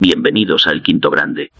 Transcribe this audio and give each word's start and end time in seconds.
Bienvenidos 0.00 0.68
al 0.68 0.80
Quinto 0.84 1.10
Grande. 1.10 1.50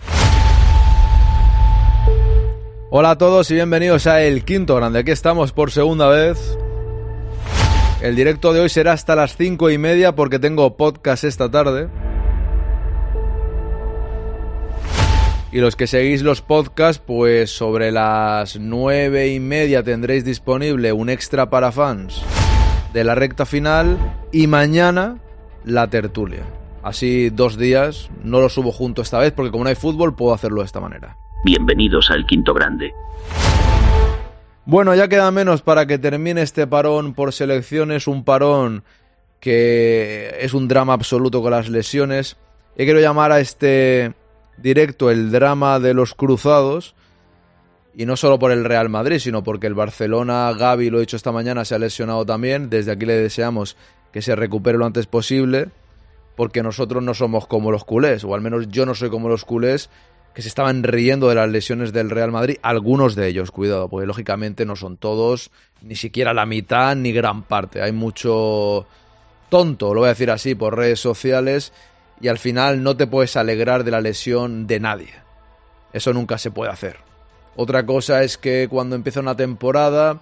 Hola 2.89 3.11
a 3.11 3.19
todos 3.19 3.51
y 3.51 3.55
bienvenidos 3.55 4.07
a 4.07 4.23
El 4.23 4.45
Quinto 4.45 4.77
Grande. 4.77 5.01
Aquí 5.01 5.11
estamos 5.11 5.51
por 5.51 5.73
segunda 5.73 6.07
vez. 6.07 6.57
El 8.01 8.15
directo 8.15 8.53
de 8.53 8.61
hoy 8.61 8.69
será 8.69 8.93
hasta 8.93 9.17
las 9.17 9.37
cinco 9.37 9.71
y 9.71 9.79
media 9.79 10.15
porque 10.15 10.39
tengo 10.39 10.77
podcast 10.77 11.25
esta 11.25 11.51
tarde. 11.51 11.89
Y 15.51 15.59
los 15.59 15.75
que 15.75 15.89
seguís 15.89 16.23
los 16.23 16.41
podcasts, 16.41 17.03
pues 17.05 17.51
sobre 17.51 17.91
las 17.91 18.57
nueve 18.57 19.33
y 19.33 19.41
media 19.41 19.83
tendréis 19.83 20.25
disponible 20.25 20.93
un 20.93 21.11
extra 21.11 21.51
para 21.51 21.73
fans 21.73 22.23
de 22.93 23.03
la 23.03 23.17
recta 23.17 23.47
final 23.47 23.99
y 24.31 24.47
mañana 24.47 25.19
la 25.65 25.91
tertulia. 25.91 26.45
Así 26.83 27.31
dos 27.31 27.59
días, 27.59 28.11
no 28.23 28.41
lo 28.41 28.49
subo 28.49 28.71
junto 28.71 29.03
esta 29.03 29.19
vez 29.19 29.33
porque 29.33 29.51
como 29.51 29.65
no 29.65 29.71
hay 29.71 29.77
fútbol 29.77 30.15
puedo 30.15 30.33
hacerlo 30.33 30.61
de 30.61 30.67
esta 30.67 30.81
manera. 30.81 31.17
Bienvenidos 31.45 32.11
al 32.11 32.25
Quinto 32.27 32.55
Grande. 32.55 32.93
Bueno, 34.65 34.95
ya 34.95 35.09
queda 35.09 35.31
menos 35.31 35.63
para 35.63 35.87
que 35.87 35.99
termine 35.99 36.43
este 36.43 36.67
parón 36.67 37.15
por 37.15 37.33
selecciones, 37.33 38.07
un 38.07 38.23
parón 38.23 38.85
que 39.41 40.37
es 40.41 40.55
un 40.55 40.69
drama 40.69 40.93
absoluto 40.93 41.43
con 41.43 41.53
las 41.53 41.69
lesiones. 41.69 42.37
Y 42.77 42.85
quiero 42.85 43.01
llamar 43.01 43.33
a 43.33 43.41
este 43.41 44.13
directo 44.57 45.11
el 45.11 45.31
drama 45.31 45.81
de 45.81 45.95
los 45.95 46.15
cruzados. 46.15 46.95
Y 47.95 48.07
no 48.07 48.17
solo 48.17 48.39
por 48.39 48.53
el 48.53 48.65
Real 48.65 48.89
Madrid, 48.89 49.19
sino 49.19 49.43
porque 49.43 49.67
el 49.67 49.75
Barcelona, 49.75 50.53
Gaby, 50.53 50.91
lo 50.91 50.99
he 50.99 51.01
dicho 51.01 51.17
esta 51.17 51.33
mañana, 51.33 51.65
se 51.65 51.75
ha 51.75 51.79
lesionado 51.79 52.25
también. 52.25 52.71
Desde 52.71 52.93
aquí 52.93 53.07
le 53.07 53.15
deseamos 53.15 53.77
que 54.13 54.23
se 54.23 54.37
recupere 54.37 54.79
lo 54.79 54.87
antes 54.87 55.07
posible, 55.07 55.69
porque 56.39 56.63
nosotros 56.63 57.03
no 57.03 57.15
somos 57.15 57.49
como 57.49 57.73
los 57.73 57.85
culés, 57.85 58.23
o 58.23 58.33
al 58.33 58.41
menos 58.41 58.69
yo 58.69 58.87
no 58.87 58.95
soy 58.95 59.11
como 59.11 59.29
los 59.29 59.45
culés, 59.45 59.91
que 60.33 60.41
se 60.41 60.47
estaban 60.47 60.85
riendo 60.85 61.29
de 61.29 61.35
las 61.35 61.51
lesiones 61.51 61.93
del 61.93 62.11
Real 62.11 62.31
Madrid, 62.31 62.59
algunos 62.63 63.17
de 63.17 63.27
ellos, 63.27 63.51
cuidado, 63.51 63.89
porque 63.89 64.07
lógicamente 64.07 64.65
no 64.65 64.77
son 64.77 64.99
todos, 64.99 65.51
ni 65.83 65.97
siquiera 65.97 66.33
la 66.35 66.47
mitad, 66.47 66.95
ni 66.95 67.11
gran 67.11 67.43
parte. 67.43 67.83
Hay 67.83 67.91
mucho 67.91 68.87
tonto, 69.49 69.93
lo 69.93 70.03
voy 70.03 70.07
a 70.07 70.11
decir 70.11 70.31
así, 70.31 70.55
por 70.55 70.77
redes 70.77 71.01
sociales, 71.01 71.73
y 72.21 72.29
al 72.29 72.39
final 72.39 72.85
no 72.85 72.97
te 72.97 73.09
puedes 73.09 73.37
alegrar 73.37 73.83
de 73.83 73.91
la 73.91 74.01
lesión 74.01 74.69
de 74.69 74.79
nadie. 74.79 75.15
Eso 75.93 76.13
nunca 76.13 76.39
se 76.39 76.53
puede 76.53 76.71
hacer. 76.71 76.99
Otra 77.57 77.85
cosa 77.85 78.23
es 78.23 78.39
que 78.39 78.69
cuando 78.71 78.95
empieza 78.95 79.19
una 79.19 79.35
temporada, 79.35 80.21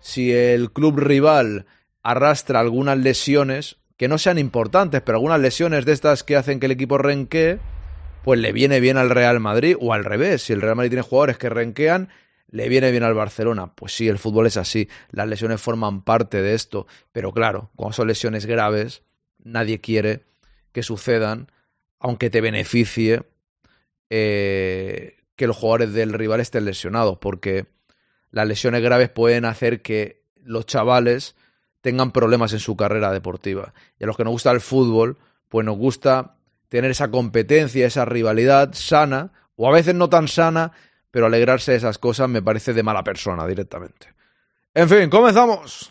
si 0.00 0.32
el 0.32 0.72
club 0.72 1.00
rival 1.00 1.66
arrastra 2.02 2.60
algunas 2.60 2.96
lesiones, 2.96 3.76
que 4.00 4.08
no 4.08 4.16
sean 4.16 4.38
importantes, 4.38 5.02
pero 5.02 5.18
algunas 5.18 5.38
lesiones 5.40 5.84
de 5.84 5.92
estas 5.92 6.24
que 6.24 6.34
hacen 6.34 6.58
que 6.58 6.64
el 6.64 6.72
equipo 6.72 6.96
renquee, 6.96 7.58
pues 8.24 8.40
le 8.40 8.50
viene 8.50 8.80
bien 8.80 8.96
al 8.96 9.10
Real 9.10 9.40
Madrid 9.40 9.76
o 9.78 9.92
al 9.92 10.06
revés. 10.06 10.40
Si 10.40 10.54
el 10.54 10.62
Real 10.62 10.74
Madrid 10.74 10.92
tiene 10.92 11.02
jugadores 11.02 11.36
que 11.36 11.50
renquean, 11.50 12.08
le 12.48 12.70
viene 12.70 12.92
bien 12.92 13.02
al 13.02 13.12
Barcelona. 13.12 13.74
Pues 13.74 13.92
sí, 13.92 14.08
el 14.08 14.18
fútbol 14.18 14.46
es 14.46 14.56
así. 14.56 14.88
Las 15.10 15.28
lesiones 15.28 15.60
forman 15.60 16.00
parte 16.00 16.40
de 16.40 16.54
esto. 16.54 16.86
Pero 17.12 17.32
claro, 17.32 17.72
cuando 17.76 17.92
son 17.92 18.08
lesiones 18.08 18.46
graves, 18.46 19.02
nadie 19.36 19.82
quiere 19.82 20.24
que 20.72 20.82
sucedan, 20.82 21.52
aunque 21.98 22.30
te 22.30 22.40
beneficie 22.40 23.24
eh, 24.08 25.18
que 25.36 25.46
los 25.46 25.58
jugadores 25.58 25.92
del 25.92 26.14
rival 26.14 26.40
estén 26.40 26.64
lesionados, 26.64 27.18
porque 27.18 27.66
las 28.30 28.48
lesiones 28.48 28.80
graves 28.80 29.10
pueden 29.10 29.44
hacer 29.44 29.82
que 29.82 30.22
los 30.42 30.64
chavales 30.64 31.36
tengan 31.80 32.12
problemas 32.12 32.52
en 32.52 32.60
su 32.60 32.76
carrera 32.76 33.12
deportiva. 33.12 33.72
Y 33.98 34.04
a 34.04 34.06
los 34.06 34.16
que 34.16 34.24
nos 34.24 34.32
gusta 34.32 34.50
el 34.50 34.60
fútbol, 34.60 35.18
pues 35.48 35.64
nos 35.64 35.76
gusta 35.76 36.36
tener 36.68 36.90
esa 36.90 37.10
competencia, 37.10 37.86
esa 37.86 38.04
rivalidad 38.04 38.70
sana, 38.72 39.32
o 39.56 39.68
a 39.68 39.72
veces 39.72 39.94
no 39.94 40.08
tan 40.08 40.28
sana, 40.28 40.72
pero 41.10 41.26
alegrarse 41.26 41.72
de 41.72 41.78
esas 41.78 41.98
cosas 41.98 42.28
me 42.28 42.42
parece 42.42 42.72
de 42.72 42.82
mala 42.82 43.02
persona 43.02 43.46
directamente. 43.46 44.14
En 44.74 44.88
fin, 44.88 45.10
comenzamos. 45.10 45.90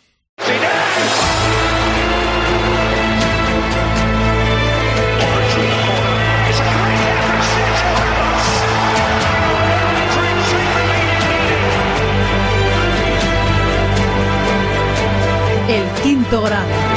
Quinto 16.30 16.89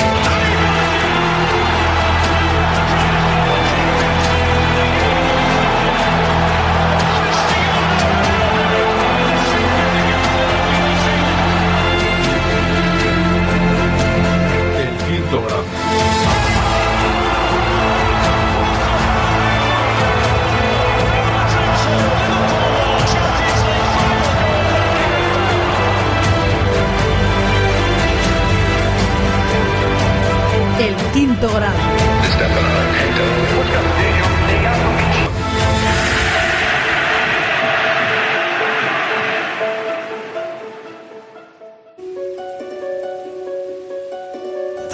El 31.44 31.50
quinto 31.50 31.60
grado. 31.60 31.74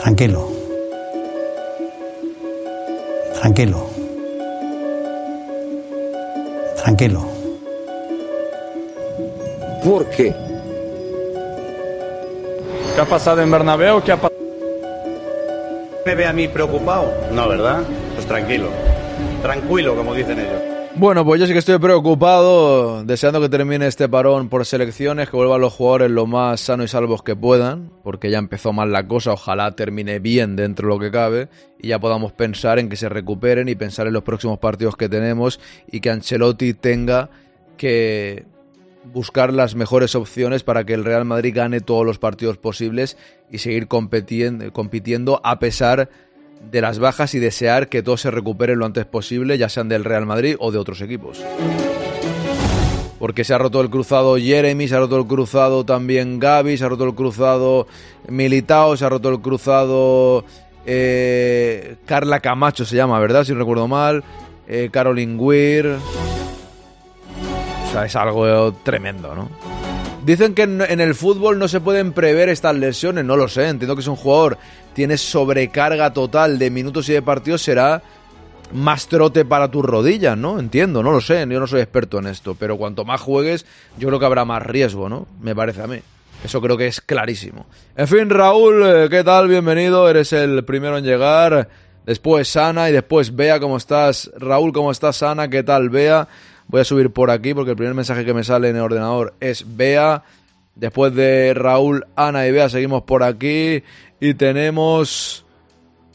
Tranquilo. 0.02 0.50
Tranquilo. 3.40 3.90
Tranquilo. 6.82 7.22
¿Por 9.84 10.10
qué? 10.10 10.34
¿Qué 12.96 13.02
ha 13.02 13.06
pasado 13.06 13.42
en 13.42 13.52
Bernabéu? 13.52 14.02
¿Qué 14.02 14.14
ha 14.14 14.16
pasado? 14.16 14.29
Me 16.06 16.16
ve 16.16 16.26
a 16.26 16.34
mí 16.34 16.48
preocupado? 16.48 17.12
No, 17.32 17.48
¿verdad? 17.48 17.84
Pues 18.16 18.26
tranquilo. 18.26 18.70
Tranquilo, 19.42 19.96
como 19.96 20.14
dicen 20.14 20.40
ellos. 20.40 20.62
Bueno, 20.96 21.24
pues 21.24 21.40
yo 21.40 21.48
sí 21.48 21.54
que 21.54 21.60
estoy 21.60 21.78
preocupado, 21.78 23.06
deseando 23.06 23.40
que 23.40 23.48
termine 23.48 23.88
este 23.88 24.10
parón 24.10 24.50
por 24.50 24.66
selecciones, 24.66 25.30
que 25.30 25.38
vuelvan 25.38 25.62
los 25.62 25.72
jugadores 25.72 26.12
lo 26.12 26.26
más 26.26 26.60
sanos 26.60 26.86
y 26.86 26.88
salvos 26.90 27.24
que 27.24 27.36
puedan, 27.36 27.92
porque 28.04 28.30
ya 28.30 28.38
empezó 28.38 28.74
mal 28.74 28.92
la 28.92 29.08
cosa, 29.08 29.32
ojalá 29.32 29.76
termine 29.76 30.20
bien 30.20 30.56
dentro 30.58 30.88
de 30.88 30.94
lo 30.96 31.00
que 31.00 31.12
cabe, 31.12 31.48
y 31.80 31.90
ya 31.90 32.00
podamos 32.00 32.34
pensar 32.34 32.80
en 32.80 32.90
que 32.90 32.98
se 32.98 33.08
recuperen 33.08 33.70
y 33.70 33.76
pensar 33.76 34.08
en 34.08 34.14
los 34.14 34.24
próximos 34.24 34.60
partidos 34.60 34.98
que 34.98 35.08
tenemos, 35.08 35.62
y 35.90 36.02
que 36.02 36.10
Ancelotti 36.10 36.74
tenga 36.74 37.30
que 37.78 38.46
buscar 39.06 39.54
las 39.54 39.76
mejores 39.76 40.16
opciones 40.16 40.64
para 40.64 40.84
que 40.84 40.94
el 40.94 41.06
Real 41.06 41.26
Madrid 41.26 41.54
gane 41.56 41.82
todos 41.82 42.06
los 42.06 42.20
partidos 42.20 42.58
posibles 42.58 43.18
y 43.50 43.60
seguir 43.60 43.88
competiendo, 43.88 44.72
compitiendo 44.74 45.42
a 45.44 45.60
pesar 45.60 46.10
de 46.72 46.82
las 46.82 47.00
bajas 47.00 47.34
y 47.36 47.40
desear 47.40 47.88
que 47.88 48.04
todos 48.04 48.22
se 48.22 48.32
recuperen 48.32 48.80
lo 48.80 48.86
antes 48.86 49.06
posible, 49.06 49.58
ya 49.58 49.70
sean 49.70 49.90
del 49.90 50.04
Real 50.04 50.26
Madrid 50.26 50.56
o 50.60 50.72
de 50.72 50.78
otros 50.78 51.02
equipos. 51.02 51.42
Porque 53.18 53.44
se 53.44 53.54
ha 53.54 53.58
roto 53.58 53.82
el 53.82 53.90
cruzado 53.90 54.38
Jeremy, 54.38 54.88
se 54.88 54.96
ha 54.96 55.00
roto 55.00 55.18
el 55.18 55.26
cruzado 55.26 55.86
también 55.86 56.40
Gaby, 56.40 56.78
se 56.78 56.86
ha 56.86 56.90
roto 56.90 57.06
el 57.06 57.16
cruzado 57.16 57.88
Militao, 58.28 58.96
se 58.96 59.06
ha 59.06 59.10
roto 59.10 59.30
el 59.30 59.42
cruzado 59.42 60.46
eh, 60.92 61.98
Carla 62.06 62.40
Camacho 62.40 62.86
se 62.86 62.96
llama, 62.96 63.20
¿verdad? 63.20 63.44
Si 63.44 63.52
no 63.52 63.60
recuerdo 63.60 63.88
mal. 63.88 64.24
Eh, 64.68 64.90
Caroline 64.92 65.36
Weir. 65.36 65.98
O 67.90 67.92
sea, 67.92 68.06
es 68.06 68.16
algo 68.16 68.72
tremendo, 68.84 69.34
¿no? 69.34 69.50
Dicen 70.24 70.54
que 70.54 70.62
en, 70.62 71.02
el 71.02 71.16
fútbol 71.16 71.58
no 71.58 71.68
se 71.68 71.80
pueden 71.80 72.14
prever 72.14 72.48
estas 72.50 72.76
lesiones, 72.76 73.26
no 73.26 73.36
lo 73.36 73.48
sé, 73.48 73.68
entiendo 73.68 73.96
que 73.96 74.04
si 74.04 74.10
un 74.10 74.16
jugador 74.16 74.60
tiene 74.94 75.18
sobrecarga 75.18 76.14
total 76.14 76.60
de 76.60 76.70
minutos 76.70 77.10
y 77.10 77.14
de 77.14 77.24
partidos 77.24 77.64
será 77.64 78.04
más 78.74 79.08
trote 79.08 79.44
para 79.44 79.72
tus 79.72 79.84
rodillas, 79.84 80.38
¿no? 80.38 80.60
Entiendo, 80.60 81.02
no 81.02 81.12
lo 81.12 81.20
sé, 81.20 81.48
yo 81.50 81.60
no 81.60 81.66
soy 81.66 81.82
experto 81.82 82.20
en 82.20 82.28
esto, 82.28 82.54
pero 82.54 82.78
cuanto 82.78 83.06
más 83.06 83.22
juegues, 83.22 83.66
yo 83.98 84.08
creo 84.10 84.20
que 84.20 84.26
habrá 84.28 84.46
más 84.46 84.62
riesgo, 84.62 85.10
¿no? 85.10 85.26
Me 85.42 85.56
parece 85.56 85.82
a 85.82 85.88
mí. 85.88 86.00
Eso 86.44 86.62
creo 86.62 86.78
que 86.78 86.86
es 86.86 87.02
clarísimo. 87.02 87.66
En 87.98 88.08
fin, 88.08 88.30
Raúl, 88.30 88.84
eh, 88.86 89.08
¿qué 89.10 89.24
tal? 89.24 89.48
Bienvenido, 89.48 90.08
eres 90.08 90.32
el 90.34 90.64
primero 90.64 90.96
en 90.96 91.06
llegar. 91.06 91.68
Después 92.06 92.56
Ana 92.56 92.88
y 92.90 92.94
después 92.94 93.36
Bea, 93.36 93.60
¿cómo 93.60 93.78
estás? 93.78 94.30
Raúl, 94.38 94.74
¿cómo 94.74 94.92
estás, 94.92 95.24
Ana? 95.24 95.50
¿Qué 95.50 95.64
tal, 95.64 95.90
Bea? 95.90 96.28
Voy 96.70 96.82
a 96.82 96.86
subir 96.86 97.10
por 97.10 97.32
aquí 97.32 97.56
porque 97.56 97.72
el 97.72 97.78
primer 97.78 97.96
mensaje 97.96 98.24
que 98.24 98.34
me 98.34 98.44
sale 98.44 98.70
en 98.70 98.76
el 98.76 98.84
ordenador 98.84 99.34
es 99.40 99.76
Bea. 99.76 100.24
Después 100.76 101.14
de 101.16 101.56
Raúl, 101.56 102.06
Ana 102.16 102.46
y 102.46 102.52
Bea, 102.52 102.70
seguimos 102.70 103.02
por 103.04 103.24
aquí. 103.24 103.84
Y 104.20 104.36
tenemos. 104.36 105.46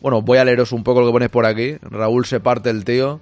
Bueno, 0.01 0.23
voy 0.23 0.39
a 0.39 0.45
leeros 0.45 0.71
un 0.71 0.85
poco 0.85 1.01
lo 1.01 1.07
que 1.07 1.13
ponéis 1.13 1.31
por 1.33 1.45
aquí. 1.45 1.77
Raúl 1.83 2.25
se 2.25 2.39
parte 2.39 2.71
el 2.71 2.85
tío. 2.85 3.21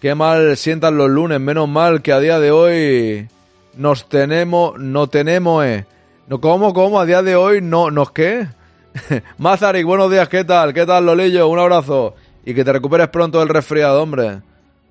Qué 0.00 0.14
mal 0.14 0.56
sientan 0.56 0.96
los 0.96 1.10
lunes, 1.10 1.40
menos 1.40 1.68
mal 1.68 2.00
que 2.00 2.12
a 2.12 2.20
día 2.20 2.38
de 2.38 2.52
hoy 2.52 3.28
nos 3.76 4.08
tenemos, 4.08 4.78
no 4.78 5.08
tenemos, 5.08 5.64
eh. 5.64 5.84
No, 6.28 6.40
¿Cómo, 6.40 6.72
cómo? 6.74 7.00
A 7.00 7.06
día 7.06 7.22
de 7.22 7.34
hoy 7.34 7.60
no, 7.60 7.90
¿nos 7.90 8.12
qué? 8.12 8.46
Mazarik, 9.38 9.84
buenos 9.84 10.10
días, 10.10 10.28
¿qué 10.28 10.44
tal? 10.44 10.72
¿Qué 10.72 10.86
tal, 10.86 11.06
Lolillo? 11.06 11.48
Un 11.48 11.58
abrazo. 11.58 12.14
Y 12.44 12.54
que 12.54 12.64
te 12.64 12.72
recuperes 12.72 13.08
pronto 13.08 13.40
del 13.40 13.48
resfriado, 13.48 14.00
hombre. 14.00 14.42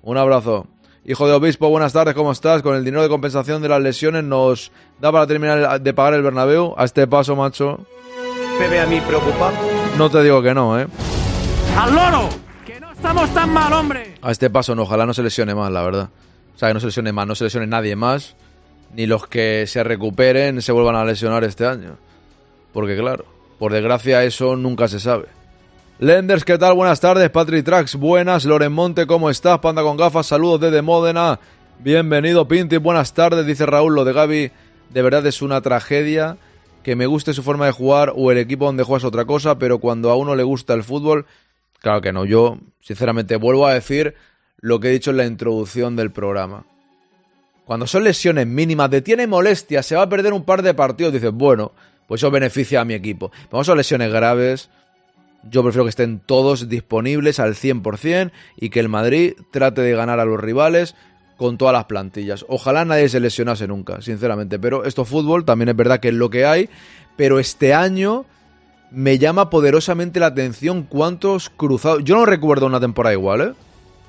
Un 0.02 0.18
abrazo. 0.18 0.66
Hijo 1.08 1.28
de 1.28 1.34
obispo, 1.34 1.68
buenas 1.68 1.92
tardes, 1.92 2.16
¿cómo 2.16 2.32
estás? 2.32 2.62
Con 2.62 2.74
el 2.74 2.84
dinero 2.84 3.00
de 3.00 3.08
compensación 3.08 3.62
de 3.62 3.68
las 3.68 3.80
lesiones 3.80 4.24
nos 4.24 4.72
da 5.00 5.12
para 5.12 5.24
terminar 5.24 5.80
de 5.80 5.94
pagar 5.94 6.14
el 6.14 6.22
Bernabéu. 6.22 6.74
A 6.76 6.84
este 6.84 7.06
paso, 7.06 7.36
macho. 7.36 7.78
Me 8.58 8.66
ve 8.66 8.80
a 8.80 8.86
mí 8.86 9.00
preocupado. 9.02 9.52
No 9.96 10.10
te 10.10 10.20
digo 10.24 10.42
que 10.42 10.52
no, 10.52 10.80
¿eh? 10.80 10.88
¡Al 11.78 11.94
loro! 11.94 12.28
¡Que 12.64 12.80
no 12.80 12.90
estamos 12.90 13.32
tan 13.32 13.52
mal, 13.52 13.72
hombre! 13.72 14.16
A 14.20 14.32
este 14.32 14.50
paso 14.50 14.74
no, 14.74 14.82
ojalá 14.82 15.06
no 15.06 15.14
se 15.14 15.22
lesione 15.22 15.54
más, 15.54 15.70
la 15.70 15.82
verdad. 15.82 16.08
O 16.56 16.58
sea, 16.58 16.70
que 16.70 16.74
no 16.74 16.80
se 16.80 16.86
lesione 16.86 17.12
más, 17.12 17.24
no 17.28 17.36
se 17.36 17.44
lesione 17.44 17.68
nadie 17.68 17.94
más. 17.94 18.34
Ni 18.92 19.06
los 19.06 19.28
que 19.28 19.64
se 19.68 19.84
recuperen 19.84 20.60
se 20.60 20.72
vuelvan 20.72 20.96
a 20.96 21.04
lesionar 21.04 21.44
este 21.44 21.66
año. 21.66 21.98
Porque 22.72 22.96
claro, 22.96 23.26
por 23.60 23.72
desgracia 23.72 24.24
eso 24.24 24.56
nunca 24.56 24.88
se 24.88 24.98
sabe. 24.98 25.35
Lenders, 25.98 26.44
¿qué 26.44 26.58
tal? 26.58 26.74
Buenas 26.74 27.00
tardes. 27.00 27.30
Patrick 27.30 27.64
Trax, 27.64 27.94
buenas. 27.96 28.44
Loren 28.44 28.70
Monte, 28.70 29.06
¿cómo 29.06 29.30
estás? 29.30 29.60
Panda 29.60 29.82
con 29.82 29.96
gafas, 29.96 30.26
saludos 30.26 30.60
desde 30.60 30.82
Módena. 30.82 31.40
Bienvenido, 31.78 32.46
Pinti, 32.46 32.76
buenas 32.76 33.14
tardes. 33.14 33.46
Dice 33.46 33.64
Raúl, 33.64 33.94
lo 33.94 34.04
de 34.04 34.12
Gaby 34.12 34.50
de 34.90 35.02
verdad 35.02 35.26
es 35.26 35.40
una 35.40 35.62
tragedia. 35.62 36.36
Que 36.82 36.96
me 36.96 37.06
guste 37.06 37.32
su 37.32 37.42
forma 37.42 37.64
de 37.64 37.72
jugar 37.72 38.12
o 38.14 38.30
el 38.30 38.36
equipo 38.36 38.66
donde 38.66 38.82
juega 38.82 38.98
es 38.98 39.04
otra 39.04 39.24
cosa, 39.24 39.58
pero 39.58 39.78
cuando 39.78 40.10
a 40.10 40.16
uno 40.16 40.36
le 40.36 40.42
gusta 40.42 40.74
el 40.74 40.82
fútbol, 40.82 41.24
claro 41.80 42.02
que 42.02 42.12
no. 42.12 42.26
Yo, 42.26 42.58
sinceramente, 42.82 43.36
vuelvo 43.36 43.66
a 43.66 43.72
decir 43.72 44.16
lo 44.60 44.78
que 44.78 44.88
he 44.88 44.92
dicho 44.92 45.12
en 45.12 45.16
la 45.16 45.24
introducción 45.24 45.96
del 45.96 46.12
programa. 46.12 46.66
Cuando 47.64 47.86
son 47.86 48.04
lesiones 48.04 48.46
mínimas, 48.46 48.90
de 48.90 49.00
tiene 49.00 49.26
molestia, 49.26 49.82
se 49.82 49.96
va 49.96 50.02
a 50.02 50.08
perder 50.10 50.34
un 50.34 50.44
par 50.44 50.60
de 50.60 50.74
partidos, 50.74 51.14
dices, 51.14 51.32
bueno, 51.32 51.72
pues 52.06 52.20
eso 52.20 52.30
beneficia 52.30 52.82
a 52.82 52.84
mi 52.84 52.92
equipo. 52.92 53.32
Vamos 53.50 53.68
a 53.70 53.74
lesiones 53.74 54.12
graves, 54.12 54.68
yo 55.50 55.62
prefiero 55.62 55.84
que 55.84 55.90
estén 55.90 56.20
todos 56.20 56.68
disponibles 56.68 57.40
al 57.40 57.54
100% 57.54 58.32
y 58.56 58.70
que 58.70 58.80
el 58.80 58.88
Madrid 58.88 59.34
trate 59.50 59.82
de 59.82 59.94
ganar 59.94 60.20
a 60.20 60.24
los 60.24 60.40
rivales 60.40 60.94
con 61.36 61.58
todas 61.58 61.72
las 61.72 61.84
plantillas. 61.84 62.44
Ojalá 62.48 62.84
nadie 62.84 63.08
se 63.08 63.20
lesionase 63.20 63.66
nunca, 63.66 64.00
sinceramente. 64.00 64.58
Pero 64.58 64.84
esto 64.84 65.04
fútbol 65.04 65.44
también 65.44 65.68
es 65.68 65.76
verdad 65.76 66.00
que 66.00 66.08
es 66.08 66.14
lo 66.14 66.30
que 66.30 66.46
hay. 66.46 66.68
Pero 67.16 67.38
este 67.38 67.74
año 67.74 68.24
me 68.90 69.18
llama 69.18 69.50
poderosamente 69.50 70.20
la 70.20 70.26
atención 70.26 70.82
cuántos 70.84 71.50
cruzados. 71.50 72.04
Yo 72.04 72.16
no 72.16 72.26
recuerdo 72.26 72.66
una 72.66 72.80
temporada 72.80 73.12
igual, 73.12 73.40
¿eh? 73.40 73.52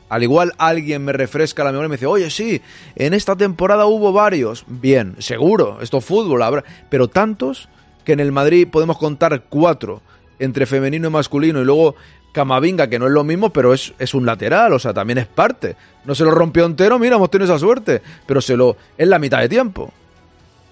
Al 0.10 0.24
igual 0.24 0.54
alguien 0.58 1.04
me 1.04 1.12
refresca 1.12 1.66
la 1.66 1.72
memoria 1.72 1.88
y 1.88 1.90
me 1.90 1.96
dice, 1.98 2.06
oye, 2.06 2.30
sí, 2.30 2.62
en 2.96 3.14
esta 3.14 3.36
temporada 3.36 3.88
hubo 3.88 4.14
varios. 4.14 4.64
Bien, 4.68 5.16
seguro, 5.20 5.80
esto 5.82 6.00
fútbol 6.00 6.42
habrá. 6.44 6.64
Pero 6.90 7.10
tantos 7.10 7.68
que 8.06 8.14
en 8.14 8.22
el 8.22 8.32
Madrid 8.32 8.70
podemos 8.72 8.98
contar 8.98 9.44
cuatro 9.50 10.02
entre 10.40 10.66
femenino 10.66 11.08
y 11.08 11.12
masculino 11.12 11.62
y 11.62 11.66
luego 11.66 11.96
Camavinga, 12.32 12.88
que 12.88 13.00
no 13.00 13.08
es 13.08 13.12
lo 13.12 13.24
mismo, 13.24 13.50
pero 13.50 13.74
es, 13.74 13.94
es, 13.98 14.14
un 14.14 14.26
lateral, 14.26 14.74
o 14.74 14.80
sea, 14.80 14.94
también 14.94 15.18
es 15.18 15.28
parte. 15.28 15.76
No 16.06 16.14
se 16.14 16.24
lo 16.24 16.32
rompió 16.32 16.66
entero, 16.66 17.00
mira, 17.00 17.16
hemos 17.16 17.32
tenido 17.32 17.52
esa 17.52 17.60
suerte, 17.60 18.02
pero 18.26 18.42
se 18.42 18.56
lo 18.56 18.78
es 18.98 19.08
la 19.08 19.18
mitad 19.18 19.40
de 19.40 19.50
tiempo. 19.50 19.92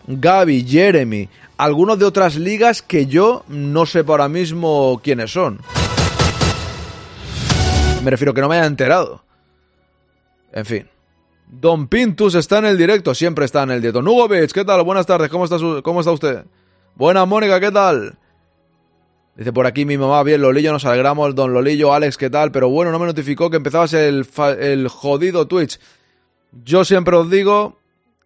Gaby, 0.07 0.65
Jeremy, 0.67 1.27
algunos 1.57 1.97
de 1.97 2.05
otras 2.05 2.35
ligas 2.35 2.81
que 2.81 3.07
yo 3.07 3.43
no 3.47 3.85
sé 3.85 4.03
ahora 4.07 4.29
mismo 4.29 5.01
quiénes 5.03 5.31
son. 5.31 5.59
Me 8.03 8.11
refiero 8.11 8.33
que 8.33 8.41
no 8.41 8.49
me 8.49 8.57
haya 8.57 8.67
enterado. 8.67 9.23
En 10.51 10.65
fin. 10.65 10.87
Don 11.47 11.87
Pintus 11.87 12.35
está 12.35 12.59
en 12.59 12.65
el 12.65 12.77
directo, 12.77 13.15
siempre 13.15 13.45
está 13.45 13.63
en 13.63 13.71
el 13.71 13.81
directo. 13.81 14.01
Nugovic, 14.01 14.51
¿qué 14.51 14.65
tal? 14.65 14.83
Buenas 14.83 15.05
tardes, 15.05 15.29
¿cómo 15.29 15.45
está, 15.45 15.57
cómo 15.83 15.99
está 15.99 16.11
usted? 16.11 16.45
Buenas, 16.95 17.27
Mónica, 17.27 17.59
¿qué 17.59 17.71
tal? 17.71 18.17
Dice 19.35 19.51
por 19.51 19.67
aquí 19.67 19.85
mi 19.85 19.97
mamá, 19.97 20.23
bien, 20.23 20.41
Lolillo, 20.41 20.71
nos 20.71 20.85
alegramos, 20.85 21.35
don 21.35 21.53
Lolillo, 21.53 21.93
Alex, 21.93 22.17
¿qué 22.17 22.29
tal? 22.29 22.51
Pero 22.51 22.69
bueno, 22.69 22.91
no 22.91 22.99
me 22.99 23.05
notificó 23.05 23.49
que 23.49 23.57
empezabas 23.57 23.93
el, 23.93 24.25
el 24.59 24.87
jodido 24.87 25.45
Twitch. 25.45 25.77
Yo 26.63 26.85
siempre 26.85 27.17
os 27.17 27.29
digo 27.29 27.79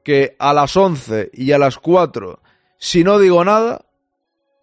que 0.03 0.35
a 0.37 0.53
las 0.53 0.77
11 0.77 1.31
y 1.33 1.51
a 1.51 1.57
las 1.57 1.79
4, 1.79 2.39
si 2.77 3.03
no 3.03 3.17
digo 3.17 3.43
nada, 3.43 3.85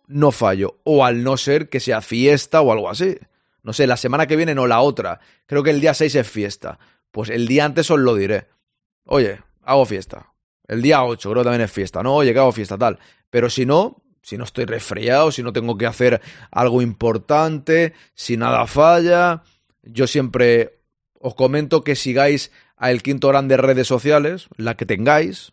no 0.06 0.30
fallo. 0.30 0.78
O 0.84 1.04
al 1.04 1.24
no 1.24 1.36
ser 1.36 1.68
que 1.68 1.80
sea 1.80 2.00
fiesta 2.00 2.60
o 2.60 2.70
algo 2.70 2.88
así. 2.88 3.16
No 3.64 3.72
sé, 3.72 3.88
la 3.88 3.96
semana 3.96 4.28
que 4.28 4.36
viene 4.36 4.54
no 4.54 4.68
la 4.68 4.80
otra. 4.80 5.18
Creo 5.46 5.64
que 5.64 5.70
el 5.70 5.80
día 5.80 5.94
6 5.94 6.14
es 6.14 6.30
fiesta. 6.30 6.78
Pues 7.10 7.28
el 7.28 7.48
día 7.48 7.64
antes 7.64 7.90
os 7.90 7.98
lo 7.98 8.14
diré. 8.14 8.46
Oye, 9.04 9.40
hago 9.64 9.84
fiesta. 9.84 10.32
El 10.68 10.82
día 10.82 11.02
8 11.02 11.30
creo 11.30 11.42
que 11.42 11.46
también 11.46 11.62
es 11.62 11.72
fiesta. 11.72 12.02
No, 12.02 12.14
oye, 12.14 12.32
que 12.32 12.38
hago 12.38 12.52
fiesta, 12.52 12.78
tal. 12.78 12.98
Pero 13.30 13.50
si 13.50 13.66
no, 13.66 14.02
si 14.26 14.36
no 14.36 14.42
estoy 14.42 14.64
resfriado, 14.64 15.30
si 15.30 15.44
no 15.44 15.52
tengo 15.52 15.78
que 15.78 15.86
hacer 15.86 16.20
algo 16.50 16.82
importante, 16.82 17.92
si 18.12 18.36
nada 18.36 18.66
falla. 18.66 19.44
Yo 19.84 20.08
siempre 20.08 20.80
os 21.20 21.36
comento 21.36 21.84
que 21.84 21.94
sigáis 21.94 22.50
a 22.76 22.90
El 22.90 23.04
Quinto 23.04 23.28
Grande 23.28 23.56
redes 23.56 23.86
sociales, 23.86 24.48
la 24.56 24.76
que 24.76 24.84
tengáis, 24.84 25.52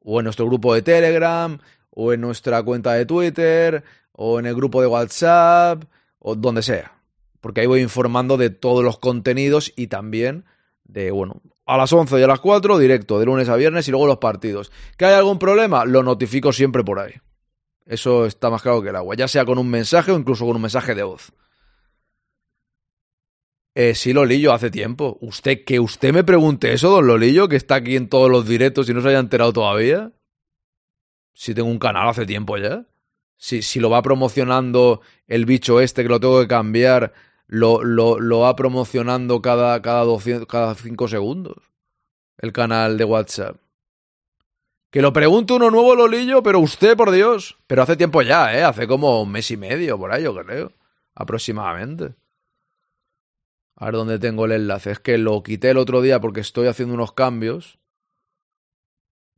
o 0.00 0.20
en 0.20 0.24
nuestro 0.24 0.46
grupo 0.46 0.72
de 0.72 0.80
Telegram, 0.80 1.58
o 1.90 2.14
en 2.14 2.22
nuestra 2.22 2.62
cuenta 2.62 2.94
de 2.94 3.04
Twitter, 3.04 3.84
o 4.12 4.40
en 4.40 4.46
el 4.46 4.54
grupo 4.54 4.80
de 4.80 4.86
WhatsApp, 4.86 5.84
o 6.18 6.34
donde 6.34 6.62
sea. 6.62 7.02
Porque 7.42 7.60
ahí 7.60 7.66
voy 7.66 7.82
informando 7.82 8.38
de 8.38 8.48
todos 8.48 8.82
los 8.82 8.98
contenidos 8.98 9.70
y 9.76 9.88
también 9.88 10.46
de, 10.84 11.10
bueno, 11.10 11.42
a 11.66 11.76
las 11.76 11.92
11 11.92 12.18
y 12.20 12.22
a 12.22 12.26
las 12.26 12.40
4, 12.40 12.78
directo, 12.78 13.18
de 13.18 13.26
lunes 13.26 13.50
a 13.50 13.56
viernes 13.56 13.86
y 13.86 13.90
luego 13.90 14.06
los 14.06 14.16
partidos. 14.16 14.72
¿Que 14.96 15.04
hay 15.04 15.12
algún 15.12 15.38
problema? 15.38 15.84
Lo 15.84 16.02
notifico 16.02 16.54
siempre 16.54 16.82
por 16.82 17.00
ahí. 17.00 17.12
Eso 17.86 18.26
está 18.26 18.50
más 18.50 18.62
claro 18.62 18.82
que 18.82 18.88
el 18.88 18.96
agua, 18.96 19.14
ya 19.14 19.28
sea 19.28 19.44
con 19.44 19.58
un 19.58 19.70
mensaje 19.70 20.10
o 20.10 20.18
incluso 20.18 20.44
con 20.44 20.56
un 20.56 20.62
mensaje 20.62 20.94
de 20.94 21.04
voz. 21.04 21.32
Eh, 23.76 23.94
sí, 23.94 24.12
Lolillo, 24.12 24.52
hace 24.52 24.70
tiempo. 24.70 25.18
Usted, 25.20 25.64
que 25.64 25.78
usted 25.78 26.12
me 26.12 26.24
pregunte 26.24 26.72
eso, 26.72 26.90
don 26.90 27.06
Lolillo, 27.06 27.46
que 27.48 27.56
está 27.56 27.76
aquí 27.76 27.94
en 27.94 28.08
todos 28.08 28.30
los 28.30 28.48
directos 28.48 28.88
y 28.88 28.94
no 28.94 29.02
se 29.02 29.08
haya 29.08 29.18
enterado 29.18 29.52
todavía. 29.52 30.12
Si 31.34 31.54
tengo 31.54 31.68
un 31.68 31.78
canal 31.78 32.08
hace 32.08 32.24
tiempo 32.26 32.56
ya. 32.56 32.86
Si, 33.36 33.60
si 33.60 33.78
lo 33.78 33.90
va 33.90 34.00
promocionando 34.00 35.02
el 35.26 35.44
bicho 35.44 35.80
este, 35.82 36.02
que 36.02 36.08
lo 36.08 36.18
tengo 36.18 36.40
que 36.40 36.48
cambiar, 36.48 37.12
lo, 37.46 37.84
lo, 37.84 38.18
lo 38.18 38.40
va 38.40 38.56
promocionando 38.56 39.42
cada, 39.42 39.80
cada, 39.82 40.04
200, 40.04 40.48
cada 40.48 40.74
cinco 40.74 41.06
segundos. 41.06 41.58
El 42.38 42.52
canal 42.52 42.96
de 42.96 43.04
WhatsApp. 43.04 43.58
Que 44.96 45.02
lo 45.02 45.12
pregunte 45.12 45.52
uno 45.52 45.70
nuevo, 45.70 45.94
Lolillo, 45.94 46.42
pero 46.42 46.58
usted, 46.58 46.96
por 46.96 47.10
Dios. 47.10 47.58
Pero 47.66 47.82
hace 47.82 47.98
tiempo 47.98 48.22
ya, 48.22 48.56
¿eh? 48.56 48.62
Hace 48.62 48.86
como 48.86 49.20
un 49.20 49.30
mes 49.30 49.50
y 49.50 49.58
medio, 49.58 49.98
por 49.98 50.10
ahí, 50.10 50.22
yo 50.22 50.34
creo. 50.34 50.72
Aproximadamente. 51.14 52.14
A 53.74 53.84
ver 53.84 53.94
dónde 53.94 54.18
tengo 54.18 54.46
el 54.46 54.52
enlace. 54.52 54.92
Es 54.92 54.98
que 54.98 55.18
lo 55.18 55.42
quité 55.42 55.68
el 55.68 55.76
otro 55.76 56.00
día 56.00 56.18
porque 56.18 56.40
estoy 56.40 56.66
haciendo 56.66 56.94
unos 56.94 57.12
cambios. 57.12 57.78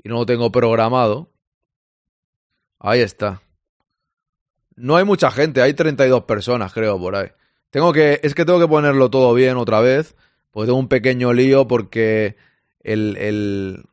Y 0.00 0.08
no 0.08 0.18
lo 0.18 0.26
tengo 0.26 0.52
programado. 0.52 1.32
Ahí 2.78 3.00
está. 3.00 3.42
No 4.76 4.94
hay 4.94 5.04
mucha 5.04 5.32
gente, 5.32 5.60
hay 5.60 5.74
32 5.74 6.22
personas, 6.22 6.72
creo, 6.72 7.00
por 7.00 7.16
ahí. 7.16 7.32
Tengo 7.70 7.92
que. 7.92 8.20
Es 8.22 8.36
que 8.36 8.44
tengo 8.44 8.60
que 8.60 8.68
ponerlo 8.68 9.10
todo 9.10 9.34
bien 9.34 9.56
otra 9.56 9.80
vez. 9.80 10.14
Pues 10.52 10.68
tengo 10.68 10.78
un 10.78 10.86
pequeño 10.86 11.32
lío 11.32 11.66
porque 11.66 12.36
el, 12.78 13.16
el, 13.16 13.86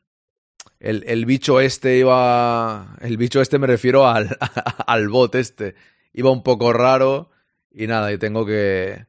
el, 0.79 1.03
el, 1.07 1.25
bicho 1.25 1.59
este 1.59 1.97
iba. 1.97 2.95
El 3.01 3.17
bicho 3.17 3.41
este 3.41 3.59
me 3.59 3.67
refiero 3.67 4.07
al, 4.07 4.37
al 4.87 5.09
bot 5.09 5.35
este. 5.35 5.75
Iba 6.13 6.31
un 6.31 6.43
poco 6.43 6.73
raro. 6.73 7.29
Y 7.71 7.87
nada, 7.87 8.11
y 8.11 8.17
tengo 8.17 8.45
que. 8.45 9.05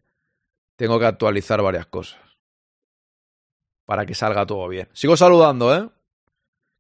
Tengo 0.77 0.99
que 0.99 1.07
actualizar 1.07 1.63
varias 1.63 1.87
cosas. 1.87 2.21
Para 3.85 4.05
que 4.07 4.15
salga 4.15 4.47
todo 4.47 4.69
bien. 4.69 4.89
Sigo 4.93 5.17
saludando, 5.17 5.75
¿eh? 5.75 5.89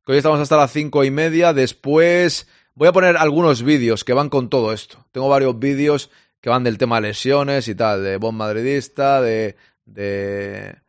Que 0.04 0.12
hoy 0.12 0.18
estamos 0.18 0.40
hasta 0.40 0.56
las 0.56 0.72
cinco 0.72 1.04
y 1.04 1.10
media. 1.10 1.52
Después. 1.52 2.48
Voy 2.74 2.88
a 2.88 2.92
poner 2.92 3.16
algunos 3.16 3.62
vídeos 3.62 4.04
que 4.04 4.12
van 4.12 4.28
con 4.28 4.50
todo 4.50 4.72
esto. 4.72 5.04
Tengo 5.10 5.28
varios 5.28 5.58
vídeos 5.58 6.10
que 6.40 6.50
van 6.50 6.62
del 6.62 6.76
tema 6.76 7.00
lesiones 7.00 7.68
y 7.68 7.74
tal. 7.74 8.02
De 8.04 8.16
Bon 8.18 8.34
Madridista, 8.34 9.20
de. 9.20 9.56
de 9.84 10.85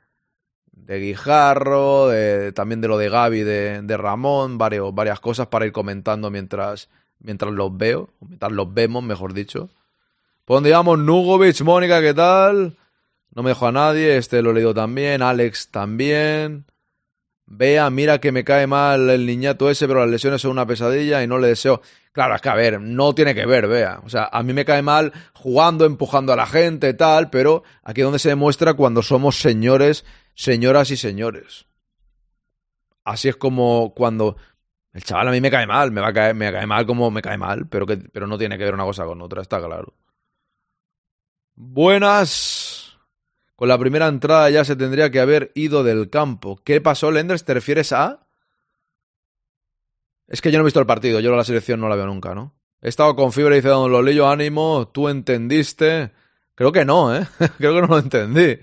de 0.87 0.99
Guijarro, 0.99 2.09
también 2.53 2.79
de 2.79 2.87
lo 2.87 2.97
de 2.97 3.09
Gaby, 3.09 3.41
de, 3.41 3.81
de 3.81 3.97
Ramón, 3.97 4.57
varios, 4.57 4.95
varias 4.95 5.19
cosas 5.19 5.47
para 5.47 5.65
ir 5.65 5.73
comentando 5.73 6.31
mientras, 6.31 6.87
mientras 7.19 7.51
los 7.51 7.75
veo, 7.75 8.09
mientras 8.21 8.53
los 8.53 8.73
vemos, 8.73 9.03
mejor 9.03 9.33
dicho. 9.33 9.69
Por 10.45 10.55
donde 10.55 10.69
llevamos 10.69 10.97
Nugovic, 10.97 11.59
Mónica, 11.61 11.99
¿qué 12.01 12.13
tal? 12.13 12.77
No 13.35 13.43
me 13.43 13.49
dejo 13.49 13.67
a 13.67 13.73
nadie, 13.73 14.15
este 14.15 14.41
lo 14.41 14.51
he 14.51 14.53
leído 14.53 14.73
también, 14.73 15.21
Alex 15.21 15.71
también. 15.71 16.63
Vea, 17.45 17.89
mira 17.89 18.19
que 18.19 18.31
me 18.31 18.45
cae 18.45 18.65
mal 18.65 19.09
el 19.09 19.25
niñato 19.25 19.69
ese, 19.69 19.89
pero 19.89 19.99
las 19.99 20.09
lesiones 20.09 20.41
son 20.41 20.51
una 20.51 20.65
pesadilla 20.65 21.21
y 21.21 21.27
no 21.27 21.37
le 21.37 21.49
deseo. 21.49 21.81
Claro, 22.13 22.33
es 22.33 22.41
que 22.41 22.49
a 22.49 22.55
ver, 22.55 22.79
no 22.79 23.13
tiene 23.13 23.35
que 23.35 23.45
ver, 23.45 23.67
vea. 23.67 23.99
O 24.05 24.09
sea, 24.09 24.29
a 24.31 24.41
mí 24.41 24.53
me 24.53 24.63
cae 24.63 24.81
mal 24.81 25.11
jugando, 25.33 25.83
empujando 25.83 26.31
a 26.31 26.37
la 26.37 26.45
gente, 26.45 26.93
tal, 26.93 27.29
pero 27.29 27.63
aquí 27.83 27.99
es 27.99 28.05
donde 28.05 28.19
se 28.19 28.29
demuestra 28.29 28.73
cuando 28.73 29.01
somos 29.01 29.37
señores 29.39 30.05
señoras 30.37 30.91
y 30.91 30.97
señores. 30.97 31.65
Así 33.03 33.27
es 33.27 33.35
como 33.35 33.93
cuando 33.95 34.37
el 34.93 35.03
chaval 35.03 35.29
a 35.29 35.31
mí 35.31 35.41
me 35.41 35.49
cae 35.51 35.65
mal, 35.65 35.91
me 35.91 35.99
va 35.99 36.09
a 36.09 36.13
caer, 36.13 36.35
me 36.35 36.51
cae 36.51 36.67
mal 36.67 36.85
como 36.85 37.09
me 37.09 37.21
cae 37.21 37.37
mal, 37.37 37.67
pero 37.67 37.85
que 37.85 37.97
pero 37.97 38.27
no 38.27 38.37
tiene 38.37 38.57
que 38.57 38.63
ver 38.63 38.73
una 38.73 38.85
cosa 38.85 39.05
con 39.05 39.21
otra, 39.21 39.41
está 39.41 39.59
claro. 39.59 39.93
Buenas. 41.55 42.97
Con 43.55 43.67
la 43.67 43.79
primera 43.79 44.07
entrada 44.07 44.49
ya 44.51 44.63
se 44.63 44.75
tendría 44.75 45.09
que 45.09 45.19
haber 45.19 45.51
ido 45.55 45.83
del 45.83 46.11
campo. 46.11 46.61
¿Qué 46.63 46.79
pasó, 46.79 47.09
Lenders? 47.09 47.43
¿Te 47.43 47.55
refieres 47.55 47.91
a? 47.91 48.27
Es 50.27 50.41
que 50.41 50.51
yo 50.51 50.59
no 50.59 50.63
he 50.63 50.65
visto 50.65 50.79
el 50.79 50.85
partido, 50.85 51.19
yo 51.19 51.35
la 51.35 51.43
selección 51.43 51.79
no 51.79 51.89
la 51.89 51.95
veo 51.95 52.05
nunca, 52.05 52.35
¿no? 52.35 52.53
He 52.81 52.89
estado 52.89 53.15
con 53.15 53.33
fiebre, 53.33 53.55
dice 53.55 53.69
Don 53.69 53.91
Lolillo, 53.91 54.29
ánimo, 54.29 54.89
tú 54.89 55.09
entendiste. 55.09 56.11
Creo 56.53 56.71
que 56.71 56.85
no, 56.85 57.15
¿eh? 57.15 57.25
Creo 57.57 57.73
que 57.73 57.81
no 57.81 57.87
lo 57.87 57.97
entendí. 57.97 58.59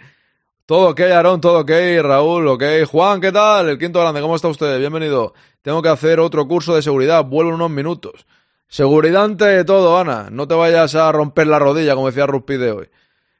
Todo 0.66 0.88
ok, 0.88 1.00
Aarón, 1.00 1.42
todo 1.42 1.60
ok, 1.60 1.70
Raúl, 2.00 2.48
ok. 2.48 2.62
Juan, 2.90 3.20
¿qué 3.20 3.30
tal? 3.30 3.68
El 3.68 3.78
quinto 3.78 4.00
grande, 4.00 4.22
¿cómo 4.22 4.34
está 4.34 4.48
usted? 4.48 4.78
Bienvenido. 4.78 5.34
Tengo 5.60 5.82
que 5.82 5.90
hacer 5.90 6.18
otro 6.20 6.48
curso 6.48 6.74
de 6.74 6.80
seguridad, 6.80 7.22
vuelvo 7.22 7.50
en 7.50 7.56
unos 7.56 7.70
minutos. 7.70 8.24
Seguridad 8.66 9.24
ante 9.24 9.62
todo, 9.64 9.98
Ana. 9.98 10.28
No 10.30 10.48
te 10.48 10.54
vayas 10.54 10.94
a 10.94 11.12
romper 11.12 11.48
la 11.48 11.58
rodilla, 11.58 11.94
como 11.94 12.06
decía 12.06 12.26
Ruspi 12.26 12.56
de 12.56 12.70
hoy. 12.72 12.88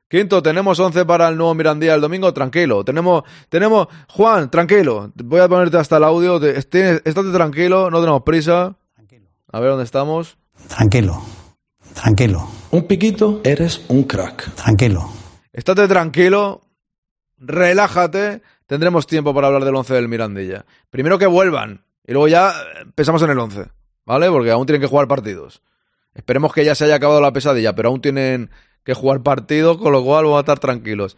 Quinto, 0.07 0.43
tenemos 0.43 0.79
11 0.79 1.07
para 1.07 1.27
el 1.29 1.39
nuevo 1.39 1.55
Mirandía 1.55 1.95
el 1.95 2.03
domingo, 2.03 2.35
tranquilo. 2.35 2.85
Tenemos, 2.85 3.23
tenemos, 3.49 3.89
Juan, 4.11 4.51
tranquilo. 4.51 5.11
Voy 5.15 5.41
a 5.41 5.49
ponerte 5.49 5.79
hasta 5.79 5.97
el 5.97 6.05
audio. 6.05 6.37
Estate 6.45 7.01
tranquilo, 7.33 7.91
no 7.91 8.01
tenemos 8.01 8.23
prisa. 8.23 8.77
Tranquilo. 8.95 9.31
A 9.51 9.61
ver 9.61 9.71
dónde 9.71 9.85
estamos. 9.85 10.37
Tranquilo. 10.69 11.23
Tranquilo. 11.95 12.47
Un 12.71 12.87
piquito, 12.87 13.41
eres 13.45 13.83
un 13.89 14.03
crack. 14.03 14.55
Tranquilo. 14.57 15.09
Estate 15.55 15.89
tranquilo, 15.89 16.61
relájate. 17.39 18.43
Tendremos 18.67 19.07
tiempo 19.07 19.35
para 19.35 19.49
hablar 19.49 19.65
del 19.65 19.75
11 19.75 19.95
del 19.95 20.09
Mirandilla. 20.09 20.65
Primero 20.91 21.19
que 21.19 21.27
vuelvan 21.27 21.85
y 22.07 22.13
luego 22.13 22.29
ya 22.29 22.55
pensamos 22.95 23.23
en 23.23 23.31
el 23.31 23.39
11, 23.39 23.67
¿vale? 24.05 24.31
Porque 24.31 24.51
aún 24.51 24.67
tienen 24.67 24.81
que 24.81 24.89
jugar 24.89 25.09
partidos. 25.09 25.63
Esperemos 26.15 26.53
que 26.53 26.65
ya 26.65 26.75
se 26.75 26.85
haya 26.85 26.97
acabado 26.97 27.21
la 27.21 27.33
pesadilla, 27.33 27.75
pero 27.75 27.89
aún 27.89 28.01
tienen 28.01 28.51
que 28.85 28.95
jugar 28.95 29.23
partidos, 29.23 29.79
con 29.79 29.93
lo 29.93 30.05
cual 30.05 30.25
vamos 30.25 30.39
a 30.39 30.41
estar 30.41 30.59
tranquilos. 30.59 31.17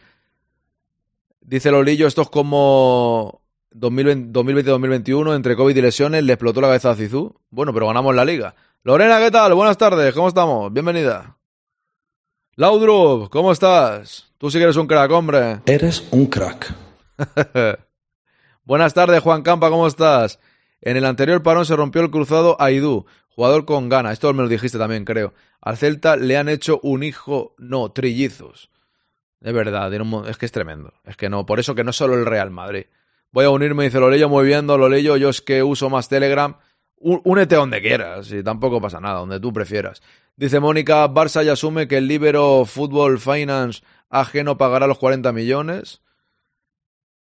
Dice 1.41 1.71
Lolillo, 1.71 2.07
esto 2.07 2.23
es 2.23 2.31
como 2.31 3.43
2020-2021, 3.75 5.37
entre 5.37 5.57
COVID 5.57 5.77
y 5.77 5.83
lesiones, 5.83 6.25
le 6.25 6.33
explotó 6.33 6.61
la 6.61 6.69
cabeza 6.69 6.91
a 6.91 6.97
Cizú. 6.97 7.35
Bueno, 7.51 7.73
pero 7.75 7.87
ganamos 7.87 8.15
la 8.15 8.25
liga. 8.25 8.55
Lorena, 8.83 9.19
¿qué 9.19 9.31
tal? 9.31 9.55
Buenas 9.55 9.77
tardes, 9.77 10.15
¿cómo 10.15 10.29
estamos? 10.29 10.73
Bienvenida. 10.73 11.37
Laudrup, 12.59 13.29
¿cómo 13.29 13.53
estás? 13.53 14.33
Tú 14.39 14.51
sí 14.51 14.57
que 14.57 14.65
eres 14.65 14.77
un 14.77 14.87
crack, 14.87 15.11
hombre. 15.11 15.61
Eres 15.67 16.09
un 16.11 16.25
crack. 16.25 16.73
Buenas 18.65 18.95
tardes, 18.95 19.23
Juan 19.23 19.43
Campa, 19.43 19.69
¿cómo 19.69 19.87
estás? 19.87 20.41
En 20.81 20.97
el 20.97 21.05
anterior 21.05 21.43
parón 21.43 21.67
se 21.67 21.77
rompió 21.77 22.01
el 22.01 22.11
cruzado 22.11 22.57
Aidú, 22.59 23.05
jugador 23.29 23.67
con 23.67 23.91
gana. 23.91 24.11
Esto 24.11 24.33
me 24.33 24.43
lo 24.43 24.49
dijiste 24.49 24.79
también, 24.79 25.05
creo. 25.05 25.35
Al 25.61 25.77
Celta 25.77 26.17
le 26.17 26.39
han 26.39 26.49
hecho 26.49 26.81
un 26.83 27.03
hijo, 27.03 27.55
no, 27.59 27.93
trillizos. 27.93 28.71
De 29.39 29.53
verdad, 29.53 29.93
es 30.27 30.39
que 30.39 30.47
es 30.47 30.53
tremendo. 30.53 30.95
Es 31.05 31.19
que 31.19 31.29
no, 31.29 31.45
por 31.45 31.61
eso 31.61 31.75
que 31.75 31.85
no 31.85 31.91
es 31.91 31.97
solo 31.97 32.15
el 32.15 32.25
Real 32.25 32.51
Madrid. 32.51 32.87
Voy 33.33 33.45
a 33.45 33.51
unirme, 33.51 33.85
dice 33.85 34.01
lo 34.01 34.09
leyo 34.09 34.31
muy 34.31 34.47
bien, 34.47 34.67
lo 34.67 34.89
leyo. 34.89 35.19
Yo 35.19 35.29
es 35.29 35.43
que 35.43 35.63
uso 35.63 35.91
más 35.91 36.09
Telegram. 36.09 36.57
Únete 36.99 37.57
donde 37.57 37.83
quieras, 37.83 38.33
y 38.33 38.43
tampoco 38.43 38.81
pasa 38.81 39.01
nada, 39.01 39.21
donde 39.21 39.39
tú 39.39 39.53
prefieras. 39.53 40.03
Dice 40.37 40.61
Mónica, 40.61 41.09
Barça 41.09 41.45
ya 41.45 41.53
asume 41.53 41.89
que 41.89 41.99
el 41.99 42.09
Libero 42.09 42.65
Football 42.65 43.19
Finance 43.19 43.83
ajeno 44.09 44.57
pagará 44.57 44.87
los 44.87 44.99
40 44.99 45.33
millones 45.33 46.01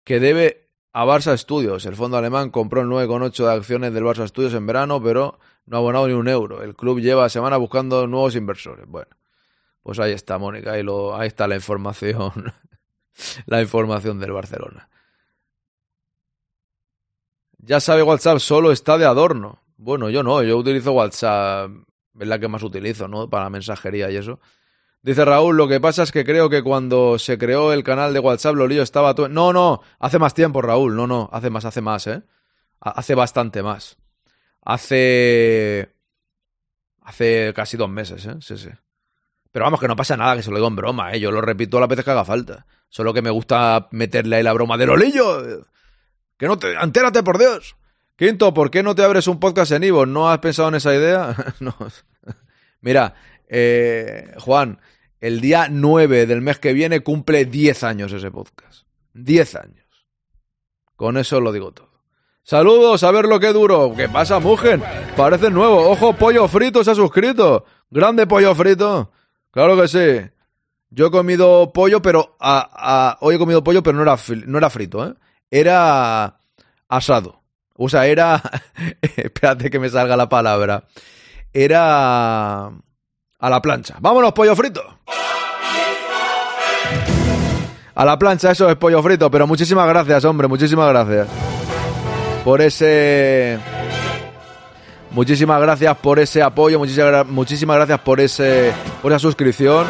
que 0.03 0.19
debe 0.19 0.69
a 0.93 1.05
Barça 1.05 1.37
Studios. 1.37 1.85
El 1.85 1.95
fondo 1.95 2.17
alemán 2.17 2.49
compró 2.49 2.81
el 2.81 2.87
9,8 2.87 3.45
de 3.45 3.51
acciones 3.51 3.93
del 3.93 4.03
Barça 4.03 4.27
Studios 4.27 4.53
en 4.53 4.65
verano, 4.65 5.01
pero 5.01 5.39
no 5.65 5.77
ha 5.77 5.79
abonado 5.79 6.07
ni 6.07 6.13
un 6.13 6.27
euro. 6.27 6.63
El 6.63 6.75
club 6.75 6.99
lleva 6.99 7.29
semana 7.29 7.57
buscando 7.57 8.07
nuevos 8.07 8.35
inversores. 8.35 8.85
Bueno, 8.87 9.09
pues 9.83 9.99
ahí 9.99 10.11
está, 10.11 10.37
Mónica, 10.37 10.73
ahí, 10.73 10.85
ahí 11.13 11.27
está 11.27 11.47
la 11.47 11.55
información, 11.55 12.53
la 13.45 13.61
información 13.61 14.19
del 14.19 14.31
Barcelona. 14.31 14.89
Ya 17.57 17.79
sabe 17.79 18.01
WhatsApp, 18.03 18.39
solo 18.39 18.71
está 18.71 18.97
de 18.97 19.05
adorno. 19.05 19.60
Bueno, 19.83 20.11
yo 20.11 20.21
no, 20.21 20.43
yo 20.43 20.57
utilizo 20.57 20.91
WhatsApp, 20.91 21.71
es 22.19 22.27
la 22.27 22.37
que 22.37 22.47
más 22.47 22.61
utilizo, 22.61 23.07
¿no? 23.07 23.31
Para 23.31 23.49
mensajería 23.49 24.11
y 24.11 24.15
eso. 24.15 24.39
Dice 25.01 25.25
Raúl, 25.25 25.57
lo 25.57 25.67
que 25.67 25.79
pasa 25.81 26.03
es 26.03 26.11
que 26.11 26.23
creo 26.23 26.51
que 26.51 26.61
cuando 26.61 27.17
se 27.17 27.39
creó 27.39 27.73
el 27.73 27.83
canal 27.83 28.13
de 28.13 28.19
WhatsApp, 28.19 28.53
Lolillo 28.53 28.83
estaba 28.83 29.15
todo... 29.15 29.27
No, 29.27 29.51
no, 29.51 29.81
hace 29.97 30.19
más 30.19 30.35
tiempo, 30.35 30.61
Raúl, 30.61 30.95
no, 30.95 31.07
no, 31.07 31.31
hace 31.33 31.49
más, 31.49 31.65
hace 31.65 31.81
más, 31.81 32.05
¿eh? 32.05 32.21
Hace 32.79 33.15
bastante 33.15 33.63
más. 33.63 33.97
Hace... 34.61 35.95
Hace 37.01 37.51
casi 37.55 37.75
dos 37.75 37.89
meses, 37.89 38.23
¿eh? 38.27 38.35
Sí, 38.39 38.59
sí. 38.59 38.69
Pero 39.51 39.65
vamos, 39.65 39.79
que 39.79 39.87
no 39.87 39.95
pasa 39.95 40.15
nada, 40.15 40.35
que 40.35 40.43
se 40.43 40.51
lo 40.51 40.57
digo 40.57 40.67
en 40.67 40.75
broma, 40.75 41.11
¿eh? 41.11 41.19
Yo 41.19 41.31
lo 41.31 41.41
repito 41.41 41.79
las 41.79 41.89
veces 41.89 42.05
que 42.05 42.11
haga 42.11 42.23
falta. 42.23 42.67
Solo 42.87 43.15
que 43.15 43.23
me 43.23 43.31
gusta 43.31 43.87
meterle 43.89 44.35
ahí 44.35 44.43
la 44.43 44.53
broma 44.53 44.77
de 44.77 44.85
Lolillo. 44.85 45.65
Que 46.37 46.45
no 46.45 46.59
te... 46.59 46.75
¡Entérate, 46.75 47.23
por 47.23 47.39
Dios! 47.39 47.75
Quinto, 48.21 48.53
¿por 48.53 48.69
qué 48.69 48.83
no 48.83 48.93
te 48.93 49.03
abres 49.03 49.25
un 49.25 49.39
podcast 49.39 49.71
en 49.71 49.83
Ivo? 49.83 50.05
¿No 50.05 50.29
has 50.29 50.37
pensado 50.37 50.69
en 50.69 50.75
esa 50.75 50.93
idea? 50.93 51.35
no. 51.59 51.75
Mira, 52.79 53.15
eh, 53.47 54.35
Juan, 54.37 54.79
el 55.19 55.41
día 55.41 55.69
9 55.71 56.27
del 56.27 56.39
mes 56.39 56.59
que 56.59 56.71
viene 56.73 56.99
cumple 56.99 57.45
10 57.45 57.83
años 57.83 58.13
ese 58.13 58.29
podcast. 58.29 58.85
10 59.15 59.55
años. 59.55 60.05
Con 60.95 61.17
eso 61.17 61.41
lo 61.41 61.51
digo 61.51 61.71
todo. 61.71 61.89
Saludos, 62.43 63.01
a 63.01 63.09
ver 63.09 63.25
lo 63.25 63.39
que 63.39 63.53
duro. 63.53 63.91
¿Qué 63.97 64.07
pasa, 64.07 64.39
Mugen? 64.39 64.83
Parece 65.17 65.49
nuevo. 65.49 65.89
Ojo, 65.89 66.13
pollo 66.13 66.47
frito 66.47 66.83
se 66.83 66.91
ha 66.91 66.95
suscrito. 66.95 67.65
Grande 67.89 68.27
pollo 68.27 68.53
frito. 68.53 69.11
Claro 69.49 69.75
que 69.75 69.87
sí. 69.87 70.29
Yo 70.91 71.07
he 71.07 71.11
comido 71.11 71.73
pollo, 71.73 72.03
pero 72.03 72.37
hoy 73.21 73.33
he 73.33 73.39
comido 73.39 73.63
pollo, 73.63 73.81
pero 73.81 73.97
no 73.97 74.03
era, 74.03 74.15
no 74.45 74.59
era 74.59 74.69
frito, 74.69 75.07
¿eh? 75.07 75.15
Era 75.49 76.37
asado. 76.87 77.40
O 77.83 77.89
sea, 77.89 78.05
era... 78.05 78.39
Espérate 79.01 79.71
que 79.71 79.79
me 79.79 79.89
salga 79.89 80.15
la 80.15 80.29
palabra. 80.29 80.83
Era... 81.51 82.67
A 82.67 83.49
la 83.49 83.59
plancha. 83.59 83.95
Vámonos, 83.99 84.33
pollo 84.33 84.55
frito. 84.55 84.83
A 87.95 88.05
la 88.05 88.19
plancha, 88.19 88.51
eso 88.51 88.69
es 88.69 88.75
pollo 88.75 89.01
frito. 89.01 89.31
Pero 89.31 89.47
muchísimas 89.47 89.87
gracias, 89.87 90.23
hombre. 90.25 90.47
Muchísimas 90.47 90.89
gracias. 90.89 91.27
Por 92.43 92.61
ese... 92.61 93.57
Muchísimas 95.09 95.59
gracias 95.59 95.97
por 95.97 96.19
ese 96.19 96.41
apoyo, 96.41 96.79
muchísimas, 96.79 97.75
gracias 97.75 97.99
por, 97.99 98.21
ese, 98.21 98.71
por 99.01 99.11
esa 99.11 99.19
suscripción. 99.19 99.85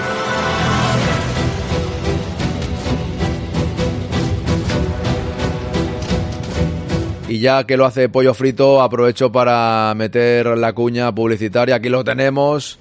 Y 7.31 7.39
ya 7.39 7.63
que 7.63 7.77
lo 7.77 7.85
hace 7.85 8.09
Pollo 8.09 8.33
Frito, 8.33 8.81
aprovecho 8.81 9.31
para 9.31 9.93
meter 9.95 10.47
la 10.57 10.73
cuña 10.73 11.15
publicitaria. 11.15 11.75
Aquí 11.75 11.87
lo 11.87 12.03
tenemos. 12.03 12.77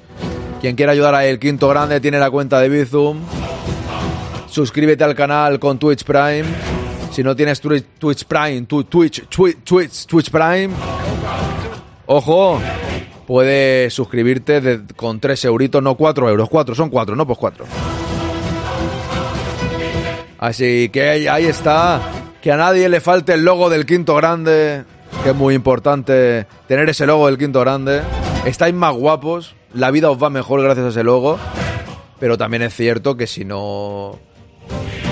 Quien 0.61 0.75
quiera 0.75 0.90
ayudar 0.90 1.14
a 1.14 1.25
El 1.25 1.38
Quinto 1.38 1.69
Grande 1.69 2.00
tiene 2.00 2.19
la 2.19 2.33
cuenta 2.33 2.59
de 2.59 2.69
Bizum. 2.69 3.21
Suscríbete 4.49 5.04
al 5.04 5.14
canal 5.14 5.61
con 5.61 5.78
Twitch 5.78 6.02
Prime. 6.02 6.47
Si 7.12 7.23
no 7.23 7.37
tienes 7.37 7.61
Twitch, 7.61 8.25
Prime, 8.25 8.62
Twitch, 8.62 8.88
Twitch, 8.88 9.62
Twitch, 9.62 10.07
Twitch 10.07 10.30
Prime, 10.33 10.71
ojo, 12.07 12.61
puedes 13.28 13.95
suscribirte 13.95 14.80
con 14.97 15.21
3 15.21 15.45
euritos, 15.45 15.80
no 15.80 15.95
4 15.95 16.28
euros. 16.28 16.49
4, 16.49 16.75
son 16.75 16.90
4, 16.90 17.14
no, 17.14 17.25
pues 17.25 17.38
4. 17.38 17.66
Así 20.40 20.88
que 20.88 21.28
ahí 21.28 21.45
está 21.45 22.00
que 22.43 22.53
a 22.53 22.57
nadie 22.57 22.89
le 22.89 23.01
falte 23.01 23.35
el 23.35 23.45
logo 23.45 23.69
del 23.69 23.87
quinto 23.87 24.15
grande, 24.15 24.85
que 25.23 25.31
es 25.31 25.37
muy 25.37 25.55
importante 25.55 26.47
tener 26.67 26.89
ese 26.89 27.07
logo 27.07 27.27
del 27.27 27.39
quinto 27.39 27.61
grande. 27.61 28.01
Estáis 28.45 28.75
más 28.75 28.95
guapos, 28.95 29.55
la 29.75 29.91
vida 29.91 30.11
os 30.11 30.23
va 30.23 30.31
mejor 30.31 30.63
gracias 30.63 30.87
a 30.87 30.89
ese 30.91 31.05
logo, 31.05 31.39
pero 32.19 32.39
también 32.39 32.63
es 32.63 32.75
cierto 32.75 33.17
que 33.17 33.27
si 33.27 33.45
no... 33.45 34.19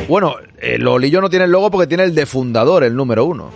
Bueno, 0.09 0.37
el 0.59 0.87
Olillo 0.87 1.21
no 1.21 1.29
tiene 1.29 1.45
el 1.45 1.51
logo 1.51 1.71
porque 1.71 1.87
tiene 1.87 2.05
el 2.05 2.15
de 2.15 2.25
fundador, 2.25 2.83
el 2.83 2.97
número 2.97 3.27
uno. 3.27 3.51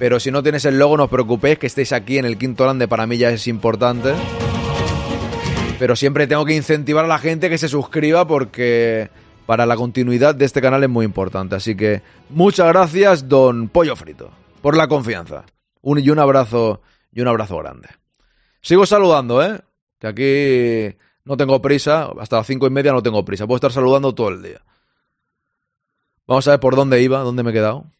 Pero 0.00 0.18
si 0.18 0.32
no 0.32 0.42
tienes 0.42 0.64
el 0.64 0.80
logo, 0.80 0.96
no 0.96 1.04
os 1.04 1.10
preocupéis, 1.10 1.58
que 1.58 1.68
estéis 1.68 1.92
aquí 1.92 2.18
en 2.18 2.24
el 2.24 2.36
quinto 2.36 2.64
grande 2.64 2.88
para 2.88 3.06
mí 3.06 3.18
ya 3.18 3.30
es 3.30 3.46
importante. 3.46 4.14
Pero 5.78 5.94
siempre 5.94 6.26
tengo 6.26 6.44
que 6.44 6.56
incentivar 6.56 7.04
a 7.04 7.08
la 7.08 7.18
gente 7.18 7.48
que 7.48 7.58
se 7.58 7.68
suscriba 7.68 8.26
porque 8.26 9.10
para 9.46 9.66
la 9.66 9.76
continuidad 9.76 10.34
de 10.34 10.44
este 10.44 10.60
canal 10.60 10.82
es 10.84 10.90
muy 10.90 11.04
importante. 11.04 11.56
Así 11.56 11.76
que 11.76 12.02
muchas 12.30 12.68
gracias, 12.68 13.28
don 13.28 13.68
Pollo 13.68 13.96
Frito, 13.96 14.30
por 14.60 14.76
la 14.76 14.88
confianza. 14.88 15.44
Un, 15.80 15.98
y 15.98 16.10
un 16.10 16.18
abrazo 16.18 16.80
y 17.12 17.20
un 17.20 17.28
abrazo 17.28 17.58
grande. 17.58 17.88
Sigo 18.60 18.86
saludando, 18.86 19.42
¿eh? 19.42 19.60
Que 19.98 20.06
aquí 20.06 20.98
no 21.24 21.36
tengo 21.36 21.60
prisa, 21.60 22.10
hasta 22.18 22.36
las 22.36 22.46
cinco 22.46 22.66
y 22.66 22.70
media 22.70 22.92
no 22.92 23.02
tengo 23.02 23.24
prisa, 23.24 23.46
puedo 23.46 23.56
estar 23.56 23.72
saludando 23.72 24.14
todo 24.14 24.28
el 24.28 24.42
día. 24.42 24.62
Vamos 26.26 26.46
a 26.46 26.52
ver 26.52 26.60
por 26.60 26.76
dónde 26.76 27.02
iba, 27.02 27.18
dónde 27.20 27.42
me 27.42 27.50
he 27.50 27.52
quedado. 27.52 27.90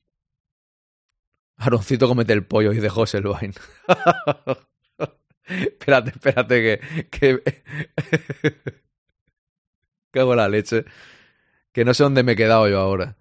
Aroncito 1.57 2.09
comete 2.09 2.33
el 2.33 2.45
pollo 2.45 2.73
y 2.73 2.79
de 2.79 2.89
Hosselbein. 2.89 3.55
espérate, 5.47 6.11
espérate, 6.11 6.81
que. 7.11 7.11
que... 7.11 7.63
Cago 10.11 10.35
la 10.35 10.49
leche. 10.49 10.85
Que 11.73 11.85
no 11.85 11.95
sé 11.95 12.03
dónde 12.03 12.23
me 12.23 12.33
he 12.33 12.37
quedado 12.37 12.69
yo 12.69 12.79
ahora. 12.81 13.17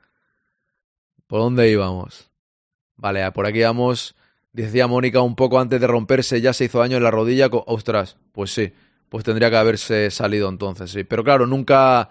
¿Por 1.27 1.39
dónde 1.39 1.70
íbamos? 1.70 2.29
Vale, 2.98 3.31
por 3.31 3.46
aquí 3.46 3.62
vamos. 3.62 4.15
Decía 4.53 4.88
Mónica 4.88 5.22
un 5.22 5.36
poco 5.36 5.60
antes 5.60 5.79
de 5.79 5.88
romperse, 5.88 6.41
ya 6.41 6.51
se 6.51 6.65
hizo 6.65 6.79
daño 6.79 6.98
en 6.98 7.03
la 7.03 7.12
rodilla. 7.12 7.48
Ostras, 7.51 8.17
pues 8.34 8.53
sí. 8.53 8.74
Pues 9.10 9.24
tendría 9.24 9.50
que 9.50 9.58
haberse 9.58 10.12
salido 10.12 10.50
entonces, 10.50 10.91
sí. 10.91 11.03
Pero 11.03 11.24
claro, 11.24 11.48
nunca. 11.48 12.10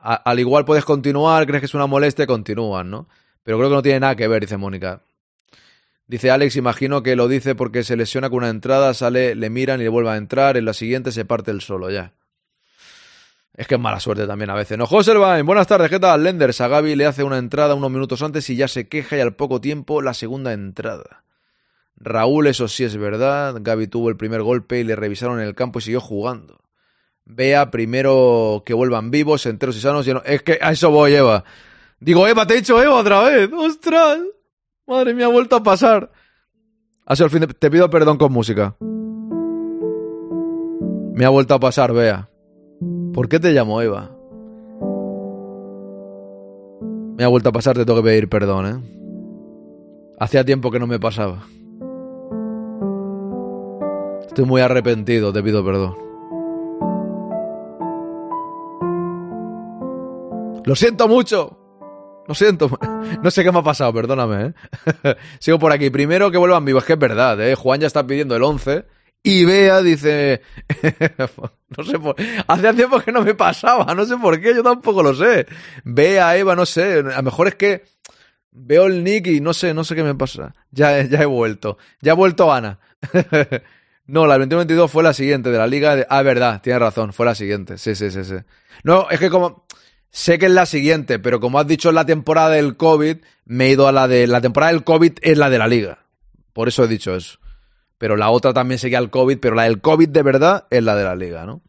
Al 0.00 0.38
igual 0.38 0.64
puedes 0.64 0.84
continuar, 0.84 1.46
crees 1.46 1.60
que 1.60 1.66
es 1.66 1.74
una 1.74 1.86
molestia, 1.86 2.26
continúan, 2.26 2.90
¿no? 2.90 3.08
Pero 3.42 3.58
creo 3.58 3.70
que 3.70 3.76
no 3.76 3.82
tiene 3.82 4.00
nada 4.00 4.16
que 4.16 4.28
ver, 4.28 4.42
dice 4.42 4.56
Mónica. 4.56 5.00
Dice 6.06 6.30
Alex, 6.30 6.56
imagino 6.56 7.02
que 7.02 7.16
lo 7.16 7.28
dice 7.28 7.54
porque 7.54 7.82
se 7.82 7.96
lesiona 7.96 8.28
con 8.28 8.38
una 8.38 8.50
entrada, 8.50 8.92
sale, 8.92 9.34
le 9.34 9.48
miran 9.48 9.80
y 9.80 9.84
le 9.84 9.88
vuelve 9.88 10.10
a 10.10 10.16
entrar, 10.16 10.58
en 10.58 10.66
la 10.66 10.74
siguiente 10.74 11.12
se 11.12 11.24
parte 11.24 11.50
el 11.50 11.62
solo, 11.62 11.90
ya. 11.90 12.12
Es 13.56 13.68
que 13.68 13.76
es 13.76 13.80
mala 13.80 14.00
suerte 14.00 14.26
también 14.26 14.50
a 14.50 14.54
veces. 14.54 14.76
No, 14.76 14.86
Joselvain, 14.86 15.46
buenas 15.46 15.68
tardes, 15.68 15.88
¿qué 15.88 16.00
tal? 16.00 16.24
Lenders 16.24 16.60
a 16.60 16.66
Gaby 16.66 16.96
le 16.96 17.06
hace 17.06 17.22
una 17.22 17.38
entrada 17.38 17.74
unos 17.74 17.90
minutos 17.90 18.20
antes 18.22 18.50
y 18.50 18.56
ya 18.56 18.66
se 18.66 18.88
queja 18.88 19.16
y 19.16 19.20
al 19.20 19.34
poco 19.34 19.60
tiempo 19.60 20.02
la 20.02 20.12
segunda 20.12 20.52
entrada. 20.52 21.24
Raúl, 21.96 22.48
eso 22.48 22.66
sí 22.66 22.82
es 22.82 22.96
verdad. 22.96 23.54
Gaby 23.60 23.86
tuvo 23.86 24.08
el 24.08 24.16
primer 24.16 24.42
golpe 24.42 24.80
y 24.80 24.84
le 24.84 24.96
revisaron 24.96 25.38
el 25.38 25.54
campo 25.54 25.78
y 25.78 25.82
siguió 25.82 26.00
jugando. 26.00 26.60
Vea 27.24 27.70
primero 27.70 28.64
que 28.66 28.74
vuelvan 28.74 29.12
vivos, 29.12 29.46
enteros 29.46 29.76
y 29.76 29.80
sanos. 29.80 30.06
Es 30.24 30.42
que 30.42 30.58
a 30.60 30.72
eso 30.72 30.90
voy, 30.90 31.14
Eva. 31.14 31.44
Digo, 32.00 32.26
Eva, 32.26 32.46
te 32.46 32.54
he 32.54 32.56
dicho 32.56 32.82
Eva 32.82 32.96
otra 32.96 33.22
vez. 33.22 33.50
¡Ostras! 33.52 34.18
Madre 34.86 35.14
mía, 35.14 35.26
ha 35.26 35.30
vuelto 35.30 35.54
a 35.54 35.62
pasar. 35.62 36.10
Ha 37.06 37.14
el 37.14 37.30
fin 37.30 37.40
de... 37.40 37.46
Te 37.46 37.70
pido 37.70 37.88
perdón 37.88 38.18
con 38.18 38.32
música. 38.32 38.74
Me 41.14 41.24
ha 41.24 41.28
vuelto 41.28 41.54
a 41.54 41.60
pasar, 41.60 41.92
Vea. 41.92 42.28
¿Por 43.12 43.28
qué 43.28 43.38
te 43.38 43.52
llamo 43.52 43.80
Eva? 43.80 44.10
Me 47.16 47.24
ha 47.24 47.28
vuelto 47.28 47.50
a 47.50 47.52
pasar, 47.52 47.76
te 47.76 47.84
tengo 47.84 48.00
que 48.00 48.08
pedir 48.08 48.28
perdón, 48.28 48.66
¿eh? 48.66 48.94
Hacía 50.18 50.44
tiempo 50.44 50.70
que 50.70 50.80
no 50.80 50.86
me 50.86 50.98
pasaba. 50.98 51.44
Estoy 54.26 54.44
muy 54.44 54.60
arrepentido, 54.60 55.32
te 55.32 55.42
pido 55.42 55.64
perdón. 55.64 55.94
Lo 60.64 60.74
siento 60.74 61.06
mucho. 61.08 61.58
Lo 62.26 62.34
siento. 62.34 62.70
No 63.22 63.30
sé 63.30 63.44
qué 63.44 63.52
me 63.52 63.58
ha 63.58 63.62
pasado, 63.62 63.92
perdóname, 63.92 64.46
¿eh? 64.46 65.14
Sigo 65.38 65.58
por 65.58 65.72
aquí. 65.72 65.90
Primero 65.90 66.30
que 66.30 66.38
vuelvan 66.38 66.64
vivos, 66.64 66.84
que 66.84 66.94
es 66.94 66.98
verdad, 66.98 67.40
¿eh? 67.40 67.54
Juan 67.54 67.80
ya 67.80 67.86
está 67.86 68.06
pidiendo 68.06 68.34
el 68.34 68.42
11 68.42 68.84
y 69.26 69.46
Bea 69.46 69.80
dice... 69.80 70.42
no 71.76 71.82
sé 71.82 71.98
por... 71.98 72.14
Hacía 72.46 72.74
tiempo 72.74 73.00
que 73.00 73.10
no 73.10 73.22
me 73.22 73.34
pasaba, 73.34 73.94
no 73.94 74.04
sé 74.04 74.18
por 74.18 74.38
qué, 74.38 74.54
yo 74.54 74.62
tampoco 74.62 75.02
lo 75.02 75.14
sé. 75.14 75.46
Bea, 75.82 76.36
Eva, 76.36 76.54
no 76.54 76.66
sé. 76.66 76.98
A 76.98 77.16
lo 77.16 77.22
mejor 77.22 77.48
es 77.48 77.54
que 77.54 77.84
veo 78.50 78.84
el 78.84 79.02
nick 79.02 79.28
y 79.28 79.40
no 79.40 79.54
sé, 79.54 79.72
no 79.72 79.82
sé 79.82 79.94
qué 79.94 80.02
me 80.02 80.14
pasa. 80.14 80.54
Ya, 80.70 81.02
ya 81.04 81.22
he 81.22 81.24
vuelto. 81.24 81.78
Ya 82.02 82.12
ha 82.12 82.14
vuelto 82.14 82.52
Ana. 82.52 82.80
no, 84.06 84.26
la 84.26 84.36
21-22 84.36 84.88
fue 84.88 85.02
la 85.02 85.14
siguiente 85.14 85.50
de 85.50 85.56
la 85.56 85.66
liga. 85.66 85.96
De... 85.96 86.06
Ah, 86.10 86.20
verdad, 86.20 86.60
tienes 86.62 86.80
razón, 86.80 87.14
fue 87.14 87.24
la 87.24 87.34
siguiente. 87.34 87.78
Sí, 87.78 87.94
sí, 87.94 88.10
sí, 88.10 88.24
sí. 88.24 88.36
No, 88.82 89.08
es 89.10 89.18
que 89.18 89.30
como... 89.30 89.64
Sé 90.10 90.38
que 90.38 90.46
es 90.46 90.52
la 90.52 90.66
siguiente, 90.66 91.18
pero 91.18 91.40
como 91.40 91.58
has 91.58 91.66
dicho 91.66 91.88
en 91.88 91.94
la 91.94 92.04
temporada 92.04 92.50
del 92.50 92.76
COVID, 92.76 93.16
me 93.46 93.66
he 93.66 93.70
ido 93.70 93.88
a 93.88 93.92
la 93.92 94.06
de... 94.06 94.26
La 94.26 94.42
temporada 94.42 94.70
del 94.70 94.84
COVID 94.84 95.14
es 95.22 95.38
la 95.38 95.48
de 95.48 95.58
la 95.58 95.66
liga. 95.66 96.04
Por 96.52 96.68
eso 96.68 96.84
he 96.84 96.88
dicho 96.88 97.16
eso. 97.16 97.38
Pero 97.98 98.16
la 98.16 98.30
otra 98.30 98.52
también 98.52 98.78
seguía 98.78 98.98
el 98.98 99.10
COVID, 99.10 99.38
pero 99.38 99.54
la 99.54 99.64
del 99.64 99.80
COVID 99.80 100.08
de 100.08 100.22
verdad 100.22 100.66
es 100.70 100.82
la 100.82 100.96
de 100.96 101.04
la 101.04 101.14
liga, 101.14 101.46
¿no? 101.46 101.62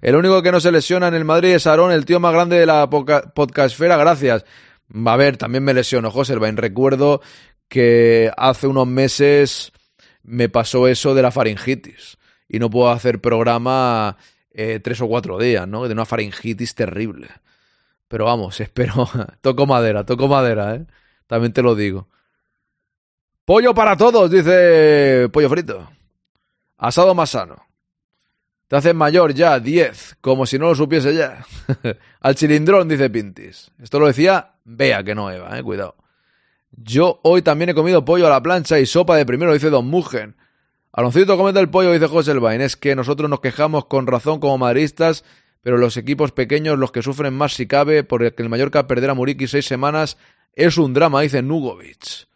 El 0.00 0.16
único 0.16 0.42
que 0.42 0.52
no 0.52 0.60
se 0.60 0.70
lesiona 0.70 1.08
en 1.08 1.14
el 1.14 1.24
Madrid 1.24 1.54
es 1.54 1.66
Aarón, 1.66 1.90
el 1.90 2.04
tío 2.04 2.20
más 2.20 2.34
grande 2.34 2.58
de 2.58 2.66
la 2.66 2.90
podcastfera, 2.90 3.96
gracias. 3.96 4.44
A 5.06 5.16
ver, 5.16 5.38
también 5.38 5.64
me 5.64 5.72
lesiono, 5.72 6.10
Joselvain. 6.10 6.58
Recuerdo 6.58 7.22
que 7.68 8.30
hace 8.36 8.66
unos 8.66 8.86
meses 8.86 9.72
me 10.22 10.50
pasó 10.50 10.88
eso 10.88 11.14
de 11.14 11.22
la 11.22 11.30
faringitis 11.30 12.18
y 12.48 12.58
no 12.58 12.68
puedo 12.68 12.90
hacer 12.90 13.20
programa 13.20 14.18
eh, 14.50 14.80
tres 14.82 15.00
o 15.00 15.08
cuatro 15.08 15.38
días, 15.38 15.66
¿no? 15.66 15.86
De 15.88 15.94
una 15.94 16.04
faringitis 16.04 16.74
terrible. 16.74 17.28
Pero 18.08 18.26
vamos, 18.26 18.60
espero. 18.60 19.08
toco 19.40 19.66
madera, 19.66 20.04
toco 20.04 20.28
madera, 20.28 20.74
¿eh? 20.74 20.86
También 21.26 21.52
te 21.52 21.62
lo 21.62 21.74
digo. 21.74 22.08
Pollo 23.44 23.74
para 23.74 23.94
todos, 23.94 24.30
dice 24.30 25.28
Pollo 25.30 25.50
Frito. 25.50 25.90
Asado 26.78 27.14
más 27.14 27.30
sano. 27.30 27.56
Te 28.68 28.76
haces 28.76 28.94
mayor 28.94 29.34
ya, 29.34 29.60
10, 29.60 30.16
como 30.22 30.46
si 30.46 30.58
no 30.58 30.68
lo 30.68 30.74
supiese 30.74 31.14
ya. 31.14 31.44
Al 32.20 32.34
chilindrón, 32.36 32.88
dice 32.88 33.10
Pintis. 33.10 33.70
Esto 33.82 34.00
lo 34.00 34.06
decía 34.06 34.54
Bea, 34.64 35.04
que 35.04 35.14
no 35.14 35.30
Eva, 35.30 35.58
eh, 35.58 35.62
cuidado. 35.62 35.96
Yo 36.70 37.20
hoy 37.22 37.42
también 37.42 37.68
he 37.68 37.74
comido 37.74 38.04
pollo 38.04 38.26
a 38.26 38.30
la 38.30 38.42
plancha 38.42 38.80
y 38.80 38.86
sopa 38.86 39.16
de 39.16 39.26
primero, 39.26 39.52
dice 39.52 39.68
Don 39.68 39.86
Mugen. 39.86 40.36
Aloncito, 40.90 41.36
comete 41.36 41.60
el 41.60 41.68
pollo, 41.68 41.92
dice 41.92 42.06
José 42.06 42.32
Elbain. 42.32 42.62
Es 42.62 42.76
que 42.76 42.96
nosotros 42.96 43.28
nos 43.28 43.40
quejamos 43.40 43.84
con 43.84 44.06
razón 44.06 44.40
como 44.40 44.56
madridistas, 44.56 45.22
pero 45.60 45.76
los 45.76 45.98
equipos 45.98 46.32
pequeños, 46.32 46.78
los 46.78 46.92
que 46.92 47.02
sufren 47.02 47.34
más 47.34 47.52
si 47.52 47.66
cabe, 47.66 48.04
porque 48.04 48.34
el 48.38 48.48
Mallorca 48.48 48.86
perder 48.86 49.10
a 49.10 49.14
Muriqui 49.14 49.46
seis 49.46 49.66
semanas 49.66 50.16
es 50.54 50.78
un 50.78 50.94
drama, 50.94 51.20
dice 51.20 51.42
Nugovic. 51.42 52.26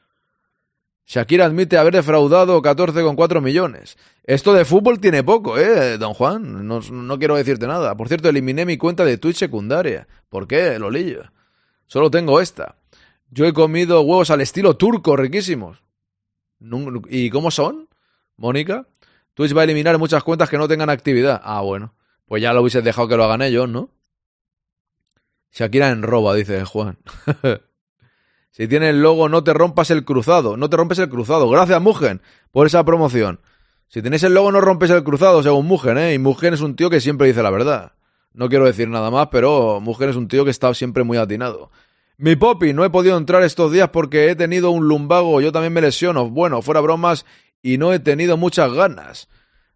Shakira 1.09 1.47
admite 1.47 1.79
haber 1.79 1.95
defraudado 1.95 2.61
14,4 2.61 3.41
millones. 3.41 3.97
Esto 4.25 4.53
de 4.53 4.67
fútbol 4.67 5.01
tiene 5.01 5.25
poco, 5.25 5.59
¿eh, 5.59 5.97
don 5.97 6.13
Juan? 6.13 6.69
No, 6.69 6.81
no 6.81 7.19
quiero 7.19 7.35
decirte 7.35 7.67
nada. 7.67 7.97
Por 7.97 8.09
cierto, 8.09 8.29
eliminé 8.29 8.67
mi 8.67 8.77
cuenta 8.77 9.07
de 9.07 9.17
Twitch 9.17 9.39
secundaria. 9.39 10.07
¿Por 10.29 10.47
qué, 10.47 10.79
Lolillo? 10.79 11.33
Solo 11.87 12.11
tengo 12.11 12.43
esta. 12.43 12.77
Yo 13.31 13.47
he 13.47 13.55
comido 13.55 14.03
huevos 14.03 14.31
al 14.31 14.43
estilo 14.43 14.77
turco, 14.77 15.17
riquísimos. 15.17 15.83
¿Y 17.09 17.31
cómo 17.31 17.51
son, 17.51 17.89
Mónica? 18.37 18.87
Twitch 19.33 19.57
va 19.57 19.63
a 19.63 19.65
eliminar 19.65 19.97
muchas 19.97 20.23
cuentas 20.23 20.51
que 20.51 20.59
no 20.59 20.69
tengan 20.69 20.91
actividad. 20.91 21.41
Ah, 21.43 21.63
bueno. 21.63 21.95
Pues 22.27 22.43
ya 22.43 22.53
lo 22.53 22.61
hubieses 22.61 22.85
dejado 22.85 23.09
que 23.09 23.17
lo 23.17 23.25
hagan 23.25 23.41
ellos, 23.41 23.67
¿no? 23.67 23.89
Shakira 25.53 25.89
en 25.89 26.03
roba, 26.03 26.35
dice 26.35 26.67
Juan. 26.67 26.99
Si 28.59 28.67
tienes 28.67 28.91
el 28.91 29.03
logo, 29.03 29.29
no 29.29 29.45
te 29.45 29.55
rompas 29.55 29.93
el 29.93 30.05
cruzado. 30.05 30.57
No 30.57 30.69
te 30.69 30.77
rompes 30.77 30.99
el 30.99 31.09
cruzado. 31.09 31.49
Gracias, 31.49 31.81
Mugen, 31.81 32.21
por 32.51 32.67
esa 32.67 32.85
promoción. 32.85 33.39
Si 33.87 34.03
tienes 34.03 34.25
el 34.25 34.35
logo, 34.35 34.51
no 34.51 34.61
rompes 34.61 34.91
el 34.91 35.05
cruzado, 35.05 35.45
según 35.45 35.67
Mugen, 35.67 35.97
¿eh? 35.97 36.15
Y 36.15 36.19
Mugen 36.19 36.55
es 36.55 36.61
un 36.61 36.75
tío 36.75 36.91
que 36.91 37.01
siempre 37.01 37.29
dice 37.29 37.41
la 37.41 37.51
verdad. 37.51 37.93
No 38.33 38.49
quiero 38.49 38.65
decir 38.65 38.89
nada 38.89 39.13
más, 39.13 39.29
pero 39.31 39.79
Mugen 39.81 40.11
es 40.11 40.17
un 40.17 40.27
tío 40.27 40.45
que 40.45 40.51
está 40.51 40.75
siempre 40.75 41.05
muy 41.05 41.19
atinado. 41.19 41.71
Mi 42.17 42.35
popi, 42.35 42.73
no 42.73 42.85
he 42.85 42.91
podido 42.91 43.17
entrar 43.17 43.45
estos 43.45 43.71
días 43.71 43.91
porque 43.91 44.29
he 44.29 44.35
tenido 44.35 44.73
un 44.73 44.89
lumbago. 44.89 45.41
Yo 45.41 45.53
también 45.53 45.73
me 45.73 45.81
lesiono. 45.81 46.29
Bueno, 46.29 46.61
fuera 46.61 46.81
bromas, 46.81 47.27
y 47.63 47.79
no 47.79 47.93
he 47.93 48.01
tenido 48.01 48.37
muchas 48.37 48.73
ganas. 48.73 49.29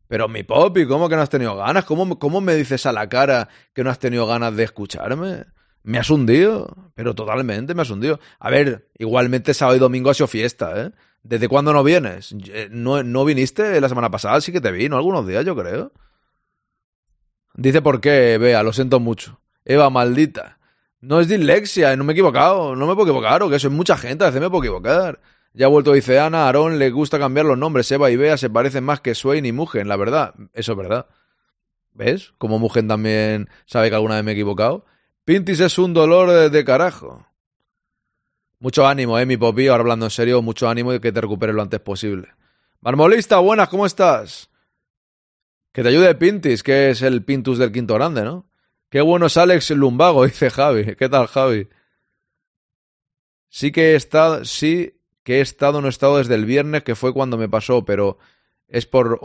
Pero 0.09 0.27
mi 0.27 0.43
popi, 0.43 0.87
¿cómo 0.87 1.09
que 1.09 1.15
no 1.15 1.23
has 1.23 1.31
tenido 1.31 1.55
ganas? 1.55 1.85
¿Cómo, 1.85 2.19
¿Cómo 2.19 2.41
me 2.41 2.57
dices 2.57 2.85
a 2.87 2.93
la 2.93 3.09
cara 3.09 3.49
que 3.73 3.85
no 3.85 3.91
has 3.91 4.01
tenido 4.01 4.27
ganas 4.27 4.57
de 4.57 4.65
escucharme? 4.65 5.45
Me 5.83 5.99
has 5.99 6.11
hundido, 6.11 6.93
pero 6.95 7.15
totalmente 7.15 7.75
me 7.75 7.83
has 7.83 7.91
hundido. 7.91 8.21
A 8.39 8.51
ver, 8.51 8.89
igualmente 8.99 9.55
sábado 9.55 9.77
y 9.77 9.81
domingo 9.81 10.11
ha 10.11 10.15
sido 10.15 10.29
fiesta, 10.29 10.81
¿eh? 10.81 10.91
¿Desde 11.23 11.49
cuándo 11.49 11.73
no 11.73 11.85
vienes? 11.85 12.35
Eh, 12.49 12.69
¿No, 12.71 13.03
no 13.03 13.25
viniste 13.25 13.81
la 13.81 13.89
semana 13.89 14.11
pasada? 14.11 14.41
Sí 14.41 14.53
que 14.53 14.61
te 14.61 14.73
vi, 14.73 14.89
¿no? 14.89 14.97
Algunos 14.97 15.27
días, 15.27 15.45
yo 15.45 15.55
creo. 15.55 15.93
Dice 17.55 17.83
por 17.83 18.01
qué, 18.01 18.39
Bea, 18.39 18.63
lo 18.63 18.73
siento 18.73 18.99
mucho. 18.99 19.41
Eva, 19.65 19.91
maldita. 19.91 20.59
No 21.01 21.21
es 21.21 21.29
dislexia, 21.29 21.97
no 21.97 22.05
me 22.05 22.13
he 22.13 22.15
equivocado, 22.15 22.75
no 22.77 22.87
me 22.87 22.95
puedo 22.95 23.09
equivocar, 23.09 23.43
o 23.43 23.51
que 23.51 23.59
soy 23.59 23.71
mucha 23.71 23.97
gente, 23.97 24.25
a 24.25 24.29
veces 24.29 24.41
me 24.41 24.49
puedo 24.49 24.63
equivocar. 24.63 25.21
Ya 25.53 25.67
ha 25.67 25.69
vuelto, 25.69 25.93
dice 25.93 26.19
Ana, 26.19 26.47
Aarón 26.47 26.79
le 26.79 26.91
gusta 26.91 27.19
cambiar 27.19 27.45
los 27.45 27.59
nombres, 27.59 27.91
Eva 27.91 28.11
y 28.11 28.17
Bea 28.17 28.37
se 28.39 28.49
parecen 28.49 28.85
más 28.85 29.01
que 29.01 29.15
Swain 29.15 29.45
y 29.45 29.53
Mugen, 29.53 29.89
la 29.89 29.97
verdad, 29.97 30.35
eso 30.55 30.73
es 30.73 30.79
verdad. 30.79 31.07
¿Ves? 31.93 32.33
Como 32.39 32.59
Mugen 32.59 32.89
también 32.89 33.51
sabe 33.67 33.91
que 33.91 33.97
alguna 33.97 34.15
vez 34.15 34.25
me 34.25 34.31
he 34.31 34.35
equivocado. 34.35 34.87
Pintis 35.25 35.61
es 35.61 35.79
un 35.79 35.95
dolor 35.95 36.51
de, 36.51 36.65
carajo. 36.65 37.25
Mucho 38.59 38.87
ánimo, 38.87 39.19
eh, 39.19 39.27
mi 39.27 39.37
popi, 39.37 39.69
ahora 39.69 39.83
hablando 39.83 40.07
en 40.07 40.11
serio, 40.11 40.43
mucho 40.43 40.69
ánimo 40.69 40.93
y 40.93 41.01
que 41.01 41.13
te 41.13 41.21
recuperes 41.21 41.55
lo 41.55 41.63
antes 41.63 41.81
posible. 41.81 42.29
Marmolista, 42.81 43.39
buenas, 43.39 43.69
¿cómo 43.69 43.87
estás? 43.87 44.51
Que 45.73 45.83
te 45.83 45.89
ayude 45.89 46.15
Pintis, 46.17 46.63
que 46.63 46.91
es 46.91 47.03
el 47.03 47.25
Pintus 47.25 47.59
del 47.59 47.71
quinto 47.71 47.95
grande, 47.95 48.23
¿no? 48.25 48.49
Qué 48.89 49.01
bueno 49.01 49.27
es 49.27 49.37
Alex 49.37 49.71
Lumbago, 49.71 50.25
dice 50.27 50.51
Javi. 50.51 50.97
¿Qué 50.97 51.09
tal, 51.09 51.29
Javi? 51.29 51.69
Sí 53.49 53.71
que 53.71 53.93
he 53.93 53.95
estado, 53.95 54.45
sí 54.45 55.01
que 55.23 55.39
he 55.39 55.41
estado, 55.41 55.81
no 55.81 55.87
he 55.87 55.91
estado 55.91 56.19
desde 56.19 56.35
el 56.35 56.47
viernes, 56.47 56.83
que 56.83 56.97
fue 56.97 57.13
cuando 57.13 57.39
me 57.39 57.49
pasó, 57.49 57.85
pero 57.85 58.19
es 58.67 58.87
por, 58.87 59.21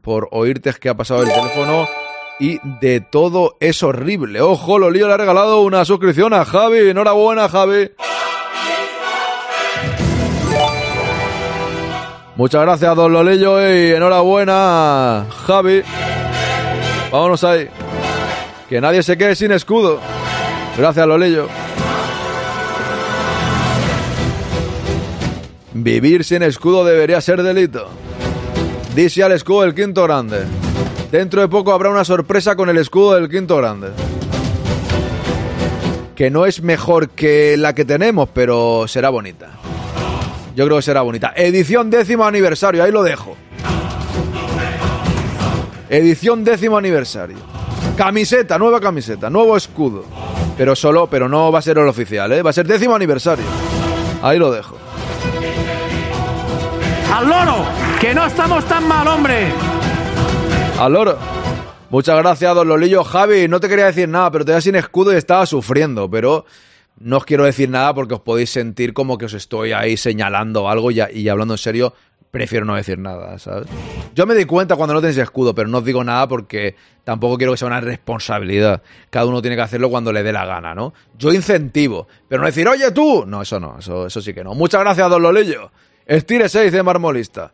por 0.00 0.28
oírte 0.30 0.72
que 0.80 0.88
ha 0.88 0.96
pasado 0.96 1.22
el 1.22 1.28
teléfono 1.28 1.86
y 2.42 2.58
de 2.80 3.00
todo 3.00 3.56
es 3.60 3.84
horrible. 3.84 4.40
Ojo, 4.40 4.76
Lolillo 4.76 5.06
le 5.06 5.14
ha 5.14 5.16
regalado 5.16 5.60
una 5.60 5.84
suscripción 5.84 6.34
a 6.34 6.44
Javi. 6.44 6.90
Enhorabuena, 6.90 7.48
Javi. 7.48 7.92
Muchas 12.34 12.62
gracias, 12.62 12.96
don 12.96 13.12
Lolillo, 13.12 13.60
y 13.60 13.92
enhorabuena, 13.92 15.24
Javi. 15.46 15.82
Vámonos 17.12 17.44
ahí. 17.44 17.68
Que 18.68 18.80
nadie 18.80 19.04
se 19.04 19.16
quede 19.16 19.36
sin 19.36 19.52
escudo. 19.52 20.00
Gracias, 20.76 21.06
Lolillo. 21.06 21.46
Vivir 25.74 26.24
sin 26.24 26.42
escudo 26.42 26.84
debería 26.84 27.20
ser 27.20 27.44
delito. 27.44 27.88
Dice 28.96 29.22
al 29.22 29.30
escudo 29.30 29.62
del 29.62 29.76
quinto 29.76 30.02
grande. 30.02 30.44
Dentro 31.12 31.42
de 31.42 31.48
poco 31.48 31.74
habrá 31.74 31.90
una 31.90 32.06
sorpresa 32.06 32.56
con 32.56 32.70
el 32.70 32.78
escudo 32.78 33.12
del 33.12 33.28
quinto 33.28 33.58
grande. 33.58 33.90
Que 36.16 36.30
no 36.30 36.46
es 36.46 36.62
mejor 36.62 37.10
que 37.10 37.58
la 37.58 37.74
que 37.74 37.84
tenemos, 37.84 38.30
pero 38.32 38.88
será 38.88 39.10
bonita. 39.10 39.50
Yo 40.56 40.64
creo 40.64 40.78
que 40.78 40.82
será 40.82 41.02
bonita. 41.02 41.34
Edición 41.36 41.90
décimo 41.90 42.24
aniversario, 42.24 42.82
ahí 42.82 42.90
lo 42.90 43.02
dejo. 43.02 43.36
Edición 45.90 46.44
décimo 46.44 46.78
aniversario. 46.78 47.36
Camiseta, 47.94 48.58
nueva 48.58 48.80
camiseta, 48.80 49.28
nuevo 49.28 49.54
escudo. 49.54 50.06
Pero 50.56 50.74
solo, 50.74 51.08
pero 51.08 51.28
no 51.28 51.52
va 51.52 51.58
a 51.58 51.62
ser 51.62 51.76
el 51.76 51.88
oficial, 51.88 52.32
¿eh? 52.32 52.40
Va 52.40 52.48
a 52.48 52.54
ser 52.54 52.66
décimo 52.66 52.94
aniversario. 52.94 53.44
Ahí 54.22 54.38
lo 54.38 54.50
dejo. 54.50 54.78
¡Al 57.12 57.28
loro! 57.28 57.66
¡Que 58.00 58.14
no 58.14 58.24
estamos 58.24 58.64
tan 58.64 58.88
mal, 58.88 59.06
hombre! 59.06 59.71
Al 60.78 60.92
loro. 60.92 61.18
Muchas 61.90 62.16
gracias, 62.16 62.54
don 62.54 62.66
Lolillo. 62.66 63.04
Javi, 63.04 63.48
no 63.48 63.60
te 63.60 63.68
quería 63.68 63.86
decir 63.86 64.08
nada, 64.08 64.30
pero 64.30 64.44
te 64.44 64.60
sin 64.60 64.74
escudo 64.74 65.12
y 65.12 65.16
estaba 65.16 65.44
sufriendo, 65.46 66.10
pero 66.10 66.46
no 66.98 67.18
os 67.18 67.24
quiero 67.24 67.44
decir 67.44 67.68
nada 67.68 67.94
porque 67.94 68.14
os 68.14 68.20
podéis 68.20 68.50
sentir 68.50 68.92
como 68.94 69.18
que 69.18 69.26
os 69.26 69.34
estoy 69.34 69.72
ahí 69.72 69.96
señalando 69.96 70.68
algo 70.68 70.90
y, 70.90 71.00
y 71.12 71.28
hablando 71.28 71.54
en 71.54 71.58
serio, 71.58 71.94
prefiero 72.30 72.64
no 72.64 72.74
decir 72.74 72.98
nada, 72.98 73.38
¿sabes? 73.38 73.68
Yo 74.14 74.26
me 74.26 74.34
di 74.34 74.46
cuenta 74.46 74.74
cuando 74.74 74.94
no 74.94 75.00
tenéis 75.00 75.18
escudo, 75.18 75.54
pero 75.54 75.68
no 75.68 75.78
os 75.78 75.84
digo 75.84 76.02
nada 76.02 76.26
porque 76.26 76.74
tampoco 77.04 77.36
quiero 77.36 77.52
que 77.52 77.58
sea 77.58 77.68
una 77.68 77.80
responsabilidad. 77.80 78.82
Cada 79.10 79.26
uno 79.26 79.42
tiene 79.42 79.56
que 79.56 79.62
hacerlo 79.62 79.90
cuando 79.90 80.12
le 80.12 80.22
dé 80.22 80.32
la 80.32 80.46
gana, 80.46 80.74
¿no? 80.74 80.94
Yo 81.18 81.32
incentivo, 81.32 82.08
pero 82.26 82.40
no 82.40 82.46
decir, 82.46 82.66
oye 82.66 82.90
tú. 82.90 83.24
No, 83.26 83.42
eso 83.42 83.60
no, 83.60 83.78
eso, 83.78 84.06
eso 84.06 84.20
sí 84.22 84.32
que 84.32 84.42
no. 84.42 84.54
Muchas 84.54 84.80
gracias, 84.80 85.08
don 85.10 85.22
Lolillo. 85.22 85.70
Estire 86.06 86.48
6 86.48 86.72
de 86.72 86.82
marmolista. 86.82 87.52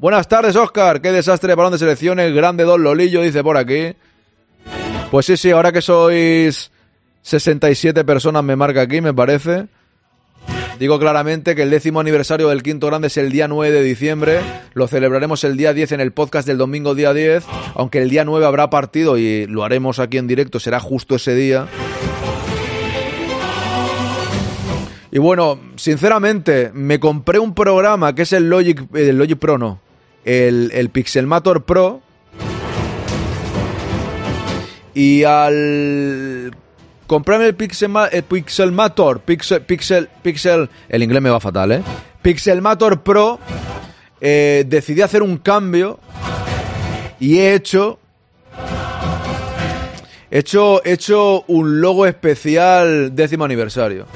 Buenas 0.00 0.28
tardes, 0.28 0.56
Oscar. 0.56 1.02
Qué 1.02 1.12
desastre 1.12 1.48
de 1.48 1.54
balón 1.56 1.72
de 1.72 1.78
selecciones. 1.78 2.32
Grande 2.32 2.64
Don 2.64 2.82
Lolillo, 2.82 3.20
dice 3.20 3.44
por 3.44 3.58
aquí. 3.58 3.92
Pues 5.10 5.26
sí, 5.26 5.36
sí, 5.36 5.50
ahora 5.50 5.72
que 5.72 5.82
sois 5.82 6.70
67 7.20 8.02
personas 8.04 8.42
me 8.42 8.56
marca 8.56 8.80
aquí, 8.80 9.02
me 9.02 9.12
parece. 9.12 9.66
Digo 10.78 10.98
claramente 10.98 11.54
que 11.54 11.64
el 11.64 11.70
décimo 11.70 12.00
aniversario 12.00 12.48
del 12.48 12.62
quinto 12.62 12.86
grande 12.86 13.08
es 13.08 13.18
el 13.18 13.30
día 13.30 13.46
9 13.46 13.74
de 13.74 13.82
diciembre. 13.82 14.40
Lo 14.72 14.88
celebraremos 14.88 15.44
el 15.44 15.58
día 15.58 15.74
10 15.74 15.92
en 15.92 16.00
el 16.00 16.12
podcast 16.12 16.48
del 16.48 16.56
domingo 16.56 16.94
día 16.94 17.12
10. 17.12 17.44
Aunque 17.74 18.00
el 18.00 18.08
día 18.08 18.24
9 18.24 18.46
habrá 18.46 18.70
partido 18.70 19.18
y 19.18 19.46
lo 19.48 19.64
haremos 19.64 19.98
aquí 19.98 20.16
en 20.16 20.26
directo, 20.26 20.60
será 20.60 20.80
justo 20.80 21.16
ese 21.16 21.34
día. 21.34 21.68
Y 25.10 25.18
bueno, 25.18 25.60
sinceramente, 25.76 26.70
me 26.72 26.98
compré 26.98 27.38
un 27.38 27.52
programa 27.52 28.14
que 28.14 28.22
es 28.22 28.32
el 28.32 28.48
Logic, 28.48 28.82
el 28.94 29.18
Logic 29.18 29.38
Pro, 29.38 29.58
no. 29.58 29.89
El, 30.24 30.70
el 30.74 30.90
Pixelmator 30.90 31.64
Pro. 31.64 32.02
Y 34.94 35.24
al 35.24 36.54
comprarme 37.06 37.46
el, 37.46 37.54
Pixel, 37.54 37.90
el 38.12 38.22
Pixelmator, 38.22 39.20
Pixel, 39.20 39.62
Pixel, 39.62 40.08
Pixel, 40.22 40.68
el 40.88 41.02
inglés 41.02 41.22
me 41.22 41.30
va 41.30 41.40
fatal, 41.40 41.72
¿eh? 41.72 41.82
Pixelmator 42.22 43.02
Pro, 43.02 43.38
eh, 44.20 44.64
decidí 44.66 45.00
hacer 45.00 45.22
un 45.22 45.38
cambio 45.38 45.98
y 47.18 47.38
he 47.38 47.54
hecho 47.54 47.98
He 50.30 50.38
hecho, 50.38 50.80
he 50.84 50.92
hecho 50.92 51.42
un 51.48 51.80
logo 51.80 52.06
especial 52.06 53.16
décimo 53.16 53.44
aniversario. 53.44 54.06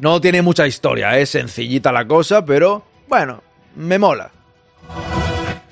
No 0.00 0.18
tiene 0.18 0.40
mucha 0.40 0.66
historia, 0.66 1.18
es 1.18 1.28
sencillita 1.28 1.92
la 1.92 2.06
cosa, 2.06 2.42
pero 2.42 2.82
bueno, 3.06 3.42
me 3.76 3.98
mola. 3.98 4.30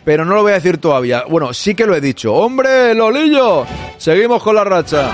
Pero 0.07 0.25
no 0.25 0.37
lo 0.37 0.43
voy 0.43 0.53
a 0.53 0.55
decir 0.55 0.79
todavía. 0.79 1.25
Bueno, 1.29 1.53
sí 1.53 1.75
que 1.75 1.85
lo 1.85 1.93
he 1.97 2.01
dicho. 2.01 2.33
¡Hombre, 2.33 2.95
Lolillo! 2.95 3.67
Seguimos 3.99 4.41
con 4.41 4.55
la 4.55 4.63
racha. 4.63 5.11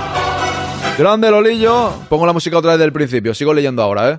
Grande 0.99 1.31
Lolillo. 1.31 1.91
Pongo 2.07 2.27
la 2.27 2.31
música 2.31 2.59
otra 2.59 2.73
vez 2.73 2.79
del 2.79 2.93
principio. 2.93 3.33
Sigo 3.33 3.55
leyendo 3.55 3.81
ahora, 3.81 4.11
¿eh? 4.11 4.17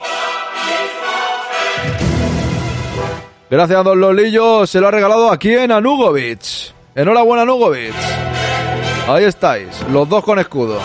Gracias, 3.48 3.84
don 3.84 4.00
Lolillo. 4.00 4.66
Se 4.66 4.80
lo 4.80 4.88
ha 4.88 4.90
regalado 4.90 5.30
aquí 5.30 5.54
en 5.54 5.70
Anugovic. 5.70 6.40
Enhorabuena, 6.96 7.42
Anugovic. 7.42 7.94
Ahí 9.06 9.26
estáis, 9.26 9.68
los 9.92 10.08
dos 10.08 10.24
con 10.24 10.40
escudo. 10.40 10.80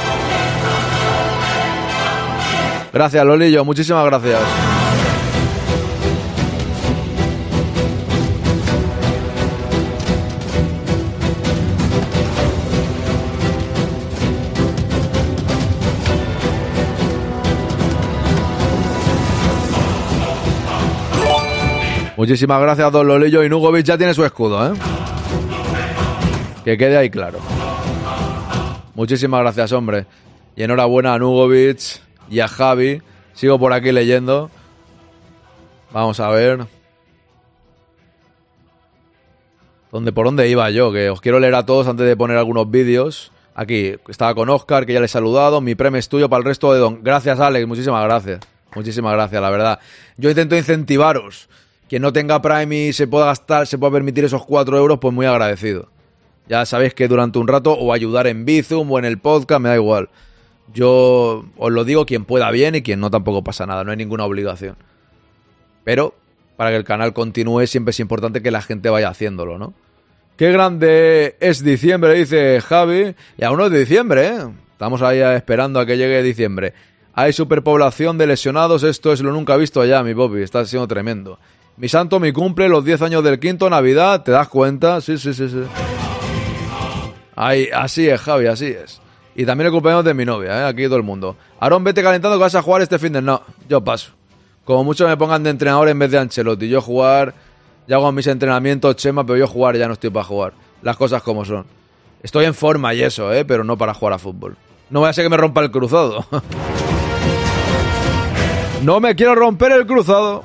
Gracias, 2.93 3.25
Lolillo, 3.25 3.65
muchísimas 3.65 4.05
gracias. 4.05 4.68
Muchísimas 22.19 22.61
gracias, 22.61 22.91
don 22.91 23.07
Lolillo. 23.07 23.45
Y 23.45 23.49
Nugovic 23.49 23.85
ya 23.85 23.97
tiene 23.97 24.13
su 24.13 24.25
escudo, 24.25 24.67
¿eh? 24.67 24.77
Que 26.65 26.77
quede 26.77 26.97
ahí 26.97 27.09
claro. 27.09 27.39
Muchísimas 28.93 29.39
gracias, 29.39 29.71
hombre. 29.71 30.05
Y 30.57 30.63
enhorabuena 30.63 31.13
a 31.13 31.17
Nugovic 31.17 31.79
y 32.29 32.41
a 32.41 32.49
Javi. 32.49 33.01
Sigo 33.31 33.57
por 33.57 33.71
aquí 33.71 33.93
leyendo. 33.93 34.51
Vamos 35.93 36.19
a 36.19 36.29
ver. 36.31 36.67
¿Dónde, 39.89 40.11
¿Por 40.11 40.25
dónde 40.25 40.49
iba 40.49 40.69
yo? 40.71 40.91
Que 40.91 41.09
os 41.09 41.21
quiero 41.21 41.39
leer 41.39 41.55
a 41.55 41.65
todos 41.65 41.87
antes 41.87 42.05
de 42.05 42.17
poner 42.17 42.35
algunos 42.35 42.69
vídeos. 42.69 43.31
Aquí 43.55 43.95
estaba 44.09 44.35
con 44.35 44.49
Oscar, 44.49 44.85
que 44.85 44.91
ya 44.91 44.99
le 44.99 45.05
he 45.05 45.07
saludado. 45.07 45.61
Mi 45.61 45.73
premio 45.73 45.99
es 45.99 46.09
tuyo 46.09 46.27
para 46.27 46.39
el 46.39 46.45
resto 46.45 46.73
de 46.73 46.79
Don. 46.79 47.01
Gracias, 47.01 47.39
Alex. 47.39 47.65
Muchísimas 47.65 48.03
gracias. 48.03 48.41
Muchísimas 48.75 49.13
gracias, 49.13 49.41
la 49.41 49.49
verdad. 49.49 49.79
Yo 50.17 50.29
intento 50.29 50.57
incentivaros. 50.57 51.47
Quien 51.89 52.03
no 52.03 52.13
tenga 52.13 52.39
Prime 52.41 52.87
y 52.87 52.93
se 52.93 53.07
pueda 53.07 53.25
gastar, 53.25 53.65
se 53.65 53.79
pueda 53.79 53.91
permitir 53.91 54.23
esos 54.23 54.45
4 54.45 54.77
euros, 54.77 54.99
pues 54.99 55.11
muy 55.11 55.25
agradecido. 55.25 55.89
Ya 56.47 56.65
sabéis 56.65 56.93
que 56.93 57.07
durante 57.07 57.39
un 57.39 57.47
rato 57.47 57.73
o 57.73 57.91
ayudar 57.91 58.27
en 58.27 58.45
Bizum 58.45 58.91
o 58.91 58.99
en 58.99 59.05
el 59.05 59.17
podcast, 59.17 59.59
me 59.59 59.69
da 59.69 59.75
igual. 59.75 60.09
Yo 60.71 61.45
os 61.57 61.71
lo 61.71 61.83
digo, 61.85 62.05
quien 62.05 62.25
pueda 62.25 62.51
bien 62.51 62.75
y 62.75 62.83
quien 62.83 62.99
no 62.99 63.09
tampoco 63.09 63.43
pasa 63.43 63.65
nada, 63.65 63.83
no 63.83 63.89
hay 63.89 63.97
ninguna 63.97 64.25
obligación. 64.25 64.75
Pero 65.83 66.13
para 66.57 66.69
que 66.69 66.75
el 66.75 66.83
canal 66.83 67.13
continúe 67.13 67.65
siempre 67.65 67.89
es 67.89 67.99
importante 67.99 68.43
que 68.43 68.51
la 68.51 68.61
gente 68.61 68.89
vaya 68.89 69.09
haciéndolo, 69.09 69.57
¿no? 69.57 69.73
Qué 70.37 70.51
grande 70.51 71.37
es 71.39 71.63
diciembre, 71.63 72.13
dice 72.13 72.61
Javi. 72.61 73.15
Y 73.37 73.43
aún 73.43 73.57
no 73.57 73.65
es 73.65 73.71
diciembre, 73.71 74.27
¿eh? 74.27 74.47
Estamos 74.73 75.01
ahí 75.01 75.19
esperando 75.19 75.79
a 75.79 75.85
que 75.87 75.97
llegue 75.97 76.21
diciembre. 76.21 76.73
Hay 77.13 77.33
superpoblación 77.33 78.17
de 78.17 78.27
lesionados, 78.27 78.83
esto 78.83 79.11
es 79.11 79.21
lo 79.21 79.31
nunca 79.31 79.57
visto 79.57 79.81
allá, 79.81 80.03
mi 80.03 80.13
Bobby, 80.13 80.43
está 80.43 80.63
siendo 80.65 80.87
tremendo. 80.87 81.39
Mi 81.79 81.87
santo, 81.87 82.19
mi 82.19 82.33
cumple, 82.33 82.67
los 82.67 82.83
10 82.83 83.03
años 83.03 83.23
del 83.23 83.39
quinto, 83.39 83.69
Navidad, 83.69 84.23
¿te 84.23 84.33
das 84.33 84.49
cuenta? 84.49 84.99
Sí, 84.99 85.17
sí, 85.17 85.33
sí, 85.33 85.47
sí. 85.47 85.63
Ay, 87.37 87.69
así 87.73 88.09
es, 88.09 88.19
Javi, 88.19 88.47
así 88.47 88.65
es. 88.65 88.99
Y 89.33 89.45
también 89.45 89.67
el 89.67 89.71
cumpleaños 89.71 90.03
de 90.03 90.13
mi 90.13 90.25
novia, 90.25 90.59
¿eh? 90.59 90.67
aquí 90.67 90.83
todo 90.83 90.97
el 90.97 91.03
mundo. 91.03 91.37
Aarón, 91.57 91.85
vete 91.85 92.03
calentando 92.03 92.35
que 92.35 92.41
vas 92.41 92.55
a 92.55 92.61
jugar 92.61 92.81
este 92.81 92.99
fin 92.99 93.13
de... 93.13 93.21
No, 93.21 93.43
yo 93.69 93.81
paso. 93.81 94.11
Como 94.65 94.83
mucho 94.83 95.07
me 95.07 95.15
pongan 95.15 95.41
de 95.41 95.51
entrenador 95.51 95.87
en 95.87 95.97
vez 95.97 96.11
de 96.11 96.17
Ancelotti. 96.17 96.67
Yo 96.67 96.81
jugar, 96.81 97.33
ya 97.87 97.95
hago 97.95 98.11
mis 98.11 98.27
entrenamientos, 98.27 98.97
Chema, 98.97 99.25
pero 99.25 99.39
yo 99.39 99.47
jugar 99.47 99.77
ya 99.77 99.87
no 99.87 99.93
estoy 99.93 100.09
para 100.09 100.25
jugar. 100.25 100.53
Las 100.81 100.97
cosas 100.97 101.23
como 101.23 101.45
son. 101.45 101.65
Estoy 102.21 102.43
en 102.43 102.55
forma 102.55 102.93
y 102.93 103.03
eso, 103.03 103.31
¿eh? 103.31 103.45
pero 103.45 103.63
no 103.63 103.77
para 103.77 103.93
jugar 103.93 104.15
a 104.15 104.19
fútbol. 104.19 104.57
No 104.89 104.99
voy 104.99 105.09
a 105.09 105.13
ser 105.13 105.23
que 105.23 105.29
me 105.29 105.37
rompa 105.37 105.61
el 105.61 105.71
cruzado. 105.71 106.25
no 108.83 108.99
me 108.99 109.15
quiero 109.15 109.33
romper 109.33 109.71
el 109.71 109.87
cruzado. 109.87 110.43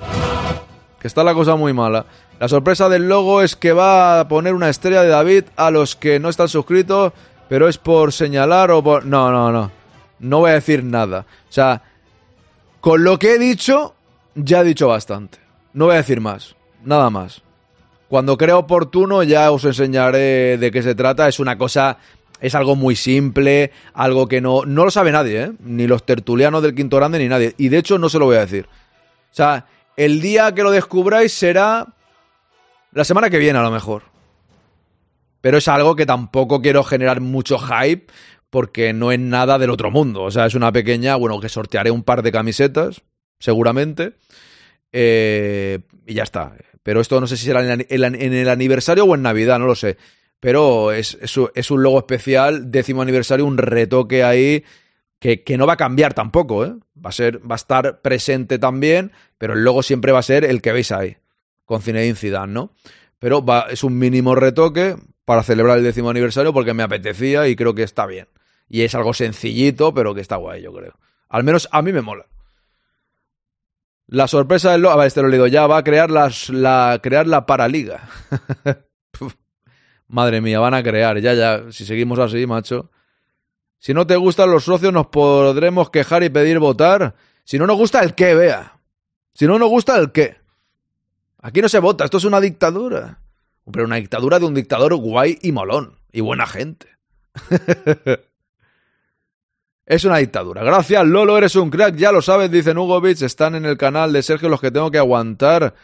Está 1.04 1.22
la 1.22 1.34
cosa 1.34 1.54
muy 1.54 1.74
mala. 1.74 2.06
La 2.40 2.48
sorpresa 2.48 2.88
del 2.88 3.10
logo 3.10 3.42
es 3.42 3.56
que 3.56 3.74
va 3.74 4.20
a 4.20 4.26
poner 4.26 4.54
una 4.54 4.70
estrella 4.70 5.02
de 5.02 5.10
David 5.10 5.44
a 5.54 5.70
los 5.70 5.96
que 5.96 6.18
no 6.18 6.30
están 6.30 6.48
suscritos, 6.48 7.12
pero 7.46 7.68
es 7.68 7.76
por 7.76 8.10
señalar 8.10 8.70
o 8.70 8.82
por... 8.82 9.04
No, 9.04 9.30
no, 9.30 9.52
no. 9.52 9.70
No 10.18 10.38
voy 10.38 10.52
a 10.52 10.54
decir 10.54 10.82
nada. 10.82 11.26
O 11.50 11.52
sea, 11.52 11.82
con 12.80 13.04
lo 13.04 13.18
que 13.18 13.34
he 13.34 13.38
dicho, 13.38 13.94
ya 14.34 14.62
he 14.62 14.64
dicho 14.64 14.88
bastante. 14.88 15.38
No 15.74 15.84
voy 15.84 15.94
a 15.94 15.98
decir 15.98 16.22
más. 16.22 16.56
Nada 16.82 17.10
más. 17.10 17.42
Cuando 18.08 18.38
crea 18.38 18.56
oportuno 18.56 19.22
ya 19.22 19.50
os 19.50 19.64
enseñaré 19.66 20.56
de 20.56 20.70
qué 20.70 20.82
se 20.82 20.94
trata. 20.94 21.28
Es 21.28 21.38
una 21.38 21.58
cosa 21.58 21.98
Es 22.40 22.54
algo 22.54 22.76
muy 22.76 22.96
simple, 22.96 23.72
algo 23.92 24.26
que 24.26 24.40
no, 24.40 24.64
no 24.64 24.84
lo 24.84 24.90
sabe 24.90 25.12
nadie, 25.12 25.42
¿eh? 25.42 25.52
Ni 25.60 25.86
los 25.86 26.04
tertulianos 26.04 26.62
del 26.62 26.74
Quinto 26.74 26.96
Grande 26.96 27.18
ni 27.18 27.28
nadie. 27.28 27.54
Y 27.58 27.68
de 27.68 27.76
hecho 27.76 27.98
no 27.98 28.08
se 28.08 28.18
lo 28.18 28.24
voy 28.24 28.36
a 28.36 28.40
decir. 28.40 28.66
O 28.66 29.34
sea, 29.34 29.66
el 29.96 30.20
día 30.20 30.54
que 30.54 30.62
lo 30.62 30.70
descubráis 30.70 31.32
será 31.32 31.86
la 32.92 33.04
semana 33.04 33.30
que 33.30 33.38
viene 33.38 33.58
a 33.58 33.62
lo 33.62 33.70
mejor. 33.70 34.02
Pero 35.40 35.58
es 35.58 35.68
algo 35.68 35.94
que 35.94 36.06
tampoco 36.06 36.62
quiero 36.62 36.82
generar 36.84 37.20
mucho 37.20 37.58
hype 37.58 38.06
porque 38.50 38.92
no 38.92 39.12
es 39.12 39.18
nada 39.18 39.58
del 39.58 39.70
otro 39.70 39.90
mundo. 39.90 40.22
O 40.22 40.30
sea, 40.30 40.46
es 40.46 40.54
una 40.54 40.72
pequeña, 40.72 41.16
bueno, 41.16 41.40
que 41.40 41.48
sortearé 41.48 41.90
un 41.90 42.02
par 42.02 42.22
de 42.22 42.32
camisetas, 42.32 43.02
seguramente. 43.38 44.14
Eh, 44.92 45.80
y 46.06 46.14
ya 46.14 46.22
está. 46.22 46.54
Pero 46.82 47.00
esto 47.00 47.20
no 47.20 47.26
sé 47.26 47.36
si 47.36 47.46
será 47.46 47.74
en 47.74 47.86
el 47.90 48.48
aniversario 48.48 49.04
o 49.04 49.14
en 49.14 49.22
Navidad, 49.22 49.58
no 49.58 49.66
lo 49.66 49.74
sé. 49.74 49.96
Pero 50.44 50.92
es, 50.92 51.18
es, 51.22 51.70
un 51.70 51.82
logo 51.82 51.98
especial, 51.98 52.70
décimo 52.70 53.00
aniversario, 53.00 53.46
un 53.46 53.56
retoque 53.56 54.22
ahí 54.22 54.62
que, 55.44 55.56
no 55.56 55.66
va 55.66 55.72
a 55.72 55.78
cambiar 55.78 56.12
tampoco, 56.12 56.66
¿eh? 56.66 56.74
Va 57.02 57.08
a, 57.08 57.12
ser, 57.12 57.40
va 57.50 57.54
a 57.54 57.56
estar 57.56 58.02
presente 58.02 58.58
también, 58.58 59.12
pero 59.38 59.54
el 59.54 59.64
logo 59.64 59.82
siempre 59.82 60.12
va 60.12 60.18
a 60.18 60.22
ser 60.22 60.44
el 60.44 60.60
que 60.60 60.72
veis 60.72 60.92
ahí, 60.92 61.16
con 61.64 61.80
Zinedine 61.80 62.14
Zidane, 62.14 62.52
¿no? 62.52 62.74
Pero 63.18 63.42
va, 63.42 63.66
es 63.70 63.84
un 63.84 63.98
mínimo 63.98 64.34
retoque 64.34 64.96
para 65.24 65.42
celebrar 65.42 65.78
el 65.78 65.84
décimo 65.84 66.10
aniversario 66.10 66.52
porque 66.52 66.74
me 66.74 66.82
apetecía 66.82 67.48
y 67.48 67.56
creo 67.56 67.74
que 67.74 67.82
está 67.82 68.04
bien. 68.04 68.28
Y 68.68 68.82
es 68.82 68.94
algo 68.94 69.14
sencillito, 69.14 69.94
pero 69.94 70.14
que 70.14 70.20
está 70.20 70.36
guay, 70.36 70.60
yo 70.60 70.74
creo. 70.74 70.92
Al 71.30 71.42
menos 71.42 71.68
a 71.72 71.80
mí 71.80 71.92
me 71.92 72.02
mola. 72.02 72.26
La 74.06 74.28
sorpresa 74.28 74.72
del 74.72 74.82
logo. 74.82 74.92
A 74.92 74.98
ver, 74.98 75.06
este 75.06 75.22
lo 75.22 75.28
he 75.28 75.30
leído 75.30 75.46
ya. 75.46 75.66
Va 75.66 75.78
a 75.78 75.84
crear, 75.84 76.10
la, 76.10 77.00
crear 77.02 77.26
la 77.26 77.46
Paraliga. 77.46 78.08
Madre 80.08 80.42
mía, 80.42 80.60
van 80.60 80.74
a 80.74 80.82
crear. 80.82 81.18
Ya, 81.18 81.32
ya. 81.32 81.72
Si 81.72 81.86
seguimos 81.86 82.18
así, 82.18 82.46
macho. 82.46 82.90
Si 83.84 83.92
no 83.92 84.06
te 84.06 84.16
gustan 84.16 84.50
los 84.50 84.64
socios, 84.64 84.94
nos 84.94 85.08
podremos 85.08 85.90
quejar 85.90 86.22
y 86.22 86.30
pedir 86.30 86.58
votar. 86.58 87.16
Si 87.44 87.58
no 87.58 87.66
nos 87.66 87.76
gusta 87.76 88.02
el 88.02 88.14
qué, 88.14 88.34
vea. 88.34 88.80
Si 89.34 89.46
no 89.46 89.58
nos 89.58 89.68
gusta 89.68 89.98
el 89.98 90.10
qué. 90.10 90.38
Aquí 91.42 91.60
no 91.60 91.68
se 91.68 91.80
vota. 91.80 92.06
Esto 92.06 92.16
es 92.16 92.24
una 92.24 92.40
dictadura. 92.40 93.20
Pero 93.70 93.84
una 93.84 93.96
dictadura 93.96 94.38
de 94.38 94.46
un 94.46 94.54
dictador 94.54 94.94
guay 94.94 95.38
y 95.42 95.52
molón. 95.52 95.98
Y 96.10 96.22
buena 96.22 96.46
gente. 96.46 96.88
Es 99.86 100.06
una 100.06 100.16
dictadura. 100.16 100.64
Gracias, 100.64 101.06
Lolo, 101.06 101.36
eres 101.36 101.54
un 101.56 101.68
crack, 101.68 101.96
ya 101.96 102.10
lo 102.10 102.22
sabes, 102.22 102.50
dice 102.50 102.72
Nugovic. 102.72 103.20
Están 103.20 103.54
en 103.54 103.66
el 103.66 103.76
canal 103.76 104.14
de 104.14 104.22
Sergio 104.22 104.48
los 104.48 104.62
que 104.62 104.70
tengo 104.70 104.90
que 104.90 104.96
aguantar. 104.96 105.74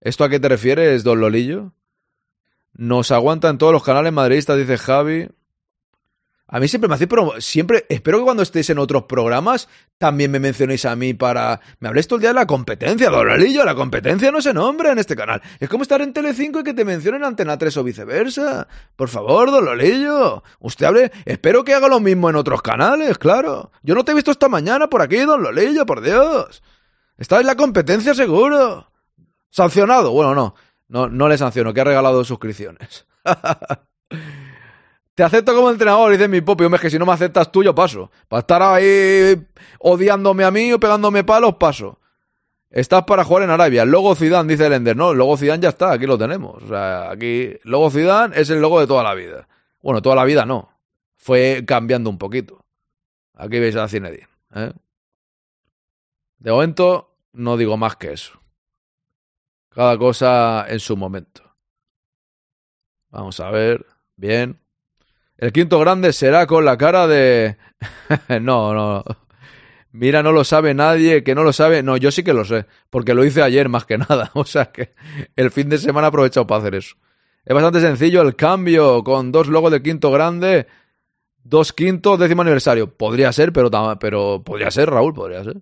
¿Esto 0.00 0.22
a 0.22 0.28
qué 0.28 0.38
te 0.38 0.48
refieres, 0.48 1.02
don 1.02 1.18
Lolillo? 1.18 1.72
Nos 2.74 3.10
aguantan 3.10 3.58
todos 3.58 3.72
los 3.72 3.82
canales 3.82 4.12
madridistas, 4.12 4.56
dice 4.56 4.78
Javi. 4.78 5.30
A 6.52 6.58
mí 6.58 6.66
siempre 6.66 6.88
me 6.88 6.96
hacéis, 6.96 7.08
pero 7.08 7.32
siempre, 7.38 7.86
espero 7.88 8.18
que 8.18 8.24
cuando 8.24 8.42
estéis 8.42 8.68
en 8.70 8.78
otros 8.78 9.04
programas 9.04 9.68
también 9.98 10.32
me 10.32 10.40
mencionéis 10.40 10.84
a 10.84 10.96
mí 10.96 11.14
para... 11.14 11.60
Me 11.78 11.88
habléis 11.88 12.08
todo 12.08 12.16
el 12.16 12.22
día 12.22 12.30
de 12.30 12.34
la 12.34 12.46
competencia, 12.46 13.08
Dololillo, 13.08 13.64
la 13.64 13.76
competencia 13.76 14.32
no 14.32 14.42
se 14.42 14.52
nombra 14.52 14.90
en 14.90 14.98
este 14.98 15.14
canal. 15.14 15.40
Es 15.60 15.68
como 15.68 15.82
estar 15.82 16.02
en 16.02 16.12
Telecinco 16.12 16.60
y 16.60 16.64
que 16.64 16.74
te 16.74 16.84
mencionen 16.84 17.22
Antena 17.22 17.56
3 17.56 17.76
o 17.76 17.84
viceversa. 17.84 18.66
Por 18.96 19.08
favor, 19.08 19.52
Dololillo, 19.52 20.42
usted 20.58 20.86
hable... 20.86 21.12
Espero 21.24 21.62
que 21.62 21.74
haga 21.74 21.86
lo 21.86 22.00
mismo 22.00 22.28
en 22.28 22.36
otros 22.36 22.62
canales, 22.62 23.16
claro. 23.18 23.70
Yo 23.82 23.94
no 23.94 24.04
te 24.04 24.10
he 24.10 24.16
visto 24.16 24.32
esta 24.32 24.48
mañana 24.48 24.88
por 24.88 25.02
aquí, 25.02 25.18
don 25.18 25.42
Lolillo, 25.42 25.86
por 25.86 26.00
Dios. 26.00 26.64
Está 27.16 27.38
en 27.38 27.46
la 27.46 27.54
competencia 27.54 28.12
seguro. 28.12 28.90
Sancionado. 29.50 30.10
Bueno, 30.10 30.34
no. 30.34 30.54
No, 30.88 31.08
no 31.08 31.28
le 31.28 31.38
sanciono, 31.38 31.72
que 31.72 31.80
ha 31.82 31.84
regalado 31.84 32.24
suscripciones. 32.24 33.06
Te 35.20 35.24
acepto 35.24 35.54
como 35.54 35.68
entrenador, 35.68 36.12
dice 36.12 36.28
mi 36.28 36.40
popi. 36.40 36.64
Hombre, 36.64 36.76
es 36.76 36.80
que 36.80 36.88
si 36.88 36.98
no 36.98 37.04
me 37.04 37.12
aceptas 37.12 37.52
tú, 37.52 37.62
yo 37.62 37.74
paso. 37.74 38.10
Para 38.26 38.40
estar 38.40 38.62
ahí 38.62 39.38
odiándome 39.78 40.44
a 40.44 40.50
mí 40.50 40.72
o 40.72 40.80
pegándome 40.80 41.24
palos, 41.24 41.56
paso. 41.56 41.98
Estás 42.70 43.04
para 43.04 43.22
jugar 43.22 43.42
en 43.42 43.50
Arabia. 43.50 43.84
Logo 43.84 44.14
Zidane, 44.14 44.50
dice 44.50 44.64
el 44.64 44.72
Ender. 44.72 44.96
No, 44.96 45.10
el 45.10 45.18
logo 45.18 45.36
Zidane 45.36 45.62
ya 45.62 45.68
está, 45.68 45.92
aquí 45.92 46.06
lo 46.06 46.16
tenemos. 46.16 46.62
O 46.62 46.68
sea, 46.68 47.10
aquí, 47.10 47.52
logo 47.64 47.90
Zidane 47.90 48.34
es 48.40 48.48
el 48.48 48.62
logo 48.62 48.80
de 48.80 48.86
toda 48.86 49.02
la 49.02 49.12
vida. 49.12 49.46
Bueno, 49.82 50.00
toda 50.00 50.16
la 50.16 50.24
vida 50.24 50.46
no. 50.46 50.70
Fue 51.16 51.64
cambiando 51.66 52.08
un 52.08 52.16
poquito. 52.16 52.64
Aquí 53.34 53.58
veis 53.58 53.76
a 53.76 53.88
Zinedine. 53.88 54.26
¿eh? 54.54 54.72
De 56.38 56.50
momento, 56.50 57.14
no 57.34 57.58
digo 57.58 57.76
más 57.76 57.94
que 57.96 58.14
eso. 58.14 58.40
Cada 59.68 59.98
cosa 59.98 60.64
en 60.66 60.80
su 60.80 60.96
momento. 60.96 61.42
Vamos 63.10 63.38
a 63.38 63.50
ver. 63.50 63.84
Bien. 64.16 64.58
El 65.40 65.54
quinto 65.54 65.78
grande 65.78 66.12
será 66.12 66.46
con 66.46 66.66
la 66.66 66.76
cara 66.76 67.06
de... 67.06 67.56
no, 68.42 68.74
no. 68.74 69.02
Mira, 69.90 70.22
no 70.22 70.32
lo 70.32 70.44
sabe 70.44 70.74
nadie, 70.74 71.24
que 71.24 71.34
no 71.34 71.42
lo 71.42 71.54
sabe. 71.54 71.82
No, 71.82 71.96
yo 71.96 72.10
sí 72.10 72.22
que 72.22 72.34
lo 72.34 72.44
sé, 72.44 72.66
porque 72.90 73.14
lo 73.14 73.24
hice 73.24 73.42
ayer 73.42 73.70
más 73.70 73.86
que 73.86 73.96
nada. 73.96 74.30
O 74.34 74.44
sea 74.44 74.66
que 74.66 74.92
el 75.36 75.50
fin 75.50 75.70
de 75.70 75.78
semana 75.78 76.06
he 76.06 76.08
aprovechado 76.08 76.46
para 76.46 76.60
hacer 76.60 76.74
eso. 76.74 76.96
Es 77.42 77.54
bastante 77.54 77.80
sencillo 77.80 78.20
el 78.20 78.36
cambio 78.36 79.02
con 79.02 79.32
dos 79.32 79.48
logos 79.48 79.72
de 79.72 79.82
quinto 79.82 80.10
grande, 80.10 80.66
dos 81.42 81.72
quintos, 81.72 82.18
décimo 82.18 82.42
aniversario. 82.42 82.94
Podría 82.94 83.32
ser, 83.32 83.50
pero, 83.54 83.70
pero 83.98 84.42
podría 84.44 84.70
ser, 84.70 84.90
Raúl, 84.90 85.14
podría 85.14 85.42
ser. 85.42 85.56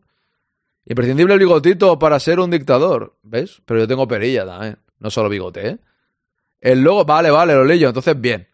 Imprescindible 0.86 1.34
el 1.34 1.40
bigotito 1.40 2.00
para 2.00 2.18
ser 2.18 2.40
un 2.40 2.50
dictador. 2.50 3.16
¿Ves? 3.22 3.62
Pero 3.64 3.78
yo 3.78 3.86
tengo 3.86 4.08
perilla 4.08 4.44
también. 4.44 4.78
No 4.98 5.08
solo 5.08 5.28
bigote, 5.28 5.68
¿eh? 5.68 5.78
El 6.60 6.82
logo, 6.82 7.04
vale, 7.04 7.30
vale, 7.30 7.54
lo 7.54 7.64
leyo, 7.64 7.88
entonces 7.88 8.20
bien. 8.20 8.48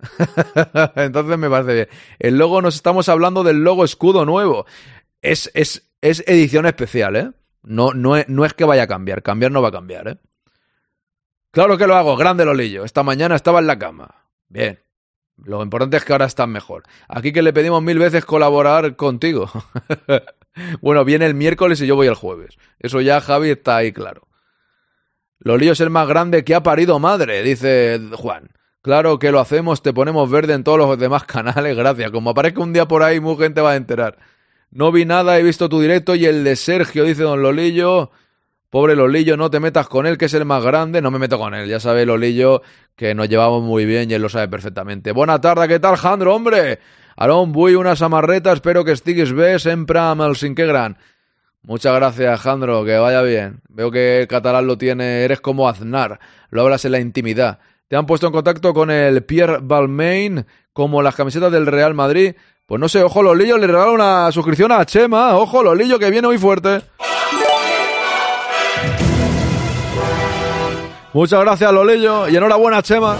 entonces 0.96 1.38
me 1.38 1.48
parece 1.48 1.74
bien. 1.74 1.88
El 2.18 2.36
logo, 2.36 2.60
nos 2.60 2.74
estamos 2.74 3.08
hablando 3.08 3.42
del 3.42 3.64
logo 3.64 3.84
escudo 3.84 4.24
nuevo. 4.26 4.66
Es, 5.22 5.50
es, 5.54 5.90
es 6.02 6.22
edición 6.26 6.66
especial, 6.66 7.16
¿eh? 7.16 7.30
No, 7.62 7.94
no, 7.94 8.16
es, 8.16 8.28
no 8.28 8.44
es 8.44 8.52
que 8.52 8.64
vaya 8.64 8.82
a 8.82 8.86
cambiar, 8.86 9.22
cambiar 9.22 9.50
no 9.50 9.62
va 9.62 9.68
a 9.68 9.72
cambiar, 9.72 10.08
¿eh? 10.08 10.18
Claro 11.50 11.78
que 11.78 11.86
lo 11.86 11.94
hago, 11.94 12.16
grande 12.16 12.44
Lolillo. 12.44 12.84
Esta 12.84 13.02
mañana 13.02 13.36
estaba 13.36 13.60
en 13.60 13.68
la 13.68 13.78
cama. 13.78 14.26
Bien. 14.48 14.80
Lo 15.36 15.62
importante 15.62 15.96
es 15.96 16.04
que 16.04 16.12
ahora 16.12 16.26
estás 16.26 16.48
mejor. 16.48 16.82
Aquí 17.08 17.32
que 17.32 17.42
le 17.42 17.52
pedimos 17.52 17.82
mil 17.82 17.98
veces 17.98 18.24
colaborar 18.24 18.96
contigo. 18.96 19.50
bueno, 20.80 21.04
viene 21.04 21.26
el 21.26 21.34
miércoles 21.34 21.80
y 21.80 21.86
yo 21.86 21.96
voy 21.96 22.06
el 22.06 22.14
jueves. 22.14 22.58
Eso 22.78 23.00
ya, 23.00 23.20
Javi, 23.20 23.50
está 23.50 23.76
ahí 23.76 23.92
claro. 23.92 24.26
Lolillo 25.40 25.72
es 25.72 25.80
el 25.80 25.90
más 25.90 26.08
grande 26.08 26.44
que 26.44 26.54
ha 26.54 26.62
parido 26.62 26.98
madre, 26.98 27.42
dice 27.42 28.00
Juan. 28.12 28.50
Claro 28.82 29.18
que 29.18 29.32
lo 29.32 29.40
hacemos, 29.40 29.82
te 29.82 29.94
ponemos 29.94 30.30
verde 30.30 30.52
en 30.52 30.62
todos 30.62 30.78
los 30.78 30.98
demás 30.98 31.24
canales, 31.26 31.76
gracias. 31.76 32.10
Como 32.10 32.30
aparezca 32.30 32.60
un 32.60 32.72
día 32.72 32.86
por 32.86 33.02
ahí, 33.02 33.20
mucha 33.20 33.44
gente 33.44 33.60
va 33.60 33.72
a 33.72 33.76
enterar. 33.76 34.18
No 34.70 34.92
vi 34.92 35.04
nada, 35.04 35.38
he 35.38 35.42
visto 35.42 35.68
tu 35.68 35.80
directo 35.80 36.14
y 36.14 36.26
el 36.26 36.44
de 36.44 36.56
Sergio, 36.56 37.04
dice 37.04 37.22
don 37.22 37.42
Lolillo. 37.42 38.10
Pobre 38.70 38.96
Lolillo, 38.96 39.36
no 39.36 39.50
te 39.50 39.60
metas 39.60 39.88
con 39.88 40.04
él, 40.04 40.18
que 40.18 40.24
es 40.24 40.34
el 40.34 40.44
más 40.44 40.64
grande. 40.64 41.00
No 41.00 41.12
me 41.12 41.20
meto 41.20 41.38
con 41.38 41.54
él, 41.54 41.68
ya 41.68 41.78
sabe 41.78 42.04
Lolillo 42.04 42.60
que 42.96 43.14
nos 43.14 43.28
llevamos 43.28 43.62
muy 43.62 43.84
bien 43.84 44.10
y 44.10 44.14
él 44.14 44.22
lo 44.22 44.28
sabe 44.28 44.48
perfectamente. 44.48 45.12
Buena 45.12 45.40
tarde, 45.40 45.68
¿qué 45.68 45.78
tal, 45.78 45.96
Jandro, 45.96 46.34
hombre? 46.34 46.80
Aarón, 47.16 47.52
voy 47.52 47.76
una 47.76 47.94
samarreta, 47.94 48.52
espero 48.52 48.84
que 48.84 48.92
estigues 48.92 49.32
bé 49.32 49.58
sempre 49.60 50.00
amb 50.00 50.22
el 50.26 50.34
cinquè 50.34 50.66
gran. 50.66 50.98
Muchas 51.66 51.94
gracias, 51.94 52.40
Jandro, 52.42 52.84
que 52.84 52.98
vaya 52.98 53.22
bien. 53.22 53.60
Veo 53.70 53.90
que 53.90 54.20
el 54.20 54.28
catalán 54.28 54.66
lo 54.66 54.76
tiene, 54.76 55.22
eres 55.22 55.40
como 55.40 55.66
Aznar, 55.66 56.20
lo 56.50 56.60
hablas 56.60 56.84
en 56.84 56.92
la 56.92 57.00
intimidad. 57.00 57.58
¿Te 57.88 57.96
han 57.96 58.04
puesto 58.04 58.26
en 58.26 58.34
contacto 58.34 58.74
con 58.74 58.90
el 58.90 59.24
Pierre 59.24 59.60
Balmain 59.62 60.44
como 60.74 61.00
las 61.00 61.14
camisetas 61.14 61.50
del 61.50 61.66
Real 61.66 61.94
Madrid? 61.94 62.34
Pues 62.66 62.78
no 62.78 62.88
sé, 62.90 63.02
ojo 63.02 63.22
Lolillo, 63.22 63.56
le 63.56 63.66
regala 63.66 63.92
una 63.92 64.30
suscripción 64.30 64.72
a 64.72 64.84
Chema, 64.84 65.38
ojo 65.38 65.62
Lolillo 65.62 65.98
que 65.98 66.10
viene 66.10 66.28
muy 66.28 66.36
fuerte. 66.36 66.82
Muchas 71.14 71.40
gracias 71.40 71.72
Lolillo 71.72 72.28
y 72.28 72.36
enhorabuena 72.36 72.82
Chema. 72.82 73.16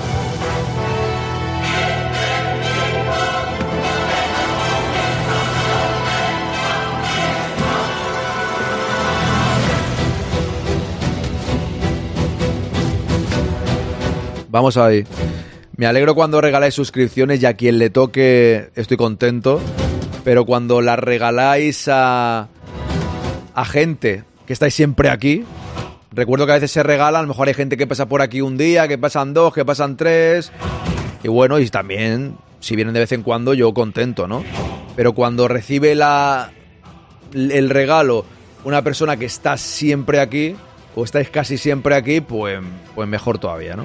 Vamos 14.55 14.77
ahí. 14.77 15.05
Me 15.77 15.85
alegro 15.85 16.15
cuando 16.15 16.41
regaláis 16.41 16.75
suscripciones 16.75 17.43
y 17.43 17.47
a 17.47 17.55
quien 17.55 17.77
le 17.77 17.91
toque 17.91 18.71
estoy 18.77 18.97
contento. 18.97 19.61
Pero 20.23 20.47
cuando 20.47 20.81
las 20.81 20.97
regaláis 20.97 21.89
a, 21.89 22.47
a 23.53 23.65
gente 23.65 24.23
que 24.47 24.53
estáis 24.53 24.73
siempre 24.73 25.11
aquí, 25.11 25.45
recuerdo 26.13 26.47
que 26.47 26.53
a 26.53 26.55
veces 26.55 26.71
se 26.71 26.85
regala, 26.85 27.19
a 27.19 27.23
lo 27.23 27.27
mejor 27.27 27.49
hay 27.49 27.55
gente 27.55 27.77
que 27.77 27.89
pasa 27.89 28.07
por 28.07 28.23
aquí 28.23 28.43
un 28.43 28.57
día, 28.57 28.87
que 28.87 28.97
pasan 28.97 29.35
dos, 29.35 29.53
que 29.53 29.65
pasan 29.65 29.97
tres. 29.97 30.53
Y 31.25 31.27
bueno, 31.27 31.59
y 31.59 31.69
también, 31.69 32.37
si 32.61 32.77
vienen 32.77 32.95
de 32.95 33.01
vez 33.01 33.11
en 33.11 33.25
cuando, 33.25 33.55
yo 33.55 33.75
contento, 33.75 34.29
¿no? 34.29 34.45
Pero 34.95 35.15
cuando 35.15 35.49
recibe 35.49 35.97
la, 35.97 36.53
el 37.33 37.71
regalo 37.71 38.25
una 38.63 38.83
persona 38.83 39.17
que 39.17 39.25
está 39.25 39.57
siempre 39.57 40.21
aquí, 40.21 40.55
o 40.95 41.03
estáis 41.03 41.29
casi 41.29 41.59
siempre 41.59 41.97
aquí, 41.97 42.21
pues, 42.21 42.61
pues 42.95 43.09
mejor 43.09 43.41
todavía, 43.41 43.75
¿no? 43.75 43.85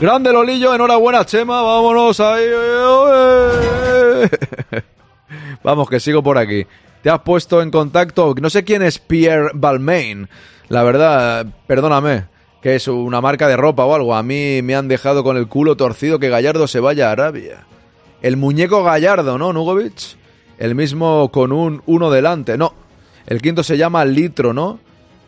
Grande 0.00 0.32
Lolillo, 0.32 0.72
enhorabuena 0.72 1.26
Chema, 1.26 1.60
vámonos 1.60 2.20
ahí. 2.20 2.44
Vamos, 5.64 5.90
que 5.90 5.98
sigo 5.98 6.22
por 6.22 6.38
aquí. 6.38 6.66
Te 7.02 7.10
has 7.10 7.18
puesto 7.22 7.60
en 7.62 7.72
contacto, 7.72 8.32
no 8.40 8.48
sé 8.48 8.62
quién 8.62 8.82
es 8.82 9.00
Pierre 9.00 9.50
Balmain, 9.54 10.28
la 10.68 10.84
verdad, 10.84 11.46
perdóname, 11.66 12.26
que 12.62 12.76
es 12.76 12.86
una 12.86 13.20
marca 13.20 13.48
de 13.48 13.56
ropa 13.56 13.86
o 13.86 13.94
algo. 13.94 14.14
A 14.14 14.22
mí 14.22 14.62
me 14.62 14.76
han 14.76 14.86
dejado 14.86 15.24
con 15.24 15.36
el 15.36 15.48
culo 15.48 15.76
torcido 15.76 16.20
que 16.20 16.28
Gallardo 16.28 16.68
se 16.68 16.78
vaya 16.78 17.08
a 17.08 17.12
Arabia. 17.12 17.66
El 18.22 18.36
muñeco 18.36 18.84
Gallardo, 18.84 19.36
¿no, 19.36 19.52
Nugovic? 19.52 20.16
El 20.58 20.76
mismo 20.76 21.30
con 21.32 21.50
un 21.50 21.82
uno 21.86 22.10
delante, 22.10 22.56
no. 22.56 22.72
El 23.26 23.42
quinto 23.42 23.64
se 23.64 23.76
llama 23.76 24.04
Litro, 24.04 24.52
¿no? 24.52 24.78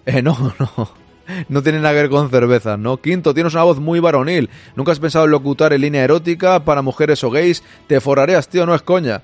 Eh, 0.06 0.22
no, 0.22 0.54
no. 0.58 0.99
No 1.48 1.62
tiene 1.62 1.78
nada 1.78 1.94
que 1.94 2.02
ver 2.02 2.10
con 2.10 2.30
cervezas, 2.30 2.78
¿no? 2.78 2.98
Quinto, 2.98 3.34
tienes 3.34 3.54
una 3.54 3.64
voz 3.64 3.78
muy 3.78 4.00
varonil. 4.00 4.50
¿Nunca 4.76 4.92
has 4.92 5.00
pensado 5.00 5.24
en 5.24 5.30
locutar 5.30 5.72
en 5.72 5.80
línea 5.80 6.04
erótica 6.04 6.64
para 6.64 6.82
mujeres 6.82 7.22
o 7.24 7.30
gays? 7.30 7.62
Te 7.86 8.00
forrareas, 8.00 8.48
tío, 8.48 8.66
no 8.66 8.74
es 8.74 8.82
coña. 8.82 9.22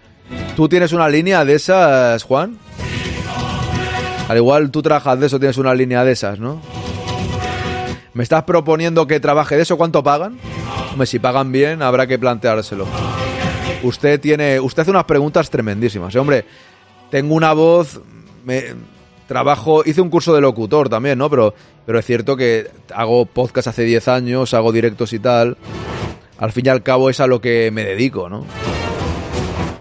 ¿Tú 0.56 0.68
tienes 0.68 0.92
una 0.92 1.08
línea 1.08 1.44
de 1.44 1.54
esas, 1.54 2.22
Juan? 2.22 2.58
Al 4.28 4.36
igual 4.36 4.70
tú 4.70 4.82
trabajas 4.82 5.20
de 5.20 5.26
eso, 5.26 5.38
tienes 5.38 5.56
una 5.58 5.74
línea 5.74 6.04
de 6.04 6.12
esas, 6.12 6.40
¿no? 6.40 6.60
¿Me 8.12 8.22
estás 8.22 8.44
proponiendo 8.44 9.06
que 9.06 9.20
trabaje 9.20 9.56
de 9.56 9.62
eso? 9.62 9.76
¿Cuánto 9.76 10.02
pagan? 10.02 10.38
Hombre, 10.90 11.06
si 11.06 11.18
pagan 11.18 11.52
bien, 11.52 11.82
habrá 11.82 12.06
que 12.06 12.18
planteárselo. 12.18 12.86
Usted 13.82 14.18
tiene. 14.18 14.58
Usted 14.58 14.82
hace 14.82 14.90
unas 14.90 15.04
preguntas 15.04 15.50
tremendísimas. 15.50 16.14
¿eh? 16.14 16.18
Hombre, 16.18 16.44
tengo 17.10 17.34
una 17.34 17.52
voz. 17.52 18.00
Me, 18.44 18.74
trabajo. 19.26 19.82
Hice 19.84 20.00
un 20.00 20.10
curso 20.10 20.34
de 20.34 20.40
locutor 20.40 20.88
también, 20.88 21.18
¿no? 21.18 21.28
Pero, 21.30 21.54
pero 21.84 21.98
es 21.98 22.06
cierto 22.06 22.36
que 22.36 22.70
hago 22.94 23.26
podcast 23.26 23.68
hace 23.68 23.84
10 23.84 24.08
años, 24.08 24.54
hago 24.54 24.72
directos 24.72 25.12
y 25.12 25.18
tal. 25.18 25.56
Al 26.38 26.52
fin 26.52 26.66
y 26.66 26.68
al 26.68 26.82
cabo 26.82 27.10
es 27.10 27.20
a 27.20 27.26
lo 27.26 27.40
que 27.40 27.70
me 27.72 27.84
dedico, 27.84 28.28
¿no? 28.28 28.44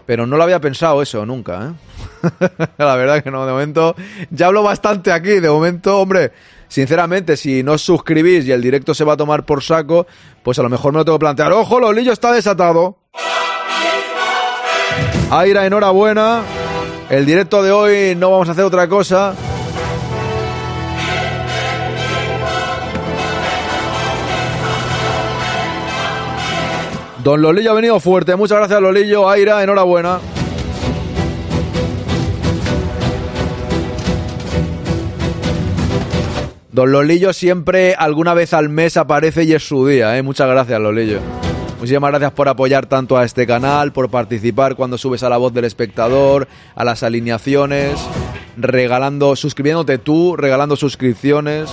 Pero 0.06 0.28
no 0.28 0.38
lo 0.38 0.44
había 0.44 0.60
pensado 0.60 1.02
eso 1.02 1.26
nunca, 1.26 1.70
¿eh? 1.70 1.86
La 2.78 2.96
verdad 2.96 3.24
que 3.24 3.32
no, 3.32 3.46
de 3.46 3.52
momento 3.52 3.96
ya 4.30 4.48
hablo 4.48 4.64
bastante 4.64 5.12
aquí, 5.12 5.40
de 5.40 5.50
momento, 5.50 6.00
hombre, 6.00 6.32
sinceramente, 6.68 7.38
si 7.38 7.64
no 7.64 7.74
os 7.74 7.82
suscribís 7.82 8.46
y 8.46 8.52
el 8.52 8.62
directo 8.62 8.94
se 8.94 9.04
va 9.04 9.14
a 9.14 9.18
tomar 9.18 9.46
por 9.46 9.64
saco, 9.64 10.08
pues 10.44 10.58
a 10.60 10.64
lo 10.64 10.70
mejor 10.70 10.94
me 10.94 11.00
lo 11.00 11.06
tengo 11.06 11.18
que 11.18 11.24
plantear. 11.24 11.52
¡Ojo, 11.52 11.80
Lolillo 11.80 12.14
está 12.14 12.32
desatado! 12.32 12.98
Aira, 15.32 15.66
enhorabuena. 15.66 16.44
El 17.10 17.26
directo 17.26 17.62
de 17.62 17.72
hoy 17.72 18.16
no 18.16 18.32
vamos 18.32 18.50
a 18.50 18.54
hacer 18.54 18.64
otra 18.64 18.88
cosa. 18.88 19.36
Don 27.24 27.42
Lolillo 27.42 27.72
ha 27.72 27.76
venido 27.76 28.00
fuerte. 28.00 28.36
Muchas 28.36 28.58
gracias, 28.58 28.82
Lolillo. 28.82 29.30
Aira, 29.30 29.64
enhorabuena. 29.64 30.20
Don 36.72 36.92
Lolillo 36.92 37.34
siempre, 37.34 37.96
alguna 37.96 38.34
vez 38.34 38.54
al 38.54 38.70
mes, 38.70 38.98
aparece 38.98 39.44
y 39.44 39.54
es 39.54 39.68
su 39.68 39.88
día. 39.88 40.18
¿eh? 40.18 40.22
Muchas 40.22 40.48
gracias, 40.48 40.80
Lolillo. 40.80 41.45
Muchísimas 41.80 42.10
gracias 42.10 42.32
por 42.32 42.48
apoyar 42.48 42.86
tanto 42.86 43.18
a 43.18 43.26
este 43.26 43.46
canal, 43.46 43.92
por 43.92 44.10
participar 44.10 44.76
cuando 44.76 44.98
subes 44.98 45.24
a 45.24 45.30
la 45.30 45.38
voz 45.38 45.54
del 45.54 45.66
espectador, 45.66 46.48
a 46.74 46.84
las 46.86 47.04
alineaciones, 47.04 48.00
regalando, 48.58 49.36
suscribiéndote 49.36 49.98
tú, 49.98 50.36
regalando 50.36 50.76
suscripciones. 50.78 51.70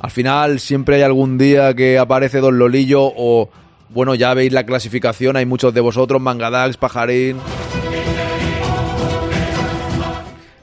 Al 0.00 0.10
final 0.10 0.60
siempre 0.60 0.96
hay 0.96 1.02
algún 1.02 1.38
día 1.38 1.74
que 1.74 1.98
aparece 1.98 2.38
Don 2.38 2.58
Lolillo 2.58 3.02
o, 3.02 3.50
bueno, 3.90 4.14
ya 4.14 4.32
veis 4.32 4.52
la 4.52 4.64
clasificación, 4.64 5.36
hay 5.36 5.44
muchos 5.44 5.74
de 5.74 5.80
vosotros, 5.80 6.20
Mangadax, 6.20 6.76
Pajarín. 6.76 7.38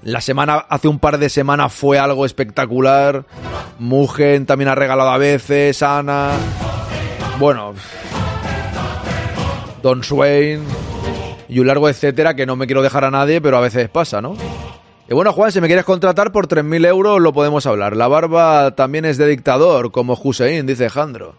La 0.01 0.21
semana, 0.21 0.65
hace 0.69 0.87
un 0.87 0.99
par 0.99 1.17
de 1.17 1.27
semanas 1.27 1.73
fue 1.73 1.99
algo 1.99 2.25
espectacular. 2.25 3.25
Mugen 3.77 4.45
también 4.45 4.69
ha 4.69 4.75
regalado 4.75 5.09
a 5.09 5.17
veces, 5.17 5.83
Ana. 5.83 6.31
Bueno, 7.37 7.73
Don 9.81 10.03
Swain 10.03 10.61
y 11.49 11.59
un 11.59 11.67
largo 11.67 11.89
etcétera 11.89 12.35
que 12.35 12.45
no 12.45 12.55
me 12.55 12.65
quiero 12.65 12.81
dejar 12.81 13.05
a 13.05 13.11
nadie, 13.11 13.41
pero 13.41 13.57
a 13.57 13.61
veces 13.61 13.89
pasa, 13.89 14.21
¿no? 14.21 14.35
Y 15.09 15.13
bueno, 15.13 15.31
Juan, 15.31 15.51
si 15.51 15.61
me 15.61 15.67
quieres 15.67 15.85
contratar 15.85 16.33
por 16.33 16.47
3.000 16.47 16.85
euros 16.85 17.21
lo 17.21 17.31
podemos 17.31 17.65
hablar. 17.65 17.95
La 17.95 18.09
barba 18.09 18.75
también 18.75 19.05
es 19.05 19.17
de 19.17 19.27
dictador, 19.27 19.91
como 19.91 20.19
Hussein, 20.21 20.65
dice 20.65 20.83
Alejandro. 20.83 21.35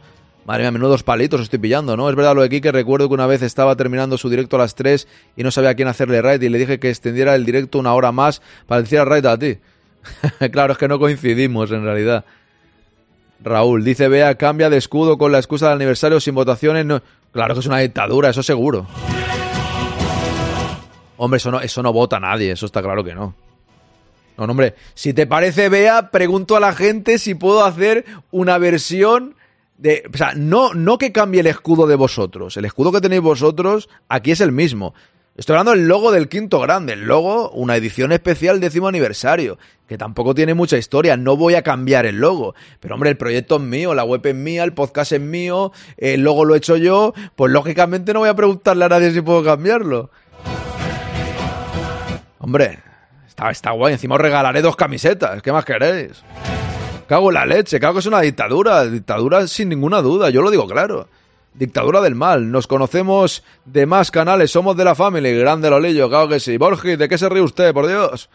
Madre 0.47 0.63
mía, 0.63 0.71
menudos 0.71 1.03
palitos 1.03 1.43
estoy 1.43 1.59
pillando, 1.59 1.95
¿no? 1.95 2.09
Es 2.09 2.17
verdad 2.17 2.35
lo 2.35 2.41
de 2.41 2.49
Kike, 2.49 2.73
recuerdo 2.73 3.09
que 3.09 3.15
una 3.15 3.27
vez 3.27 3.43
estaba 3.43 3.77
terminando 3.77 4.17
su 4.17 4.31
directo 4.31 4.57
a 4.57 4.61
las 4.61 4.75
3 4.75 5.07
y 5.37 5.43
no 5.43 5.51
sabía 5.51 5.71
a 5.71 5.75
quién 5.75 5.89
hacerle 5.89 6.23
raid 6.23 6.41
y 6.41 6.49
le 6.49 6.57
dije 6.57 6.79
que 6.79 6.89
extendiera 6.89 7.35
el 7.35 7.45
directo 7.45 7.79
una 7.79 7.93
hora 7.93 8.13
más 8.13 8.41
para 8.67 8.81
decir 8.81 9.01
raid 9.01 9.27
a 9.27 9.39
ti. 9.39 9.59
claro, 10.51 10.73
es 10.73 10.79
que 10.79 10.89
no 10.89 10.99
coincidimos 10.99 11.71
en 11.71 11.85
realidad. 11.85 12.25
Raúl 13.41 13.85
dice, 13.85 14.09
vea, 14.09 14.35
cambia 14.37 14.71
de 14.71 14.77
escudo 14.77 15.19
con 15.19 15.33
la 15.33 15.39
excusa 15.39 15.67
del 15.67 15.77
aniversario 15.77 16.21
sin 16.21 16.35
votaciones. 16.35 16.85
No... 16.85 17.03
Claro 17.33 17.55
que 17.55 17.61
es 17.61 17.67
una 17.67 17.79
dictadura, 17.79 18.31
eso 18.31 18.43
seguro. 18.43 18.87
Hombre, 21.19 21.37
eso 21.39 21.51
no, 21.51 21.61
eso 21.61 21.83
no 21.83 21.93
vota 21.93 22.19
nadie, 22.19 22.53
eso 22.53 22.67
está 22.67 22.83
claro 22.83 23.05
que 23.05 23.15
no. 23.15 23.35
No, 24.37 24.47
no, 24.47 24.53
hombre, 24.53 24.75
si 24.95 25.13
te 25.13 25.27
parece, 25.27 25.69
vea, 25.69 26.11
pregunto 26.11 26.57
a 26.57 26.61
la 26.61 26.73
gente 26.73 27.19
si 27.19 27.35
puedo 27.35 27.65
hacer 27.65 28.05
una 28.31 28.57
versión 28.57 29.35
de, 29.77 30.09
o 30.13 30.17
sea, 30.17 30.33
no, 30.35 30.75
no 30.75 30.97
que 30.97 31.13
cambie 31.13 31.41
el 31.41 31.49
escudo 31.49 31.87
de 31.87 31.97
vosotros. 31.97 32.57
El 32.57 32.65
escudo 32.65 32.93
que 32.93 33.01
tenéis 33.01 33.23
vosotros 33.23 33.89
aquí 34.09 34.31
es 34.31 34.41
el 34.41 34.53
mismo. 34.53 34.95
Estoy 35.39 35.55
hablando 35.55 35.71
del 35.71 35.87
logo 35.87 36.11
del 36.11 36.29
quinto 36.29 36.59
grande. 36.59 36.95
El 36.95 37.05
logo, 37.05 37.51
una 37.51 37.77
edición 37.77 38.11
especial 38.11 38.59
décimo 38.59 38.89
aniversario. 38.89 39.57
Que 39.87 39.97
tampoco 39.97 40.35
tiene 40.35 40.53
mucha 40.53 40.77
historia. 40.77 41.17
No 41.17 41.37
voy 41.37 41.55
a 41.55 41.63
cambiar 41.63 42.07
el 42.07 42.17
logo. 42.17 42.57
Pero 42.81 42.97
hombre, 42.97 43.11
el 43.11 43.17
proyecto 43.17 43.55
es 43.55 43.63
mío, 43.63 43.95
la 43.95 44.03
web 44.03 44.27
es 44.27 44.35
mía, 44.35 44.65
el 44.65 44.73
podcast 44.73 45.13
es 45.13 45.21
mío, 45.21 45.71
el 45.97 46.23
logo 46.23 46.45
lo 46.45 46.57
he 46.57 46.59
hecho 46.59 46.77
yo. 46.77 47.15
Pues 47.37 47.53
lógicamente 47.53 48.13
no 48.13 48.19
voy 48.19 48.31
a 48.31 48.35
preguntarle 48.35 48.85
a 48.85 48.89
nadie 48.89 49.13
si 49.13 49.21
puedo 49.21 49.45
cambiarlo. 49.45 50.11
Hombre, 52.41 52.81
está, 53.29 53.51
está 53.51 53.71
guay. 53.71 53.93
Encima 53.93 54.17
os 54.17 54.21
regalaré 54.21 54.61
dos 54.61 54.75
camisetas. 54.75 55.41
¿Qué 55.41 55.53
más 55.53 55.65
queréis? 55.65 56.21
Cago 57.07 57.31
en 57.31 57.35
la 57.35 57.47
leche, 57.47 57.79
cago 57.79 57.95
que 57.95 58.01
es 58.01 58.07
una 58.07 58.21
dictadura, 58.23 58.85
dictadura 58.87 59.47
sin 59.47 59.69
ninguna 59.69 60.03
duda, 60.03 60.31
yo 60.31 60.43
lo 60.43 60.51
digo 60.51 60.67
claro. 60.67 61.09
Dictadura 61.59 62.01
del 62.01 62.15
mal, 62.15 62.53
nos 62.53 62.69
conocemos 62.69 63.43
de 63.65 63.85
más 63.85 64.13
canales, 64.13 64.53
somos 64.53 64.77
de 64.77 64.85
la 64.85 64.95
familia, 64.95 65.33
grande 65.33 65.69
Lolillo, 65.69 66.09
cago 66.09 66.29
que 66.29 66.39
sí. 66.39 66.57
Borgi, 66.57 66.95
¿de 66.95 67.09
qué 67.09 67.19
se 67.19 67.29
ríe 67.29 67.43
usted, 67.43 67.75
por 67.75 67.89
Dios? 67.89 68.31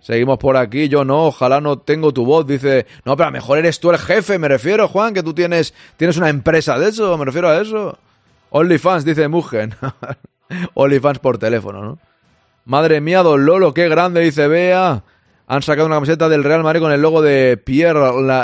Seguimos 0.00 0.38
por 0.38 0.56
aquí, 0.56 0.88
yo 0.88 1.04
no, 1.04 1.26
ojalá 1.26 1.60
no 1.60 1.78
tengo 1.78 2.12
tu 2.12 2.24
voz, 2.24 2.48
dice, 2.48 2.86
no, 3.04 3.16
pero 3.16 3.28
a 3.28 3.30
lo 3.30 3.34
mejor 3.34 3.58
eres 3.58 3.78
tú 3.78 3.90
el 3.90 3.98
jefe, 3.98 4.40
me 4.40 4.48
refiero, 4.48 4.88
Juan, 4.88 5.14
que 5.14 5.22
tú 5.22 5.34
tienes, 5.34 5.72
tienes 5.96 6.16
una 6.16 6.30
empresa 6.30 6.76
de 6.80 6.88
eso, 6.88 7.16
me 7.16 7.24
refiero 7.24 7.48
a 7.48 7.60
eso. 7.60 7.96
OnlyFans, 8.50 9.04
dice 9.04 9.28
Mugen. 9.28 9.76
OnlyFans 10.74 11.20
por 11.20 11.38
teléfono, 11.38 11.82
¿no? 11.82 11.98
Madre 12.64 13.00
mía, 13.00 13.22
don 13.22 13.46
Lolo, 13.46 13.72
qué 13.72 13.88
grande, 13.88 14.20
dice 14.20 14.48
Bea. 14.48 15.04
Han 15.50 15.62
sacado 15.62 15.86
una 15.86 15.96
camiseta 15.96 16.28
del 16.28 16.44
Real 16.44 16.62
Madrid 16.62 16.82
con 16.82 16.92
el 16.92 17.00
logo 17.00 17.22
de 17.22 17.56
Pierre 17.56 17.98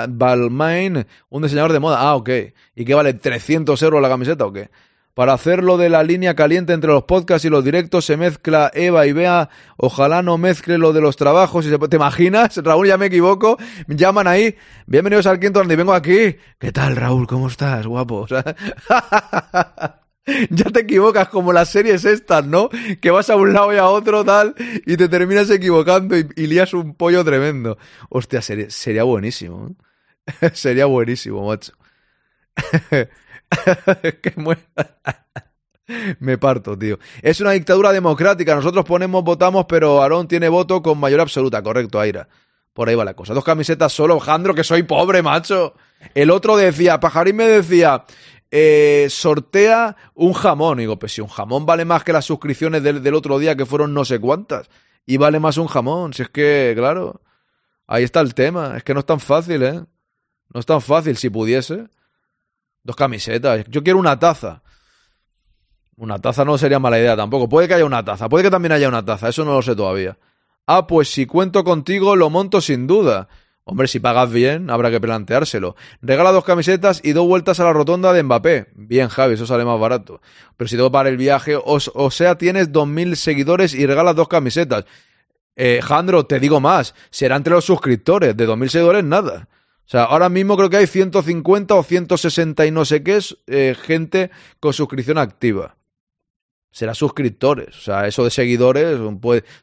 Balmain, 0.09 1.07
un 1.29 1.43
diseñador 1.43 1.75
de 1.75 1.79
moda. 1.79 2.01
Ah, 2.01 2.17
ok. 2.17 2.31
¿Y 2.75 2.87
qué 2.87 2.95
vale? 2.95 3.15
¿300 3.15 3.81
euros 3.83 4.01
la 4.01 4.09
camiseta 4.09 4.47
o 4.47 4.53
qué? 4.55 4.71
Para 5.13 5.35
hacerlo 5.35 5.77
de 5.77 5.91
la 5.91 6.03
línea 6.03 6.35
caliente 6.35 6.73
entre 6.73 6.91
los 6.91 7.05
podcasts 7.05 7.45
y 7.45 7.51
los 7.51 7.63
directos 7.63 8.07
se 8.07 8.17
mezcla 8.17 8.71
Eva 8.73 9.07
y 9.07 9.13
Bea. 9.13 9.51
Ojalá 9.77 10.23
no 10.23 10.39
mezcle 10.39 10.79
lo 10.79 10.95
de 10.95 11.03
los 11.03 11.17
trabajos. 11.17 11.67
¿Te 11.91 11.97
imaginas? 11.97 12.57
Raúl, 12.65 12.89
ya 12.89 12.97
me 12.97 13.07
equivoco. 13.07 13.59
Llaman 13.87 14.27
ahí. 14.27 14.57
Bienvenidos 14.87 15.27
al 15.27 15.39
quinto 15.39 15.59
donde 15.59 15.77
vengo 15.77 15.93
aquí. 15.93 16.37
¿Qué 16.59 16.73
tal, 16.73 16.97
Raúl? 16.97 17.27
¿Cómo 17.27 17.49
estás? 17.49 17.87
Guapo. 17.87 18.27
ya 20.51 20.65
te 20.71 20.81
equivocas 20.81 21.29
como 21.29 21.53
las 21.53 21.71
series 21.71 22.05
estas, 22.05 22.47
¿no? 22.47 22.69
Que 23.01 23.11
vas 23.11 23.31
a 23.31 23.37
un 23.37 23.53
lado 23.53 23.73
y 23.73 23.77
a 23.77 23.87
otro, 23.87 24.25
tal, 24.25 24.55
y 24.87 24.97
te 24.97 25.09
terminas 25.09 25.51
equivocando 25.51 26.17
y, 26.17 26.29
y 26.37 26.47
lías 26.47 26.75
un 26.75 26.95
pollo 26.95 27.25
tremendo. 27.25 27.79
Hostia, 28.09 28.41
sería, 28.43 28.71
sería 28.71 29.05
buenísimo. 29.05 29.69
¿eh? 29.69 29.85
sería 30.55 30.87
buenísimo, 30.87 31.47
macho. 31.47 31.73
que 34.23 34.33
muera. 34.37 34.63
Me 36.19 36.39
parto, 36.39 36.79
tío. 36.79 36.99
Es 37.21 37.41
una 37.41 37.51
dictadura 37.53 37.93
democrática. 37.93 38.55
Nosotros 38.55 38.85
ponemos, 38.85 39.23
votamos, 39.23 39.67
pero 39.69 40.03
Aarón 40.03 40.27
tiene 40.29 40.49
voto 40.49 40.83
con 40.83 40.99
mayoría 40.99 41.23
absoluta. 41.23 41.63
Correcto, 41.63 42.01
Aira. 42.01 42.29
Por 42.73 42.89
ahí 42.89 42.95
va 42.95 43.05
la 43.05 43.15
cosa. 43.15 43.35
Dos 43.35 43.45
camisetas 43.45 43.93
solo, 43.93 44.19
Jandro, 44.19 44.55
que 44.55 44.65
soy 44.65 44.83
pobre, 44.83 45.23
macho. 45.23 45.75
El 46.15 46.31
otro 46.31 46.57
decía, 46.57 46.99
Pajarín 47.01 47.37
me 47.37 47.47
decía, 47.47 48.05
eh, 48.57 49.09
sortea 49.11 49.97
un 50.15 50.33
jamón. 50.33 50.79
Y 50.79 50.83
digo, 50.83 50.97
pues 50.97 51.13
si 51.13 51.21
un 51.21 51.27
jamón 51.27 51.67
vale 51.67 51.85
más 51.85 52.05
que 52.05 52.13
las 52.13 52.25
suscripciones 52.25 52.85
del, 52.85 53.03
del, 53.03 53.15
otro 53.15 53.41
día, 53.41 53.57
que 53.57 53.67
fueron 53.67 53.93
no 53.93 54.05
sé 54.05 54.21
cuántas. 54.21 54.71
Y 55.05 55.17
vale 55.17 55.41
más 55.41 55.57
un 55.59 55.67
jamón. 55.67 56.15
Si 56.15 56.23
es 56.23 56.29
que, 56.29 56.73
claro, 56.77 57.21
ahí 57.89 58.05
está 58.05 58.21
el 58.21 58.33
tema. 58.33 58.77
Es 58.77 58.85
que 58.85 58.95
no 58.95 59.01
es 59.01 59.07
tan 59.07 59.19
fácil, 59.19 59.61
¿eh? 59.65 59.83
No 60.53 60.61
es 60.61 60.67
tan 60.67 60.81
fácil 60.81 61.17
si 61.17 61.31
pudiese. 61.31 61.89
Dos 62.85 62.95
camisetas. 62.95 63.65
Yo 63.69 63.83
quiero 63.83 63.99
una 63.99 64.21
taza. 64.21 64.63
Una 65.97 66.21
taza 66.21 66.45
no 66.45 66.57
sería 66.57 66.79
mala 66.79 67.01
idea 67.01 67.17
tampoco. 67.17 67.49
Puede 67.49 67.67
que 67.67 67.75
haya 67.75 67.85
una 67.85 68.05
taza. 68.05 68.29
Puede 68.29 68.45
que 68.45 68.51
también 68.53 68.71
haya 68.71 68.89
una 68.89 69.05
taza. 69.05 69.31
Eso 69.31 69.45
no 69.45 69.55
lo 69.55 69.63
sé 69.63 69.75
todavía. 69.75 70.17
Ah, 70.65 70.87
pues 70.87 71.09
si 71.11 71.27
cuento 71.27 71.65
contigo 71.65 72.15
lo 72.15 72.31
monto 72.31 72.61
sin 72.61 72.87
duda. 72.87 73.27
Hombre, 73.67 73.89
si 73.89 73.99
pagas 73.99 74.31
bien, 74.31 74.69
habrá 74.69 74.91
que 74.91 75.01
planteárselo. 75.01 75.75
Regala 76.03 76.33
dos 76.33 76.45
camisetas 76.45 77.01
y 77.03 77.13
dos 77.13 77.27
vueltas 77.27 77.61
a 77.61 77.65
la 77.65 77.73
rotonda 77.73 78.13
de 78.13 78.23
Mbappé. 78.23 78.67
Bien, 78.75 79.09
Javi, 79.09 79.35
eso 79.35 79.47
sale 79.47 79.65
más 79.65 79.81
barato. 79.81 80.21
Pero 80.57 80.69
si 80.69 80.77
tengo 80.77 80.93
para 80.93 81.09
el 81.09 81.17
viaje, 81.17 81.57
o, 81.57 82.11
sea, 82.11 82.37
tienes 82.37 82.73
dos 82.73 82.87
mil 82.87 83.17
seguidores 83.17 83.73
y 83.73 83.87
regalas 83.87 84.17
dos 84.17 84.29
camisetas. 84.29 84.85
Eh, 85.57 85.81
Jandro, 85.83 86.27
te 86.27 86.41
digo 86.41 86.61
más, 86.61 86.95
será 87.11 87.37
entre 87.37 87.55
los 87.55 87.65
suscriptores, 87.65 88.37
de 88.37 88.45
dos 88.45 88.59
mil 88.59 88.69
seguidores 88.69 89.03
nada. 89.03 89.49
O 89.87 89.89
sea, 89.89 90.05
ahora 90.05 90.29
mismo 90.29 90.57
creo 90.57 90.69
que 90.69 90.79
hay 90.79 90.87
150 90.87 91.75
o 91.75 91.83
160 91.83 92.67
y 92.67 92.71
no 92.71 92.85
sé 92.85 93.03
qué 93.03 93.19
eh, 93.47 93.75
gente 93.81 94.31
con 94.61 94.75
suscripción 94.75 95.17
activa. 95.17 95.77
Será 96.71 96.93
suscriptores. 96.93 97.77
O 97.77 97.81
sea, 97.81 98.07
eso 98.07 98.25
de 98.25 98.31
seguidores, 98.31 98.99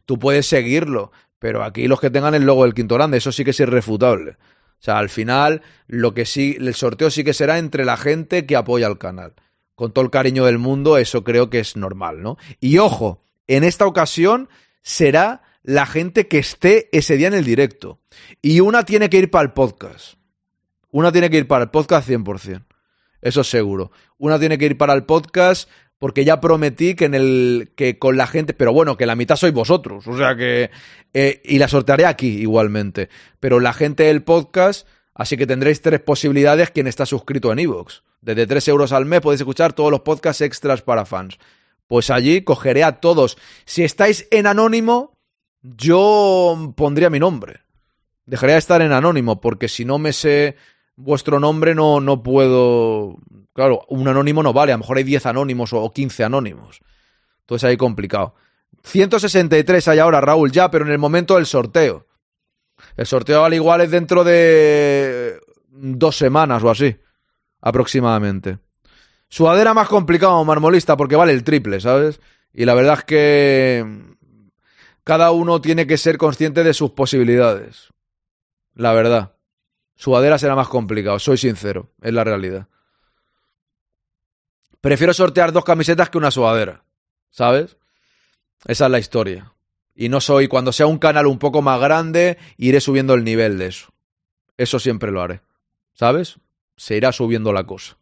tú 0.05 0.17
puedes 0.17 0.47
seguirlo. 0.47 1.11
Pero 1.41 1.63
aquí 1.63 1.87
los 1.87 1.99
que 1.99 2.11
tengan 2.11 2.35
el 2.35 2.43
logo 2.43 2.65
del 2.65 2.75
quinto 2.75 2.93
grande, 2.93 3.17
eso 3.17 3.31
sí 3.31 3.43
que 3.43 3.49
es 3.49 3.59
irrefutable. 3.59 4.33
O 4.33 4.83
sea, 4.83 4.99
al 4.99 5.09
final, 5.09 5.63
lo 5.87 6.13
que 6.13 6.27
sí, 6.27 6.55
el 6.59 6.75
sorteo 6.75 7.09
sí 7.09 7.23
que 7.23 7.33
será 7.33 7.57
entre 7.57 7.83
la 7.83 7.97
gente 7.97 8.45
que 8.45 8.55
apoya 8.55 8.85
al 8.85 8.99
canal. 8.99 9.33
Con 9.73 9.91
todo 9.91 10.05
el 10.05 10.11
cariño 10.11 10.45
del 10.45 10.59
mundo, 10.59 10.99
eso 10.99 11.23
creo 11.23 11.49
que 11.49 11.57
es 11.59 11.75
normal, 11.75 12.21
¿no? 12.21 12.37
Y 12.59 12.77
ojo, 12.77 13.23
en 13.47 13.63
esta 13.63 13.87
ocasión 13.87 14.49
será 14.83 15.41
la 15.63 15.87
gente 15.87 16.27
que 16.27 16.37
esté 16.37 16.89
ese 16.91 17.17
día 17.17 17.29
en 17.29 17.33
el 17.33 17.43
directo. 17.43 17.99
Y 18.43 18.59
una 18.59 18.85
tiene 18.85 19.09
que 19.09 19.17
ir 19.17 19.31
para 19.31 19.45
el 19.45 19.51
podcast. 19.51 20.17
Una 20.91 21.11
tiene 21.11 21.31
que 21.31 21.37
ir 21.37 21.47
para 21.47 21.63
el 21.63 21.71
podcast 21.71 22.07
100%. 22.07 22.65
Eso 23.19 23.43
seguro. 23.43 23.91
Una 24.19 24.37
tiene 24.37 24.59
que 24.59 24.67
ir 24.67 24.77
para 24.77 24.93
el 24.93 25.05
podcast 25.05 25.67
porque 26.01 26.25
ya 26.25 26.41
prometí 26.41 26.95
que 26.95 27.05
en 27.05 27.13
el 27.13 27.73
que 27.75 27.99
con 27.99 28.17
la 28.17 28.25
gente, 28.25 28.55
pero 28.55 28.73
bueno, 28.73 28.97
que 28.97 29.05
la 29.05 29.15
mitad 29.15 29.35
sois 29.35 29.53
vosotros, 29.53 30.07
o 30.07 30.17
sea 30.17 30.35
que 30.35 30.71
eh, 31.13 31.43
y 31.45 31.59
la 31.59 31.67
sortearé 31.67 32.07
aquí 32.07 32.39
igualmente, 32.39 33.07
pero 33.39 33.59
la 33.59 33.71
gente 33.71 34.05
del 34.05 34.23
podcast, 34.23 34.87
así 35.13 35.37
que 35.37 35.45
tendréis 35.45 35.79
tres 35.83 35.99
posibilidades 35.99 36.71
quien 36.71 36.87
está 36.87 37.05
suscrito 37.05 37.51
en 37.51 37.59
iVoox. 37.59 38.01
Desde 38.19 38.47
3 38.47 38.67
euros 38.69 38.91
al 38.93 39.05
mes 39.05 39.21
podéis 39.21 39.41
escuchar 39.41 39.73
todos 39.73 39.91
los 39.91 40.01
podcasts 40.01 40.41
extras 40.41 40.81
para 40.81 41.05
fans. 41.05 41.37
Pues 41.85 42.09
allí 42.09 42.41
cogeré 42.41 42.83
a 42.83 42.99
todos. 42.99 43.37
Si 43.65 43.83
estáis 43.83 44.27
en 44.31 44.47
anónimo, 44.47 45.19
yo 45.61 46.73
pondría 46.75 47.11
mi 47.11 47.19
nombre. 47.19 47.59
Dejaría 48.25 48.55
de 48.55 48.59
estar 48.59 48.81
en 48.81 48.91
anónimo, 48.91 49.39
porque 49.39 49.67
si 49.67 49.85
no 49.85 49.99
me 49.99 50.13
sé 50.13 50.55
vuestro 51.03 51.39
nombre, 51.39 51.75
no, 51.75 51.99
no 51.99 52.23
puedo. 52.23 53.17
Claro, 53.53 53.85
un 53.89 54.07
anónimo 54.07 54.43
no 54.43 54.53
vale. 54.53 54.71
A 54.71 54.75
lo 54.75 54.79
mejor 54.79 54.97
hay 54.97 55.03
10 55.03 55.25
anónimos 55.25 55.73
o 55.73 55.91
15 55.91 56.23
anónimos. 56.23 56.81
Entonces 57.41 57.69
ahí 57.69 57.77
complicado. 57.77 58.35
163 58.83 59.87
hay 59.87 59.99
ahora, 59.99 60.21
Raúl, 60.21 60.51
ya, 60.51 60.71
pero 60.71 60.85
en 60.85 60.91
el 60.91 60.97
momento 60.97 61.35
del 61.35 61.45
sorteo. 61.45 62.07
El 62.97 63.05
sorteo 63.05 63.43
al 63.43 63.53
igual 63.53 63.81
es 63.81 63.91
dentro 63.91 64.23
de 64.23 65.39
dos 65.69 66.17
semanas 66.17 66.63
o 66.63 66.69
así, 66.69 66.97
aproximadamente. 67.61 68.59
Sudadera 69.29 69.73
más 69.73 69.87
complicado, 69.87 70.43
marmolista, 70.43 70.97
porque 70.97 71.15
vale 71.15 71.33
el 71.33 71.43
triple, 71.43 71.79
¿sabes? 71.79 72.19
Y 72.53 72.65
la 72.65 72.73
verdad 72.73 72.99
es 72.99 73.03
que 73.05 73.85
cada 75.03 75.31
uno 75.31 75.61
tiene 75.61 75.87
que 75.87 75.97
ser 75.97 76.17
consciente 76.17 76.63
de 76.63 76.73
sus 76.73 76.91
posibilidades. 76.91 77.89
La 78.73 78.93
verdad. 78.93 79.33
Sudadera 80.01 80.39
será 80.39 80.55
más 80.55 80.67
complicado, 80.67 81.19
soy 81.19 81.37
sincero, 81.37 81.91
es 82.01 82.11
la 82.11 82.23
realidad. 82.23 82.67
Prefiero 84.81 85.13
sortear 85.13 85.51
dos 85.51 85.63
camisetas 85.63 86.09
que 86.09 86.17
una 86.17 86.31
sudadera, 86.31 86.83
¿sabes? 87.29 87.77
Esa 88.65 88.85
es 88.85 88.91
la 88.91 88.97
historia. 88.97 89.53
Y 89.93 90.09
no 90.09 90.19
soy, 90.19 90.47
cuando 90.47 90.71
sea 90.71 90.87
un 90.87 90.97
canal 90.97 91.27
un 91.27 91.37
poco 91.37 91.61
más 91.61 91.79
grande, 91.79 92.39
iré 92.57 92.81
subiendo 92.81 93.13
el 93.13 93.23
nivel 93.23 93.59
de 93.59 93.67
eso. 93.67 93.89
Eso 94.57 94.79
siempre 94.79 95.11
lo 95.11 95.21
haré. 95.21 95.41
¿Sabes? 95.93 96.39
Se 96.75 96.97
irá 96.97 97.11
subiendo 97.11 97.53
la 97.53 97.65
cosa. 97.65 97.99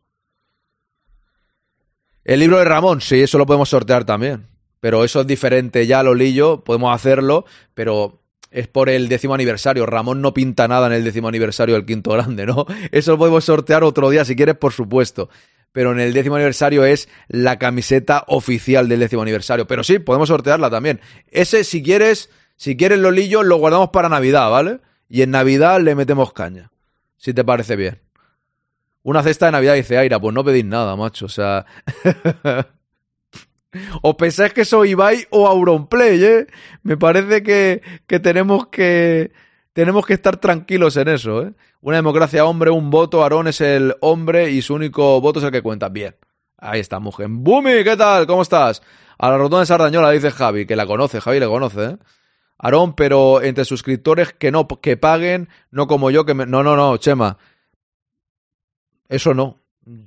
El 2.23 2.39
libro 2.39 2.59
de 2.59 2.63
Ramón, 2.63 3.01
sí, 3.01 3.19
eso 3.19 3.37
lo 3.37 3.45
podemos 3.45 3.67
sortear 3.67 4.05
también. 4.05 4.47
Pero 4.79 5.03
eso 5.03 5.19
es 5.19 5.27
diferente 5.27 5.85
ya, 5.85 6.01
Lolillo, 6.01 6.63
podemos 6.63 6.95
hacerlo, 6.95 7.43
pero 7.73 8.21
es 8.51 8.67
por 8.67 8.89
el 8.89 9.09
décimo 9.09 9.33
aniversario. 9.33 9.85
Ramón 9.85 10.21
no 10.21 10.33
pinta 10.33 10.67
nada 10.67 10.87
en 10.87 10.93
el 10.93 11.03
décimo 11.03 11.27
aniversario 11.27 11.75
del 11.75 11.85
quinto 11.85 12.11
grande, 12.11 12.45
¿no? 12.45 12.65
Eso 12.91 13.11
lo 13.11 13.17
podemos 13.17 13.45
sortear 13.45 13.83
otro 13.83 14.09
día, 14.09 14.25
si 14.25 14.35
quieres, 14.35 14.55
por 14.55 14.73
supuesto. 14.73 15.29
Pero 15.71 15.91
en 15.91 15.99
el 15.99 16.13
décimo 16.13 16.35
aniversario 16.35 16.83
es 16.83 17.09
la 17.27 17.59
camiseta 17.59 18.23
oficial 18.27 18.89
del 18.89 19.01
décimo 19.01 19.21
aniversario. 19.21 19.67
Pero 19.67 19.83
sí, 19.83 19.99
podemos 19.99 20.29
sortearla 20.29 20.69
también. 20.69 20.99
Ese, 21.27 21.63
si 21.63 21.83
quieres, 21.83 22.29
si 22.55 22.75
quieres, 22.75 22.99
Lolillo, 22.99 23.43
lo 23.43 23.57
guardamos 23.57 23.89
para 23.89 24.09
Navidad, 24.09 24.49
¿vale? 24.49 24.79
Y 25.07 25.21
en 25.21 25.31
Navidad 25.31 25.79
le 25.79 25.93
metemos 25.95 26.33
caña. 26.33 26.71
Si 27.17 27.33
te 27.33 27.43
parece 27.43 27.75
bien. 27.75 28.01
Una 29.03 29.23
cesta 29.23 29.45
de 29.45 29.51
Navidad 29.51 29.75
dice 29.75 29.97
Aira, 29.97 30.19
pues 30.19 30.33
no 30.33 30.43
pedís 30.43 30.65
nada, 30.65 30.95
macho. 30.95 31.25
O 31.25 31.29
sea. 31.29 31.65
¿Os 34.01 34.15
pensáis 34.15 34.53
que 34.53 34.65
soy 34.65 34.91
Ibai 34.91 35.27
o 35.29 35.47
Auronplay, 35.47 36.23
eh? 36.23 36.47
Me 36.83 36.97
parece 36.97 37.43
que, 37.43 37.81
que 38.07 38.19
tenemos 38.19 38.67
que. 38.67 39.31
Tenemos 39.73 40.05
que 40.05 40.13
estar 40.13 40.37
tranquilos 40.37 40.97
en 40.97 41.07
eso, 41.07 41.43
¿eh? 41.43 41.53
Una 41.81 41.97
democracia 41.97 42.45
hombre, 42.45 42.71
un 42.71 42.89
voto, 42.89 43.23
Aarón 43.23 43.47
es 43.47 43.61
el 43.61 43.95
hombre 44.01 44.51
y 44.51 44.61
su 44.61 44.73
único 44.73 45.21
voto 45.21 45.39
es 45.39 45.45
el 45.45 45.51
que 45.51 45.61
cuenta. 45.61 45.89
Bien. 45.89 46.15
Ahí 46.57 46.81
está, 46.81 46.99
mujer. 46.99 47.27
Bumi, 47.29 47.83
¿qué 47.83 47.95
tal? 47.95 48.27
¿Cómo 48.27 48.41
estás? 48.41 48.81
A 49.17 49.29
la 49.29 49.37
rotonda 49.37 49.61
de 49.61 49.65
Sardañola, 49.65 50.11
dice 50.11 50.31
Javi, 50.31 50.65
que 50.65 50.75
la 50.75 50.85
conoce, 50.85 51.21
Javi 51.21 51.39
le 51.39 51.47
conoce, 51.47 51.83
¿eh? 51.83 51.97
Aarón, 52.57 52.93
pero 52.93 53.41
entre 53.41 53.63
suscriptores 53.63 54.33
que 54.33 54.51
no, 54.51 54.67
que 54.67 54.97
paguen, 54.97 55.47
no 55.71 55.87
como 55.87 56.11
yo, 56.11 56.25
que 56.25 56.33
me... 56.33 56.45
No, 56.45 56.61
no, 56.61 56.75
no, 56.75 56.97
Chema. 56.97 57.37
Eso 59.07 59.33
no. 59.33 59.61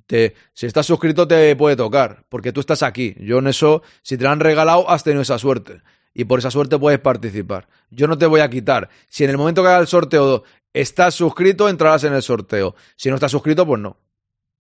Te, 0.07 0.35
si 0.53 0.67
estás 0.67 0.87
suscrito 0.87 1.27
te 1.27 1.57
puede 1.57 1.77
tocar, 1.77 2.25
porque 2.29 2.53
tú 2.53 2.61
estás 2.61 2.83
aquí. 2.83 3.15
Yo 3.19 3.39
en 3.39 3.49
eso, 3.49 3.83
si 4.03 4.17
te 4.17 4.25
lo 4.25 4.31
han 4.31 4.41
regalado, 4.41 4.89
has 4.89 5.05
tenido 5.05 5.23
esa 5.23 5.39
suerte. 5.39 5.83
Y 6.15 6.25
por 6.25 6.39
esa 6.39 6.51
suerte 6.51 6.79
puedes 6.79 7.01
participar. 7.01 7.69
Yo 7.91 8.07
no 8.07 8.19
te 8.19 8.27
voy 8.27 8.41
a 8.41 8.51
quitar. 8.51 8.89
Si 9.09 9.25
en 9.25 9.31
el 9.31 9.39
momento 9.39 9.63
que 9.63 9.69
haga 9.69 9.79
el 9.79 9.87
sorteo 9.87 10.45
estás 10.73 11.15
suscrito, 11.15 11.69
entrarás 11.69 12.05
en 12.05 12.13
el 12.13 12.23
sorteo. 12.23 12.75
Si 12.97 13.09
no 13.09 13.15
estás 13.15 13.33
suscrito, 13.33 13.67
pues 13.67 13.81
no. 13.81 13.97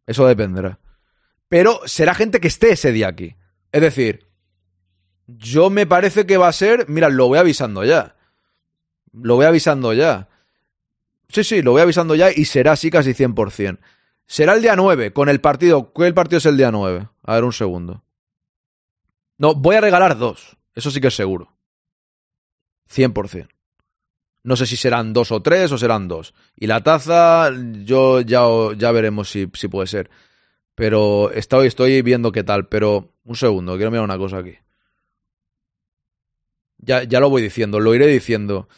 Eso 0.06 0.26
dependerá. 0.26 0.78
Pero 1.48 1.80
será 1.84 2.14
gente 2.14 2.40
que 2.40 2.48
esté 2.48 2.72
ese 2.72 2.92
día 2.92 3.08
aquí. 3.08 3.36
Es 3.70 3.82
decir, 3.82 4.26
yo 5.26 5.70
me 5.70 5.86
parece 5.86 6.26
que 6.26 6.38
va 6.38 6.48
a 6.48 6.52
ser. 6.52 6.88
Mira, 6.88 7.08
lo 7.10 7.28
voy 7.28 7.38
avisando 7.38 7.84
ya. 7.84 8.16
Lo 9.12 9.36
voy 9.36 9.46
avisando 9.46 9.92
ya. 9.92 10.28
Sí, 11.28 11.44
sí, 11.44 11.62
lo 11.62 11.72
voy 11.72 11.82
avisando 11.82 12.14
ya 12.14 12.30
y 12.30 12.44
será 12.46 12.72
así 12.72 12.90
casi 12.90 13.12
100%. 13.12 13.78
Será 14.26 14.54
el 14.54 14.62
día 14.62 14.76
9 14.76 15.12
con 15.12 15.28
el 15.28 15.40
partido. 15.40 15.92
¿Qué 15.92 16.12
partido 16.12 16.38
es 16.38 16.46
el 16.46 16.56
día 16.56 16.70
9? 16.70 17.08
A 17.24 17.34
ver, 17.34 17.44
un 17.44 17.52
segundo. 17.52 18.02
No, 19.38 19.54
voy 19.54 19.76
a 19.76 19.80
regalar 19.80 20.16
dos. 20.18 20.56
Eso 20.74 20.90
sí 20.90 21.00
que 21.00 21.08
es 21.08 21.16
seguro. 21.16 21.52
100%. 22.90 23.48
No 24.44 24.56
sé 24.56 24.66
si 24.66 24.76
serán 24.76 25.12
dos 25.12 25.30
o 25.30 25.40
tres 25.42 25.70
o 25.72 25.78
serán 25.78 26.08
dos. 26.08 26.34
Y 26.56 26.66
la 26.66 26.82
taza, 26.82 27.50
yo 27.84 28.20
ya, 28.20 28.42
ya 28.76 28.90
veremos 28.90 29.30
si, 29.30 29.48
si 29.54 29.68
puede 29.68 29.86
ser. 29.86 30.10
Pero 30.74 31.30
estoy, 31.30 31.68
estoy 31.68 32.02
viendo 32.02 32.32
qué 32.32 32.42
tal. 32.42 32.68
Pero 32.68 33.14
un 33.24 33.36
segundo, 33.36 33.76
quiero 33.76 33.90
mirar 33.90 34.04
una 34.04 34.18
cosa 34.18 34.38
aquí. 34.38 34.56
Ya, 36.78 37.04
ya 37.04 37.20
lo 37.20 37.30
voy 37.30 37.42
diciendo, 37.42 37.78
lo 37.78 37.94
iré 37.94 38.06
diciendo. 38.08 38.68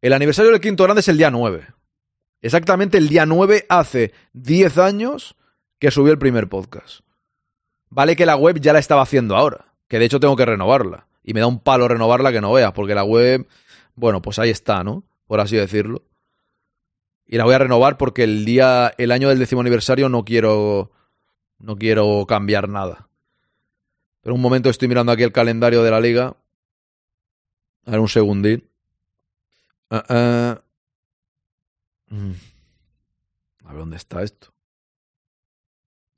El 0.00 0.12
aniversario 0.12 0.50
del 0.50 0.60
quinto 0.60 0.82
grande 0.82 1.00
es 1.00 1.08
el 1.08 1.18
día 1.18 1.30
9. 1.30 1.68
Exactamente 2.42 2.98
el 2.98 3.08
día 3.08 3.24
9 3.24 3.66
hace 3.68 4.12
10 4.32 4.78
años 4.78 5.36
que 5.78 5.92
subió 5.92 6.12
el 6.12 6.18
primer 6.18 6.48
podcast. 6.48 7.00
Vale 7.88 8.16
que 8.16 8.26
la 8.26 8.36
web 8.36 8.60
ya 8.60 8.72
la 8.72 8.80
estaba 8.80 9.02
haciendo 9.02 9.36
ahora, 9.36 9.72
que 9.88 10.00
de 10.00 10.06
hecho 10.06 10.18
tengo 10.18 10.36
que 10.36 10.44
renovarla. 10.44 11.06
Y 11.22 11.34
me 11.34 11.40
da 11.40 11.46
un 11.46 11.60
palo 11.60 11.86
renovarla 11.86 12.32
que 12.32 12.40
no 12.40 12.52
veas, 12.52 12.72
porque 12.72 12.96
la 12.96 13.04
web, 13.04 13.46
bueno, 13.94 14.20
pues 14.20 14.40
ahí 14.40 14.50
está, 14.50 14.82
¿no? 14.82 15.04
Por 15.26 15.40
así 15.40 15.56
decirlo. 15.56 16.02
Y 17.26 17.36
la 17.36 17.44
voy 17.44 17.54
a 17.54 17.58
renovar 17.58 17.96
porque 17.96 18.24
el 18.24 18.44
día, 18.44 18.92
el 18.98 19.12
año 19.12 19.28
del 19.28 19.38
décimo 19.38 19.60
aniversario 19.60 20.08
no 20.08 20.24
quiero, 20.24 20.90
no 21.60 21.76
quiero 21.76 22.26
cambiar 22.26 22.68
nada. 22.68 23.08
Pero 24.20 24.34
un 24.34 24.40
momento 24.40 24.68
estoy 24.68 24.88
mirando 24.88 25.12
aquí 25.12 25.22
el 25.22 25.32
calendario 25.32 25.84
de 25.84 25.90
la 25.92 26.00
liga. 26.00 26.36
A 27.86 27.90
ver, 27.92 28.00
un 28.00 28.08
segundín. 28.08 28.68
Uh. 29.90 30.56
A 33.64 33.68
ver 33.68 33.78
dónde 33.78 33.96
está 33.96 34.22
esto. 34.22 34.52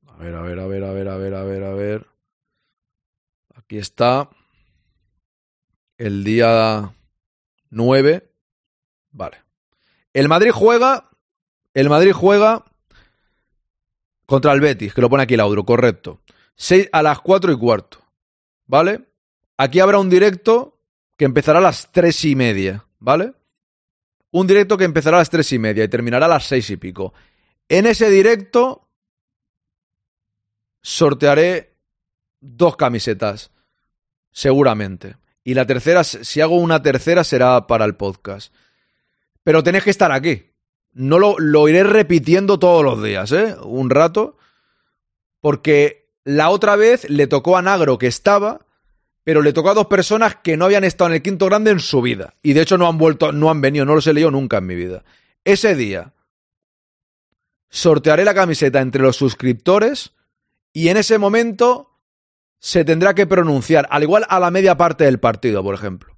A 0.07 0.16
ver, 0.16 0.34
a 0.34 0.42
ver, 0.42 0.59
a 0.59 0.66
ver, 0.66 0.84
a 0.84 0.92
ver, 0.92 1.09
a 1.09 1.16
ver, 1.16 1.34
a 1.34 1.45
ver, 1.45 1.64
a 1.64 1.74
ver. 1.74 2.07
Aquí 3.55 3.78
está. 3.78 4.28
El 5.99 6.24
día 6.24 6.92
9. 7.70 8.30
Vale. 9.12 9.42
El 10.12 10.28
Madrid 10.28 10.51
juega. 10.53 11.11
El 11.74 11.88
Madrid 11.88 12.12
juega 12.12 12.64
Contra 14.26 14.53
el 14.53 14.61
Betis, 14.61 14.95
que 14.95 15.01
lo 15.03 15.11
pone 15.11 15.24
aquí 15.24 15.34
el 15.34 15.40
Audro, 15.40 15.64
correcto. 15.64 16.22
Seis- 16.57 16.88
a 16.92 17.03
las 17.03 17.20
4 17.20 17.53
y 17.53 17.59
cuarto. 17.59 17.99
¿Vale? 18.66 19.05
Aquí 19.59 19.80
habrá 19.80 19.99
un 19.99 20.09
directo 20.09 20.80
que 21.18 21.26
empezará 21.26 21.59
a 21.59 21.62
las 21.62 21.92
3 21.92 22.24
y 22.24 22.34
media. 22.34 22.86
¿Vale? 22.99 23.34
Un 24.35 24.49
directo 24.49 24.76
que 24.76 24.82
empezará 24.82 25.18
a 25.18 25.20
las 25.20 25.30
3 25.30 25.53
y 25.53 25.59
media 25.61 25.85
y 25.85 25.89
terminará 25.89 26.26
a 26.26 26.28
las 26.28 26.47
6 26.49 26.70
y 26.70 26.76
pico. 26.76 27.14
En 27.68 27.87
ese 27.87 28.11
directo 28.11 28.89
sortearé 30.82 31.76
dos 32.41 32.74
camisetas. 32.74 33.53
Seguramente. 34.32 35.18
Y 35.45 35.55
la 35.55 35.66
tercera, 35.66 36.03
si 36.03 36.41
hago 36.41 36.57
una 36.57 36.82
tercera, 36.82 37.22
será 37.22 37.68
para 37.68 37.85
el 37.85 37.95
podcast. 37.95 38.53
Pero 39.45 39.62
tenéis 39.62 39.85
que 39.85 39.91
estar 39.91 40.11
aquí. 40.11 40.51
No 40.91 41.20
lo, 41.20 41.39
lo 41.39 41.68
iré 41.68 41.85
repitiendo 41.85 42.59
todos 42.59 42.82
los 42.82 43.01
días, 43.05 43.30
¿eh? 43.30 43.55
Un 43.62 43.89
rato. 43.89 44.37
Porque 45.41 46.11
la 46.24 46.51
otra 46.51 46.74
vez 46.74 47.09
le 47.09 47.28
tocó 47.28 47.57
a 47.57 47.62
Nagro 47.62 47.99
que 47.99 48.09
estaba, 48.09 48.66
pero 49.25 49.41
le 49.41 49.55
tocó 49.55 49.70
a 49.70 49.75
dos 49.75 49.87
personas 49.87 50.37
que 50.37 50.57
no 50.57 50.66
habían 50.66 50.85
estado 50.85 51.09
en 51.09 51.16
el 51.16 51.22
quinto 51.22 51.47
grande 51.47 51.70
en 51.70 51.81
su 51.81 52.03
vida. 52.03 52.35
Y 52.43 52.53
de 52.53 52.61
hecho 52.61 52.79
no 52.79 52.87
han 52.87 52.99
vuelto, 52.99 53.33
no 53.33 53.51
han 53.51 53.61
venido, 53.61 53.87
no 53.87 53.95
los 53.95 54.07
he 54.07 54.12
leído 54.12 54.31
nunca 54.31 54.59
en 54.59 54.66
mi 54.66 54.75
vida. 54.75 55.03
Ese 55.45 55.75
día 55.75 56.12
sortearé 57.70 58.25
la 58.25 58.35
camiseta 58.35 58.81
entre 58.81 59.03
los 59.03 59.16
suscriptores 59.16 60.12
y 60.72 60.89
en 60.89 60.99
ese 60.99 61.18
momento 61.18 61.91
se 62.59 62.85
tendrá 62.85 63.14
que 63.14 63.27
pronunciar, 63.27 63.87
al 63.91 64.03
igual 64.03 64.27
a 64.29 64.39
la 64.41 64.51
media 64.51 64.77
parte 64.77 65.05
del 65.05 65.18
partido, 65.18 65.62
por 65.62 65.75
ejemplo. 65.75 66.16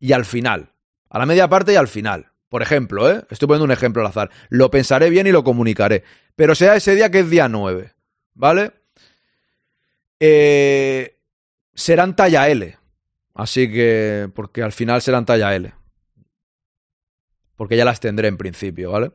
Y 0.00 0.12
al 0.12 0.24
final. 0.24 0.72
A 1.10 1.18
la 1.18 1.26
media 1.26 1.48
parte 1.48 1.72
y 1.72 1.76
al 1.76 1.88
final. 1.88 2.32
Por 2.48 2.62
ejemplo, 2.62 3.10
¿eh? 3.10 3.24
Estoy 3.30 3.46
poniendo 3.46 3.64
un 3.64 3.70
ejemplo 3.70 4.02
al 4.02 4.08
azar. 4.08 4.30
Lo 4.48 4.70
pensaré 4.70 5.10
bien 5.10 5.26
y 5.26 5.32
lo 5.32 5.44
comunicaré. 5.44 6.04
Pero 6.36 6.54
sea 6.54 6.76
ese 6.76 6.94
día 6.94 7.10
que 7.10 7.20
es 7.20 7.30
día 7.30 7.48
9. 7.48 7.92
¿Vale? 8.34 8.72
Eh, 10.20 11.17
serán 11.78 12.16
talla 12.16 12.48
L. 12.48 12.76
Así 13.34 13.70
que. 13.70 14.28
Porque 14.34 14.62
al 14.62 14.72
final 14.72 15.00
serán 15.00 15.24
talla 15.24 15.54
L. 15.54 15.72
Porque 17.56 17.76
ya 17.76 17.84
las 17.84 18.00
tendré 18.00 18.28
en 18.28 18.36
principio, 18.36 18.90
¿vale? 18.90 19.12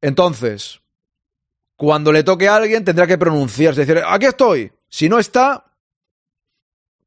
Entonces, 0.00 0.80
cuando 1.76 2.12
le 2.12 2.24
toque 2.24 2.48
a 2.48 2.56
alguien 2.56 2.84
tendrá 2.84 3.06
que 3.06 3.18
pronunciarse, 3.18 3.84
decir, 3.84 4.02
aquí 4.06 4.26
estoy. 4.26 4.72
Si 4.88 5.08
no 5.08 5.18
está, 5.18 5.76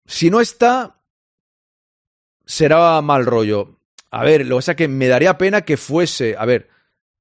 si 0.06 0.30
no 0.30 0.40
está, 0.40 1.02
será 2.46 3.02
mal 3.02 3.26
rollo. 3.26 3.80
A 4.12 4.24
ver, 4.24 4.46
lo 4.46 4.56
que 4.56 4.60
pasa 4.60 4.72
es 4.72 4.78
que 4.78 4.88
me 4.88 5.08
daría 5.08 5.38
pena 5.38 5.64
que 5.64 5.76
fuese, 5.76 6.36
a 6.38 6.46
ver, 6.46 6.70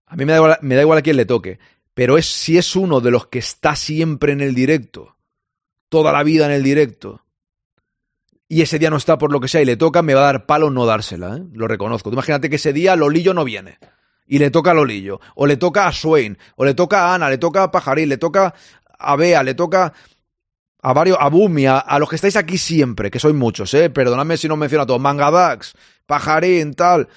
a 0.06 0.14
mí 0.16 0.24
me 0.24 0.32
da 0.32 0.38
igual, 0.38 0.58
me 0.62 0.74
da 0.76 0.82
igual 0.82 0.98
a 0.98 1.02
quién 1.02 1.16
le 1.16 1.26
toque, 1.26 1.58
pero 1.92 2.18
es 2.18 2.26
si 2.26 2.56
es 2.56 2.76
uno 2.76 3.00
de 3.00 3.10
los 3.10 3.26
que 3.26 3.40
está 3.40 3.74
siempre 3.74 4.32
en 4.32 4.40
el 4.40 4.54
directo, 4.54 5.13
toda 5.88 6.12
la 6.12 6.22
vida 6.22 6.46
en 6.46 6.52
el 6.52 6.62
directo, 6.62 7.24
y 8.48 8.62
ese 8.62 8.78
día 8.78 8.90
no 8.90 8.96
está 8.96 9.18
por 9.18 9.32
lo 9.32 9.40
que 9.40 9.48
sea 9.48 9.62
y 9.62 9.64
le 9.64 9.76
toca, 9.76 10.02
me 10.02 10.14
va 10.14 10.20
a 10.20 10.32
dar 10.32 10.46
palo 10.46 10.70
no 10.70 10.86
dársela, 10.86 11.36
¿eh? 11.36 11.42
lo 11.52 11.66
reconozco. 11.66 12.10
Tú 12.10 12.14
imagínate 12.14 12.50
que 12.50 12.56
ese 12.56 12.72
día 12.72 12.94
Lolillo 12.94 13.34
no 13.34 13.44
viene 13.44 13.78
y 14.26 14.38
le 14.38 14.50
toca 14.50 14.70
a 14.70 14.74
Lolillo, 14.74 15.20
o 15.34 15.46
le 15.46 15.56
toca 15.56 15.86
a 15.86 15.92
Swain, 15.92 16.38
o 16.56 16.64
le 16.64 16.74
toca 16.74 17.08
a 17.08 17.14
Ana, 17.14 17.28
le 17.28 17.38
toca 17.38 17.64
a 17.64 17.70
Pajarín, 17.70 18.08
le 18.08 18.16
toca 18.16 18.54
a 18.98 19.16
Bea, 19.16 19.42
le 19.42 19.54
toca 19.54 19.92
a 20.82 20.92
varios, 20.92 21.18
a 21.20 21.28
Bumi, 21.28 21.66
a, 21.66 21.84
los 21.98 22.08
que 22.08 22.16
estáis 22.16 22.36
aquí 22.36 22.58
siempre, 22.58 23.10
que 23.10 23.18
sois 23.18 23.34
muchos, 23.34 23.72
eh, 23.74 23.90
perdonadme 23.90 24.36
si 24.36 24.48
no 24.48 24.56
menciono 24.56 24.84
a 24.84 24.86
todos, 24.86 25.00
Mangadax, 25.00 25.74
Pajarín, 26.06 26.74
tal, 26.74 27.08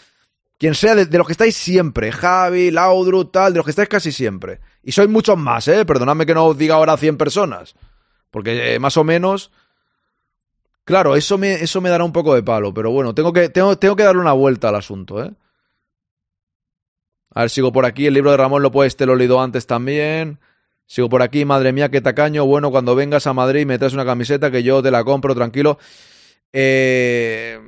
quien 0.58 0.74
sea 0.74 0.96
de, 0.96 1.06
de 1.06 1.18
los 1.18 1.28
que 1.28 1.34
estáis 1.34 1.56
siempre, 1.56 2.12
Javi, 2.12 2.72
Laudru, 2.72 3.26
tal, 3.26 3.54
de 3.54 3.58
los 3.58 3.66
que 3.66 3.72
estáis 3.72 3.90
casi 3.90 4.12
siempre. 4.12 4.60
Y 4.84 4.92
sois 4.92 5.10
muchos 5.10 5.38
más, 5.38 5.68
eh, 5.68 5.86
perdonadme 5.86 6.26
que 6.26 6.34
no 6.34 6.46
os 6.46 6.58
diga 6.58 6.76
ahora 6.76 6.98
100 6.98 7.18
personas, 7.18 7.76
porque 8.32 8.76
eh, 8.76 8.80
más 8.80 8.98
o 8.98 9.04
menos... 9.04 9.52
Claro, 10.84 11.18
eso 11.18 11.38
me, 11.38 11.56
eso 11.56 11.82
me 11.82 11.90
dará 11.90 12.06
un 12.06 12.14
poco 12.14 12.34
de 12.34 12.44
palo, 12.44 12.74
pero 12.74 12.92
bueno, 12.92 13.14
tengo 13.14 13.34
que, 13.34 13.50
tengo, 13.50 13.78
tengo 13.78 13.98
que 13.98 14.04
darle 14.04 14.22
una 14.22 14.32
vuelta 14.32 14.70
al 14.70 14.76
asunto, 14.76 15.22
¿eh? 15.22 15.34
A 17.38 17.42
ver, 17.42 17.50
sigo 17.52 17.72
por 17.72 17.86
aquí. 17.86 18.08
El 18.08 18.16
libro 18.16 18.32
de 18.32 18.38
Ramón 18.38 18.64
lo 18.64 18.72
puedes, 18.72 18.96
te 18.96 19.06
lo 19.06 19.14
he 19.14 19.18
leído 19.18 19.40
antes 19.40 19.68
también. 19.68 20.40
Sigo 20.88 21.08
por 21.08 21.22
aquí. 21.22 21.46
Madre 21.46 21.72
mía, 21.72 21.90
qué 21.90 22.02
tacaño. 22.02 22.46
Bueno, 22.48 22.72
cuando 22.72 22.96
vengas 22.96 23.28
a 23.28 23.34
Madrid 23.34 23.64
me 23.64 23.78
traes 23.78 23.94
una 23.94 24.06
camiseta 24.06 24.50
que 24.50 24.64
yo 24.64 24.82
te 24.82 24.90
la 24.90 25.04
compro, 25.04 25.36
tranquilo. 25.36 25.78
Eh, 26.52 27.60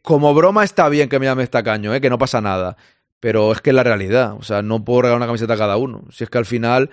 como 0.00 0.32
broma 0.32 0.64
está 0.64 0.88
bien 0.88 1.10
que 1.10 1.18
me 1.18 1.26
llames 1.26 1.50
tacaño, 1.50 1.94
¿eh? 1.94 2.00
que 2.00 2.08
no 2.08 2.16
pasa 2.16 2.40
nada. 2.40 2.78
Pero 3.20 3.52
es 3.52 3.60
que 3.60 3.68
es 3.68 3.76
la 3.76 3.82
realidad. 3.82 4.34
O 4.38 4.42
sea, 4.42 4.62
no 4.62 4.82
puedo 4.82 5.02
regalar 5.02 5.18
una 5.18 5.26
camiseta 5.26 5.52
a 5.52 5.58
cada 5.58 5.76
uno. 5.76 6.04
Si 6.10 6.24
es 6.24 6.30
que 6.30 6.38
al 6.38 6.46
final 6.46 6.88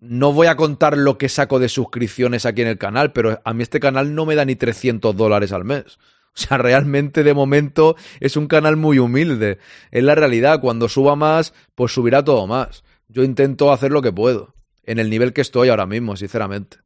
no 0.00 0.32
voy 0.32 0.46
a 0.46 0.56
contar 0.56 0.96
lo 0.96 1.18
que 1.18 1.28
saco 1.28 1.58
de 1.58 1.68
suscripciones 1.68 2.46
aquí 2.46 2.62
en 2.62 2.68
el 2.68 2.78
canal, 2.78 3.12
pero 3.12 3.40
a 3.44 3.52
mí 3.52 3.62
este 3.62 3.80
canal 3.80 4.14
no 4.14 4.26
me 4.26 4.34
da 4.34 4.44
ni 4.44 4.54
300 4.54 5.16
dólares 5.16 5.52
al 5.52 5.64
mes. 5.64 5.98
O 6.34 6.40
sea, 6.40 6.58
realmente 6.58 7.24
de 7.24 7.34
momento 7.34 7.96
es 8.20 8.36
un 8.36 8.46
canal 8.46 8.76
muy 8.76 8.98
humilde. 8.98 9.58
Es 9.90 10.04
la 10.04 10.14
realidad. 10.14 10.60
Cuando 10.60 10.88
suba 10.88 11.16
más, 11.16 11.52
pues 11.74 11.92
subirá 11.92 12.24
todo 12.24 12.46
más. 12.46 12.84
Yo 13.08 13.24
intento 13.24 13.72
hacer 13.72 13.90
lo 13.90 14.02
que 14.02 14.12
puedo. 14.12 14.54
En 14.84 14.98
el 14.98 15.10
nivel 15.10 15.32
que 15.32 15.40
estoy 15.40 15.68
ahora 15.68 15.86
mismo, 15.86 16.16
sinceramente. 16.16 16.78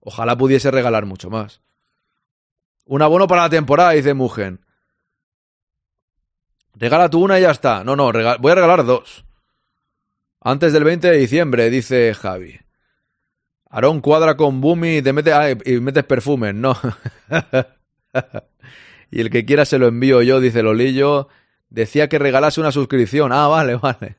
Ojalá 0.00 0.36
pudiese 0.36 0.70
regalar 0.70 1.06
mucho 1.06 1.30
más. 1.30 1.60
Un 2.84 3.02
abono 3.02 3.26
para 3.26 3.42
la 3.42 3.50
temporada, 3.50 3.90
dice 3.90 4.14
Mugen. 4.14 4.64
Regala 6.74 7.08
tú 7.08 7.24
una 7.24 7.38
y 7.38 7.42
ya 7.42 7.50
está. 7.50 7.84
No, 7.84 7.96
no, 7.96 8.12
voy 8.12 8.52
a 8.52 8.54
regalar 8.54 8.84
dos. 8.84 9.24
Antes 10.48 10.72
del 10.72 10.82
20 10.82 11.10
de 11.10 11.18
diciembre, 11.18 11.68
dice 11.68 12.14
Javi. 12.14 12.58
Aarón 13.68 14.00
cuadra 14.00 14.38
con 14.38 14.62
Bumi 14.62 14.96
y 14.96 15.02
te 15.02 15.12
mete, 15.12 15.34
ah, 15.34 15.50
y 15.50 15.72
metes 15.78 16.04
perfumes, 16.04 16.54
no. 16.54 16.74
y 19.10 19.20
el 19.20 19.28
que 19.28 19.44
quiera 19.44 19.66
se 19.66 19.78
lo 19.78 19.88
envío 19.88 20.22
yo, 20.22 20.40
dice 20.40 20.62
Lolillo. 20.62 21.28
Decía 21.68 22.08
que 22.08 22.18
regalase 22.18 22.62
una 22.62 22.72
suscripción. 22.72 23.30
Ah, 23.30 23.46
vale, 23.46 23.76
vale. 23.82 24.16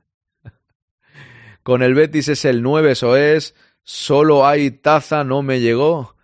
Con 1.64 1.82
el 1.82 1.96
Betis 1.96 2.28
es 2.28 2.46
el 2.46 2.62
9, 2.62 2.92
eso 2.92 3.18
es. 3.18 3.56
Solo 3.82 4.46
hay 4.46 4.70
taza, 4.70 5.24
no 5.24 5.42
me 5.42 5.62
llegó. 5.62 6.16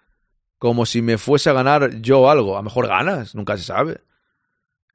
Como 0.59 0.85
si 0.85 1.01
me 1.01 1.17
fuese 1.17 1.49
a 1.49 1.53
ganar 1.53 1.99
yo 2.01 2.29
algo. 2.29 2.53
A 2.53 2.59
lo 2.59 2.63
mejor 2.65 2.87
ganas, 2.87 3.33
nunca 3.33 3.57
se 3.57 3.63
sabe. 3.63 4.01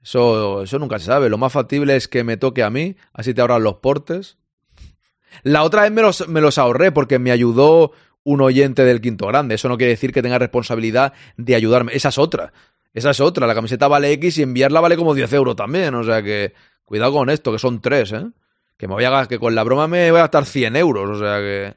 Eso, 0.00 0.62
eso 0.62 0.78
nunca 0.78 1.00
se 1.00 1.06
sabe. 1.06 1.28
Lo 1.28 1.36
más 1.36 1.52
factible 1.52 1.96
es 1.96 2.06
que 2.06 2.22
me 2.22 2.36
toque 2.36 2.62
a 2.62 2.70
mí, 2.70 2.94
así 3.12 3.34
te 3.34 3.40
ahorran 3.40 3.64
los 3.64 3.78
portes. 3.78 4.36
La 5.42 5.62
otra 5.62 5.82
vez 5.82 5.92
me 5.92 6.02
los, 6.02 6.28
me 6.28 6.40
los 6.40 6.58
ahorré 6.58 6.92
porque 6.92 7.18
me 7.18 7.30
ayudó 7.32 7.92
un 8.24 8.40
oyente 8.40 8.84
del 8.84 9.00
quinto 9.00 9.26
grande. 9.26 9.54
Eso 9.54 9.68
no 9.68 9.76
quiere 9.76 9.92
decir 9.92 10.12
que 10.12 10.22
tenga 10.22 10.38
responsabilidad 10.38 11.12
de 11.36 11.54
ayudarme. 11.54 11.92
Esa 11.94 12.10
es 12.10 12.18
otra. 12.18 12.52
Esa 12.92 13.10
es 13.10 13.20
otra. 13.20 13.46
La 13.46 13.54
camiseta 13.54 13.88
vale 13.88 14.12
X 14.12 14.38
y 14.38 14.42
enviarla 14.42 14.80
vale 14.80 14.96
como 14.96 15.14
10 15.14 15.32
euros 15.32 15.56
también. 15.56 15.94
O 15.94 16.04
sea 16.04 16.22
que 16.22 16.54
cuidado 16.84 17.12
con 17.12 17.30
esto, 17.30 17.52
que 17.52 17.58
son 17.58 17.80
tres, 17.80 18.12
¿eh? 18.12 18.26
Que 18.76 18.88
me 18.88 18.94
voy 18.94 19.04
a 19.04 19.26
que 19.26 19.38
con 19.38 19.54
la 19.54 19.62
broma 19.62 19.86
me 19.86 20.10
voy 20.10 20.18
a 20.18 20.22
gastar 20.22 20.46
100 20.46 20.76
euros. 20.76 21.10
O 21.10 21.18
sea 21.18 21.38
que. 21.38 21.74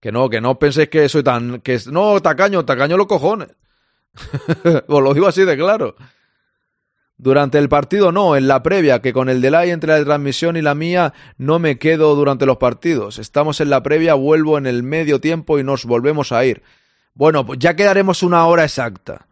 Que 0.00 0.12
no, 0.12 0.28
que 0.28 0.42
no 0.42 0.58
penséis 0.58 0.90
que 0.90 1.08
soy 1.08 1.22
tan. 1.22 1.60
que 1.60 1.80
No, 1.90 2.20
tacaño, 2.20 2.64
tacaño 2.64 2.96
los 2.96 3.06
cojones. 3.06 3.48
Os 4.88 5.02
lo 5.02 5.14
digo 5.14 5.26
así 5.26 5.44
de 5.44 5.56
claro. 5.56 5.96
Durante 7.16 7.58
el 7.58 7.68
partido 7.68 8.10
no, 8.10 8.36
en 8.36 8.48
la 8.48 8.62
previa, 8.62 9.00
que 9.00 9.12
con 9.12 9.28
el 9.28 9.40
delay 9.40 9.70
entre 9.70 9.96
la 9.96 10.04
transmisión 10.04 10.56
y 10.56 10.62
la 10.62 10.74
mía 10.74 11.12
no 11.38 11.58
me 11.58 11.78
quedo 11.78 12.14
durante 12.16 12.44
los 12.44 12.56
partidos. 12.56 13.18
Estamos 13.18 13.60
en 13.60 13.70
la 13.70 13.82
previa, 13.82 14.14
vuelvo 14.14 14.58
en 14.58 14.66
el 14.66 14.82
medio 14.82 15.20
tiempo 15.20 15.58
y 15.58 15.64
nos 15.64 15.84
volvemos 15.84 16.32
a 16.32 16.44
ir. 16.44 16.62
Bueno, 17.14 17.46
pues 17.46 17.60
ya 17.60 17.76
quedaremos 17.76 18.24
una 18.24 18.44
hora 18.46 18.64
exacta. 18.64 19.28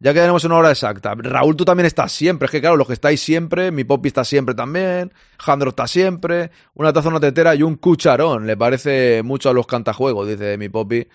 Ya 0.00 0.14
quedaremos 0.14 0.44
una 0.44 0.56
hora 0.56 0.70
exacta. 0.70 1.14
Raúl, 1.14 1.54
tú 1.56 1.64
también 1.64 1.86
estás 1.86 2.10
siempre. 2.10 2.46
Es 2.46 2.50
que 2.50 2.60
claro, 2.60 2.76
los 2.76 2.86
que 2.86 2.94
estáis 2.94 3.20
siempre, 3.20 3.70
mi 3.70 3.84
Poppy 3.84 4.08
está 4.08 4.24
siempre 4.24 4.54
también, 4.54 5.12
Jandro 5.38 5.70
está 5.70 5.86
siempre, 5.86 6.50
una 6.74 6.92
taza, 6.92 7.10
una 7.10 7.20
tetera 7.20 7.54
y 7.54 7.62
un 7.62 7.76
cucharón. 7.76 8.46
Le 8.46 8.56
parece 8.56 9.22
mucho 9.22 9.50
a 9.50 9.52
los 9.52 9.66
cantajuegos, 9.66 10.26
dice 10.26 10.56
mi 10.56 10.68
Poppy. 10.68 11.06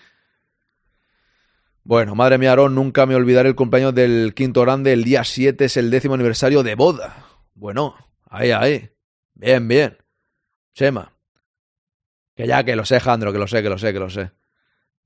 Bueno, 1.86 2.16
madre 2.16 2.36
mía, 2.36 2.50
Aarón, 2.50 2.74
nunca 2.74 3.06
me 3.06 3.14
olvidaré 3.14 3.48
el 3.48 3.54
cumpleaños 3.54 3.94
del 3.94 4.34
quinto 4.34 4.62
grande. 4.62 4.92
El 4.92 5.04
día 5.04 5.22
7 5.22 5.66
es 5.66 5.76
el 5.76 5.88
décimo 5.88 6.14
aniversario 6.14 6.64
de 6.64 6.74
boda. 6.74 7.24
Bueno, 7.54 7.94
ahí, 8.28 8.50
ahí. 8.50 8.90
Bien, 9.34 9.68
bien. 9.68 9.96
Chema. 10.74 11.12
Que 12.34 12.48
ya, 12.48 12.64
que 12.64 12.74
lo 12.74 12.84
sé, 12.84 12.98
Jandro, 12.98 13.32
que 13.32 13.38
lo 13.38 13.46
sé, 13.46 13.62
que 13.62 13.68
lo 13.68 13.78
sé, 13.78 13.92
que 13.92 14.00
lo 14.00 14.10
sé. 14.10 14.32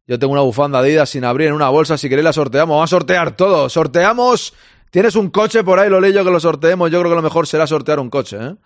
Yo 0.06 0.18
tengo 0.18 0.32
una 0.32 0.40
bufanda 0.40 0.78
Adidas 0.78 1.10
sin 1.10 1.26
abrir 1.26 1.48
en 1.48 1.52
una 1.52 1.68
bolsa. 1.68 1.98
Si 1.98 2.08
queréis 2.08 2.24
la 2.24 2.32
sorteamos. 2.32 2.72
Vamos 2.72 2.90
a 2.90 2.96
sortear 2.96 3.36
todo. 3.36 3.68
Sorteamos. 3.68 4.54
Tienes 4.90 5.16
un 5.16 5.28
coche 5.28 5.62
por 5.62 5.80
ahí, 5.80 5.90
lo 5.90 6.00
leí 6.00 6.14
yo 6.14 6.24
que 6.24 6.30
lo 6.30 6.40
sorteemos. 6.40 6.90
Yo 6.90 7.00
creo 7.00 7.12
que 7.12 7.16
lo 7.16 7.22
mejor 7.22 7.46
será 7.46 7.66
sortear 7.66 8.00
un 8.00 8.08
coche, 8.08 8.38
¿eh? 8.40 8.56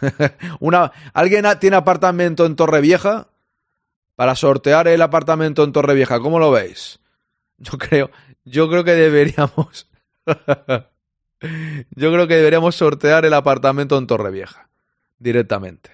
una, 0.60 0.92
¿Alguien 1.14 1.46
tiene 1.58 1.76
apartamento 1.76 2.44
en 2.44 2.56
Torrevieja? 2.56 3.28
Para 4.16 4.34
sortear 4.34 4.86
el 4.86 5.00
apartamento 5.00 5.64
en 5.64 5.72
Torrevieja, 5.72 6.20
¿cómo 6.20 6.38
lo 6.38 6.50
veis? 6.50 7.00
Yo 7.58 7.76
creo, 7.76 8.10
yo 8.44 8.68
creo 8.68 8.84
que 8.84 8.94
deberíamos. 8.94 9.88
yo 10.26 12.12
creo 12.12 12.26
que 12.28 12.36
deberíamos 12.36 12.76
sortear 12.76 13.24
el 13.24 13.34
apartamento 13.34 13.98
en 13.98 14.06
Torrevieja. 14.06 14.68
Directamente. 15.18 15.90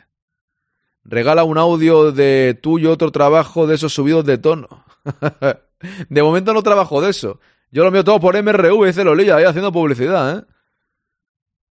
Regala 1.05 1.45
un 1.45 1.59
audio 1.59 2.13
de 2.13 2.59
tú 2.61 2.79
y 2.79 2.87
otro 2.87 3.11
trabajo 3.13 3.67
de 3.67 3.75
esos 3.75 3.93
subidos 3.95 4.25
de 4.25 4.39
tono. 4.39 4.85
de 6.09 6.23
momento 6.23 6.53
no 6.53 6.63
trabajo 6.63 7.01
de 7.01 7.11
eso. 7.11 7.41
Yo 7.71 7.85
lo 7.85 7.91
mío 7.91 8.05
todo 8.05 8.21
por 8.21 8.41
MRV, 8.41 8.87
dice 8.87 9.05
Lolilla, 9.05 9.37
ahí 9.37 9.45
haciendo 9.45 9.73
publicidad, 9.73 10.39
¿eh? 10.39 10.45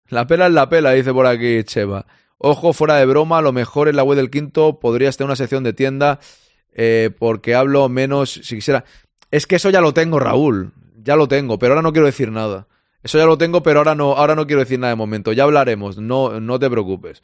La 0.07 0.27
pela 0.27 0.47
es 0.47 0.53
la 0.53 0.67
pela, 0.67 0.91
dice 0.91 1.13
por 1.13 1.25
aquí 1.25 1.63
Cheva. 1.63 2.05
Ojo, 2.37 2.73
fuera 2.73 2.95
de 2.95 3.05
broma, 3.05 3.37
a 3.37 3.41
lo 3.41 3.53
mejor 3.53 3.87
en 3.87 3.95
la 3.95 4.03
web 4.03 4.17
del 4.17 4.29
quinto 4.29 4.79
podrías 4.79 5.15
tener 5.15 5.27
una 5.27 5.35
sección 5.37 5.63
de 5.63 5.73
tienda 5.73 6.19
eh, 6.73 7.11
porque 7.17 7.55
hablo 7.55 7.87
menos 7.87 8.31
si 8.31 8.55
quisiera. 8.55 8.83
Es 9.31 9.47
que 9.47 9.55
eso 9.55 9.69
ya 9.69 9.81
lo 9.81 9.93
tengo, 9.93 10.19
Raúl. 10.19 10.73
Ya 11.03 11.15
lo 11.15 11.27
tengo, 11.27 11.57
pero 11.57 11.73
ahora 11.73 11.81
no 11.81 11.93
quiero 11.93 12.05
decir 12.05 12.31
nada. 12.31 12.67
Eso 13.01 13.17
ya 13.17 13.25
lo 13.25 13.37
tengo, 13.37 13.63
pero 13.63 13.79
ahora 13.79 13.95
no, 13.95 14.13
ahora 14.13 14.35
no 14.35 14.45
quiero 14.45 14.59
decir 14.59 14.77
nada 14.77 14.91
de 14.91 14.97
momento. 14.97 15.33
Ya 15.33 15.43
hablaremos, 15.43 15.97
no, 15.97 16.39
no 16.39 16.59
te 16.59 16.69
preocupes. 16.69 17.23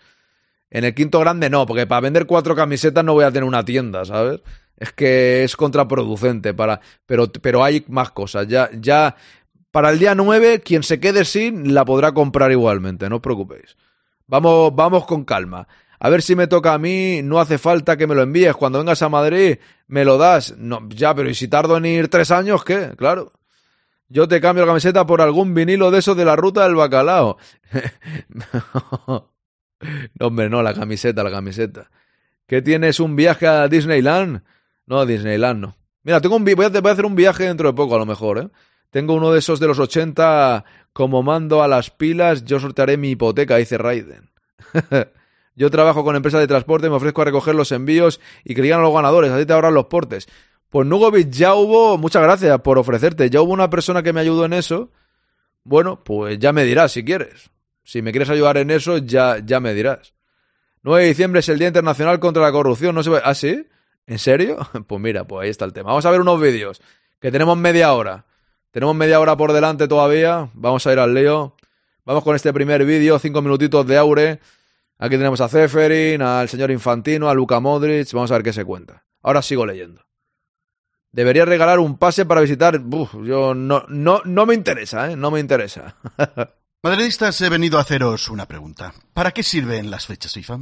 En 0.70 0.84
el 0.84 0.96
quinto 0.96 1.20
grande 1.20 1.50
no, 1.50 1.66
porque 1.66 1.86
para 1.86 2.02
vender 2.02 2.26
cuatro 2.26 2.56
camisetas 2.56 3.04
no 3.04 3.14
voy 3.14 3.26
a 3.26 3.32
tener 3.32 3.44
una 3.44 3.64
tienda, 3.64 4.04
¿sabes? 4.06 4.42
Es 4.76 4.92
que 4.92 5.44
es 5.44 5.56
contraproducente 5.56 6.54
para. 6.54 6.82
Pero, 7.06 7.32
pero 7.32 7.64
hay 7.64 7.86
más 7.88 8.12
cosas. 8.12 8.48
Ya, 8.48 8.70
ya. 8.74 9.16
Para 9.72 9.92
el 9.92 10.00
día 10.00 10.16
9, 10.16 10.62
quien 10.62 10.82
se 10.82 11.00
quede 11.00 11.26
sin 11.26 11.74
la 11.74 11.86
podrá 11.86 12.14
comprar 12.14 12.52
igualmente, 12.52 13.10
no 13.10 13.18
os 13.18 13.22
preocupéis. 13.22 13.78
Vamos, 14.26 14.74
vamos 14.76 15.06
con 15.06 15.24
calma. 15.24 15.68
A 16.00 16.10
ver 16.10 16.22
si 16.22 16.36
me 16.36 16.48
toca 16.48 16.74
a 16.74 16.78
mí, 16.78 17.22
no 17.24 17.40
hace 17.40 17.58
falta 17.58 17.98
que 17.98 18.08
me 18.08 18.16
lo 18.16 18.22
envíes. 18.22 18.56
Cuando 18.56 18.80
vengas 18.80 19.02
a 19.02 19.10
Madrid, 19.10 19.58
me 19.88 20.06
lo 20.06 20.18
das. 20.18 20.56
No, 20.58 20.88
ya, 20.90 21.16
pero 21.16 21.30
¿y 21.30 21.36
si 21.36 21.48
tardo 21.48 21.78
en 21.78 21.86
ir 21.86 22.08
tres 22.08 22.32
años, 22.32 22.64
qué? 22.64 22.94
Claro. 22.98 23.34
Yo 24.10 24.28
te 24.28 24.40
cambio 24.40 24.66
la 24.66 24.72
camiseta 24.72 25.06
por 25.06 25.22
algún 25.22 25.54
vinilo 25.54 25.92
de 25.92 26.00
esos 26.00 26.16
de 26.16 26.26
la 26.26 26.36
ruta 26.36 26.64
del 26.64 26.76
bacalao. 26.76 27.38
no, 29.08 29.32
hombre, 30.20 30.50
no, 30.50 30.62
la 30.62 30.74
camiseta, 30.74 31.24
la 31.24 31.32
camiseta. 31.32 31.90
¿Qué 32.46 32.62
tienes? 32.62 33.00
¿Un 33.00 33.16
viaje 33.16 33.48
a 33.48 33.68
Disneyland? 33.68 34.44
No, 34.86 35.06
Disneyland 35.06 35.60
no. 35.60 35.78
Mira, 36.04 36.22
tengo 36.22 36.38
un 36.38 36.46
voy, 36.46 36.66
a, 36.66 36.70
voy 36.70 36.90
a 36.90 36.94
hacer 36.94 37.06
un 37.06 37.16
viaje 37.16 37.44
dentro 37.44 37.68
de 37.68 37.74
poco, 37.74 37.96
a 37.96 38.00
lo 38.00 38.06
mejor, 38.06 38.38
¿eh? 38.38 38.50
Tengo 38.92 39.16
uno 39.16 39.34
de 39.34 39.40
esos 39.40 39.60
de 39.60 39.68
los 39.68 39.80
80, 39.80 40.64
como 40.94 41.22
mando 41.22 41.62
a 41.62 41.68
las 41.68 41.90
pilas, 41.90 42.46
yo 42.46 42.62
sortearé 42.62 42.96
mi 42.96 43.10
hipoteca, 43.10 43.58
dice 43.58 43.78
Raiden. 43.78 44.32
yo 45.58 45.72
trabajo 45.72 46.04
con 46.04 46.16
empresas 46.16 46.40
de 46.40 46.48
transporte, 46.48 46.88
me 46.88 46.96
ofrezco 46.96 47.24
a 47.24 47.26
recoger 47.26 47.56
los 47.56 47.72
envíos 47.72 48.22
y 48.46 48.54
que 48.54 48.62
digan 48.62 48.80
a 48.80 48.84
los 48.84 48.94
ganadores, 48.94 49.32
así 49.32 49.44
te 49.46 49.54
ahorran 49.54 49.74
los 49.74 49.88
portes. 49.88 50.28
Pues 50.70 50.88
Nugovic 50.88 51.32
ya 51.32 51.56
hubo, 51.56 51.98
muchas 51.98 52.22
gracias 52.22 52.62
por 52.62 52.78
ofrecerte, 52.78 53.30
ya 53.32 53.42
hubo 53.42 53.54
una 53.54 53.68
persona 53.68 54.04
que 54.04 54.14
me 54.14 54.22
ayudó 54.22 54.46
en 54.46 54.54
eso. 54.54 54.92
Bueno, 55.64 56.04
pues 56.04 56.38
ya 56.38 56.54
me 56.54 56.64
dirás 56.64 56.92
si 56.92 57.04
quieres. 57.04 57.50
Si 57.84 58.04
me 58.04 58.12
quieres 58.12 58.30
ayudar 58.30 58.58
en 58.58 58.70
eso, 58.70 58.98
ya, 59.00 59.40
ya 59.44 59.60
me 59.60 59.74
dirás. 59.74 60.14
9 60.84 61.02
de 61.02 61.10
diciembre 61.10 61.40
es 61.40 61.50
el 61.50 61.58
Día 61.58 61.70
Internacional 61.70 62.20
contra 62.20 62.44
la 62.44 62.52
Corrupción, 62.52 62.94
no 62.94 63.02
se 63.02 63.10
ve... 63.10 63.22
¿Ah, 63.24 63.34
sí? 63.34 63.66
¿En 64.06 64.20
serio? 64.20 64.58
Pues 64.88 65.02
mira, 65.02 65.26
pues 65.26 65.44
ahí 65.44 65.50
está 65.50 65.66
el 65.66 65.74
tema. 65.74 65.90
Vamos 65.90 66.06
a 66.06 66.12
ver 66.12 66.22
unos 66.22 66.40
vídeos, 66.40 66.82
que 67.20 67.32
tenemos 67.32 67.58
media 67.58 67.94
hora. 67.94 68.26
Tenemos 68.70 68.96
media 68.96 69.20
hora 69.20 69.36
por 69.36 69.54
delante 69.54 69.88
todavía. 69.88 70.52
Vamos 70.54 70.86
a 70.86 70.94
ir 70.94 71.00
al 71.00 71.16
lío. 71.16 71.56
Vamos 72.06 72.24
con 72.24 72.36
este 72.36 72.54
primer 72.54 72.86
vídeo, 72.86 73.18
cinco 73.18 73.42
minutitos 73.42 73.88
de 73.88 73.98
Aure. 73.98 74.40
Aquí 75.00 75.16
tenemos 75.16 75.42
a 75.42 75.50
Zeferin, 75.50 76.22
al 76.22 76.50
señor 76.50 76.72
Infantino, 76.72 77.30
a 77.30 77.34
Luca 77.34 77.60
Modric. 77.60 78.12
Vamos 78.14 78.32
a 78.32 78.36
ver 78.36 78.44
qué 78.44 78.54
se 78.54 78.66
cuenta. 78.66 79.06
Ahora 79.22 79.42
sigo 79.42 79.66
leyendo. 79.66 80.02
Debería 81.12 81.46
regalar 81.46 81.80
un 81.80 81.98
pase 81.98 82.26
para 82.26 82.42
visitar. 82.42 82.82
Yo 83.24 83.54
no, 83.54 83.86
no, 83.88 84.22
no 84.26 84.46
me 84.46 84.54
interesa, 84.54 85.12
¿eh? 85.12 85.16
No 85.16 85.32
me 85.32 85.40
interesa. 85.40 85.96
Madridistas, 86.84 87.42
he 87.42 87.50
venido 87.50 87.80
a 87.80 87.82
haceros 87.82 88.30
una 88.30 88.46
pregunta. 88.46 88.94
¿Para 89.12 89.32
qué 89.32 89.42
sirven 89.42 89.90
las 89.90 90.06
fechas 90.06 90.34
FIFA? 90.34 90.60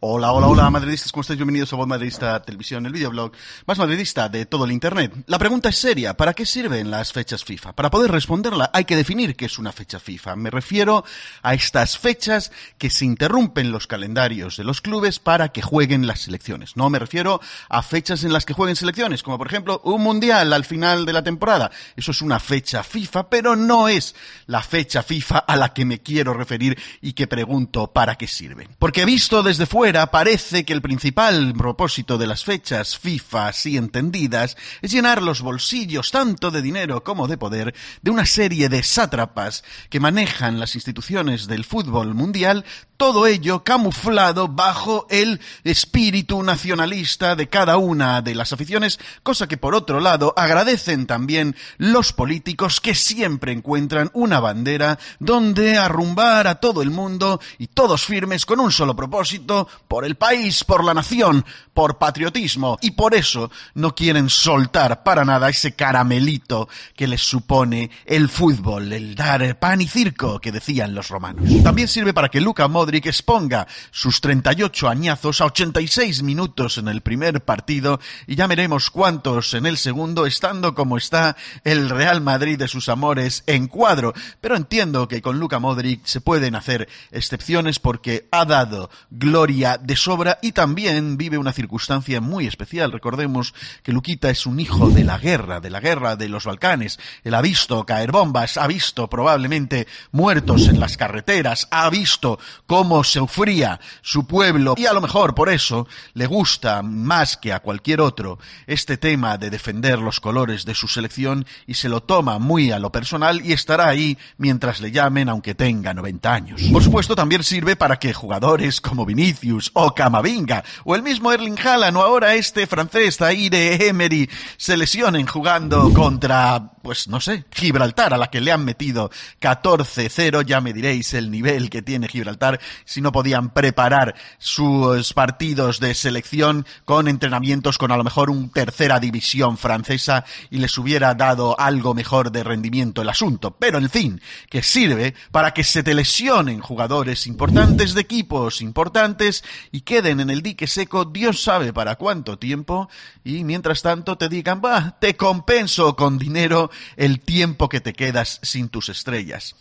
Hola, 0.00 0.32
hola, 0.32 0.46
hola, 0.46 0.70
madridistas, 0.70 1.12
¿cómo 1.12 1.20
estáis? 1.20 1.36
Bienvenidos 1.36 1.70
a 1.74 1.76
Voz 1.76 1.86
Madridista 1.86 2.40
Televisión, 2.40 2.86
el 2.86 2.92
videoblog 2.94 3.32
más 3.66 3.76
madridista 3.76 4.30
de 4.30 4.46
todo 4.46 4.64
el 4.64 4.72
Internet. 4.72 5.12
La 5.26 5.38
pregunta 5.38 5.68
es 5.68 5.76
seria, 5.76 6.16
¿para 6.16 6.32
qué 6.32 6.46
sirven 6.46 6.90
las 6.90 7.12
fechas 7.12 7.44
FIFA? 7.44 7.74
Para 7.74 7.90
poder 7.90 8.10
responderla 8.10 8.70
hay 8.72 8.86
que 8.86 8.96
definir 8.96 9.36
qué 9.36 9.44
es 9.44 9.58
una 9.58 9.70
fecha 9.70 10.00
FIFA. 10.00 10.36
Me 10.36 10.48
refiero 10.48 11.04
a 11.42 11.52
estas 11.52 11.98
fechas 11.98 12.50
que 12.78 12.88
se 12.88 13.04
interrumpen 13.04 13.70
los 13.70 13.86
calendarios 13.86 14.56
de 14.56 14.64
los 14.64 14.80
clubes 14.80 15.18
para 15.18 15.50
que 15.50 15.60
jueguen 15.60 16.06
las 16.06 16.20
selecciones. 16.20 16.78
No 16.78 16.88
me 16.88 16.98
refiero 16.98 17.42
a 17.68 17.82
fechas 17.82 18.24
en 18.24 18.32
las 18.32 18.46
que 18.46 18.54
jueguen 18.54 18.74
selecciones, 18.74 19.22
como 19.22 19.36
por 19.36 19.48
ejemplo 19.48 19.82
un 19.84 20.02
mundial 20.02 20.50
al 20.54 20.64
final 20.64 21.04
de 21.04 21.12
la 21.12 21.22
temporada. 21.22 21.70
Eso 21.94 22.12
es 22.12 22.22
una 22.22 22.40
fecha 22.40 22.82
FIFA, 22.82 23.28
pero 23.28 23.54
no 23.54 23.86
es 23.86 24.14
la 24.46 24.62
fecha 24.62 25.02
FIFA 25.02 25.40
a 25.40 25.57
la 25.58 25.74
que 25.74 25.84
me 25.84 26.00
quiero 26.00 26.34
referir 26.34 26.78
y 27.00 27.12
que 27.12 27.26
pregunto 27.26 27.92
para 27.92 28.16
qué 28.16 28.26
sirven. 28.26 28.68
Porque 28.78 29.04
visto 29.04 29.42
desde 29.42 29.66
fuera 29.66 30.10
parece 30.10 30.64
que 30.64 30.72
el 30.72 30.82
principal 30.82 31.52
propósito 31.54 32.18
de 32.18 32.26
las 32.26 32.44
fechas 32.44 32.98
FIFA 32.98 33.48
así 33.48 33.76
entendidas 33.76 34.56
es 34.82 34.92
llenar 34.92 35.22
los 35.22 35.42
bolsillos 35.42 36.10
tanto 36.10 36.50
de 36.50 36.62
dinero 36.62 37.04
como 37.04 37.28
de 37.28 37.38
poder 37.38 37.74
de 38.02 38.10
una 38.10 38.26
serie 38.26 38.68
de 38.68 38.82
sátrapas 38.82 39.64
que 39.90 40.00
manejan 40.00 40.60
las 40.60 40.74
instituciones 40.74 41.46
del 41.46 41.64
fútbol 41.64 42.14
mundial, 42.14 42.64
todo 42.96 43.26
ello 43.26 43.62
camuflado 43.64 44.48
bajo 44.48 45.06
el 45.10 45.40
espíritu 45.64 46.42
nacionalista 46.42 47.36
de 47.36 47.48
cada 47.48 47.76
una 47.78 48.22
de 48.22 48.34
las 48.34 48.52
aficiones, 48.52 48.98
cosa 49.22 49.46
que 49.46 49.56
por 49.56 49.74
otro 49.74 50.00
lado 50.00 50.34
agradecen 50.36 51.06
también 51.06 51.56
los 51.76 52.12
políticos 52.12 52.80
que 52.80 52.94
siempre 52.94 53.52
encuentran 53.52 54.10
una 54.14 54.40
bandera 54.40 54.98
donde 55.18 55.47
arrumbar 55.78 56.46
a 56.46 56.56
todo 56.56 56.80
el 56.80 56.90
mundo 56.90 57.40
y 57.58 57.66
todo 57.66 57.88
todos 57.88 58.04
firmes 58.04 58.44
con 58.44 58.60
un 58.60 58.70
solo 58.70 58.94
propósito, 58.94 59.66
por 59.88 60.04
el 60.04 60.16
país, 60.16 60.62
por 60.62 60.84
la 60.84 60.92
nación, 60.92 61.42
por 61.72 61.96
patriotismo, 61.96 62.76
y 62.82 62.90
por 62.90 63.14
eso 63.14 63.50
no 63.72 63.94
quieren 63.94 64.28
soltar 64.28 65.02
para 65.02 65.24
nada 65.24 65.48
ese 65.48 65.74
caramelito 65.74 66.68
que 66.94 67.06
les 67.06 67.22
supone 67.22 67.90
el 68.04 68.28
fútbol, 68.28 68.92
el 68.92 69.14
dar 69.14 69.58
pan 69.58 69.80
y 69.80 69.88
circo 69.88 70.38
que 70.38 70.52
decían 70.52 70.94
los 70.94 71.08
romanos. 71.08 71.44
También 71.62 71.88
sirve 71.88 72.12
para 72.12 72.28
que 72.28 72.42
Luka 72.42 72.68
Modric 72.68 73.06
exponga 73.06 73.66
sus 73.90 74.20
38 74.20 74.86
añazos 74.86 75.40
a 75.40 75.46
86 75.46 76.22
minutos 76.22 76.76
en 76.76 76.88
el 76.88 77.00
primer 77.00 77.42
partido 77.42 78.00
y 78.26 78.34
ya 78.34 78.46
veremos 78.46 78.90
cuántos 78.90 79.54
en 79.54 79.64
el 79.64 79.78
segundo, 79.78 80.26
estando 80.26 80.74
como 80.74 80.98
está 80.98 81.36
el 81.64 81.88
Real 81.88 82.20
Madrid 82.20 82.58
de 82.58 82.68
sus 82.68 82.90
amores 82.90 83.44
en 83.46 83.66
cuadro. 83.66 84.12
Pero 84.42 84.56
entiendo 84.56 85.08
que 85.08 85.22
con 85.22 85.37
Luka 85.38 85.58
Modric 85.58 86.04
se 86.04 86.20
pueden 86.20 86.54
hacer 86.54 86.88
excepciones 87.10 87.78
porque 87.78 88.26
ha 88.30 88.44
dado 88.44 88.90
gloria 89.10 89.78
de 89.78 89.96
sobra 89.96 90.38
y 90.42 90.52
también 90.52 91.16
vive 91.16 91.38
una 91.38 91.52
circunstancia 91.52 92.20
muy 92.20 92.46
especial. 92.46 92.92
Recordemos 92.92 93.54
que 93.82 93.92
Luquita 93.92 94.30
es 94.30 94.46
un 94.46 94.58
hijo 94.58 94.88
de 94.88 95.04
la 95.04 95.18
guerra, 95.18 95.60
de 95.60 95.70
la 95.70 95.80
guerra 95.80 96.16
de 96.16 96.28
los 96.28 96.44
Balcanes. 96.44 96.98
Él 97.24 97.34
ha 97.34 97.42
visto 97.42 97.84
caer 97.84 98.10
bombas, 98.10 98.56
ha 98.56 98.66
visto 98.66 99.08
probablemente 99.08 99.86
muertos 100.12 100.68
en 100.68 100.80
las 100.80 100.96
carreteras, 100.96 101.68
ha 101.70 101.90
visto 101.90 102.38
cómo 102.66 103.04
se 103.04 103.18
sufría 103.18 103.80
su 104.00 104.26
pueblo 104.26 104.74
y 104.76 104.86
a 104.86 104.92
lo 104.92 105.00
mejor 105.00 105.34
por 105.34 105.48
eso 105.48 105.88
le 106.14 106.26
gusta 106.26 106.82
más 106.82 107.36
que 107.36 107.52
a 107.52 107.60
cualquier 107.60 108.00
otro 108.00 108.38
este 108.66 108.96
tema 108.96 109.38
de 109.38 109.50
defender 109.50 109.98
los 109.98 110.20
colores 110.20 110.64
de 110.64 110.74
su 110.74 110.86
selección 110.86 111.44
y 111.66 111.74
se 111.74 111.88
lo 111.88 112.02
toma 112.02 112.38
muy 112.38 112.70
a 112.70 112.78
lo 112.78 112.92
personal 112.92 113.44
y 113.44 113.52
estará 113.52 113.88
ahí 113.88 114.18
mientras 114.36 114.80
le 114.80 114.92
llamen 114.92 115.27
aunque 115.28 115.54
tenga 115.54 115.94
90 115.94 116.32
años. 116.32 116.62
Por 116.72 116.82
supuesto 116.82 117.14
también 117.14 117.42
sirve 117.42 117.76
para 117.76 117.98
que 117.98 118.12
jugadores 118.12 118.80
como 118.80 119.06
Vinicius 119.06 119.70
o 119.74 119.94
Camavinga 119.94 120.64
o 120.84 120.94
el 120.94 121.02
mismo 121.02 121.32
Erling 121.32 121.58
Haaland 121.58 121.96
o 121.96 122.02
ahora 122.02 122.34
este 122.34 122.66
francés 122.66 123.18
de 123.18 123.88
Emery 123.88 124.28
se 124.56 124.76
lesionen 124.76 125.26
jugando 125.26 125.92
contra, 125.92 126.72
pues 126.82 127.08
no 127.08 127.20
sé, 127.20 127.44
Gibraltar 127.50 128.14
a 128.14 128.16
la 128.16 128.28
que 128.28 128.40
le 128.40 128.52
han 128.52 128.64
metido 128.64 129.10
14-0, 129.40 130.44
ya 130.44 130.60
me 130.60 130.72
diréis 130.72 131.14
el 131.14 131.30
nivel 131.30 131.68
que 131.68 131.82
tiene 131.82 132.08
Gibraltar 132.08 132.60
si 132.84 133.00
no 133.00 133.12
podían 133.12 133.50
preparar 133.50 134.14
sus 134.38 135.12
partidos 135.12 135.80
de 135.80 135.94
selección 135.94 136.66
con 136.84 137.08
entrenamientos 137.08 137.76
con 137.76 137.92
a 137.92 137.96
lo 137.96 138.04
mejor 138.04 138.30
un 138.30 138.50
tercera 138.50 138.98
división 138.98 139.58
francesa 139.58 140.24
y 140.50 140.58
les 140.58 140.76
hubiera 140.78 141.14
dado 141.14 141.58
algo 141.58 141.94
mejor 141.94 142.32
de 142.32 142.44
rendimiento 142.44 143.02
el 143.02 143.08
asunto. 143.08 143.56
Pero 143.58 143.78
en 143.78 143.90
fin, 143.90 144.20
que 144.48 144.62
sirve 144.62 145.14
para 145.30 145.52
que 145.52 145.64
se 145.64 145.82
te 145.82 145.94
lesionen 145.94 146.60
jugadores 146.60 147.26
importantes 147.26 147.94
de 147.94 148.00
equipos 148.00 148.60
importantes 148.60 149.44
y 149.72 149.82
queden 149.82 150.20
en 150.20 150.30
el 150.30 150.42
dique 150.42 150.66
seco 150.66 151.04
Dios 151.04 151.42
sabe 151.42 151.72
para 151.72 151.96
cuánto 151.96 152.38
tiempo 152.38 152.88
y 153.24 153.44
mientras 153.44 153.82
tanto 153.82 154.16
te 154.16 154.28
digan, 154.28 154.60
va, 154.64 154.98
te 155.00 155.16
compenso 155.16 155.96
con 155.96 156.18
dinero 156.18 156.70
el 156.96 157.20
tiempo 157.20 157.68
que 157.68 157.80
te 157.80 157.92
quedas 157.92 158.40
sin 158.42 158.68
tus 158.68 158.88
estrellas. 158.88 159.54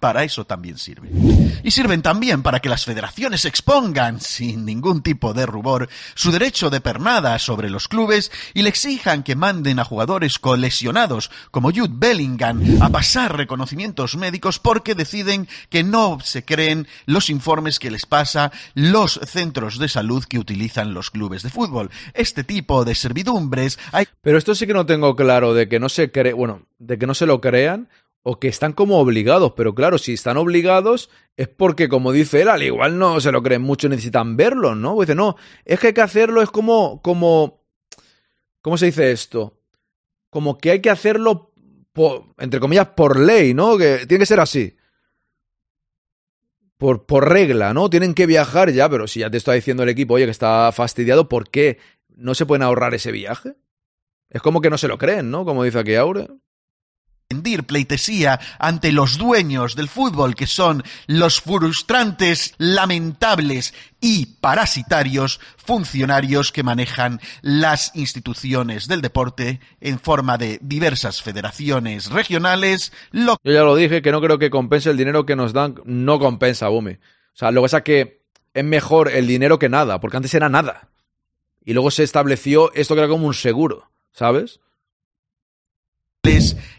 Para 0.00 0.24
eso 0.24 0.44
también 0.44 0.78
sirve. 0.78 1.10
Y 1.62 1.70
sirven 1.70 2.02
también 2.02 2.42
para 2.42 2.60
que 2.60 2.68
las 2.68 2.84
federaciones 2.84 3.44
expongan, 3.44 4.20
sin 4.20 4.64
ningún 4.64 5.02
tipo 5.02 5.32
de 5.32 5.46
rubor, 5.46 5.88
su 6.14 6.30
derecho 6.30 6.70
de 6.70 6.80
pernada 6.80 7.38
sobre 7.38 7.70
los 7.70 7.88
clubes 7.88 8.30
y 8.54 8.62
le 8.62 8.68
exijan 8.68 9.22
que 9.22 9.36
manden 9.36 9.78
a 9.78 9.84
jugadores 9.84 10.38
colesionados 10.38 11.30
como 11.50 11.70
Jude 11.70 11.94
Bellingham 11.94 12.82
a 12.82 12.90
pasar 12.90 13.36
reconocimientos 13.36 14.16
médicos 14.16 14.58
porque 14.58 14.94
deciden 14.94 15.48
que 15.70 15.82
no 15.82 16.18
se 16.22 16.44
creen 16.44 16.86
los 17.06 17.30
informes 17.30 17.78
que 17.78 17.90
les 17.90 18.06
pasa 18.06 18.52
los 18.74 19.18
centros 19.24 19.78
de 19.78 19.88
salud 19.88 20.24
que 20.24 20.38
utilizan 20.38 20.94
los 20.94 21.10
clubes 21.10 21.42
de 21.42 21.50
fútbol. 21.50 21.90
Este 22.14 22.44
tipo 22.44 22.84
de 22.84 22.94
servidumbres 22.94 23.78
hay... 23.92 24.06
Pero 24.20 24.38
esto 24.38 24.54
sí 24.54 24.66
que 24.66 24.74
no 24.74 24.86
tengo 24.86 25.16
claro 25.16 25.54
de 25.54 25.68
que 25.68 25.80
no 25.80 25.88
se 25.88 26.10
cree, 26.10 26.32
bueno, 26.32 26.66
de 26.78 26.98
que 26.98 27.06
no 27.06 27.14
se 27.14 27.26
lo 27.26 27.40
crean 27.40 27.88
o 28.28 28.40
que 28.40 28.48
están 28.48 28.72
como 28.72 28.98
obligados, 28.98 29.52
pero 29.56 29.72
claro, 29.72 29.98
si 29.98 30.14
están 30.14 30.36
obligados 30.36 31.10
es 31.36 31.46
porque, 31.46 31.88
como 31.88 32.10
dice 32.10 32.42
él, 32.42 32.48
al 32.48 32.64
igual 32.64 32.98
no 32.98 33.20
se 33.20 33.30
lo 33.30 33.40
creen 33.40 33.62
mucho, 33.62 33.88
necesitan 33.88 34.36
verlo, 34.36 34.74
¿no? 34.74 34.98
Dice, 34.98 35.14
no, 35.14 35.36
es 35.64 35.78
que 35.78 35.86
hay 35.86 35.92
que 35.92 36.00
hacerlo, 36.00 36.42
es 36.42 36.50
como, 36.50 37.00
como, 37.02 37.62
¿cómo 38.62 38.78
se 38.78 38.86
dice 38.86 39.12
esto? 39.12 39.60
Como 40.28 40.58
que 40.58 40.72
hay 40.72 40.80
que 40.80 40.90
hacerlo, 40.90 41.52
por, 41.92 42.34
entre 42.38 42.58
comillas, 42.58 42.88
por 42.96 43.16
ley, 43.16 43.54
¿no? 43.54 43.78
Que 43.78 44.06
tiene 44.08 44.22
que 44.22 44.26
ser 44.26 44.40
así. 44.40 44.76
Por, 46.78 47.06
por 47.06 47.28
regla, 47.28 47.72
¿no? 47.74 47.88
Tienen 47.90 48.12
que 48.12 48.26
viajar 48.26 48.72
ya, 48.72 48.88
pero 48.88 49.06
si 49.06 49.20
ya 49.20 49.30
te 49.30 49.36
está 49.36 49.52
diciendo 49.52 49.84
el 49.84 49.88
equipo, 49.88 50.14
oye, 50.14 50.24
que 50.24 50.32
está 50.32 50.72
fastidiado, 50.72 51.28
¿por 51.28 51.48
qué 51.48 51.78
no 52.08 52.34
se 52.34 52.44
pueden 52.44 52.64
ahorrar 52.64 52.92
ese 52.92 53.12
viaje? 53.12 53.54
Es 54.28 54.42
como 54.42 54.60
que 54.60 54.68
no 54.68 54.78
se 54.78 54.88
lo 54.88 54.98
creen, 54.98 55.30
¿no? 55.30 55.44
Como 55.44 55.62
dice 55.62 55.78
aquí 55.78 55.94
Aure 55.94 56.26
rendir 57.28 57.64
pleitesía 57.64 58.38
ante 58.60 58.92
los 58.92 59.18
dueños 59.18 59.74
del 59.74 59.88
fútbol, 59.88 60.36
que 60.36 60.46
son 60.46 60.84
los 61.08 61.40
frustrantes, 61.40 62.54
lamentables 62.58 63.74
y 64.00 64.26
parasitarios 64.40 65.40
funcionarios 65.56 66.52
que 66.52 66.62
manejan 66.62 67.20
las 67.42 67.90
instituciones 67.96 68.86
del 68.86 69.02
deporte 69.02 69.58
en 69.80 69.98
forma 69.98 70.38
de 70.38 70.60
diversas 70.62 71.20
federaciones 71.20 72.10
regionales. 72.10 72.92
Yo 73.42 73.52
ya 73.52 73.62
lo 73.62 73.74
dije, 73.74 74.02
que 74.02 74.12
no 74.12 74.20
creo 74.20 74.38
que 74.38 74.50
compense 74.50 74.90
el 74.90 74.96
dinero 74.96 75.26
que 75.26 75.34
nos 75.34 75.52
dan, 75.52 75.74
no 75.84 76.20
compensa, 76.20 76.68
Bumi. 76.68 76.92
O 76.92 76.98
sea, 77.38 77.50
lo 77.50 77.60
que 77.60 77.64
pasa 77.64 77.78
es 77.78 77.82
que 77.82 78.22
es 78.54 78.64
mejor 78.64 79.10
el 79.10 79.26
dinero 79.26 79.58
que 79.58 79.68
nada, 79.68 80.00
porque 80.00 80.16
antes 80.16 80.32
era 80.34 80.48
nada. 80.48 80.90
Y 81.64 81.72
luego 81.72 81.90
se 81.90 82.04
estableció 82.04 82.72
esto 82.74 82.94
que 82.94 83.00
era 83.00 83.08
como 83.08 83.26
un 83.26 83.34
seguro, 83.34 83.90
¿sabes? 84.12 84.60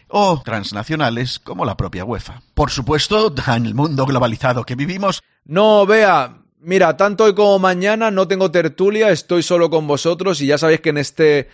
O 0.08 0.42
transnacionales 0.44 1.38
como 1.38 1.64
la 1.64 1.76
propia 1.76 2.04
UEFA. 2.04 2.42
Por 2.54 2.70
supuesto, 2.70 3.32
en 3.54 3.66
el 3.66 3.74
mundo 3.74 4.04
globalizado 4.04 4.64
que 4.64 4.74
vivimos. 4.74 5.22
No, 5.44 5.86
vea, 5.86 6.42
mira, 6.60 6.96
tanto 6.96 7.24
hoy 7.24 7.34
como 7.34 7.58
mañana 7.58 8.10
no 8.10 8.28
tengo 8.28 8.50
tertulia, 8.50 9.10
estoy 9.10 9.42
solo 9.42 9.70
con 9.70 9.86
vosotros 9.86 10.40
y 10.42 10.46
ya 10.46 10.58
sabéis 10.58 10.80
que 10.80 10.90
en 10.90 10.98
este 10.98 11.48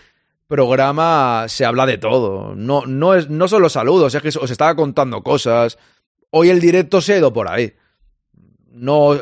programa 0.47 1.45
se 1.47 1.63
habla 1.63 1.85
de 1.85 1.97
todo. 1.97 2.53
No, 2.55 2.85
no, 2.85 3.13
es, 3.13 3.29
no 3.29 3.47
son 3.47 3.61
los 3.61 3.73
saludos, 3.73 4.13
es 4.13 4.21
que 4.21 4.37
os 4.39 4.51
estaba 4.51 4.75
contando 4.75 5.23
cosas. 5.23 5.77
Hoy 6.31 6.49
el 6.49 6.59
directo 6.59 6.99
se 6.99 7.13
ha 7.13 7.17
ido 7.19 7.31
por 7.31 7.47
ahí. 7.47 7.73
No, 8.71 9.17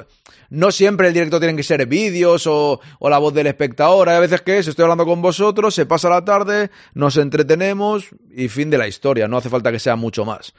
no 0.54 0.72
siempre 0.72 1.08
el 1.08 1.16
directo 1.16 1.40
tiene 1.40 1.56
que 1.56 1.64
ser 1.64 1.88
vídeos 1.88 2.46
o, 2.46 2.80
o, 3.00 3.10
la 3.10 3.18
voz 3.18 3.34
del 3.34 3.48
espectador. 3.48 4.08
Hay 4.08 4.22
veces 4.22 4.42
que 4.42 4.60
es, 4.60 4.68
estoy 4.68 4.84
hablando 4.84 5.06
con 5.06 5.20
vosotros, 5.20 5.74
se 5.74 5.88
pasa 5.88 6.10
la 6.10 6.24
tarde, 6.24 6.70
nos 6.94 7.18
entretenemos 7.18 8.10
y 8.30 8.50
fin 8.50 8.70
de 8.70 8.78
la 8.78 8.88
historia. 8.88 9.28
No 9.28 9.38
hace 9.38 9.50
falta 9.50 9.72
que 9.72 9.80
sea 9.80 9.96
mucho 9.96 10.26
más. 10.26 10.54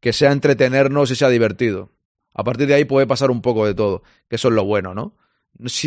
Que 0.00 0.14
sea 0.14 0.32
entretenernos 0.32 1.10
y 1.10 1.14
sea 1.14 1.28
divertido. 1.28 1.92
A 2.32 2.42
partir 2.42 2.68
de 2.68 2.74
ahí 2.74 2.86
puede 2.86 3.06
pasar 3.06 3.30
un 3.30 3.42
poco 3.42 3.66
de 3.66 3.74
todo, 3.74 4.02
que 4.30 4.36
eso 4.36 4.48
es 4.48 4.54
lo 4.54 4.64
bueno, 4.64 4.94
¿no? 4.94 5.14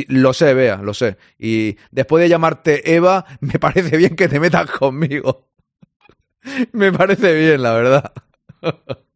Lo 0.07 0.33
sé, 0.33 0.53
vea, 0.53 0.77
lo 0.77 0.93
sé. 0.93 1.17
Y 1.39 1.77
después 1.89 2.21
de 2.21 2.29
llamarte 2.29 2.93
Eva, 2.93 3.25
me 3.39 3.57
parece 3.57 3.97
bien 3.97 4.15
que 4.15 4.27
te 4.27 4.39
metas 4.39 4.69
conmigo. 4.69 5.49
me 6.73 6.91
parece 6.91 7.33
bien, 7.33 7.63
la 7.63 7.73
verdad. 7.73 8.13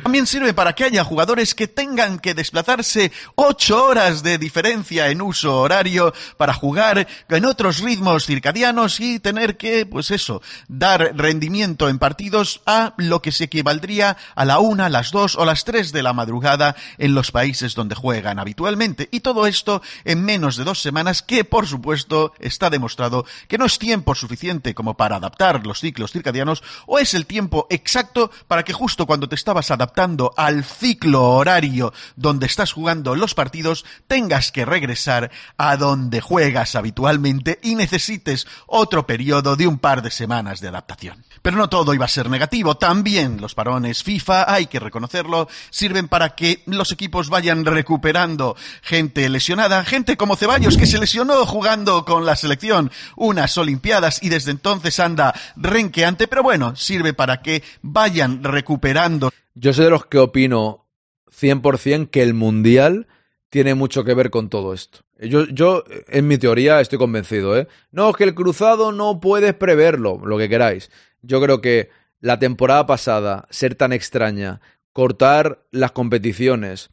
También 0.00 0.26
sirve 0.26 0.54
para 0.54 0.72
que 0.72 0.84
haya 0.84 1.04
jugadores 1.04 1.54
que 1.54 1.68
tengan 1.68 2.18
que 2.18 2.32
desplazarse 2.32 3.12
ocho 3.34 3.84
horas 3.84 4.22
de 4.22 4.38
diferencia 4.38 5.10
en 5.10 5.20
uso 5.20 5.60
horario 5.60 6.14
para 6.38 6.54
jugar 6.54 7.06
en 7.28 7.44
otros 7.44 7.80
ritmos 7.80 8.24
circadianos 8.24 9.00
y 9.00 9.20
tener 9.20 9.58
que, 9.58 9.84
pues 9.84 10.10
eso, 10.10 10.40
dar 10.66 11.12
rendimiento 11.14 11.90
en 11.90 11.98
partidos 11.98 12.62
a 12.64 12.94
lo 12.96 13.20
que 13.20 13.32
se 13.32 13.44
equivaldría 13.44 14.16
a 14.34 14.46
la 14.46 14.60
una, 14.60 14.88
las 14.88 15.10
dos 15.10 15.36
o 15.36 15.44
las 15.44 15.64
tres 15.64 15.92
de 15.92 16.02
la 16.02 16.14
madrugada 16.14 16.74
en 16.96 17.14
los 17.14 17.30
países 17.30 17.74
donde 17.74 17.94
juegan 17.94 18.38
habitualmente. 18.38 19.10
Y 19.12 19.20
todo 19.20 19.46
esto 19.46 19.82
en 20.06 20.24
menos 20.24 20.56
de 20.56 20.64
dos 20.64 20.80
semanas 20.80 21.20
que, 21.20 21.44
por 21.44 21.66
supuesto, 21.66 22.32
está 22.38 22.70
demostrado 22.70 23.26
que 23.46 23.58
no 23.58 23.66
es 23.66 23.78
tiempo 23.78 24.14
suficiente 24.14 24.74
como 24.74 24.96
para 24.96 25.16
adaptar 25.16 25.66
los 25.66 25.80
ciclos 25.80 26.12
circadianos 26.12 26.62
o 26.86 26.98
es 26.98 27.12
el 27.12 27.26
tiempo 27.26 27.66
exacto 27.68 28.30
para 28.48 28.64
que 28.64 28.72
justo 28.72 29.04
cuando 29.06 29.28
te 29.28 29.34
estabas 29.34 29.70
adaptando 29.70 29.81
adaptando 29.82 30.32
al 30.36 30.62
ciclo 30.62 31.30
horario 31.30 31.92
donde 32.14 32.46
estás 32.46 32.72
jugando 32.72 33.16
los 33.16 33.34
partidos, 33.34 33.84
tengas 34.06 34.52
que 34.52 34.64
regresar 34.64 35.32
a 35.56 35.76
donde 35.76 36.20
juegas 36.20 36.76
habitualmente 36.76 37.58
y 37.62 37.74
necesites 37.74 38.46
otro 38.68 39.08
periodo 39.08 39.56
de 39.56 39.66
un 39.66 39.78
par 39.78 40.02
de 40.02 40.12
semanas 40.12 40.60
de 40.60 40.68
adaptación. 40.68 41.24
Pero 41.42 41.56
no 41.56 41.68
todo 41.68 41.94
iba 41.94 42.04
a 42.04 42.08
ser 42.08 42.30
negativo, 42.30 42.76
también 42.76 43.40
los 43.40 43.56
parones 43.56 44.04
FIFA, 44.04 44.52
hay 44.52 44.66
que 44.66 44.78
reconocerlo, 44.78 45.48
sirven 45.70 46.06
para 46.06 46.36
que 46.36 46.62
los 46.66 46.92
equipos 46.92 47.28
vayan 47.28 47.64
recuperando 47.64 48.54
gente 48.82 49.28
lesionada, 49.28 49.84
gente 49.84 50.16
como 50.16 50.36
Ceballos 50.36 50.76
que 50.76 50.86
se 50.86 50.98
lesionó 50.98 51.44
jugando 51.44 52.04
con 52.04 52.24
la 52.24 52.36
selección 52.36 52.92
unas 53.16 53.58
Olimpiadas 53.58 54.22
y 54.22 54.28
desde 54.28 54.52
entonces 54.52 55.00
anda 55.00 55.34
renqueante, 55.56 56.28
pero 56.28 56.44
bueno, 56.44 56.76
sirve 56.76 57.12
para 57.14 57.42
que 57.42 57.64
vayan 57.82 58.44
recuperando 58.44 59.32
yo 59.54 59.72
soy 59.72 59.84
de 59.84 59.90
los 59.90 60.06
que 60.06 60.18
opino 60.18 60.86
100% 61.30 62.10
que 62.10 62.22
el 62.22 62.34
Mundial 62.34 63.06
tiene 63.48 63.74
mucho 63.74 64.04
que 64.04 64.14
ver 64.14 64.30
con 64.30 64.48
todo 64.48 64.72
esto. 64.72 65.00
Yo, 65.18 65.46
yo, 65.46 65.84
en 66.08 66.26
mi 66.26 66.38
teoría, 66.38 66.80
estoy 66.80 66.98
convencido, 66.98 67.56
¿eh? 67.56 67.68
No, 67.90 68.10
es 68.10 68.16
que 68.16 68.24
el 68.24 68.34
cruzado 68.34 68.92
no 68.92 69.20
puedes 69.20 69.54
preverlo, 69.54 70.20
lo 70.24 70.38
que 70.38 70.48
queráis. 70.48 70.90
Yo 71.20 71.40
creo 71.40 71.60
que 71.60 71.90
la 72.20 72.38
temporada 72.38 72.86
pasada, 72.86 73.46
ser 73.50 73.74
tan 73.74 73.92
extraña, 73.92 74.60
cortar 74.92 75.64
las 75.70 75.92
competiciones, 75.92 76.90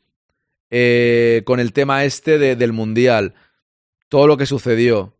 eh, 0.70 1.44
con 1.46 1.60
el 1.60 1.74
tema 1.74 2.04
este 2.04 2.38
de, 2.38 2.56
del 2.56 2.74
Mundial, 2.74 3.34
todo 4.10 4.28
lo 4.28 4.38
que 4.38 4.46
sucedió, 4.46 5.16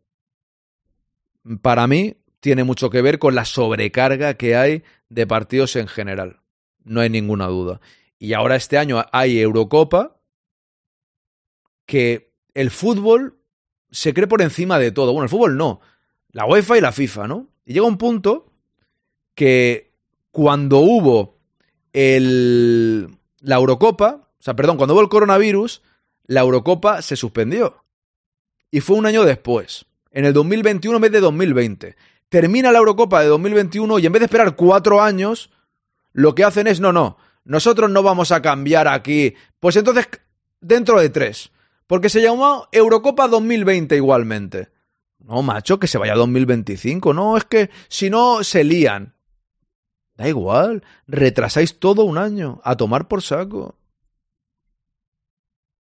para 1.62 1.86
mí 1.86 2.16
tiene 2.40 2.64
mucho 2.64 2.90
que 2.90 3.02
ver 3.02 3.18
con 3.18 3.34
la 3.34 3.44
sobrecarga 3.44 4.34
que 4.34 4.56
hay 4.56 4.84
de 5.08 5.26
partidos 5.26 5.74
en 5.76 5.88
general 5.88 6.39
no 6.84 7.00
hay 7.00 7.10
ninguna 7.10 7.46
duda. 7.46 7.80
Y 8.18 8.32
ahora 8.34 8.56
este 8.56 8.78
año 8.78 9.04
hay 9.12 9.40
Eurocopa, 9.40 10.16
que 11.86 12.32
el 12.54 12.70
fútbol 12.70 13.38
se 13.90 14.14
cree 14.14 14.26
por 14.26 14.42
encima 14.42 14.78
de 14.78 14.92
todo. 14.92 15.12
Bueno, 15.12 15.24
el 15.24 15.30
fútbol 15.30 15.56
no, 15.56 15.80
la 16.30 16.46
UEFA 16.46 16.78
y 16.78 16.80
la 16.80 16.92
FIFA, 16.92 17.26
¿no? 17.26 17.48
Y 17.64 17.72
llega 17.72 17.86
un 17.86 17.98
punto 17.98 18.52
que 19.34 19.92
cuando 20.30 20.78
hubo 20.78 21.38
el, 21.92 23.08
la 23.40 23.56
Eurocopa, 23.56 24.28
o 24.38 24.42
sea, 24.42 24.54
perdón, 24.54 24.76
cuando 24.76 24.94
hubo 24.94 25.02
el 25.02 25.08
coronavirus, 25.08 25.82
la 26.26 26.40
Eurocopa 26.40 27.02
se 27.02 27.16
suspendió. 27.16 27.84
Y 28.70 28.80
fue 28.80 28.96
un 28.96 29.06
año 29.06 29.24
después, 29.24 29.86
en 30.12 30.24
el 30.24 30.32
2021 30.32 30.96
en 30.96 31.02
vez 31.02 31.12
de 31.12 31.20
2020. 31.20 31.96
Termina 32.28 32.70
la 32.70 32.78
Eurocopa 32.78 33.20
de 33.20 33.26
2021 33.26 33.98
y 33.98 34.06
en 34.06 34.12
vez 34.12 34.20
de 34.20 34.26
esperar 34.26 34.54
cuatro 34.54 35.02
años, 35.02 35.50
lo 36.12 36.34
que 36.34 36.44
hacen 36.44 36.66
es, 36.66 36.80
no, 36.80 36.92
no, 36.92 37.16
nosotros 37.44 37.90
no 37.90 38.02
vamos 38.02 38.32
a 38.32 38.42
cambiar 38.42 38.88
aquí. 38.88 39.34
Pues 39.58 39.76
entonces, 39.76 40.08
dentro 40.60 41.00
de 41.00 41.08
tres. 41.10 41.50
Porque 41.86 42.08
se 42.08 42.22
llamó 42.22 42.68
Eurocopa 42.70 43.26
2020 43.28 43.96
igualmente. 43.96 44.68
No, 45.18 45.42
macho, 45.42 45.78
que 45.78 45.86
se 45.86 45.98
vaya 45.98 46.12
a 46.12 46.16
2025. 46.16 47.12
No, 47.12 47.36
es 47.36 47.44
que 47.44 47.70
si 47.88 48.10
no, 48.10 48.44
se 48.44 48.64
lían. 48.64 49.14
Da 50.14 50.28
igual, 50.28 50.84
retrasáis 51.06 51.78
todo 51.78 52.04
un 52.04 52.18
año. 52.18 52.60
A 52.62 52.76
tomar 52.76 53.08
por 53.08 53.22
saco. 53.22 53.76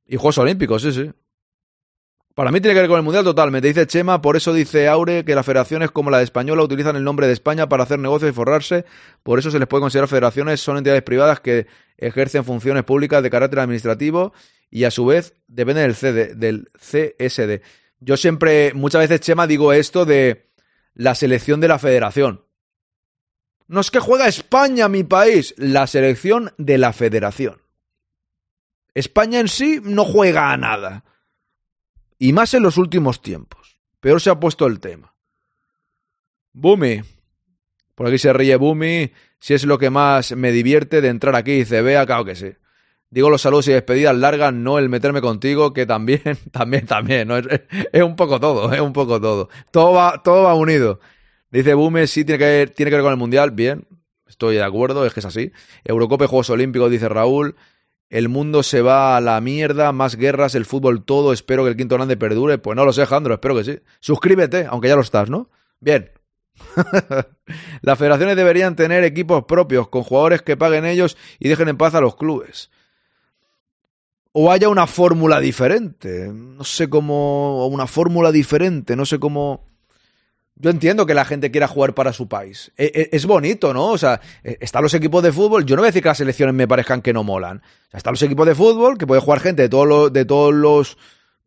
Y 0.06 0.16
Juegos 0.16 0.40
Olímpicos, 0.40 0.82
sí, 0.82 0.92
sí. 0.92 1.12
Para 2.40 2.54
mí 2.54 2.62
tiene 2.62 2.74
que 2.74 2.80
ver 2.80 2.90
con 2.90 2.96
el 2.96 3.04
Mundial 3.04 3.26
totalmente. 3.26 3.68
Dice 3.68 3.86
Chema, 3.86 4.22
por 4.22 4.38
eso 4.38 4.54
dice 4.54 4.88
Aure 4.88 5.26
que 5.26 5.36
las 5.36 5.46
federaciones 5.46 5.92
como 5.92 6.10
la 6.10 6.20
de 6.20 6.24
Española 6.24 6.64
utilizan 6.64 6.96
el 6.96 7.04
nombre 7.04 7.28
de 7.28 7.34
España 7.34 7.68
para 7.68 7.84
hacer 7.84 8.00
negocios 8.00 8.32
y 8.32 8.34
forrarse. 8.34 8.86
Por 9.24 9.40
eso 9.40 9.52
se 9.52 9.60
les 9.60 9.68
puede 9.68 9.82
considerar 9.82 10.08
federaciones. 10.08 10.62
Son 10.62 10.78
entidades 10.78 11.04
privadas 11.04 11.42
que 11.42 11.68
ejercen 11.98 12.46
funciones 12.46 12.86
públicas 12.86 13.22
de 13.22 13.30
carácter 13.30 13.60
administrativo 13.60 14.32
y 14.70 14.86
a 14.86 14.92
su 14.92 15.06
vez 15.06 15.34
dependen 15.50 15.84
del, 15.84 15.96
CD, 15.96 16.34
del 16.34 16.72
CSD. 16.78 17.62
Yo 18.00 18.16
siempre, 18.16 18.72
muchas 18.74 19.02
veces, 19.02 19.20
Chema, 19.20 19.46
digo 19.46 19.74
esto 19.74 20.06
de 20.06 20.50
la 20.94 21.16
selección 21.16 21.60
de 21.60 21.68
la 21.68 21.78
federación. 21.78 22.46
No 23.68 23.82
es 23.82 23.92
que 23.92 24.00
juega 24.00 24.30
España, 24.30 24.88
mi 24.88 25.04
país, 25.04 25.54
la 25.58 25.88
selección 25.88 26.54
de 26.58 26.78
la 26.78 26.94
federación. 26.94 27.62
España 28.94 29.42
en 29.42 29.50
sí 29.50 29.82
no 29.84 30.06
juega 30.06 30.54
a 30.54 30.56
nada. 30.56 31.04
Y 32.20 32.34
más 32.34 32.54
en 32.54 32.64
los 32.64 32.78
últimos 32.78 33.22
tiempos. 33.22 33.80
Peor 34.02 34.22
se 34.22 34.30
ha 34.30 34.40
puesto 34.40 34.68
el 34.68 34.80
tema. 34.80 35.16
Bumi. 36.52 37.02
Por 37.96 38.08
aquí 38.08 38.18
se 38.18 38.34
ríe 38.34 38.58
Bumi. 38.58 39.12
Si 39.40 39.54
es 39.54 39.64
lo 39.64 39.78
que 39.78 39.90
más 39.90 40.34
me 40.36 40.52
divierte 40.52 41.02
de 41.02 41.08
entrar 41.08 41.36
aquí, 41.36 41.54
dice, 41.54 41.82
vea, 41.82 42.06
claro 42.06 42.26
que 42.26 42.36
sí. 42.36 42.52
Digo 43.10 43.30
los 43.30 43.42
saludos 43.42 43.68
y 43.70 43.72
despedidas 43.72 44.16
largas, 44.16 44.54
no 44.54 44.78
el 44.78 44.90
meterme 44.90 45.22
contigo, 45.22 45.74
que 45.74 45.86
también, 45.86 46.22
también, 46.52 46.86
también, 46.86 47.28
¿no? 47.28 47.38
es, 47.38 48.04
un 48.04 48.16
poco 48.16 48.40
todo, 48.40 48.72
es 48.72 48.82
un 48.82 48.94
poco 48.94 49.20
todo. 49.20 49.50
Todo 49.72 49.94
va, 49.94 50.22
todo 50.22 50.44
va 50.44 50.54
unido. 50.54 51.00
Dice 51.50 51.74
Bume, 51.74 52.06
sí 52.06 52.26
tiene 52.26 52.38
que, 52.38 52.72
tiene 52.76 52.92
que 52.92 52.98
ver 52.98 53.04
con 53.04 53.12
el 53.12 53.18
Mundial, 53.18 53.52
bien, 53.52 53.88
estoy 54.28 54.56
de 54.56 54.64
acuerdo, 54.64 55.06
es 55.06 55.14
que 55.14 55.22
es 55.22 55.26
así. 55.26 55.52
Eurocopa 55.84 56.26
y 56.26 56.28
Juegos 56.28 56.50
Olímpicos, 56.52 56.92
dice 56.92 57.10
Raúl. 57.10 57.56
El 58.10 58.28
mundo 58.28 58.64
se 58.64 58.82
va 58.82 59.16
a 59.16 59.22
la 59.22 59.40
mierda, 59.40 59.92
más 59.92 60.16
guerras, 60.16 60.56
el 60.56 60.66
fútbol 60.66 61.04
todo, 61.04 61.32
espero 61.32 61.64
que 61.64 61.70
el 61.70 61.78
quinto 61.78 61.96
grande 61.96 62.18
perdure. 62.18 62.58
Pues 62.58 62.76
no 62.76 62.86
lo 62.86 62.94
sé, 62.94 63.02
Alejandro, 63.02 63.36
espero 63.36 63.56
que 63.56 63.64
sí. 63.64 63.80
Suscríbete, 64.00 64.66
aunque 64.66 64.88
ya 64.88 64.96
lo 64.96 65.02
estás, 65.02 65.30
¿no? 65.30 65.50
Bien. 65.80 66.12
Las 67.82 67.98
federaciones 67.98 68.36
deberían 68.36 68.76
tener 68.76 69.04
equipos 69.04 69.46
propios, 69.46 69.90
con 69.90 70.04
jugadores 70.04 70.42
que 70.42 70.58
paguen 70.58 70.86
ellos 70.86 71.18
y 71.38 71.50
dejen 71.50 71.70
en 71.70 71.78
paz 71.78 71.94
a 71.94 72.02
los 72.02 72.16
clubes 72.16 72.70
o 74.32 74.52
haya 74.52 74.70
una 74.70 74.88
fórmula 74.88 75.40
diferente. 75.40 76.32
No 76.34 76.64
sé 76.64 76.90
cómo. 76.90 77.68
Una 77.68 77.88
fórmula 77.88 78.32
diferente, 78.32 78.96
no 78.96 79.06
sé 79.06 79.20
cómo. 79.20 79.69
Yo 80.62 80.70
entiendo 80.70 81.06
que 81.06 81.14
la 81.14 81.24
gente 81.24 81.52
quiera 81.52 81.68
jugar 81.68 81.94
para 81.96 82.12
su 82.12 82.28
país. 82.28 82.72
E, 82.78 82.92
e, 82.94 83.16
Es, 83.16 83.26
bonito, 83.26 83.74
¿no? 83.74 83.88
O 83.88 83.98
sea, 83.98 84.20
e, 84.44 84.58
están 84.60 84.84
los 84.84 84.94
equipos 84.94 85.24
de 85.24 85.32
fútbol. 85.32 85.66
Yo 85.66 85.76
no 85.76 85.82
voy 85.82 85.88
a 85.88 85.92
decir 85.92 86.04
que 86.04 86.10
las 86.10 86.18
selecciones 86.18 86.54
me 86.54 86.68
parezcan 86.68 87.02
que 87.02 87.14
no 87.14 87.24
molan. 87.24 87.58
O 87.58 87.92
sea, 87.92 87.98
están 87.98 88.14
los 88.14 88.22
equipos 88.22 88.46
de 88.46 88.56
fútbol 88.56 88.98
que 88.98 89.08
puede 89.08 89.22
jugar 89.22 89.40
gente 89.40 89.62
de 89.64 89.70
todos 89.70 89.88
los. 89.88 90.14
De 90.14 90.26
todos 90.26 90.54
los 90.54 90.98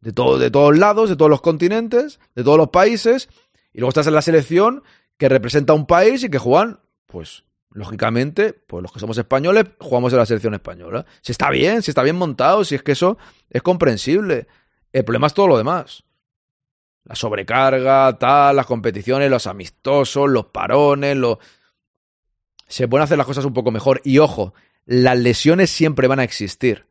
de, 0.00 0.12
todo, 0.12 0.38
de 0.38 0.50
todos 0.50 0.76
lados, 0.76 1.08
de 1.10 1.16
todos 1.16 1.30
los 1.30 1.40
continentes, 1.40 2.20
de 2.34 2.42
todos 2.42 2.58
los 2.58 2.70
países. 2.70 3.28
Y 3.72 3.78
luego 3.78 3.90
estás 3.90 4.06
en 4.06 4.14
la 4.14 4.22
selección 4.22 4.82
que 5.16 5.28
representa 5.28 5.74
un 5.74 5.86
país 5.86 6.24
y 6.24 6.30
que 6.30 6.38
juegan, 6.38 6.80
pues, 7.06 7.44
lógicamente, 7.70 8.52
pues 8.52 8.82
los 8.82 8.92
que 8.92 8.98
somos 8.98 9.16
españoles 9.16 9.64
jugamos 9.78 10.12
en 10.12 10.18
la 10.18 10.26
selección 10.26 10.54
española. 10.54 11.06
Si 11.20 11.32
está 11.32 11.50
bien, 11.50 11.82
si 11.82 11.90
está 11.90 12.02
bien 12.02 12.16
montado, 12.16 12.64
si 12.64 12.74
es 12.74 12.82
que 12.82 12.92
eso 12.92 13.18
es 13.50 13.62
comprensible. 13.62 14.46
El 14.92 15.04
problema 15.04 15.26
es 15.26 15.34
todo 15.34 15.48
lo 15.48 15.56
demás. 15.56 16.04
La 17.04 17.14
sobrecarga, 17.14 18.16
tal, 18.18 18.56
las 18.56 18.66
competiciones, 18.66 19.30
los 19.30 19.46
amistosos, 19.46 20.30
los 20.30 20.46
parones, 20.46 21.16
los... 21.16 21.38
Se 22.68 22.88
pueden 22.88 23.04
hacer 23.04 23.18
las 23.18 23.26
cosas 23.26 23.44
un 23.44 23.52
poco 23.52 23.70
mejor. 23.70 24.00
Y 24.04 24.18
ojo, 24.18 24.54
las 24.86 25.18
lesiones 25.18 25.70
siempre 25.70 26.08
van 26.08 26.20
a 26.20 26.24
existir. 26.24 26.86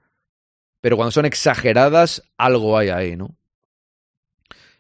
Pero 0.81 0.97
cuando 0.97 1.11
son 1.11 1.25
exageradas, 1.25 2.23
algo 2.37 2.77
hay 2.77 2.89
ahí, 2.89 3.15
¿no? 3.15 3.35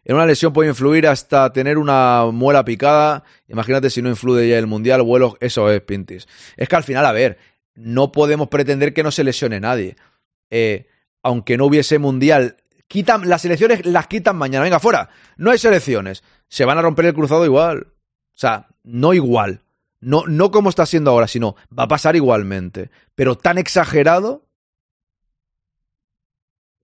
En 0.03 0.15
una 0.15 0.25
lesión 0.25 0.51
puede 0.51 0.69
influir 0.69 1.07
hasta 1.07 1.53
tener 1.53 1.77
una 1.77 2.25
muela 2.31 2.65
picada. 2.65 3.23
Imagínate 3.47 3.89
si 3.89 4.01
no 4.01 4.09
influye 4.09 4.49
ya 4.49 4.57
el 4.57 4.67
mundial, 4.67 5.03
vuelo, 5.03 5.37
eso 5.39 5.69
es, 5.69 5.81
Pintis. 5.81 6.27
Es 6.57 6.67
que 6.67 6.75
al 6.75 6.83
final, 6.83 7.05
a 7.05 7.11
ver, 7.11 7.37
no 7.75 8.11
podemos 8.11 8.47
pretender 8.47 8.93
que 8.93 9.03
no 9.03 9.11
se 9.11 9.23
lesione 9.23 9.59
nadie. 9.59 9.95
Eh, 10.49 10.87
aunque 11.21 11.55
no 11.55 11.65
hubiese 11.65 11.99
mundial, 11.99 12.57
quitan, 12.91 13.27
las 13.27 13.45
elecciones 13.45 13.85
las 13.85 14.07
quitan 14.07 14.35
mañana. 14.35 14.63
Venga, 14.63 14.79
fuera. 14.79 15.09
No 15.37 15.51
hay 15.51 15.57
selecciones. 15.57 16.23
Se 16.49 16.65
van 16.65 16.77
a 16.77 16.81
romper 16.81 17.05
el 17.05 17.13
cruzado 17.13 17.45
igual. 17.45 17.87
O 17.87 18.37
sea, 18.37 18.67
no 18.83 19.13
igual. 19.13 19.61
No, 20.01 20.25
no 20.27 20.51
como 20.51 20.69
está 20.69 20.85
siendo 20.85 21.11
ahora, 21.11 21.27
sino 21.27 21.55
va 21.77 21.83
a 21.83 21.87
pasar 21.87 22.15
igualmente. 22.15 22.91
Pero 23.15 23.37
tan 23.37 23.57
exagerado 23.57 24.45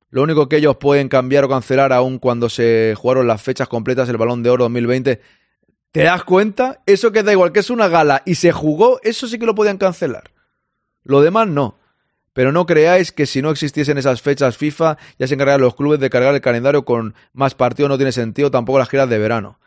lo 0.10 0.24
único 0.24 0.47
que 0.47 0.58
ellos 0.58 0.78
pueden 0.78 1.10
cambiar 1.10 1.43
o 1.43 1.49
cancelar 1.49 1.91
aún 1.91 2.20
cuando 2.20 2.47
se 2.47 2.95
jugaron 2.97 3.28
las 3.28 3.41
fechas 3.41 3.68
completas 3.68 4.08
del 4.08 4.18
Balón 4.18 4.41
de 4.41 4.49
Oro 4.49 4.64
2020. 4.64 5.22
¿Te 5.91 6.03
das 6.03 6.24
cuenta? 6.24 6.82
Eso 6.86 7.12
que 7.12 7.24
da 7.24 7.34
igual, 7.34 7.51
que 7.51 7.60
es 7.60 7.70
una 7.70 7.89
gala 7.89 8.24
y 8.26 8.36
se 8.36 8.53
jugó, 8.53 9.01
eso 9.03 9.28
sí 9.28 9.38
que 9.38 9.45
lo 9.45 9.55
podían 9.55 9.78
cancelar. 9.78 10.32
Lo 11.03 11.22
demás 11.22 11.47
no. 11.47 11.76
Pero 12.38 12.52
no 12.52 12.68
creáis 12.68 13.12
que 13.12 13.26
si 13.26 13.42
no 13.42 13.50
existiesen 13.50 13.98
esas 13.98 14.22
fechas 14.22 14.58
FIFA, 14.58 15.00
ya 15.18 15.26
se 15.26 15.34
encargarían 15.34 15.62
los 15.62 15.74
clubes 15.74 16.00
de 16.00 16.12
cargar 16.12 16.36
el 16.36 16.42
calendario 16.42 16.86
con 16.86 17.16
más 17.34 17.56
partidos, 17.56 17.90
no 17.90 17.98
tiene 17.98 18.12
sentido, 18.12 18.52
tampoco 18.52 18.78
las 18.78 18.90
giras 18.90 19.10
de 19.10 19.18
verano. 19.18 19.58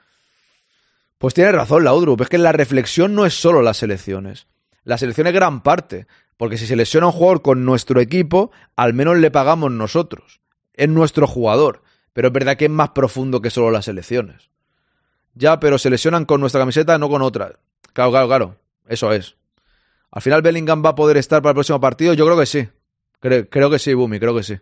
Pues 1.19 1.35
tiene 1.35 1.51
razón 1.51 1.83
la 1.83 1.93
Udrup, 1.93 2.21
es 2.21 2.29
que 2.29 2.39
la 2.39 2.53
reflexión 2.53 3.17
no 3.17 3.27
es 3.27 3.35
solo 3.35 3.61
las 3.61 3.79
selecciones. 3.79 4.47
La 4.85 4.99
selección 4.99 5.27
es 5.27 5.33
gran 5.33 5.65
parte, 5.65 6.07
porque 6.37 6.59
si 6.59 6.69
se 6.69 6.77
lesiona 6.77 7.09
un 7.09 7.13
jugador 7.13 7.43
con 7.43 7.65
nuestro 7.65 8.01
equipo, 8.01 8.53
al 8.77 8.95
menos 8.95 9.19
le 9.19 9.33
pagamos 9.33 9.73
nosotros. 9.73 10.41
Es 10.73 10.89
nuestro 10.89 11.27
jugador. 11.27 11.83
Pero 12.13 12.29
es 12.29 12.33
verdad 12.33 12.57
que 12.57 12.67
es 12.67 12.71
más 12.71 12.91
profundo 12.91 13.43
que 13.43 13.51
solo 13.51 13.73
las 13.73 13.87
selecciones. 13.87 14.49
Ya, 15.35 15.59
pero 15.59 15.77
se 15.77 15.91
lesionan 15.91 16.25
con 16.25 16.41
nuestra 16.41 16.61
camiseta, 16.61 16.99
no 16.99 17.09
con 17.09 17.23
otra. 17.23 17.59
Claro, 17.93 18.13
claro, 18.13 18.29
claro. 18.29 18.57
Eso 18.87 19.13
es. 19.13 19.35
Al 20.13 20.23
final 20.23 20.43
Bellingham 20.43 20.85
va 20.85 20.91
a 20.91 20.95
poder 20.95 21.17
estar 21.17 21.41
para 21.43 21.51
el 21.51 21.57
próximo 21.57 21.81
partido. 21.81 22.15
Yo 22.15 22.25
creo 22.25 22.39
que 22.39 22.47
sí. 22.47 22.69
Creo, 23.21 23.71
que 23.71 23.79
sí, 23.79 23.93
Bumi, 23.93 24.19
creo 24.19 24.35
que 24.35 24.43
sí 24.43 24.57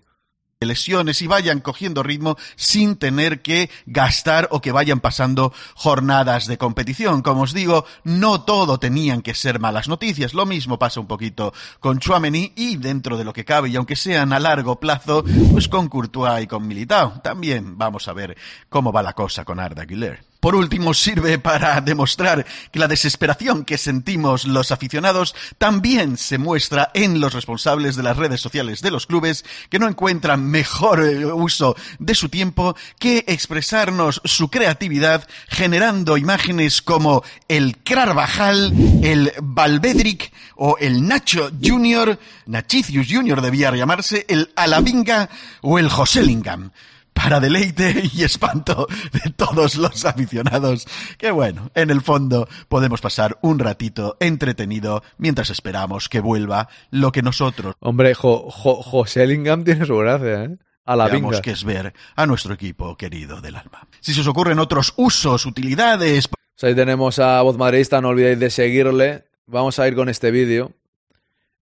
lesiones 0.67 1.23
y 1.23 1.29
vayan 1.29 1.61
cogiendo 1.61 2.03
ritmo 2.03 2.37
sin 2.57 2.97
tener 2.97 3.43
que 3.43 3.71
gastar 3.87 4.49
o 4.51 4.61
que 4.61 4.73
vayan 4.73 5.01
pasando 5.01 5.53
jornadas 5.75 6.47
de 6.47 6.59
competición. 6.59 7.23
Como 7.23 7.43
os 7.43 7.55
digo, 7.55 7.85
no 8.05 8.43
todo 8.43 8.79
tenían 8.79 9.23
que 9.23 9.35
ser 9.35 9.61
malas 9.61 9.89
noticias. 9.89 10.35
Lo 10.35 10.47
mismo 10.47 10.79
pasa 10.79 11.01
un 11.01 11.07
poquito 11.07 11.53
con 11.79 12.01
Chouameni 12.01 12.55
y 12.57 12.77
dentro 12.77 13.17
de 13.17 13.25
lo 13.25 13.33
que 13.33 13.45
cabe, 13.45 13.69
y 13.69 13.77
aunque 13.77 13.97
sean 13.97 14.33
a 14.33 14.41
largo 14.41 14.81
plazo, 14.81 15.25
pues 15.53 15.69
con 15.69 15.89
Courtois 15.89 16.43
y 16.43 16.47
con 16.47 16.67
Militao. 16.67 17.21
También 17.23 17.79
vamos 17.79 18.09
a 18.09 18.13
ver 18.13 18.37
cómo 18.69 18.93
va 18.93 19.03
la 19.03 19.13
cosa 19.13 19.45
con 19.45 19.61
Arda 19.61 19.85
Güler. 19.85 20.28
Por 20.41 20.55
último, 20.55 20.95
sirve 20.95 21.41
para 21.41 21.81
demostrar 21.81 22.47
que 22.71 22.79
la 22.79 22.87
desesperación 22.87 23.65
que 23.65 23.77
sentimos 23.77 24.47
los 24.47 24.71
aficionados 24.71 25.35
también 25.59 26.17
se 26.17 26.39
muestra 26.39 26.93
en 26.95 27.21
los 27.21 27.35
responsables 27.35 27.97
de 27.97 28.05
las 28.05 28.17
redes 28.17 28.41
sociales 28.41 28.81
de 28.81 28.93
los 28.93 29.07
clubes 29.07 29.45
que 29.69 29.81
no 29.81 29.89
encuentran 29.89 30.47
mejor 30.47 31.05
eh, 31.05 31.27
uso 31.27 31.75
de 31.99 32.15
su 32.15 32.29
tiempo 32.29 32.77
que 33.01 33.25
expresarnos 33.27 34.21
su 34.25 34.49
creatividad 34.49 35.27
generando 35.49 36.17
imágenes 36.17 36.83
como 36.83 37.25
el 37.49 37.83
Carvajal, 37.83 38.73
el 39.03 39.33
Valvedric 39.43 40.33
o 40.55 40.77
el 40.79 41.09
Nacho 41.09 41.51
Junior, 41.61 42.17
Nachicius 42.47 43.09
Junior 43.11 43.43
debía 43.43 43.75
llamarse, 43.75 44.25
el 44.29 44.53
Alavinga 44.55 45.29
o 45.63 45.81
el 45.81 45.89
Joselingam 45.89 46.71
para 47.19 47.41
deleite 47.41 48.11
y 48.13 48.23
espanto 48.23 48.87
de 49.13 49.31
todos 49.33 49.75
los 49.75 50.05
aficionados. 50.05 50.87
Que 51.19 51.33
bueno, 51.33 51.71
en 51.75 51.91
el 51.91 52.01
fondo 52.01 52.49
podemos 52.69 53.01
pasar 53.01 53.39
un 53.43 53.59
ratito 53.59 54.17
entretenido 54.21 55.03
mientras 55.17 55.51
esperamos 55.51 56.09
que 56.09 56.21
vuelva 56.21 56.69
lo 56.91 57.11
que 57.11 57.23
nosotros. 57.23 57.75
Hombre, 57.81 58.15
jo, 58.15 58.49
jo, 58.51 58.83
José 58.83 59.27
Lingam 59.27 59.65
tiene 59.65 59.85
su 59.85 59.97
gracia, 59.97 60.45
¿eh? 60.45 60.59
A 60.85 60.97
la 60.97 61.09
vinga. 61.09 61.43
que 61.43 61.51
es 61.51 61.65
ver 61.65 61.93
a 62.17 62.25
nuestro 62.25 62.55
equipo 62.55 62.97
querido 62.97 63.41
del 63.41 63.57
alma. 63.57 63.87
Si 64.01 64.15
se 64.15 64.21
os 64.21 64.27
ocurren 64.27 64.59
otros 64.59 64.95
usos, 64.97 65.45
utilidades. 65.45 66.29
Pues 66.29 66.65
ahí 66.65 66.75
tenemos 66.75 67.19
a 67.19 67.43
Voz 67.43 67.59
Madridista, 67.59 68.01
no 68.01 68.09
olvidéis 68.09 68.39
de 68.39 68.49
seguirle. 68.49 69.25
Vamos 69.47 69.79
a 69.79 69.89
ir 69.89 69.95
con 69.95 70.09
este 70.09 70.31
vídeo. 70.31 70.73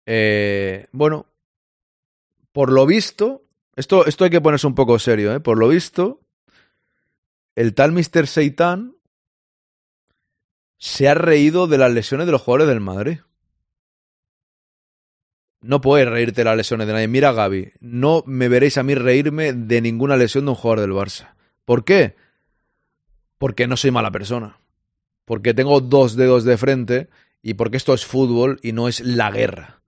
Eh, 0.06 0.88
bueno, 0.92 1.28
por 2.52 2.72
lo 2.72 2.86
visto, 2.86 3.44
esto, 3.82 4.06
esto 4.06 4.24
hay 4.26 4.30
que 4.30 4.42
ponerse 4.42 4.68
un 4.68 4.76
poco 4.76 5.00
serio, 5.00 5.34
¿eh? 5.34 5.40
Por 5.40 5.58
lo 5.58 5.68
visto, 5.68 6.22
el 7.56 7.74
tal 7.74 7.92
Mr. 7.92 8.28
Seitan 8.28 8.96
se 10.78 11.10
ha 11.10 11.16
reído 11.16 11.66
de 11.66 11.80
las 11.80 11.92
lesiones 11.92 12.28
de 12.28 12.32
los 12.32 12.42
jugadores 12.42 12.68
del 12.68 12.80
Madrid. 12.80 13.20
No 15.62 15.82
puedes 15.82 16.08
reírte 16.08 16.42
de 16.42 16.46
las 16.46 16.58
lesiones 16.58 16.86
de 16.86 16.94
nadie. 16.94 17.08
Mira, 17.08 17.34
Gaby, 17.34 17.74
no 17.80 18.24
me 18.28 18.50
veréis 18.50 18.78
a 18.78 18.84
mí 18.84 18.94
reírme 18.94 19.54
de 19.54 19.82
ninguna 19.82 20.16
lesión 20.16 20.46
de 20.46 20.52
un 20.52 20.56
jugador 20.58 20.82
del 20.82 20.92
Barça. 20.96 21.34
¿Por 21.66 21.84
qué? 21.84 22.16
Porque 23.40 23.66
no 23.66 23.78
soy 23.78 23.90
mala 23.90 24.12
persona. 24.12 24.60
Porque 25.26 25.56
tengo 25.56 25.82
dos 25.82 26.16
dedos 26.16 26.44
de 26.44 26.58
frente 26.58 27.10
y 27.42 27.56
porque 27.56 27.78
esto 27.78 27.96
es 27.96 28.06
fútbol 28.06 28.60
y 28.62 28.74
no 28.74 28.88
es 28.88 29.00
la 29.00 29.32
guerra. 29.32 29.82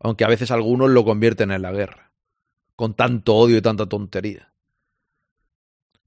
Aunque 0.00 0.24
a 0.24 0.28
veces 0.28 0.50
algunos 0.50 0.90
lo 0.90 1.04
convierten 1.04 1.52
en 1.52 1.62
la 1.62 1.70
guerra 1.70 2.09
con 2.80 2.94
tanto 2.94 3.34
odio 3.34 3.58
y 3.58 3.60
tanta 3.60 3.84
tontería. 3.84 4.54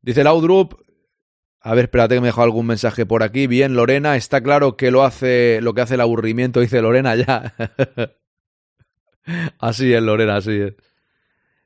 Dice 0.01 0.23
Laudrup, 0.23 0.73
a 1.59 1.75
ver, 1.75 1.85
espérate 1.85 2.15
que 2.15 2.21
me 2.21 2.29
dejó 2.29 2.41
algún 2.41 2.65
mensaje 2.65 3.05
por 3.05 3.21
aquí. 3.21 3.45
Bien, 3.45 3.75
Lorena, 3.75 4.15
está 4.15 4.41
claro 4.41 4.75
que 4.75 4.89
lo 4.89 5.03
hace 5.03 5.61
lo 5.61 5.75
que 5.75 5.81
hace 5.81 5.93
el 5.93 6.01
aburrimiento, 6.01 6.61
dice 6.61 6.81
Lorena 6.81 7.15
ya. 7.15 7.53
así 9.59 9.93
es, 9.93 10.01
Lorena, 10.01 10.37
así 10.37 10.61
es. 10.61 10.73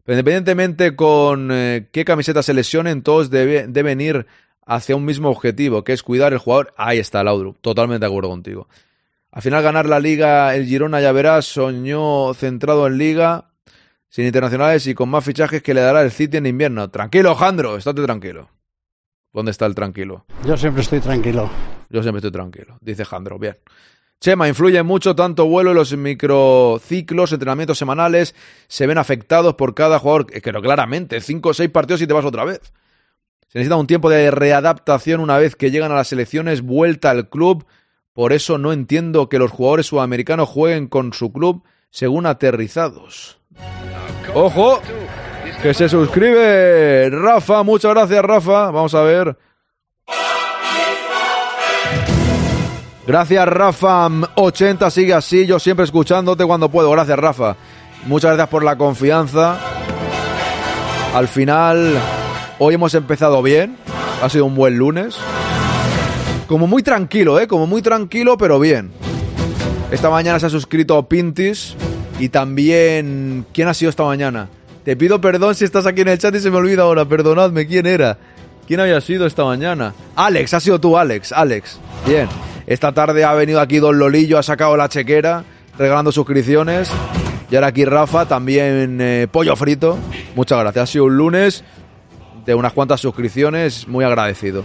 Pero 0.03 0.19
independientemente 0.19 0.97
con 0.97 1.51
eh, 1.53 1.87
qué 1.93 2.03
camiseta 2.03 2.43
se 2.43 2.53
lesionen, 2.53 3.01
todos 3.01 3.29
deben 3.29 4.01
ir 4.01 4.25
hacia 4.65 4.97
un 4.97 5.05
mismo 5.05 5.29
objetivo, 5.29 5.85
que 5.85 5.93
es 5.93 6.03
cuidar 6.03 6.33
el 6.33 6.39
jugador. 6.39 6.73
Ahí 6.75 6.99
está, 6.99 7.23
Laudrup, 7.23 7.61
totalmente 7.61 8.01
de 8.01 8.07
acuerdo 8.07 8.27
contigo. 8.27 8.67
Al 9.31 9.41
final 9.41 9.63
ganar 9.63 9.85
la 9.85 10.01
liga, 10.01 10.53
el 10.53 10.65
Girona 10.65 10.99
ya 10.99 11.13
verás, 11.13 11.45
soñó 11.45 12.33
centrado 12.33 12.87
en 12.87 12.97
liga, 12.97 13.51
sin 14.09 14.25
internacionales 14.25 14.87
y 14.87 14.93
con 14.93 15.09
más 15.09 15.23
fichajes 15.23 15.61
que 15.61 15.73
le 15.73 15.81
dará 15.81 16.01
el 16.01 16.11
City 16.11 16.37
en 16.37 16.45
invierno. 16.45 16.89
Tranquilo, 16.89 17.35
Jandro, 17.35 17.77
estate 17.77 18.03
tranquilo. 18.03 18.49
¿Dónde 19.33 19.51
está 19.51 19.65
el 19.65 19.75
tranquilo? 19.75 20.25
Yo 20.45 20.57
siempre 20.57 20.81
estoy 20.81 20.99
tranquilo. 20.99 21.49
Yo 21.89 22.01
siempre 22.01 22.19
estoy 22.19 22.31
tranquilo, 22.31 22.77
dice 22.81 23.05
Jandro. 23.05 23.37
Bien. 23.37 23.57
Chema, 24.19 24.47
influye 24.47 24.81
mucho 24.81 25.15
tanto 25.15 25.45
vuelo 25.45 25.71
y 25.71 25.75
los 25.75 25.95
microciclos, 25.95 27.31
entrenamientos 27.33 27.77
semanales, 27.77 28.33
se 28.67 28.87
ven 28.87 28.97
afectados 28.97 29.53
por 29.53 29.75
cada 29.75 29.99
jugador. 29.99 30.25
Pero 30.43 30.61
claramente, 30.61 31.21
cinco 31.21 31.49
o 31.49 31.53
seis 31.53 31.69
partidos 31.69 32.01
y 32.01 32.07
te 32.07 32.13
vas 32.13 32.25
otra 32.25 32.43
vez. 32.43 32.61
Se 33.47 33.59
necesita 33.59 33.75
un 33.75 33.87
tiempo 33.87 34.09
de 34.09 34.31
readaptación 34.31 35.19
una 35.19 35.37
vez 35.37 35.55
que 35.55 35.69
llegan 35.69 35.91
a 35.91 35.95
las 35.95 36.07
selecciones, 36.07 36.61
vuelta 36.61 37.11
al 37.11 37.29
club. 37.29 37.65
Por 38.11 38.33
eso 38.33 38.57
no 38.57 38.73
entiendo 38.73 39.29
que 39.29 39.37
los 39.37 39.51
jugadores 39.51 39.85
sudamericanos 39.85 40.49
jueguen 40.49 40.87
con 40.87 41.13
su 41.13 41.31
club 41.31 41.63
según 41.91 42.25
aterrizados. 42.25 43.39
¡Ojo! 44.33 44.81
Que 45.61 45.73
se 45.73 45.89
suscribe 45.89 47.09
Rafa. 47.09 47.63
Muchas 47.63 47.93
gracias, 47.93 48.23
Rafa. 48.23 48.71
Vamos 48.71 48.93
a 48.93 49.01
ver. 49.01 49.35
Gracias, 53.07 53.47
Rafa. 53.47 54.09
80 54.35 54.89
sigue 54.91 55.13
así. 55.13 55.45
Yo 55.45 55.59
siempre 55.59 55.85
escuchándote 55.85 56.45
cuando 56.45 56.69
puedo. 56.69 56.91
Gracias, 56.91 57.17
Rafa. 57.17 57.55
Muchas 58.05 58.31
gracias 58.31 58.49
por 58.49 58.63
la 58.63 58.77
confianza. 58.77 59.57
Al 61.15 61.27
final, 61.27 61.97
hoy 62.59 62.75
hemos 62.75 62.93
empezado 62.93 63.41
bien. 63.41 63.77
Ha 64.21 64.29
sido 64.29 64.45
un 64.45 64.55
buen 64.55 64.77
lunes. 64.77 65.17
Como 66.47 66.67
muy 66.67 66.83
tranquilo, 66.83 67.39
¿eh? 67.39 67.47
Como 67.47 67.65
muy 67.65 67.81
tranquilo, 67.81 68.37
pero 68.37 68.59
bien. 68.59 68.91
Esta 69.89 70.09
mañana 70.09 70.39
se 70.39 70.45
ha 70.45 70.49
suscrito 70.49 71.01
Pintis. 71.07 71.75
Y 72.19 72.29
también... 72.29 73.45
¿Quién 73.53 73.67
ha 73.67 73.73
sido 73.73 73.89
esta 73.89 74.03
mañana? 74.03 74.49
Te 74.83 74.95
pido 74.95 75.19
perdón 75.19 75.55
si 75.55 75.65
estás 75.65 75.85
aquí 75.85 76.01
en 76.01 76.07
el 76.07 76.17
chat 76.17 76.33
y 76.35 76.39
se 76.39 76.49
me 76.49 76.57
olvida 76.57 76.83
ahora. 76.83 77.05
Perdonadme, 77.05 77.67
¿quién 77.67 77.85
era? 77.85 78.17
¿Quién 78.67 78.79
había 78.79 78.99
sido 79.01 79.25
esta 79.25 79.43
mañana? 79.45 79.93
Alex, 80.15 80.53
ha 80.53 80.59
sido 80.59 80.79
tú, 80.79 80.97
Alex. 80.97 81.31
Alex. 81.31 81.79
Bien. 82.05 82.27
Esta 82.65 82.91
tarde 82.91 83.23
ha 83.23 83.33
venido 83.33 83.61
aquí 83.61 83.77
Don 83.77 83.97
Lolillo, 83.97 84.37
ha 84.37 84.43
sacado 84.43 84.75
la 84.75 84.89
chequera, 84.89 85.45
regalando 85.77 86.11
suscripciones. 86.11 86.91
Y 87.49 87.55
ahora 87.55 87.67
aquí 87.67 87.85
Rafa, 87.85 88.25
también 88.27 88.99
eh, 88.99 89.27
pollo 89.31 89.55
frito. 89.55 89.97
Muchas 90.35 90.59
gracias. 90.59 90.83
Ha 90.83 90.91
sido 90.91 91.05
un 91.05 91.15
lunes 91.15 91.63
de 92.45 92.55
unas 92.55 92.73
cuantas 92.73 92.99
suscripciones, 92.99 93.87
muy 93.87 94.03
agradecido. 94.03 94.63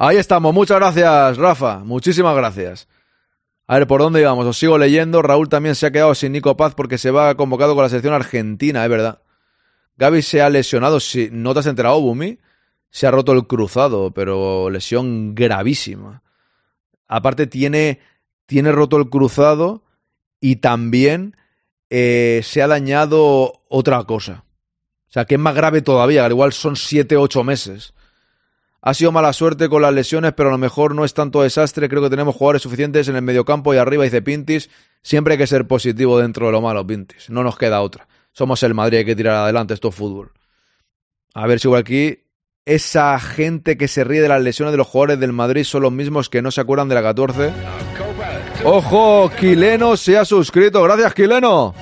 Ahí 0.00 0.16
estamos, 0.16 0.54
muchas 0.54 0.76
gracias 0.76 1.36
Rafa, 1.38 1.80
muchísimas 1.80 2.36
gracias. 2.36 2.86
A 3.66 3.78
ver, 3.78 3.88
¿por 3.88 4.00
dónde 4.00 4.20
íbamos? 4.20 4.46
Os 4.46 4.56
sigo 4.56 4.78
leyendo. 4.78 5.22
Raúl 5.22 5.48
también 5.48 5.74
se 5.74 5.86
ha 5.86 5.90
quedado 5.90 6.14
sin 6.14 6.32
Nico 6.32 6.56
Paz 6.56 6.74
porque 6.76 6.98
se 6.98 7.10
va 7.10 7.34
convocado 7.34 7.74
con 7.74 7.82
la 7.82 7.88
selección 7.88 8.14
argentina, 8.14 8.84
es 8.84 8.90
verdad. 8.90 9.22
Gaby 9.96 10.22
se 10.22 10.40
ha 10.40 10.48
lesionado, 10.50 11.00
si 11.00 11.28
no 11.32 11.52
te 11.52 11.60
has 11.60 11.66
enterado, 11.66 12.00
Bumi, 12.00 12.38
se 12.90 13.08
ha 13.08 13.10
roto 13.10 13.32
el 13.32 13.48
cruzado, 13.48 14.12
pero 14.12 14.70
lesión 14.70 15.34
gravísima. 15.34 16.22
Aparte 17.08 17.48
tiene, 17.48 17.98
tiene 18.46 18.70
roto 18.70 18.96
el 18.98 19.10
cruzado 19.10 19.82
y 20.40 20.56
también 20.56 21.36
eh, 21.90 22.40
se 22.44 22.62
ha 22.62 22.68
dañado 22.68 23.64
otra 23.68 24.04
cosa. 24.04 24.44
O 25.08 25.12
sea, 25.12 25.24
que 25.24 25.34
es 25.34 25.40
más 25.40 25.56
grave 25.56 25.82
todavía, 25.82 26.24
al 26.24 26.30
igual 26.30 26.52
son 26.52 26.76
7-8 26.76 27.42
meses. 27.42 27.94
Ha 28.80 28.94
sido 28.94 29.10
mala 29.10 29.32
suerte 29.32 29.68
con 29.68 29.82
las 29.82 29.92
lesiones, 29.92 30.32
pero 30.34 30.50
a 30.50 30.52
lo 30.52 30.58
mejor 30.58 30.94
no 30.94 31.04
es 31.04 31.12
tanto 31.12 31.42
desastre. 31.42 31.88
Creo 31.88 32.02
que 32.02 32.10
tenemos 32.10 32.36
jugadores 32.36 32.62
suficientes 32.62 33.08
en 33.08 33.16
el 33.16 33.22
mediocampo 33.22 33.74
y 33.74 33.78
arriba, 33.78 34.04
dice 34.04 34.22
Pintis. 34.22 34.70
Siempre 35.02 35.34
hay 35.34 35.38
que 35.38 35.46
ser 35.46 35.66
positivo 35.66 36.18
dentro 36.18 36.46
de 36.46 36.52
lo 36.52 36.60
malo, 36.60 36.86
Pintis. 36.86 37.28
No 37.30 37.42
nos 37.42 37.58
queda 37.58 37.80
otra. 37.80 38.06
Somos 38.32 38.62
el 38.62 38.74
Madrid, 38.74 38.98
hay 38.98 39.04
que 39.04 39.16
tirar 39.16 39.34
adelante, 39.34 39.74
esto 39.74 39.88
es 39.88 39.94
fútbol. 39.94 40.32
A 41.34 41.46
ver 41.46 41.58
si 41.58 41.74
aquí 41.74 42.24
esa 42.64 43.18
gente 43.18 43.76
que 43.76 43.88
se 43.88 44.04
ríe 44.04 44.20
de 44.20 44.28
las 44.28 44.42
lesiones 44.42 44.72
de 44.72 44.78
los 44.78 44.86
jugadores 44.86 45.18
del 45.18 45.32
Madrid 45.32 45.64
son 45.64 45.82
los 45.82 45.92
mismos 45.92 46.28
que 46.28 46.42
no 46.42 46.50
se 46.50 46.60
acuerdan 46.60 46.88
de 46.88 46.94
la 46.94 47.02
14. 47.02 47.50
¡Ojo! 48.64 49.30
Quileno 49.38 49.96
se 49.96 50.18
ha 50.18 50.24
suscrito. 50.24 50.82
Gracias, 50.82 51.14
Quileno. 51.14 51.74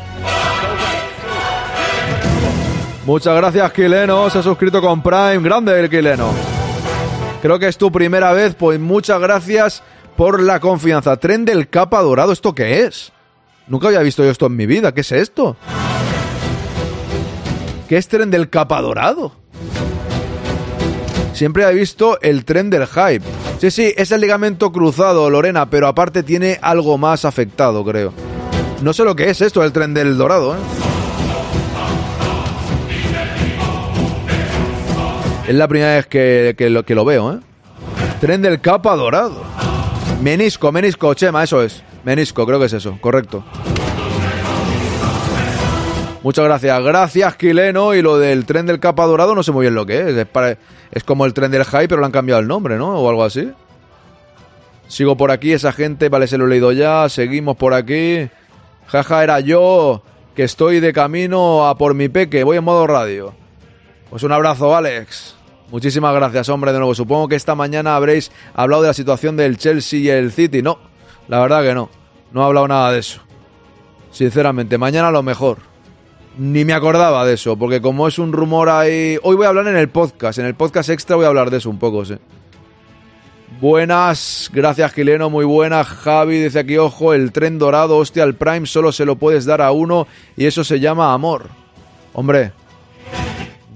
Muchas 3.05 3.37
gracias, 3.37 3.73
Quileno. 3.73 4.31
Se 4.31 4.39
ha 4.39 4.43
suscrito 4.43 4.81
con 4.81 5.03
Prime. 5.03 5.41
Grande 5.41 5.79
el 5.79 5.91
Quileno. 5.91 6.56
Creo 7.47 7.61
que 7.61 7.69
es 7.69 7.79
tu 7.79 7.93
primera 7.93 8.33
vez, 8.33 8.57
pues 8.57 8.81
muchas 8.81 9.21
gracias 9.21 9.85
por 10.17 10.43
la 10.43 10.59
confianza. 10.59 11.17
Tren 11.19 11.45
del 11.45 11.69
capa 11.69 12.03
dorado, 12.03 12.33
¿esto 12.33 12.57
qué 12.57 12.83
es? 12.83 13.13
Nunca 13.69 13.87
había 13.87 14.01
visto 14.01 14.25
yo 14.25 14.33
esto 14.33 14.47
en 14.47 14.57
mi 14.57 14.67
vida. 14.67 14.93
¿Qué 14.93 15.03
es 15.03 15.13
esto? 15.13 15.57
¿Qué 17.89 17.99
es 17.99 18.09
tren 18.09 18.33
del 18.33 18.51
capa 18.51 18.83
dorado? 18.83 19.31
Siempre 21.35 21.63
he 21.63 21.73
visto 21.73 22.21
el 22.21 22.45
tren 22.45 22.69
del 22.69 22.89
hype. 22.89 23.23
Sí, 23.61 23.71
sí, 23.71 23.95
es 23.97 24.11
el 24.11 24.23
ligamento 24.23 24.73
cruzado, 24.73 25.31
Lorena, 25.31 25.71
pero 25.71 25.87
aparte 25.87 26.25
tiene 26.25 26.59
algo 26.63 26.99
más 26.99 27.25
afectado, 27.25 27.85
creo. 27.85 28.13
No 28.83 28.93
sé 28.93 29.05
lo 29.05 29.15
que 29.15 29.31
es 29.31 29.41
esto, 29.41 29.63
el 29.63 29.71
tren 29.71 29.95
del 29.95 30.19
dorado, 30.19 30.57
¿eh? 30.57 30.96
Es 35.49 35.55
la 35.55 35.69
primera 35.69 35.95
vez 35.95 36.07
que, 36.07 36.55
lo, 36.71 36.85
que 36.85 36.95
lo 36.95 37.05
veo, 37.05 37.35
¿eh? 37.35 37.39
Tren 38.21 38.43
del 38.43 38.61
capa 38.61 38.97
dorado. 38.97 39.45
Menisco, 40.21 40.73
menisco, 40.73 41.15
Chema, 41.15 41.45
eso 41.45 41.63
es. 41.63 41.85
Menisco, 42.05 42.45
creo 42.47 42.59
que 42.59 42.67
es 42.67 42.73
eso, 42.73 42.99
correcto. 43.01 43.45
Muchas 46.25 46.45
gracias. 46.45 46.83
Gracias, 46.83 47.37
Quileno. 47.37 47.95
Y 47.95 48.03
lo 48.03 48.19
del 48.19 48.47
tren 48.47 48.67
del 48.67 48.81
capa 48.81 49.07
dorado 49.07 49.37
no 49.37 49.45
sé 49.45 49.53
muy 49.53 49.63
bien 49.63 49.77
lo 49.77 49.87
que 49.87 50.01
es. 50.01 50.27
Es, 50.91 51.05
como 51.05 51.25
el 51.25 51.33
tren 51.33 51.53
del 51.53 51.65
hype, 51.65 51.87
pero 51.87 52.01
le 52.01 52.07
han 52.07 52.13
cambiado 52.13 52.41
el 52.41 52.49
nombre, 52.49 52.77
¿no? 52.77 52.99
O 52.99 53.09
algo 53.09 53.23
así. 53.23 53.53
Sigo 54.89 55.17
por 55.17 55.31
aquí, 55.31 55.53
esa 55.53 55.71
gente, 55.71 56.09
vale, 56.09 56.27
se 56.27 56.37
lo 56.37 56.47
he 56.47 56.49
leído 56.49 56.73
ya. 56.73 57.09
Seguimos 57.09 57.57
por 57.57 57.75
aquí. 57.75 58.29
Jaja, 58.89 59.23
era 59.23 59.39
yo 59.39 60.03
que 60.35 60.43
estoy 60.43 60.81
de 60.81 60.93
camino 60.93 61.69
a 61.69 61.79
por 61.79 61.95
mi 61.95 62.09
peque. 62.09 62.43
Voy 62.43 62.57
en 62.57 62.65
modo 62.65 62.89
radio. 62.89 63.33
Pues 64.11 64.25
un 64.25 64.33
abrazo, 64.33 64.75
Alex. 64.75 65.36
Muchísimas 65.71 66.15
gracias, 66.15 66.49
hombre, 66.49 66.73
de 66.73 66.79
nuevo. 66.79 66.95
Supongo 66.95 67.29
que 67.29 67.35
esta 67.35 67.55
mañana 67.55 67.97
habréis 67.97 68.31
hablado 68.55 68.83
de 68.83 68.89
la 68.89 68.95
situación 68.95 69.37
del 69.37 69.59
Chelsea 69.59 69.99
y 69.99 70.09
el 70.09 70.31
City. 70.31 70.63
No, 70.63 70.79
la 71.29 71.41
verdad 71.41 71.63
que 71.63 71.75
no. 71.75 71.91
No 72.33 72.43
he 72.43 72.45
hablado 72.45 72.69
nada 72.69 72.93
de 72.93 73.01
eso. 73.01 73.21
Sinceramente, 74.13 74.79
mañana 74.79 75.11
lo 75.11 75.23
mejor. 75.23 75.59
Ni 76.39 76.65
me 76.65 76.75
acordaba 76.75 77.25
de 77.25 77.35
eso, 77.35 77.57
porque 77.57 77.81
como 77.81 78.07
es 78.07 78.19
un 78.19 78.33
rumor 78.33 78.69
ahí... 78.69 79.19
Hoy 79.23 79.37
voy 79.37 79.47
a 79.47 79.49
hablar 79.49 79.69
en 79.69 79.77
el 79.77 79.89
podcast, 79.89 80.39
en 80.39 80.47
el 80.47 80.55
podcast 80.55 80.91
extra 80.91 81.17
voy 81.17 81.25
a 81.25 81.29
hablar 81.29 81.51
de 81.51 81.57
eso 81.57 81.71
un 81.71 81.79
poco, 81.79 82.05
sí. 82.05 82.15
Buenas, 83.59 84.51
gracias 84.53 84.93
Gileno, 84.93 85.31
muy 85.31 85.47
buenas. 85.47 85.87
Javi 85.87 86.39
dice 86.39 86.59
aquí, 86.59 86.77
ojo, 86.77 87.15
el 87.15 87.33
tren 87.33 87.59
dorado, 87.59 87.97
hostia, 87.97 88.25
el 88.25 88.35
Prime 88.35 88.67
solo 88.67 88.93
se 88.93 89.07
lo 89.07 89.17
puedes 89.17 89.47
dar 89.47 89.63
a 89.63 89.73
uno 89.73 90.07
y 90.37 90.45
eso 90.45 90.63
se 90.63 90.79
llama 90.79 91.15
amor. 91.15 91.49
Hombre, 92.13 92.53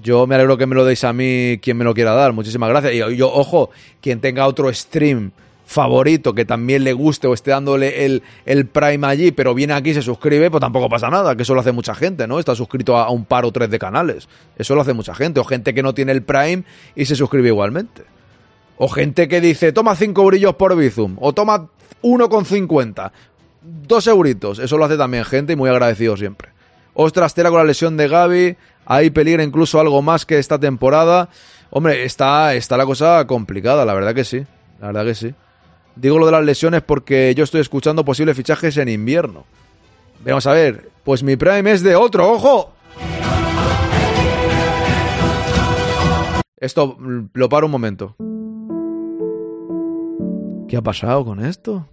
yo 0.03 0.27
me 0.27 0.35
alegro 0.35 0.57
que 0.57 0.67
me 0.67 0.75
lo 0.75 0.85
deis 0.85 1.05
a 1.05 1.13
mí 1.13 1.59
quien 1.63 1.77
me 1.77 1.85
lo 1.85 1.95
quiera 1.95 2.13
dar, 2.13 2.33
muchísimas 2.33 2.69
gracias. 2.69 2.95
Y 2.95 3.17
yo, 3.17 3.33
ojo, 3.33 3.71
quien 4.01 4.21
tenga 4.21 4.47
otro 4.47 4.73
stream 4.73 5.33
favorito 5.71 6.35
que 6.35 6.45
también 6.45 6.83
le 6.83 6.93
guste 6.93 7.29
o 7.29 7.33
esté 7.33 7.53
dándole 7.53 8.05
el, 8.05 8.25
el 8.45 8.67
Prime 8.67 9.07
allí, 9.07 9.31
pero 9.31 9.55
viene 9.55 9.73
aquí 9.73 9.91
y 9.91 9.95
se 9.95 10.03
suscribe, 10.03 10.51
pues 10.51 10.61
tampoco 10.61 10.89
pasa 10.89 11.09
nada, 11.11 11.37
que 11.37 11.43
eso 11.43 11.55
lo 11.55 11.61
hace 11.61 11.71
mucha 11.71 11.95
gente, 11.95 12.27
¿no? 12.27 12.41
Está 12.41 12.57
suscrito 12.57 12.97
a, 12.97 13.09
un 13.11 13.25
par 13.25 13.45
o 13.45 13.53
tres 13.53 13.71
de 13.71 13.79
canales. 13.79 14.29
Eso 14.57 14.75
lo 14.75 14.81
hace 14.81 14.95
mucha 14.95 15.15
gente. 15.15 15.39
O 15.39 15.45
gente 15.45 15.73
que 15.73 15.85
no 15.85 15.95
tiene 15.95 16.11
el 16.11 16.23
Prime 16.23 16.65
y 16.97 17.05
se 17.05 17.15
suscribe 17.15 17.49
igualmente. 17.49 18.03
O 18.79 18.89
gente 18.89 19.29
que 19.29 19.41
dice, 19.41 19.73
toma 19.73 19.95
cinco 19.95 20.25
brillos 20.25 20.57
por 20.57 20.75
Bizum, 20.75 21.17
o 21.21 21.33
toma 21.33 21.69
uno 22.03 22.29
con 22.29 22.45
cincuenta, 22.45 23.13
dos 23.63 24.09
euritos. 24.09 24.59
Eso 24.59 24.77
lo 24.77 24.87
hace 24.87 24.97
también 24.97 25.25
gente 25.25 25.53
y 25.53 25.57
muy 25.57 25.71
agradecido 25.71 26.17
siempre. 26.17 26.49
Ostras, 26.95 27.33
tela 27.35 27.51
con 27.51 27.59
la 27.59 27.65
lesión 27.65 27.97
de 27.97 28.09
Gaby. 28.09 28.57
Ahí 28.91 29.11
peligra 29.11 29.45
incluso 29.45 29.79
algo 29.79 30.03
más 30.03 30.27
que 30.27 30.41
esta 30.41 30.59
temporada. 30.59 31.29
Hombre, 31.71 32.05
está, 32.05 32.57
está 32.57 32.77
la 32.77 32.85
cosa 32.85 33.25
complicada, 33.25 33.85
la 33.85 33.95
verdad 33.95 34.17
que 34.17 34.25
sí. 34.25 34.45
La 34.81 34.89
verdad 34.89 35.05
que 35.05 35.15
sí. 35.15 35.33
Digo 35.95 36.19
lo 36.19 36.27
de 36.27 36.33
las 36.33 36.45
lesiones 36.45 36.83
porque 36.83 37.33
yo 37.37 37.45
estoy 37.45 37.61
escuchando 37.61 38.05
posibles 38.05 38.37
fichajes 38.37 38.77
en 38.79 38.89
invierno. 38.89 39.45
Vamos 40.25 40.45
a 40.49 40.55
ver, 40.55 40.89
pues 41.05 41.23
mi 41.23 41.37
Prime 41.37 41.71
es 41.71 41.85
de 41.85 41.95
otro, 41.95 42.33
ojo. 42.33 42.73
Esto 46.57 46.99
lo 47.33 47.49
paro 47.49 47.67
un 47.67 47.73
momento. 47.73 48.17
¿Qué 50.67 50.77
ha 50.77 50.83
pasado 50.83 51.25
con 51.25 51.45
esto? 51.45 51.87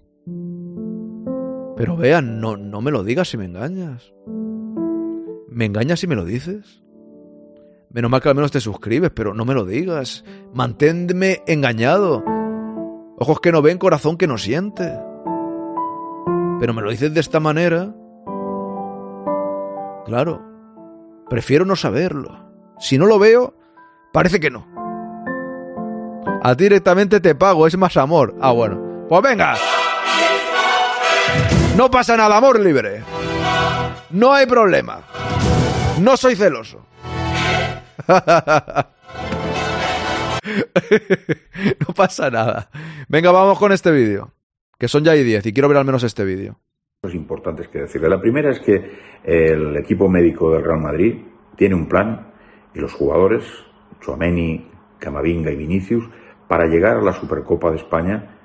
Pero 1.77 1.95
vean, 1.95 2.41
no, 2.41 2.57
no 2.57 2.81
me 2.81 2.89
lo 2.89 3.03
digas 3.03 3.29
si 3.29 3.37
me 3.37 3.45
engañas. 3.45 4.11
¿Me 5.47 5.65
engañas 5.65 5.99
si 5.99 6.07
me 6.07 6.15
lo 6.15 6.25
dices? 6.25 6.81
Menos 7.89 8.11
mal 8.11 8.21
que 8.21 8.29
al 8.29 8.35
menos 8.35 8.51
te 8.51 8.59
suscribes, 8.59 9.11
pero 9.11 9.33
no 9.33 9.45
me 9.45 9.53
lo 9.53 9.65
digas. 9.65 10.23
Manténme 10.53 11.43
engañado. 11.47 12.23
Ojos 13.17 13.39
que 13.39 13.51
no 13.51 13.61
ven, 13.61 13.77
corazón 13.77 14.17
que 14.17 14.27
no 14.27 14.37
siente. 14.37 14.91
Pero 16.59 16.73
me 16.73 16.81
lo 16.81 16.91
dices 16.91 17.13
de 17.13 17.19
esta 17.19 17.39
manera. 17.39 17.93
Claro, 20.05 20.41
prefiero 21.29 21.65
no 21.65 21.75
saberlo. 21.75 22.45
Si 22.79 22.97
no 22.97 23.05
lo 23.05 23.19
veo, 23.19 23.55
parece 24.13 24.39
que 24.39 24.51
no. 24.51 24.67
A 26.43 26.55
ti 26.55 26.65
directamente 26.65 27.19
te 27.19 27.35
pago, 27.35 27.67
es 27.67 27.77
más 27.77 27.97
amor. 27.97 28.35
Ah, 28.41 28.51
bueno. 28.51 29.05
Pues 29.09 29.21
venga. 29.21 29.55
No 31.75 31.89
pasa 31.89 32.17
nada, 32.17 32.37
amor 32.37 32.59
libre. 32.59 33.03
No 34.09 34.33
hay 34.33 34.45
problema. 34.45 35.01
No 35.99 36.17
soy 36.17 36.35
celoso. 36.35 36.85
no 41.87 41.93
pasa 41.95 42.29
nada. 42.29 42.69
Venga, 43.07 43.31
vamos 43.31 43.57
con 43.57 43.71
este 43.71 43.91
vídeo. 43.91 44.33
Que 44.77 44.87
son 44.87 45.03
ya 45.03 45.13
hay 45.13 45.23
10 45.23 45.47
y 45.47 45.53
quiero 45.53 45.69
ver 45.69 45.77
al 45.77 45.85
menos 45.85 46.03
este 46.03 46.23
vídeo. 46.23 46.59
Importantes 47.13 47.69
que 47.69 47.79
decirle. 47.79 48.09
La 48.09 48.19
primera 48.19 48.51
es 48.51 48.59
que 48.59 48.91
el 49.23 49.77
equipo 49.77 50.09
médico 50.09 50.51
del 50.51 50.63
Real 50.63 50.81
Madrid 50.81 51.15
tiene 51.55 51.75
un 51.75 51.87
plan 51.87 52.33
y 52.73 52.79
los 52.79 52.93
jugadores, 52.93 53.45
Chuameni, 54.01 54.69
Camavinga 54.99 55.51
y 55.51 55.55
Vinicius, 55.55 56.03
para 56.47 56.65
llegar 56.65 56.97
a 56.97 57.01
la 57.01 57.13
Supercopa 57.13 57.71
de 57.71 57.77
España 57.77 58.37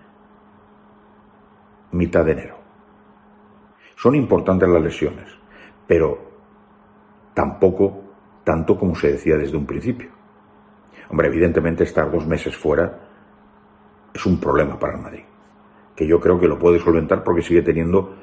mitad 1.92 2.24
de 2.24 2.32
enero. 2.32 2.56
Son 3.96 4.14
importantes 4.14 4.68
las 4.68 4.82
lesiones, 4.82 5.28
pero 5.86 6.18
tampoco 7.34 8.01
tanto 8.44 8.78
como 8.78 8.94
se 8.94 9.12
decía 9.12 9.36
desde 9.36 9.56
un 9.56 9.66
principio. 9.66 10.10
Hombre, 11.10 11.28
evidentemente 11.28 11.84
estar 11.84 12.10
dos 12.10 12.26
meses 12.26 12.56
fuera 12.56 13.08
es 14.14 14.26
un 14.26 14.40
problema 14.40 14.78
para 14.78 14.96
el 14.96 15.02
Madrid, 15.02 15.24
que 15.94 16.06
yo 16.06 16.20
creo 16.20 16.38
que 16.38 16.48
lo 16.48 16.58
puede 16.58 16.78
solventar 16.78 17.22
porque 17.22 17.42
sigue 17.42 17.62
teniendo 17.62 18.16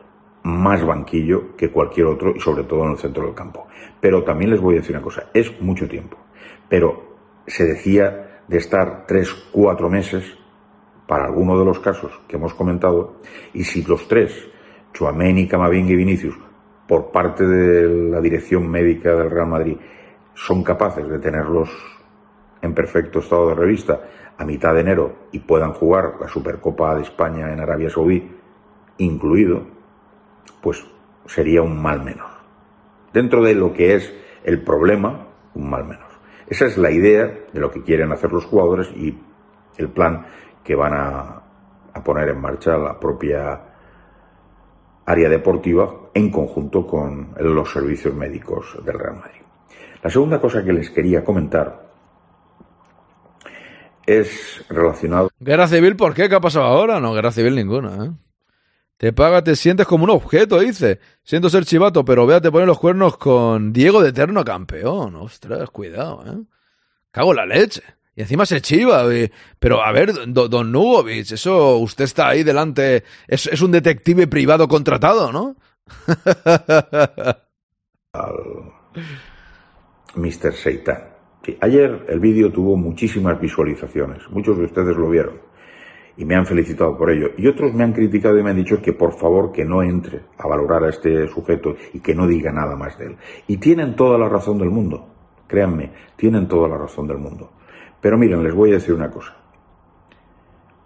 más 0.43 0.85
banquillo 0.85 1.55
que 1.55 1.71
cualquier 1.71 2.07
otro 2.07 2.33
y 2.35 2.39
sobre 2.39 2.63
todo 2.63 2.85
en 2.85 2.91
el 2.91 2.97
centro 2.97 3.25
del 3.25 3.35
campo. 3.35 3.67
Pero 3.99 4.23
también 4.23 4.51
les 4.51 4.61
voy 4.61 4.75
a 4.75 4.79
decir 4.79 4.95
una 4.95 5.03
cosa, 5.03 5.25
es 5.33 5.59
mucho 5.61 5.87
tiempo. 5.87 6.17
Pero 6.67 7.17
se 7.45 7.65
decía 7.65 8.43
de 8.47 8.57
estar 8.57 9.05
tres, 9.07 9.33
cuatro 9.51 9.89
meses 9.89 10.37
para 11.07 11.25
alguno 11.25 11.57
de 11.57 11.65
los 11.65 11.79
casos 11.79 12.21
que 12.27 12.37
hemos 12.37 12.53
comentado 12.53 13.15
y 13.53 13.63
si 13.63 13.83
los 13.83 14.07
tres, 14.07 14.47
Chuameni, 14.93 15.47
Camavinga 15.47 15.91
y 15.91 15.95
Vinicius, 15.95 16.35
por 16.87 17.11
parte 17.11 17.45
de 17.45 18.09
la 18.09 18.21
dirección 18.21 18.69
médica 18.69 19.15
del 19.15 19.29
Real 19.29 19.47
Madrid, 19.47 19.77
son 20.39 20.63
capaces 20.63 21.07
de 21.07 21.19
tenerlos 21.19 21.69
en 22.61 22.73
perfecto 22.73 23.19
estado 23.19 23.49
de 23.49 23.55
revista 23.55 24.01
a 24.37 24.45
mitad 24.45 24.73
de 24.73 24.79
enero 24.79 25.15
y 25.33 25.39
puedan 25.39 25.73
jugar 25.73 26.13
la 26.19 26.29
Supercopa 26.29 26.95
de 26.95 27.01
España 27.01 27.51
en 27.51 27.59
Arabia 27.59 27.89
Saudí, 27.89 28.25
incluido, 28.99 29.67
pues 30.61 30.85
sería 31.25 31.61
un 31.61 31.81
mal 31.81 32.03
menor. 32.05 32.29
Dentro 33.11 33.43
de 33.43 33.53
lo 33.53 33.73
que 33.73 33.95
es 33.95 34.13
el 34.45 34.63
problema, 34.63 35.27
un 35.55 35.69
mal 35.69 35.83
menor. 35.83 36.07
Esa 36.47 36.67
es 36.67 36.77
la 36.77 36.89
idea 36.89 37.25
de 37.51 37.59
lo 37.59 37.69
que 37.69 37.83
quieren 37.83 38.13
hacer 38.13 38.31
los 38.31 38.45
jugadores 38.45 38.89
y 38.95 39.19
el 39.77 39.89
plan 39.89 40.25
que 40.63 40.73
van 40.73 40.93
a, 40.93 41.43
poner 42.03 42.29
en 42.29 42.39
marcha 42.39 42.77
la 42.77 42.97
propia 42.97 43.61
área 45.05 45.27
deportiva 45.27 46.11
en 46.13 46.31
conjunto 46.31 46.87
con 46.87 47.33
los 47.37 47.69
servicios 47.69 48.15
médicos 48.15 48.77
del 48.85 48.97
Real 48.97 49.17
Madrid. 49.17 49.48
La 50.03 50.09
segunda 50.09 50.39
cosa 50.39 50.63
que 50.63 50.73
les 50.73 50.89
quería 50.89 51.23
comentar 51.23 51.89
es 54.05 54.63
relacionado. 54.69 55.29
Guerra 55.39 55.67
civil, 55.67 55.95
¿por 55.95 56.13
qué? 56.13 56.29
¿Qué 56.29 56.35
ha 56.35 56.41
pasado 56.41 56.65
ahora? 56.65 56.99
No, 56.99 57.13
guerra 57.13 57.31
civil 57.31 57.55
ninguna, 57.55 58.05
¿eh? 58.05 58.11
Te 58.97 59.13
paga, 59.13 59.43
te 59.43 59.55
sientes 59.55 59.87
como 59.87 60.03
un 60.03 60.09
objeto, 60.09 60.59
dice. 60.59 60.99
Siento 61.23 61.49
ser 61.49 61.63
chivato, 61.63 62.03
pero 62.03 62.25
vea, 62.25 62.41
te 62.41 62.51
pone 62.51 62.65
los 62.65 62.79
cuernos 62.79 63.17
con 63.17 63.71
Diego 63.71 64.01
de 64.01 64.09
eterno 64.09 64.43
campeón. 64.43 65.15
Ostras, 65.15 65.69
cuidado, 65.69 66.23
¿eh? 66.25 66.43
Cago 67.11 67.31
en 67.31 67.37
la 67.37 67.45
leche. 67.45 67.81
Y 68.13 68.21
encima 68.21 68.45
se 68.45 68.61
chiva. 68.61 69.05
Pero 69.57 69.81
a 69.81 69.91
ver, 69.93 70.11
don 70.27 70.71
Nugovic, 70.71 71.31
eso 71.31 71.77
usted 71.77 72.03
está 72.03 72.27
ahí 72.27 72.43
delante. 72.43 73.05
Es, 73.25 73.47
es 73.47 73.61
un 73.61 73.71
detective 73.71 74.27
privado 74.27 74.67
contratado, 74.67 75.31
¿no? 75.31 75.55
Mr. 80.15 80.53
Seitan. 80.53 80.97
ayer 81.61 82.05
el 82.09 82.19
vídeo 82.19 82.51
tuvo 82.51 82.75
muchísimas 82.75 83.39
visualizaciones, 83.39 84.29
muchos 84.29 84.57
de 84.57 84.65
ustedes 84.65 84.95
lo 84.95 85.09
vieron 85.09 85.49
y 86.19 86.25
me 86.25 86.35
han 86.35 86.45
felicitado 86.45 86.97
por 86.97 87.11
ello. 87.11 87.29
Y 87.37 87.47
otros 87.47 87.73
me 87.73 87.85
han 87.85 87.93
criticado 87.93 88.37
y 88.37 88.43
me 88.43 88.49
han 88.49 88.57
dicho 88.57 88.81
que 88.81 88.91
por 88.91 89.13
favor 89.13 89.53
que 89.53 89.63
no 89.63 89.81
entre 89.81 90.23
a 90.37 90.47
valorar 90.47 90.83
a 90.83 90.89
este 90.89 91.29
sujeto 91.29 91.75
y 91.93 92.01
que 92.01 92.13
no 92.13 92.27
diga 92.27 92.51
nada 92.51 92.75
más 92.75 92.97
de 92.97 93.05
él. 93.05 93.17
Y 93.47 93.55
tienen 93.55 93.95
toda 93.95 94.17
la 94.17 94.27
razón 94.27 94.57
del 94.57 94.69
mundo, 94.69 95.07
créanme, 95.47 95.91
tienen 96.17 96.49
toda 96.49 96.67
la 96.67 96.77
razón 96.77 97.07
del 97.07 97.19
mundo. 97.19 97.51
Pero 98.01 98.17
miren, 98.17 98.43
les 98.43 98.53
voy 98.53 98.71
a 98.71 98.73
decir 98.73 98.93
una 98.93 99.09
cosa. 99.09 99.33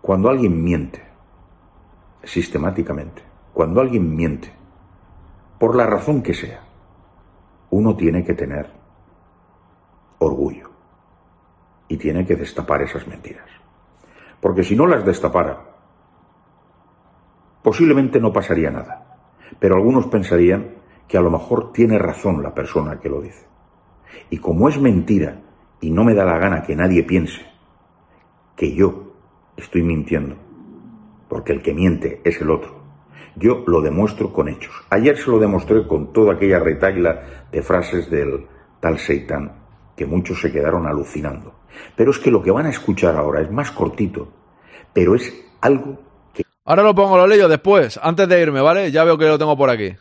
Cuando 0.01 0.29
alguien 0.29 0.63
miente, 0.63 1.01
sistemáticamente, 2.23 3.23
cuando 3.53 3.81
alguien 3.81 4.15
miente, 4.15 4.53
por 5.57 5.75
la 5.75 5.87
razón 5.87 6.21
que 6.21 6.35
sea, 6.35 6.61
uno 7.71 7.95
tiene 7.95 8.23
que 8.23 8.35
tener 8.35 8.82
orgullo. 10.23 10.69
Y 11.87 11.97
tiene 11.97 12.25
que 12.25 12.35
destapar 12.35 12.81
esas 12.81 13.07
mentiras. 13.07 13.47
Porque 14.39 14.63
si 14.63 14.75
no 14.75 14.87
las 14.87 15.05
destapara, 15.05 15.61
posiblemente 17.61 18.19
no 18.19 18.33
pasaría 18.33 18.71
nada. 18.71 19.17
Pero 19.59 19.75
algunos 19.75 20.07
pensarían 20.07 20.75
que 21.07 21.17
a 21.17 21.21
lo 21.21 21.31
mejor 21.31 21.71
tiene 21.71 21.97
razón 21.97 22.43
la 22.43 22.53
persona 22.53 22.99
que 22.99 23.09
lo 23.09 23.21
dice. 23.21 23.45
Y 24.29 24.37
como 24.37 24.69
es 24.69 24.79
mentira 24.79 25.41
y 25.79 25.91
no 25.91 26.03
me 26.03 26.13
da 26.13 26.25
la 26.25 26.37
gana 26.37 26.63
que 26.63 26.75
nadie 26.75 27.03
piense 27.03 27.41
que 28.55 28.73
yo 28.73 29.13
estoy 29.57 29.83
mintiendo, 29.83 30.35
porque 31.27 31.53
el 31.53 31.61
que 31.61 31.73
miente 31.73 32.21
es 32.23 32.39
el 32.41 32.49
otro, 32.49 32.81
yo 33.35 33.63
lo 33.65 33.81
demuestro 33.81 34.31
con 34.31 34.47
hechos. 34.47 34.73
Ayer 34.89 35.17
se 35.17 35.29
lo 35.29 35.39
demostré 35.39 35.87
con 35.87 36.13
toda 36.13 36.33
aquella 36.33 36.59
retaila 36.59 37.47
de 37.51 37.61
frases 37.61 38.09
del 38.09 38.47
tal 38.79 38.99
Seitan 38.99 39.62
que 39.95 40.05
muchos 40.05 40.41
se 40.41 40.51
quedaron 40.51 40.87
alucinando. 40.87 41.53
Pero 41.95 42.11
es 42.11 42.19
que 42.19 42.31
lo 42.31 42.41
que 42.41 42.51
van 42.51 42.65
a 42.65 42.69
escuchar 42.69 43.15
ahora 43.15 43.41
es 43.41 43.51
más 43.51 43.71
cortito, 43.71 44.27
pero 44.93 45.15
es 45.15 45.33
algo 45.61 45.99
que... 46.33 46.43
Ahora 46.65 46.83
lo 46.83 46.95
pongo, 46.95 47.17
lo 47.17 47.27
leo 47.27 47.47
después, 47.47 47.99
antes 48.01 48.27
de 48.27 48.41
irme, 48.41 48.61
¿vale? 48.61 48.91
Ya 48.91 49.03
veo 49.03 49.17
que 49.17 49.27
lo 49.27 49.37
tengo 49.37 49.57
por 49.57 49.69
aquí. 49.69 49.95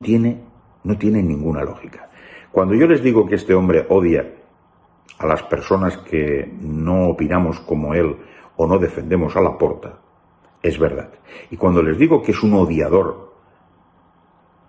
Tiene, 0.00 0.42
no 0.84 0.96
tiene 0.96 1.22
ninguna 1.22 1.62
lógica. 1.62 2.10
Cuando 2.52 2.74
yo 2.74 2.86
les 2.86 3.02
digo 3.02 3.26
que 3.26 3.34
este 3.34 3.54
hombre 3.54 3.86
odia 3.88 4.34
a 5.18 5.26
las 5.26 5.42
personas 5.44 5.96
que 5.98 6.50
no 6.60 7.08
opinamos 7.08 7.60
como 7.60 7.94
él 7.94 8.16
o 8.56 8.66
no 8.66 8.78
defendemos 8.78 9.36
a 9.36 9.40
la 9.40 9.56
porta, 9.58 9.98
es 10.62 10.78
verdad. 10.78 11.10
Y 11.50 11.56
cuando 11.56 11.82
les 11.82 11.98
digo 11.98 12.22
que 12.22 12.32
es 12.32 12.42
un 12.42 12.54
odiador 12.54 13.32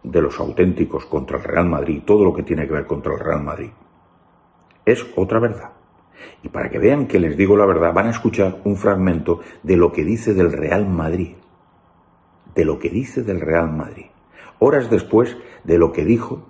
de 0.04 0.22
los 0.22 0.40
auténticos 0.40 1.06
contra 1.06 1.38
el 1.38 1.44
Real 1.44 1.68
Madrid, 1.68 2.04
todo 2.06 2.24
lo 2.24 2.34
que 2.34 2.44
tiene 2.44 2.68
que 2.68 2.74
ver 2.74 2.86
contra 2.86 3.14
el 3.14 3.20
Real 3.20 3.44
Madrid, 3.44 3.70
es 4.92 5.06
otra 5.16 5.40
verdad. 5.40 5.72
Y 6.44 6.50
para 6.50 6.70
que 6.70 6.80
vean 6.80 7.08
que 7.08 7.20
les 7.20 7.36
digo 7.38 7.58
la 7.58 7.66
verdad, 7.66 7.94
van 7.94 8.08
a 8.08 8.12
escuchar 8.12 8.62
un 8.64 8.78
fragmento 8.78 9.42
de 9.64 9.78
lo 9.78 9.92
que 9.92 10.04
dice 10.04 10.34
del 10.34 10.52
Real 10.52 10.88
Madrid. 10.88 11.36
De 12.56 12.66
lo 12.66 12.80
que 12.80 12.90
dice 12.90 13.24
del 13.24 13.42
Real 13.42 13.72
Madrid. 13.72 14.06
Horas 14.60 14.90
después 14.90 15.38
de 15.64 15.78
lo 15.78 15.92
que 15.92 16.06
dijo, 16.06 16.48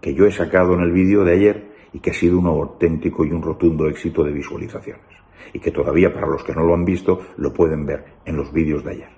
que 0.00 0.14
yo 0.14 0.26
he 0.26 0.32
sacado 0.32 0.74
en 0.74 0.80
el 0.80 0.92
vídeo 0.92 1.24
de 1.24 1.32
ayer 1.32 1.72
y 1.92 2.00
que 2.00 2.10
ha 2.10 2.14
sido 2.14 2.38
un 2.38 2.46
auténtico 2.46 3.24
y 3.24 3.30
un 3.30 3.42
rotundo 3.42 3.86
éxito 3.88 4.24
de 4.24 4.32
visualizaciones. 4.32 5.04
Y 5.52 5.60
que 5.60 5.70
todavía 5.70 6.12
para 6.12 6.26
los 6.26 6.42
que 6.42 6.54
no 6.54 6.62
lo 6.64 6.74
han 6.74 6.84
visto 6.84 7.20
lo 7.36 7.52
pueden 7.52 7.86
ver 7.86 8.04
en 8.24 8.36
los 8.36 8.52
vídeos 8.52 8.84
de 8.84 8.92
ayer. 8.92 9.08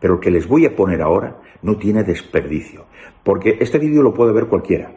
Pero 0.00 0.14
el 0.14 0.20
que 0.20 0.30
les 0.30 0.48
voy 0.48 0.66
a 0.66 0.74
poner 0.74 1.00
ahora 1.00 1.40
no 1.62 1.76
tiene 1.76 2.02
desperdicio, 2.02 2.86
porque 3.22 3.58
este 3.60 3.78
vídeo 3.78 4.02
lo 4.02 4.14
puede 4.14 4.32
ver 4.32 4.46
cualquiera. 4.46 4.92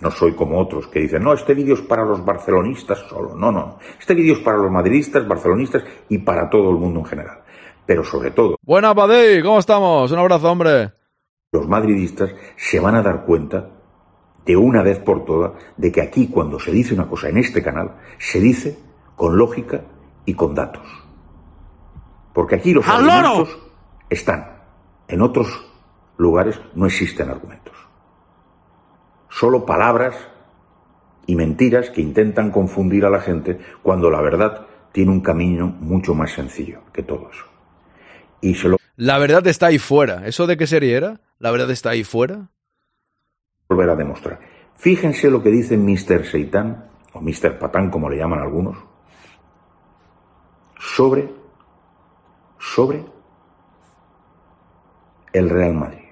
No 0.00 0.10
soy 0.10 0.32
como 0.32 0.58
otros 0.58 0.88
que 0.88 1.00
dicen, 1.00 1.22
no, 1.22 1.32
este 1.32 1.54
vídeo 1.54 1.74
es 1.74 1.80
para 1.80 2.04
los 2.04 2.24
barcelonistas 2.24 2.98
solo. 3.08 3.34
No, 3.34 3.52
no. 3.52 3.78
Este 3.98 4.14
vídeo 4.14 4.34
es 4.34 4.40
para 4.40 4.58
los 4.58 4.70
madridistas, 4.70 5.26
barcelonistas 5.26 5.84
y 6.08 6.18
para 6.18 6.50
todo 6.50 6.70
el 6.70 6.76
mundo 6.76 7.00
en 7.00 7.06
general. 7.06 7.38
Pero 7.86 8.02
sobre 8.02 8.30
todo. 8.30 8.56
Buena, 8.62 8.94
Paddy, 8.94 9.42
¿cómo 9.42 9.58
estamos? 9.58 10.10
Un 10.10 10.18
abrazo, 10.18 10.50
hombre. 10.50 10.92
Los 11.52 11.68
madridistas 11.68 12.34
se 12.56 12.80
van 12.80 12.96
a 12.96 13.02
dar 13.02 13.24
cuenta 13.24 13.70
de 14.44 14.56
una 14.56 14.82
vez 14.82 14.98
por 14.98 15.24
todas 15.24 15.52
de 15.76 15.92
que 15.92 16.02
aquí 16.02 16.28
cuando 16.28 16.58
se 16.58 16.72
dice 16.72 16.94
una 16.94 17.08
cosa 17.08 17.28
en 17.28 17.38
este 17.38 17.62
canal, 17.62 17.96
se 18.18 18.40
dice 18.40 18.78
con 19.14 19.38
lógica 19.38 19.82
y 20.24 20.34
con 20.34 20.54
datos. 20.54 20.86
Porque 22.32 22.56
aquí 22.56 22.74
los 22.74 22.86
argumentos 22.88 23.56
están. 24.10 24.64
En 25.06 25.22
otros 25.22 25.48
lugares 26.16 26.60
no 26.74 26.86
existen 26.86 27.30
argumentos 27.30 27.73
solo 29.38 29.66
palabras 29.66 30.14
y 31.26 31.34
mentiras 31.34 31.90
que 31.90 32.00
intentan 32.00 32.50
confundir 32.50 33.04
a 33.04 33.10
la 33.10 33.20
gente 33.20 33.58
cuando 33.82 34.10
la 34.10 34.20
verdad 34.20 34.66
tiene 34.92 35.10
un 35.10 35.20
camino 35.20 35.66
mucho 35.66 36.14
más 36.14 36.32
sencillo 36.32 36.80
que 36.92 37.02
todo 37.02 37.30
eso. 37.32 37.44
Y 38.40 38.54
se 38.54 38.68
lo 38.68 38.76
La 38.96 39.18
verdad 39.18 39.46
está 39.46 39.66
ahí 39.66 39.78
fuera. 39.78 40.26
¿Eso 40.26 40.46
de 40.46 40.56
qué 40.56 40.66
serie 40.66 40.94
era? 40.94 41.20
¿La 41.38 41.50
verdad 41.50 41.70
está 41.70 41.90
ahí 41.90 42.04
fuera? 42.04 42.50
volver 43.68 43.88
a 43.88 43.96
demostrar. 43.96 44.38
Fíjense 44.76 45.30
lo 45.30 45.42
que 45.42 45.48
dice 45.48 45.76
Mr. 45.76 46.26
Seitan, 46.26 46.90
o 47.12 47.20
Mr. 47.20 47.58
Patán, 47.58 47.90
como 47.90 48.10
le 48.10 48.18
llaman 48.18 48.40
algunos, 48.40 48.76
sobre, 50.78 51.28
sobre 52.58 53.04
el 55.32 55.48
Real 55.48 55.74
Madrid. 55.74 56.03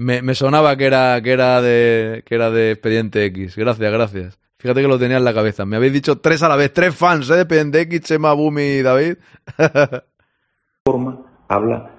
Me, 0.00 0.22
me 0.22 0.34
sonaba 0.34 0.76
que 0.76 0.86
era, 0.86 1.20
que, 1.20 1.30
era 1.30 1.60
de, 1.60 2.22
que 2.24 2.34
era 2.34 2.50
de 2.50 2.70
Expediente 2.70 3.22
X. 3.26 3.54
Gracias, 3.54 3.92
gracias. 3.92 4.38
Fíjate 4.58 4.80
que 4.80 4.88
lo 4.88 4.98
tenía 4.98 5.18
en 5.18 5.24
la 5.26 5.34
cabeza. 5.34 5.66
Me 5.66 5.76
habéis 5.76 5.92
dicho 5.92 6.18
tres 6.20 6.42
a 6.42 6.48
la 6.48 6.56
vez, 6.56 6.72
tres 6.72 6.94
fans 6.94 7.28
¿eh? 7.28 7.34
de 7.34 7.40
Expediente 7.42 7.80
X, 7.82 8.00
Chema, 8.00 8.32
Bumi 8.32 8.62
y 8.62 8.82
David. 8.82 9.16
forma 10.86 11.18
habla 11.48 11.90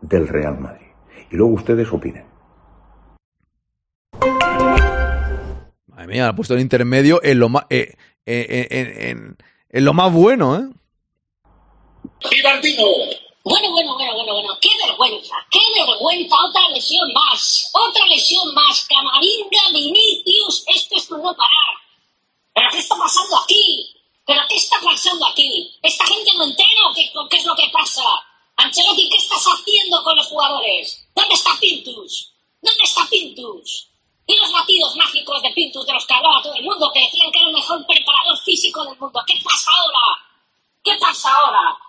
del 0.00 0.26
Real 0.26 0.58
Madrid. 0.58 0.86
Y 1.30 1.36
luego 1.36 1.52
ustedes 1.52 1.92
opinen. 1.92 2.24
Madre 5.86 6.06
mía, 6.06 6.28
ha 6.28 6.34
puesto 6.34 6.54
el 6.54 6.60
intermedio 6.60 7.20
en 7.22 7.38
lo 7.40 7.50
más, 7.50 7.66
eh, 7.68 7.92
eh, 8.24 8.46
eh, 8.48 8.68
en, 8.70 9.18
en- 9.18 9.36
en 9.68 9.84
lo 9.84 9.92
más 9.92 10.10
bueno, 10.12 10.56
¿eh? 10.56 10.70
Bueno, 13.44 13.70
bueno, 13.72 13.94
bueno, 13.94 14.14
bueno, 14.14 14.32
bueno, 14.32 14.58
qué 14.58 14.70
vergüenza, 14.86 15.36
qué 15.50 15.60
vergüenza, 15.76 16.34
otra 16.48 16.66
lesión 16.70 17.12
más, 17.12 17.68
otra 17.74 18.06
lesión 18.06 18.54
más, 18.54 18.86
Camavinga, 18.86 19.68
Vinicius, 19.70 20.64
esto 20.66 20.96
es 20.96 21.10
un 21.10 21.22
no 21.22 21.36
parar. 21.36 21.76
¿Pero 22.54 22.70
qué 22.70 22.78
está 22.78 22.96
pasando 22.96 23.36
aquí? 23.36 23.94
¿Pero 24.24 24.40
qué 24.48 24.56
está 24.56 24.76
pasando 24.82 25.26
aquí? 25.26 25.78
¿Esta 25.82 26.06
gente 26.06 26.32
no 26.38 26.44
entrena 26.44 26.88
o 26.88 26.94
qué, 26.94 27.12
qué 27.28 27.36
es 27.36 27.44
lo 27.44 27.54
que 27.54 27.68
pasa? 27.70 28.02
Ancelotti, 28.56 29.10
¿qué 29.10 29.16
estás 29.16 29.44
haciendo 29.44 30.02
con 30.02 30.16
los 30.16 30.26
jugadores? 30.26 31.06
¿Dónde 31.14 31.34
está 31.34 31.50
Pintus? 31.60 32.32
¿Dónde 32.62 32.82
está 32.82 33.06
Pintus? 33.10 33.90
Y 34.26 34.36
los 34.36 34.52
batidos 34.52 34.96
mágicos 34.96 35.42
de 35.42 35.50
Pintus 35.50 35.84
de 35.84 35.92
los 35.92 36.06
que 36.06 36.14
hablaba 36.14 36.40
todo 36.42 36.54
el 36.54 36.64
mundo, 36.64 36.90
que 36.94 37.00
decían 37.00 37.30
que 37.30 37.40
era 37.40 37.48
el 37.48 37.54
mejor 37.54 37.84
preparador 37.86 38.38
físico 38.38 38.82
del 38.86 38.98
mundo. 38.98 39.20
¿Qué 39.26 39.38
pasa 39.44 39.70
ahora? 39.82 40.24
¿Qué 40.82 40.96
pasa 40.98 41.30
ahora? 41.30 41.83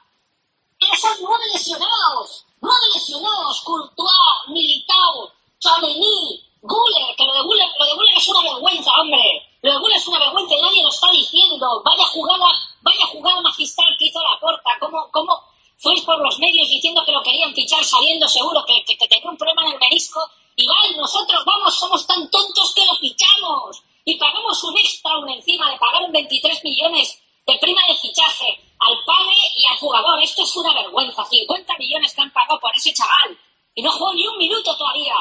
Esos 0.93 1.19
nueve 1.21 1.43
lesionados, 1.53 2.45
nueve 2.61 2.85
lesionados, 2.93 3.61
Courtois, 3.61 4.47
Militao, 4.47 5.31
Chamení, 5.59 6.43
Guller, 6.61 7.15
que 7.15 7.25
lo 7.25 7.33
de 7.33 7.41
Guller, 7.41 7.69
lo 7.79 7.85
de 7.85 7.93
Guller 7.93 8.17
es 8.17 8.27
una 8.27 8.41
vergüenza, 8.41 8.91
hombre. 9.01 9.49
Lo 9.61 9.71
de 9.71 9.77
Guller 9.79 9.97
es 9.97 10.07
una 10.07 10.19
vergüenza 10.19 10.55
y 10.55 10.61
nadie 10.61 10.83
lo 10.83 10.89
está 10.89 11.11
diciendo. 11.11 11.81
Vaya 11.83 12.05
jugada, 12.07 12.45
vaya 12.81 13.05
jugada 13.07 13.41
magistral 13.41 13.95
que 13.97 14.05
hizo 14.05 14.21
la 14.21 14.39
porta. 14.39 14.69
¿Cómo, 14.79 15.09
cómo 15.11 15.41
fuis 15.77 16.01
por 16.01 16.19
los 16.21 16.39
medios 16.39 16.69
diciendo 16.69 17.03
que 17.05 17.11
lo 17.11 17.21
querían 17.23 17.53
fichar 17.53 17.83
sabiendo 17.83 18.27
seguro 18.27 18.63
que, 18.65 18.83
que, 18.85 18.97
que 18.97 19.07
tenía 19.07 19.29
un 19.29 19.37
problema 19.37 19.65
en 19.65 19.73
el 19.73 19.79
menisco? 19.79 20.21
Y 20.55 20.67
vale, 20.67 20.95
nosotros 20.95 21.43
vamos, 21.45 21.77
somos 21.77 22.07
tan 22.07 22.29
tontos 22.29 22.73
que 22.73 22.85
lo 22.85 22.95
fichamos. 22.95 23.81
Y 24.05 24.15
pagamos 24.15 24.63
un 24.63 24.77
extra 24.77 25.11
aún 25.11 25.29
encima 25.29 25.69
de 25.71 25.77
pagar 25.77 26.03
un 26.03 26.11
23 26.11 26.63
millones 26.63 27.19
de 27.45 27.57
prima 27.59 27.81
de 27.87 27.95
fichaje 27.95 28.45
al 28.79 28.95
padre 29.05 29.35
y 29.55 29.65
al 29.65 29.77
jugador. 29.77 30.21
Esto 30.21 30.43
es 30.43 30.55
una 30.55 30.73
vergüenza. 30.73 31.23
50 31.25 31.77
millones 31.77 32.13
que 32.13 32.21
han 32.21 32.31
pagado 32.31 32.59
por 32.59 32.75
ese 32.75 32.93
chaval. 32.93 33.37
Y 33.73 33.81
no 33.81 33.91
jugó 33.91 34.13
ni 34.13 34.27
un 34.27 34.37
minuto 34.37 34.75
todavía. 34.75 35.15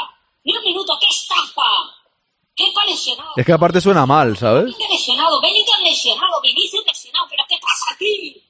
Ni 0.44 0.56
un 0.56 0.64
minuto. 0.64 0.96
¡Qué 1.00 1.06
estafa! 1.10 1.62
¡Qué 2.54 2.72
lesionado! 2.86 3.32
Es 3.36 3.44
que 3.44 3.52
aparte 3.52 3.80
suena 3.80 4.06
mal, 4.06 4.36
¿sabes? 4.36 4.64
Bellingham 4.64 4.90
lesionado, 4.90 5.40
Bellingham 5.40 5.82
lesionado, 5.82 6.40
Vinicius 6.40 6.86
lesionado. 6.86 7.26
¿Pero 7.28 7.44
qué 7.48 7.56
pasa 7.60 7.94
aquí? 7.94 8.42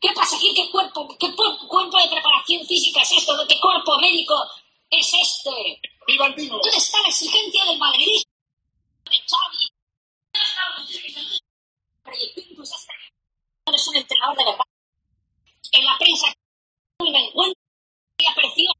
¿Qué 0.00 0.12
pasa 0.12 0.36
aquí? 0.36 0.52
¿Qué 0.54 0.70
cuerpo, 0.70 1.08
qué 1.18 1.32
cuerpo 1.34 1.98
de 1.98 2.08
preparación 2.08 2.66
física 2.66 3.02
es 3.02 3.12
esto? 3.12 3.34
¿Qué 3.48 3.58
cuerpo 3.60 3.98
médico 3.98 4.34
es 4.90 5.14
este? 5.14 5.80
¿Dónde 6.18 6.76
está 6.76 7.00
la 7.02 7.08
exigencia 7.08 7.64
del 7.64 7.78
madridista? 7.78 8.30
De 9.04 9.16
Xavi. 9.16 9.70
¿Dónde 10.32 10.48
está 10.48 10.62
la 10.76 10.84
exigencia? 10.84 11.40
Y 12.18 12.40
Pintus 12.40 12.72
este 12.72 12.92
no 13.66 13.74
es 13.74 13.88
un 13.88 13.96
entrenador 13.96 14.36
de 14.36 14.44
verdad. 14.44 14.64
En 15.72 15.84
la 15.84 15.98
prensa 15.98 16.26
muy 17.00 17.12
vergüenza 17.12 17.58
y 18.18 18.26
apreció. 18.26 18.70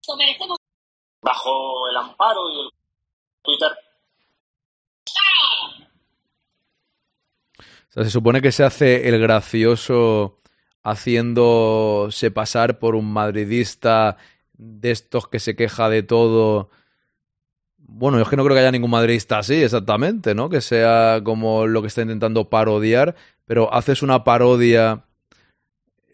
Esto 0.00 0.16
merecemos 0.16 0.58
bajo 1.22 1.88
el 1.88 1.96
amparo 1.96 2.50
y 2.50 2.60
el 2.60 2.70
Twitter 3.42 3.70
O 7.92 7.94
sea, 7.94 8.04
se 8.04 8.10
supone 8.10 8.40
que 8.40 8.52
se 8.52 8.64
hace 8.64 9.06
el 9.06 9.20
gracioso 9.20 10.38
haciéndose 10.82 12.30
pasar 12.30 12.78
por 12.78 12.94
un 12.94 13.12
madridista 13.12 14.16
de 14.54 14.90
estos 14.90 15.28
que 15.28 15.38
se 15.38 15.56
queja 15.56 15.90
de 15.90 16.02
todo. 16.02 16.70
Bueno, 17.76 18.16
yo 18.16 18.22
es 18.22 18.30
que 18.30 18.36
no 18.36 18.44
creo 18.44 18.54
que 18.54 18.60
haya 18.60 18.70
ningún 18.70 18.90
madridista 18.90 19.38
así, 19.38 19.62
exactamente, 19.62 20.34
¿no? 20.34 20.48
Que 20.48 20.62
sea 20.62 21.20
como 21.22 21.66
lo 21.66 21.82
que 21.82 21.88
está 21.88 22.00
intentando 22.00 22.48
parodiar, 22.48 23.14
pero 23.44 23.72
haces 23.74 24.02
una 24.02 24.24
parodia 24.24 25.04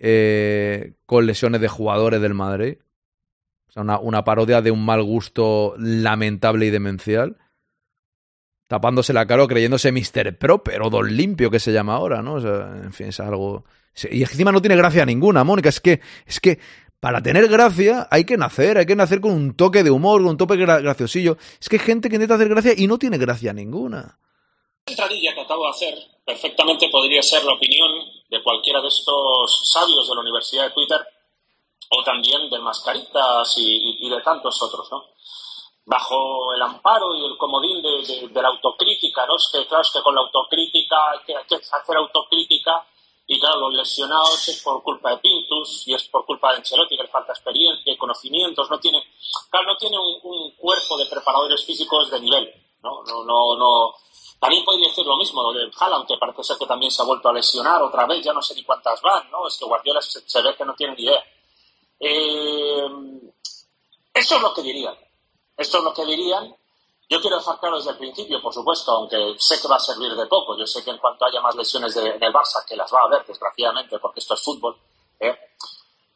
eh, 0.01 0.95
con 1.07 1.27
lesiones 1.27 1.61
de 1.61 1.69
jugadores 1.69 2.21
del 2.21 2.35
Madrid. 2.35 2.79
O 3.75 3.81
una, 3.81 3.99
una 3.99 4.25
parodia 4.25 4.63
de 4.63 4.71
un 4.71 4.85
mal 4.85 5.03
gusto 5.03 5.75
lamentable 5.79 6.67
y 6.67 6.71
demencial 6.71 7.37
tapándose 8.67 9.13
la 9.15 9.27
cara 9.27 9.45
o 9.45 9.49
creyéndose 9.49 9.93
Mr. 9.93 10.37
Proper 10.37 10.83
o 10.83 10.91
Don 10.91 11.17
Limpio 11.17 11.51
que 11.51 11.59
se 11.61 11.73
llama 11.73 11.95
ahora, 11.95 12.21
¿no? 12.23 12.35
O 12.35 12.41
sea, 12.41 12.71
en 12.85 12.93
fin, 12.93 13.07
es 13.09 13.21
algo... 13.21 13.65
Y 14.11 14.21
encima 14.23 14.53
no 14.53 14.61
tiene 14.61 14.77
gracia 14.77 15.05
ninguna, 15.07 15.43
Mónica, 15.43 15.71
es 15.71 15.81
que, 15.81 16.01
es 16.27 16.39
que 16.39 16.59
para 17.01 17.23
tener 17.23 17.49
gracia 17.49 18.07
hay 18.11 18.25
que 18.25 18.37
nacer, 18.37 18.77
hay 18.79 18.87
que 18.87 18.95
nacer 18.95 19.21
con 19.21 19.33
un 19.33 19.55
toque 19.55 19.83
de 19.83 19.91
humor, 19.91 20.21
con 20.21 20.31
un 20.33 20.37
toque 20.37 20.55
gra- 20.55 20.83
graciosillo. 20.83 21.37
Es 21.61 21.69
que 21.69 21.77
hay 21.77 21.81
gente 21.81 22.09
que 22.11 22.17
intenta 22.17 22.35
hacer 22.35 22.49
gracia 22.51 22.75
y 22.77 22.87
no 22.87 22.99
tiene 22.99 23.17
gracia 23.19 23.53
ninguna. 23.55 24.19
que 24.85 24.93
acabo 24.95 25.65
de 25.65 25.71
hacer 25.71 25.95
perfectamente 26.27 26.89
podría 26.93 27.23
ser 27.23 27.43
la 27.45 27.55
opinión 27.55 27.91
de 28.31 28.43
cualquiera 28.43 28.83
de 28.83 28.89
estos 28.89 29.71
sabios 29.73 30.09
de 30.09 30.15
la 30.15 30.21
Universidad 30.21 30.65
de 30.65 30.75
Twitter 30.75 30.99
o 31.91 32.03
también 32.05 32.51
de 32.51 32.59
Mascaritas 32.59 33.55
y, 33.57 34.09
de 34.09 34.21
tantos 34.21 34.61
otros, 34.63 34.91
¿no? 34.91 35.05
Bajo 35.87 36.53
el 36.53 36.61
amparo 36.61 37.15
y 37.15 37.25
el 37.25 37.39
comodín 37.39 37.81
de, 37.81 38.43
la 38.43 38.49
autocrítica, 38.49 39.27
¿no? 39.27 39.37
Es 39.37 39.49
que, 39.51 39.67
claro, 39.67 39.83
es 39.83 39.91
que 39.91 40.03
con 40.03 40.15
la 40.15 40.21
autocrítica 40.21 40.97
hay 41.13 41.21
que, 41.25 41.37
hay 41.37 41.45
que 41.45 41.55
hacer 41.57 41.97
autocrítica 41.97 42.87
y, 43.27 43.41
claro, 43.41 43.61
los 43.61 43.75
lesionados 43.75 44.49
es 44.49 44.63
por 44.63 44.83
culpa 44.83 45.11
de 45.11 45.19
Pintus 45.19 45.87
y 45.87 45.95
es 45.95 46.05
por 46.09 46.27
culpa 46.27 46.51
de 46.51 46.59
Ancelotti, 46.59 46.97
que 46.97 47.03
le 47.03 47.09
falta 47.09 47.33
experiencia 47.33 47.93
y 47.93 47.97
conocimientos, 47.97 48.71
no 48.71 48.79
tiene, 48.79 49.03
claro, 49.51 49.73
no 49.73 49.77
tiene 49.77 49.99
un, 49.99 50.51
cuerpo 50.57 50.97
de 50.99 51.07
preparadores 51.07 51.65
físicos 51.65 52.11
de 52.11 52.21
nivel, 52.21 52.53
¿no? 52.83 53.03
No, 53.05 53.25
no, 53.25 53.57
no. 53.57 53.95
También 54.39 54.65
podría 54.65 54.89
decir 54.89 55.07
lo 55.07 55.17
mismo, 55.17 55.53
de 55.53 55.71
Haaland, 55.79 56.07
que 56.07 56.17
parece 56.19 56.45
ser 56.45 56.59
que 56.59 56.67
también 56.67 56.91
se 56.91 57.03
ha 57.03 57.07
vuelto 57.07 57.29
a 57.29 57.33
lesionar 57.33 57.83
otra 57.83 58.07
vez, 58.07 58.23
ya 58.23 58.33
no 58.33 58.43
sé 58.43 58.55
ni 58.55 58.63
cuántas 58.63 59.01
van, 59.03 59.31
¿no? 59.31 59.47
Es 59.47 59.57
que 59.59 59.65
Guardiola 59.65 60.01
se, 60.01 60.21
se 60.29 60.43
ve 60.43 60.55
que 60.55 60.65
no 60.65 60.75
tiene 60.75 60.95
ni 60.95 61.03
idea. 61.05 61.25
Eh, 62.01 62.87
eso 64.15 64.37
es 64.37 64.43
lo 64.43 64.55
que 64.55 64.63
dirían. 64.63 64.95
Esto 65.57 65.79
es 65.79 65.85
lo 65.85 65.95
que 65.95 66.05
dirían. 66.05 66.55
Yo 67.11 67.21
quiero 67.21 67.39
dejar 67.39 67.59
claro 67.59 67.79
desde 67.79 67.93
el 67.93 67.99
principio, 67.99 68.43
por 68.43 68.53
supuesto, 68.53 68.93
aunque 68.93 69.35
sé 69.39 69.61
que 69.61 69.69
va 69.69 69.77
a 69.77 69.81
servir 69.81 70.15
de 70.15 70.27
poco. 70.27 70.57
Yo 70.59 70.67
sé 70.67 70.85
que 70.85 70.91
en 70.91 70.99
cuanto 70.99 71.25
haya 71.25 71.41
más 71.41 71.55
lesiones 71.57 71.97
en 71.97 72.23
el 72.23 72.33
Barça, 72.33 72.65
que 72.67 72.77
las 72.77 72.93
va 72.93 73.01
a 73.01 73.05
haber, 73.05 73.25
desgraciadamente, 73.27 73.99
porque 73.99 74.21
esto 74.21 74.35
es 74.35 74.43
fútbol, 74.43 74.77
¿eh? 75.21 75.37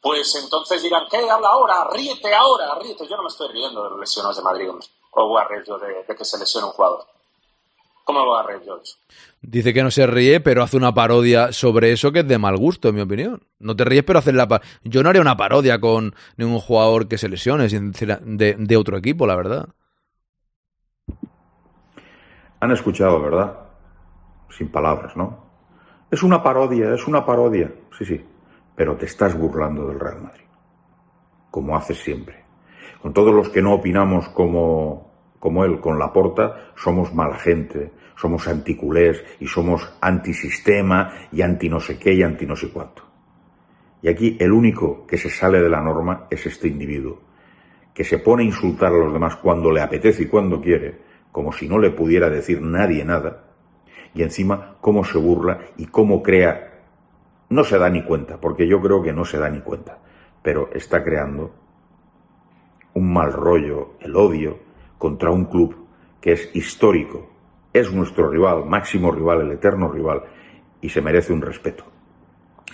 pues 0.01 0.35
entonces 0.35 0.83
dirán, 0.83 1.07
¿qué 1.09 1.29
habla 1.29 1.47
ahora? 1.47 1.87
Ríete 1.89 2.33
ahora, 2.33 2.75
ríete. 2.75 3.07
Yo 3.07 3.15
no 3.15 3.23
me 3.23 3.29
estoy 3.29 3.47
riendo 3.47 3.83
de 3.83 3.89
los 3.89 3.99
lesionados 3.99 4.35
de 4.37 4.43
Madrid. 4.43 4.69
O 5.11 5.27
voy 5.27 5.41
a 5.41 5.47
de 6.07 6.15
que 6.15 6.25
se 6.25 6.37
lesione 6.37 6.67
un 6.67 6.73
jugador. 6.73 7.07
¿Cómo 8.03 8.19
me 8.19 8.25
voy 8.25 8.39
a 8.39 8.47
reír 8.47 8.61
yo 8.65 8.75
de 8.77 8.83
eso? 8.83 8.97
Dice 9.41 9.73
que 9.73 9.83
no 9.83 9.91
se 9.91 10.05
ríe, 10.07 10.39
pero 10.39 10.63
hace 10.63 10.77
una 10.77 10.93
parodia 10.93 11.51
sobre 11.51 11.91
eso 11.91 12.11
que 12.11 12.19
es 12.19 12.27
de 12.27 12.37
mal 12.37 12.57
gusto, 12.57 12.89
en 12.89 12.95
mi 12.95 13.01
opinión. 13.01 13.41
No 13.59 13.75
te 13.75 13.85
ríes, 13.85 14.03
pero 14.03 14.19
haces 14.19 14.33
la... 14.33 14.47
pa- 14.47 14.61
Yo 14.83 15.03
no 15.03 15.09
haría 15.09 15.21
una 15.21 15.37
parodia 15.37 15.79
con 15.79 16.13
ningún 16.37 16.59
jugador 16.59 17.07
que 17.07 17.17
se 17.17 17.29
lesione 17.29 17.67
de, 17.67 18.55
de 18.57 18.77
otro 18.77 18.97
equipo, 18.97 19.25
la 19.27 19.35
verdad. 19.35 19.69
Han 22.59 22.71
escuchado, 22.71 23.21
¿verdad? 23.21 23.57
Sin 24.49 24.69
palabras, 24.69 25.15
¿no? 25.17 25.43
Es 26.11 26.23
una 26.23 26.41
parodia, 26.43 26.93
es 26.93 27.07
una 27.07 27.25
parodia. 27.25 27.71
Sí, 27.97 28.05
sí. 28.05 28.25
Pero 28.75 28.95
te 28.95 29.05
estás 29.05 29.37
burlando 29.37 29.87
del 29.87 29.99
Real 29.99 30.21
Madrid. 30.21 30.45
Como 31.51 31.75
haces 31.75 31.97
siempre. 31.99 32.43
Con 33.01 33.13
todos 33.13 33.33
los 33.33 33.49
que 33.49 33.61
no 33.61 33.73
opinamos 33.73 34.29
como, 34.29 35.12
como 35.43 35.65
él, 35.65 35.81
con 35.81 35.99
Laporta, 35.99 36.71
somos 36.73 37.13
mala 37.13 37.35
gente, 37.35 37.91
somos 38.15 38.47
anticulés 38.47 39.25
y 39.41 39.47
somos 39.47 39.93
antisistema 39.99 41.27
y 41.33 41.41
anti 41.41 41.67
no 41.67 41.81
sé 41.81 41.99
qué 41.99 42.13
y 42.13 42.23
anti 42.23 42.45
no 42.45 42.55
sé 42.55 42.69
cuánto. 42.69 43.03
Y 44.01 44.07
aquí 44.07 44.37
el 44.39 44.53
único 44.53 45.05
que 45.05 45.17
se 45.17 45.29
sale 45.29 45.59
de 45.59 45.67
la 45.67 45.81
norma 45.81 46.27
es 46.29 46.45
este 46.45 46.69
individuo, 46.69 47.19
que 47.93 48.05
se 48.05 48.19
pone 48.19 48.43
a 48.43 48.45
insultar 48.45 48.93
a 48.93 48.97
los 48.97 49.11
demás 49.11 49.35
cuando 49.35 49.69
le 49.69 49.81
apetece 49.81 50.23
y 50.23 50.27
cuando 50.27 50.61
quiere, 50.61 51.01
como 51.29 51.51
si 51.51 51.67
no 51.67 51.77
le 51.77 51.89
pudiera 51.89 52.29
decir 52.29 52.61
nadie 52.61 53.03
nada, 53.03 53.43
y 54.13 54.23
encima 54.23 54.77
cómo 54.79 55.03
se 55.03 55.17
burla 55.17 55.59
y 55.75 55.87
cómo 55.87 56.23
crea, 56.23 56.85
no 57.49 57.65
se 57.65 57.77
da 57.77 57.89
ni 57.89 58.05
cuenta, 58.05 58.39
porque 58.39 58.65
yo 58.65 58.79
creo 58.79 59.03
que 59.03 59.11
no 59.11 59.25
se 59.25 59.39
da 59.39 59.49
ni 59.49 59.59
cuenta, 59.59 59.97
pero 60.41 60.69
está 60.71 61.03
creando 61.03 61.53
un 62.93 63.11
mal 63.11 63.33
rollo, 63.33 63.95
el 63.99 64.15
odio 64.15 64.71
contra 65.03 65.31
un 65.31 65.43
club 65.47 65.75
que 66.21 66.31
es 66.31 66.49
histórico, 66.53 67.29
es 67.73 67.91
nuestro 67.91 68.29
rival, 68.29 68.63
máximo 68.65 69.11
rival, 69.11 69.41
el 69.41 69.51
eterno 69.51 69.91
rival, 69.91 70.23
y 70.79 70.87
se 70.87 71.01
merece 71.01 71.33
un 71.33 71.41
respeto. 71.41 71.83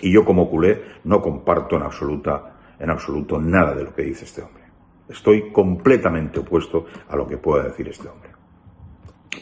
Y 0.00 0.12
yo 0.12 0.24
como 0.24 0.48
culé 0.48 0.80
no 1.02 1.20
comparto 1.20 1.74
en 1.74 1.82
absoluta 1.82 2.76
en 2.78 2.88
absoluto 2.88 3.40
nada 3.40 3.74
de 3.74 3.82
lo 3.82 3.92
que 3.92 4.02
dice 4.02 4.26
este 4.26 4.42
hombre. 4.42 4.62
Estoy 5.08 5.50
completamente 5.50 6.38
opuesto 6.38 6.86
a 7.08 7.16
lo 7.16 7.26
que 7.26 7.36
pueda 7.36 7.64
decir 7.64 7.88
este 7.88 8.06
hombre. 8.06 8.30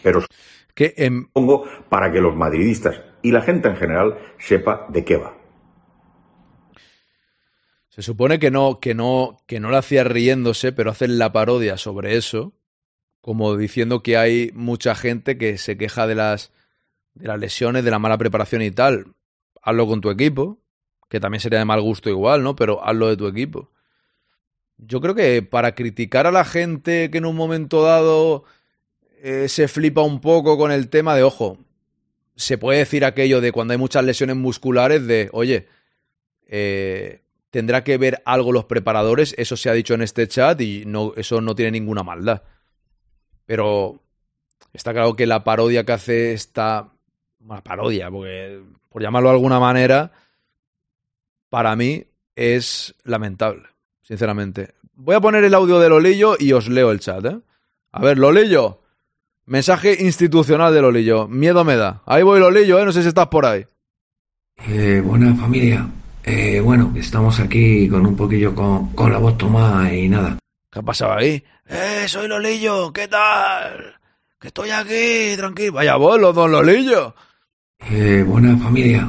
Pero 0.03 0.23
que 0.75 0.95
pongo 1.31 1.65
para 1.91 2.11
que 2.11 2.23
los 2.23 2.35
madridistas 2.35 3.03
y 3.21 3.33
la 3.33 3.43
gente 3.43 3.69
en 3.69 3.77
general 3.77 4.17
sepa 4.39 4.87
de 4.89 5.05
qué 5.05 5.19
va. 5.19 5.35
Se 7.91 8.01
supone 8.01 8.39
que 8.39 8.51
no, 8.51 8.81
que 8.81 8.95
no, 8.95 9.37
que 9.47 9.61
no 9.61 9.69
lo 9.69 9.77
hacía 9.77 10.05
riéndose, 10.05 10.73
pero 10.73 10.91
hacen 10.91 11.19
la 11.19 11.33
parodia 11.33 11.77
sobre 11.77 12.17
eso, 12.17 12.55
como 13.29 13.59
diciendo 13.59 14.03
que 14.03 14.17
hay 14.17 14.53
mucha 14.55 14.95
gente 14.95 15.37
que 15.37 15.59
se 15.59 15.77
queja 15.77 16.07
de 16.07 16.15
las, 16.15 16.51
de 17.13 17.29
las 17.29 17.39
lesiones, 17.39 17.85
de 17.85 17.91
la 17.91 17.99
mala 17.99 18.17
preparación 18.17 18.63
y 18.63 18.71
tal. 18.71 19.13
Hazlo 19.61 19.87
con 19.87 20.01
tu 20.01 20.09
equipo, 20.09 20.63
que 21.11 21.21
también 21.21 21.43
sería 21.43 21.59
de 21.59 21.67
mal 21.67 21.83
gusto 21.83 22.09
igual, 22.09 22.43
¿no? 22.43 22.57
Pero 22.57 22.83
hazlo 22.83 23.09
de 23.09 23.19
tu 23.19 23.27
equipo. 23.27 23.71
Yo 24.79 25.03
creo 25.03 25.15
que 25.15 25.43
para 25.43 25.75
criticar 25.75 26.27
a 26.27 26.33
la 26.33 26.47
gente 26.47 27.11
que 27.11 27.19
en 27.19 27.27
un 27.27 27.37
momento 27.37 27.83
dado 27.83 28.45
eh, 29.23 29.51
se 29.51 29.69
flipa 29.69 30.01
un 30.01 30.23
poco 30.23 30.57
con 30.57 30.73
el 30.73 30.89
tema 30.89 31.15
de, 31.15 31.23
ojo, 31.23 31.59
se 32.35 32.57
puede 32.57 32.79
decir 32.79 33.05
aquello 33.05 33.43
de 33.43 33.53
cuando 33.53 33.73
hay 33.73 33.79
muchas 33.79 34.05
lesiones 34.05 34.37
musculares 34.37 35.07
de, 35.07 35.29
oye, 35.35 35.69
eh, 36.47 37.21
tendrá 37.51 37.85
que 37.85 37.99
ver 37.99 38.23
algo 38.25 38.53
los 38.53 38.65
preparadores, 38.65 39.35
eso 39.37 39.59
se 39.59 39.69
ha 39.69 39.75
dicho 39.75 39.93
en 39.93 40.01
este 40.01 40.27
chat 40.29 40.59
y 40.63 40.85
no, 40.87 41.13
eso 41.17 41.43
no 41.43 41.55
tiene 41.55 41.73
ninguna 41.73 42.03
maldad. 42.03 42.43
Pero 43.49 43.99
está 44.75 44.93
claro 44.93 45.17
que 45.17 45.27
la 45.27 45.43
parodia 45.43 45.85
que 45.85 45.93
hace 45.93 46.35
esta... 46.35 46.87
Una 47.41 47.63
parodia, 47.63 48.11
porque 48.11 48.61
por 48.91 49.01
llamarlo 49.01 49.31
de 49.31 49.37
alguna 49.37 49.59
manera, 49.59 50.13
para 51.49 51.75
mí 51.77 52.05
es 52.37 52.95
lamentable, 53.05 53.63
sinceramente. 54.03 54.75
Voy 54.93 55.15
a 55.15 55.21
poner 55.21 55.45
el 55.45 55.55
audio 55.55 55.79
de 55.79 55.89
Lolillo 55.89 56.37
y 56.39 56.53
os 56.53 56.69
leo 56.69 56.91
el 56.91 57.01
chat, 57.01 57.25
¿eh? 57.25 57.39
A 57.93 58.03
ver, 58.03 58.19
Lolillo. 58.19 58.83
Mensaje 59.47 59.97
institucional 59.99 60.75
de 60.75 60.83
Lolillo. 60.83 61.27
Miedo 61.27 61.65
me 61.65 61.77
da. 61.77 62.03
Ahí 62.05 62.23
voy, 62.23 62.39
Lolillo, 62.39 62.79
¿eh? 62.79 62.85
No 62.85 62.93
sé 62.93 63.01
si 63.01 63.09
estás 63.09 63.29
por 63.29 63.47
ahí. 63.47 63.65
Eh, 64.67 65.01
buena 65.03 65.35
familia. 65.37 65.89
Eh, 66.23 66.61
bueno, 66.61 66.93
estamos 66.97 67.41
aquí 67.41 67.89
con 67.89 68.05
un 68.05 68.15
poquillo 68.15 68.55
con, 68.55 68.93
con 68.93 69.11
la 69.11 69.19
voz 69.19 69.39
tomada 69.39 69.95
y 69.95 70.07
nada. 70.07 70.39
¿Qué 70.71 70.81
ha 70.81 70.83
pasado 70.83 71.15
ahí? 71.15 71.43
¡Eh, 71.69 72.05
soy 72.09 72.29
Lolillo! 72.29 72.93
¿Qué 72.93 73.09
tal? 73.09 73.95
Que 74.41 74.49
estoy 74.49 74.71
aquí, 74.71 75.37
tranquilo. 75.37 75.73
Vaya 75.73 75.97
vos, 75.97 76.19
los 76.19 76.35
dos 76.35 76.51
Lolillo. 76.51 77.15
Eh, 77.91 78.25
buena 78.27 78.57
familia. 78.57 79.09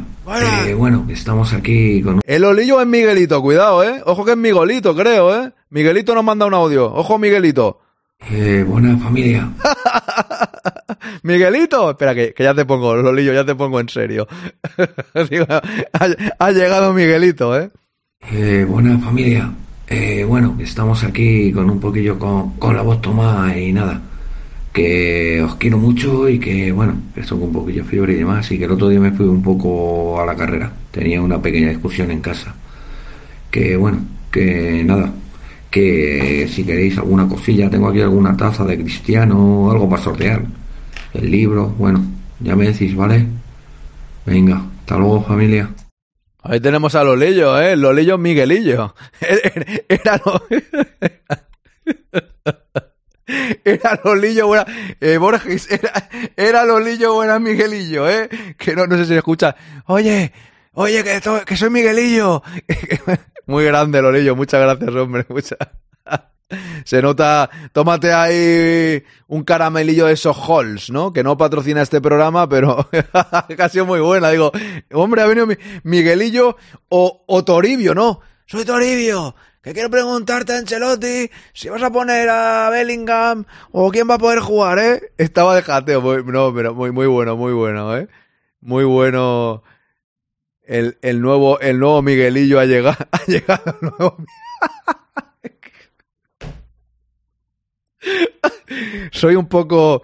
Eh, 0.65 0.73
bueno, 0.73 1.07
estamos 1.10 1.53
aquí 1.53 2.02
con... 2.03 2.22
El 2.23 2.44
Olillo 2.44 2.81
es 2.81 2.88
Miguelito, 2.88 3.41
cuidado, 3.41 3.84
¿eh? 3.84 4.02
Ojo 4.06 4.26
que 4.26 4.31
es 4.31 4.38
Miguelito, 4.38 4.95
creo, 4.95 5.36
¿eh? 5.36 5.52
Miguelito 5.69 6.14
nos 6.14 6.23
manda 6.23 6.45
un 6.45 6.53
audio. 6.53 6.86
Ojo, 6.94 7.18
Miguelito. 7.18 7.80
Eh, 8.30 8.64
buena 8.68 8.98
familia. 8.98 9.49
Miguelito, 11.23 11.91
espera 11.91 12.14
que, 12.14 12.34
ya 12.38 12.53
te 12.53 12.65
pongo, 12.65 12.95
Lolillo, 12.95 13.34
ya 13.34 13.45
te 13.45 13.56
pongo 13.56 13.80
en 13.80 13.90
serio. 13.90 14.27
ha, 16.40 16.52
llegado 16.52 16.94
Miguelito, 16.94 17.57
¿eh? 17.57 17.72
Eh, 18.31 18.65
buena 18.68 18.99
familia. 18.99 19.49
Eh, 19.91 20.24
bueno, 20.24 20.56
estamos 20.60 21.03
aquí 21.03 21.52
con 21.52 21.68
un 21.68 21.80
poquillo 21.80 22.20
con, 22.20 22.53
la 22.76 22.84
voz 22.84 23.02
tomada 23.02 23.57
y 23.57 23.74
nada 23.74 23.99
que 24.72 25.41
os 25.41 25.56
quiero 25.56 25.80
mucho 25.80 26.30
y 26.30 26.40
que, 26.40 26.72
bueno, 26.72 26.94
que 27.16 27.22
estoy 27.22 27.40
con 27.40 27.48
un 27.48 27.53
poquillo 27.53 27.84
de 27.84 27.90
fiebre 27.90 28.14
y 28.14 28.18
demás, 28.18 28.52
y 28.52 28.60
que 28.60 28.66
el 28.66 28.72
otro 28.72 28.88
día 28.90 28.99
me 28.99 29.11
fui 29.11 29.26
un 29.26 29.41
poco 29.41 30.22
a 30.22 30.26
la 30.26 30.36
carrera. 30.36 30.72
Tenía 30.91 31.22
una 31.22 31.41
pequeña 31.41 31.70
discusión 31.70 32.11
en 32.11 32.22
casa. 32.22 32.53
Que, 33.49 33.76
bueno, 33.78 33.99
que 34.32 34.84
nada, 34.86 35.11
que 35.72 36.48
si 36.49 36.64
queréis 36.64 36.98
alguna 36.99 37.28
cosilla, 37.28 37.70
tengo 37.70 37.90
aquí 37.90 38.02
alguna 38.02 38.38
taza 38.38 38.64
de 38.66 38.78
cristiano, 38.78 39.72
algo 39.72 39.90
para 39.90 40.03
sortear. 40.03 40.45
El 41.14 41.32
libro, 41.32 41.74
bueno, 41.80 42.03
ya 42.40 42.56
me 42.56 42.68
decís, 42.68 42.95
¿vale? 42.95 43.26
Venga, 44.26 44.64
hasta 44.82 44.98
luego 44.98 45.24
familia. 45.24 45.70
Ahí 46.41 46.60
tenemos 46.60 46.95
a 46.95 47.03
Lolillo, 47.03 47.60
¿eh? 47.60 47.76
Lolillo 47.76 48.18
Miguelillo. 48.18 48.95
Era 49.90 50.22
lo... 50.26 50.41
Era 53.64 53.99
Lolillo 54.03 54.48
buena. 54.48 54.66
Eh, 54.99 55.18
Borges, 55.18 55.70
era, 55.70 56.10
era 56.36 56.66
Lolillo 56.66 57.14
buena 57.14 57.38
Miguelillo, 57.40 58.10
¿eh? 58.10 58.28
Que 58.57 58.76
no, 58.76 58.88
no 58.88 58.98
sé 58.98 59.06
si 59.06 59.14
escucha. 59.14 59.56
Oye, 59.86 60.34
oye, 60.74 61.03
que, 61.03 61.22
que 61.45 61.56
soy 61.56 61.70
Miguelillo. 61.70 62.41
Muy 63.45 63.66
grande, 63.66 64.02
Lolillo. 64.02 64.36
Muchas 64.36 64.61
gracias, 64.61 64.90
hombre. 64.95 65.26
Muchas. 65.30 65.60
Se 66.84 67.02
nota, 67.02 67.50
tómate 67.72 68.12
ahí 68.12 69.04
un 69.28 69.44
caramelillo 69.44 70.08
de 70.08 70.14
esos 70.14 70.36
halls, 70.38 70.90
¿no? 70.90 71.14
Que 71.14 71.24
no 71.24 71.38
patrocina 71.38 71.82
este 71.82 72.02
programa, 72.02 72.50
pero 72.50 72.90
ha 73.14 73.70
sido 73.70 73.86
muy 73.86 74.00
buena. 74.00 74.32
Digo, 74.32 74.52
hombre, 74.94 75.22
ha 75.22 75.28
venido 75.28 75.48
Miguelillo 75.84 76.58
o, 76.90 77.44
Toribio, 77.46 77.94
¿no? 77.94 78.22
Soy 78.46 78.66
Toribio 78.66 79.36
que 79.62 79.74
quiero 79.74 79.90
preguntarte 79.90 80.54
Ancelotti 80.54 81.30
si 81.54 81.68
vas 81.68 81.84
a 81.84 81.92
poner 81.92 82.30
a 82.30 82.70
Bellingham 82.70 83.46
o 83.72 83.92
quién 83.92 84.10
va 84.10 84.16
a 84.16 84.18
poder 84.18 84.40
jugar, 84.40 84.80
¿eh? 84.80 85.12
Estaba 85.18 85.54
de 85.54 85.62
jateo, 85.64 86.24
no, 86.24 86.54
pero 86.54 86.74
muy, 86.74 86.92
muy 86.92 87.08
bueno, 87.08 87.36
muy 87.36 87.54
bueno, 87.54 87.96
¿eh? 87.98 88.08
Muy 88.62 88.86
bueno. 88.86 89.64
El, 90.64 90.98
el 91.02 91.22
nuevo, 91.22 91.60
el 91.60 91.80
nuevo 91.80 92.02
Miguelillo 92.02 92.60
ha 92.60 92.66
llegado, 92.66 92.98
ha 93.12 93.26
llegado 93.26 93.78
el 93.82 93.90
nuevo... 93.90 94.18
Soy 99.12 99.36
un 99.36 99.48
poco... 99.48 100.04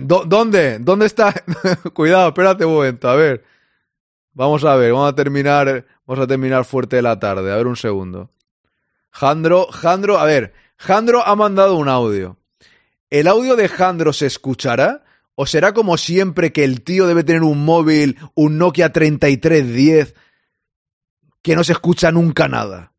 ¿Dónde? 0.00 0.78
¿Dónde 0.78 1.06
está? 1.06 1.34
Cuidado, 1.94 2.28
espérate 2.28 2.64
un 2.64 2.74
momento, 2.74 3.08
a 3.08 3.14
ver. 3.14 3.44
Vamos 4.32 4.64
a 4.64 4.76
ver, 4.76 4.92
vamos 4.92 5.12
a 5.12 5.14
terminar, 5.14 5.86
vamos 6.06 6.24
a 6.24 6.26
terminar 6.26 6.64
fuerte 6.64 7.02
la 7.02 7.18
tarde, 7.18 7.52
a 7.52 7.56
ver 7.56 7.66
un 7.66 7.76
segundo. 7.76 8.30
Jandro, 9.10 9.66
Jandro, 9.66 10.18
a 10.18 10.24
ver, 10.24 10.54
Jandro 10.76 11.26
ha 11.26 11.34
mandado 11.34 11.76
un 11.76 11.88
audio. 11.88 12.38
¿El 13.10 13.26
audio 13.26 13.56
de 13.56 13.68
Jandro 13.68 14.12
se 14.12 14.26
escuchará? 14.26 15.04
¿O 15.34 15.46
será 15.46 15.72
como 15.72 15.96
siempre 15.96 16.52
que 16.52 16.64
el 16.64 16.82
tío 16.82 17.06
debe 17.06 17.24
tener 17.24 17.42
un 17.42 17.64
móvil, 17.64 18.18
un 18.34 18.58
Nokia 18.58 18.92
3310, 18.92 20.14
que 21.42 21.56
no 21.56 21.64
se 21.64 21.72
escucha 21.72 22.12
nunca 22.12 22.46
nada? 22.46 22.92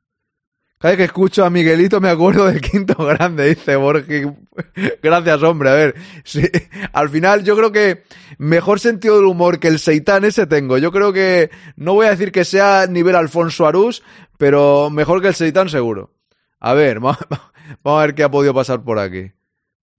Cada 0.81 0.93
vez 0.93 0.97
que 0.97 1.03
escucho 1.03 1.45
a 1.45 1.51
Miguelito 1.51 2.01
me 2.01 2.09
acuerdo 2.09 2.47
del 2.47 2.59
quinto 2.59 2.95
grande, 3.05 3.49
dice 3.49 3.75
Borges. 3.75 4.27
Gracias, 5.03 5.43
hombre. 5.43 5.69
A 5.69 5.73
ver, 5.73 5.95
al 6.93 7.09
final 7.09 7.43
yo 7.43 7.55
creo 7.55 7.71
que 7.71 8.01
mejor 8.39 8.79
sentido 8.79 9.17
del 9.17 9.25
humor 9.25 9.59
que 9.59 9.67
el 9.67 9.77
seitán 9.77 10.25
ese 10.25 10.47
tengo. 10.47 10.79
Yo 10.79 10.91
creo 10.91 11.13
que, 11.13 11.51
no 11.75 11.93
voy 11.93 12.07
a 12.07 12.09
decir 12.09 12.31
que 12.31 12.45
sea 12.45 12.87
nivel 12.87 13.15
Alfonso 13.15 13.67
Arús, 13.67 14.01
pero 14.39 14.89
mejor 14.89 15.21
que 15.21 15.27
el 15.27 15.35
seitán 15.35 15.69
seguro. 15.69 16.15
A 16.59 16.73
ver, 16.73 16.99
vamos 16.99 17.19
a 17.83 17.99
ver 17.99 18.15
qué 18.15 18.23
ha 18.23 18.31
podido 18.31 18.55
pasar 18.55 18.83
por 18.83 18.97
aquí. 18.97 19.33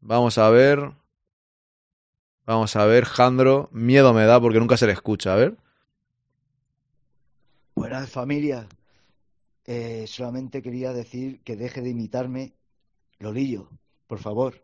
Vamos 0.01 0.37
a 0.37 0.51
ver. 0.51 0.91
Vamos 2.45 2.75
a 2.75 2.87
ver, 2.87 3.05
Jandro. 3.05 3.69
Miedo 3.71 4.13
me 4.13 4.25
da 4.25 4.41
porque 4.41 4.59
nunca 4.59 4.77
se 4.77 4.89
le 4.89 4.93
escucha. 4.95 5.35
A 5.35 5.37
ver. 5.37 5.55
Buenas 7.77 8.11
familia. 8.11 8.67
Eh, 9.64 10.06
solamente 10.09 10.62
quería 10.62 10.93
decir 10.93 11.40
que 11.43 11.56
deje 11.56 11.82
de 11.82 11.90
imitarme 11.90 12.55
Lolillo, 13.18 13.68
por 14.06 14.18
favor. 14.18 14.62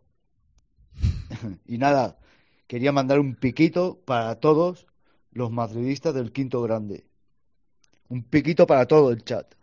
y 1.67 1.79
nada, 1.79 2.19
quería 2.67 2.93
mandar 2.93 3.21
un 3.21 3.37
piquito 3.37 4.01
para 4.05 4.35
todos 4.37 4.87
los 5.31 5.51
madridistas 5.51 6.15
del 6.15 6.33
quinto 6.33 6.61
grande. 6.63 7.07
Un 8.09 8.23
piquito 8.25 8.67
para 8.67 8.87
todo 8.87 9.13
el 9.13 9.23
chat. 9.25 9.55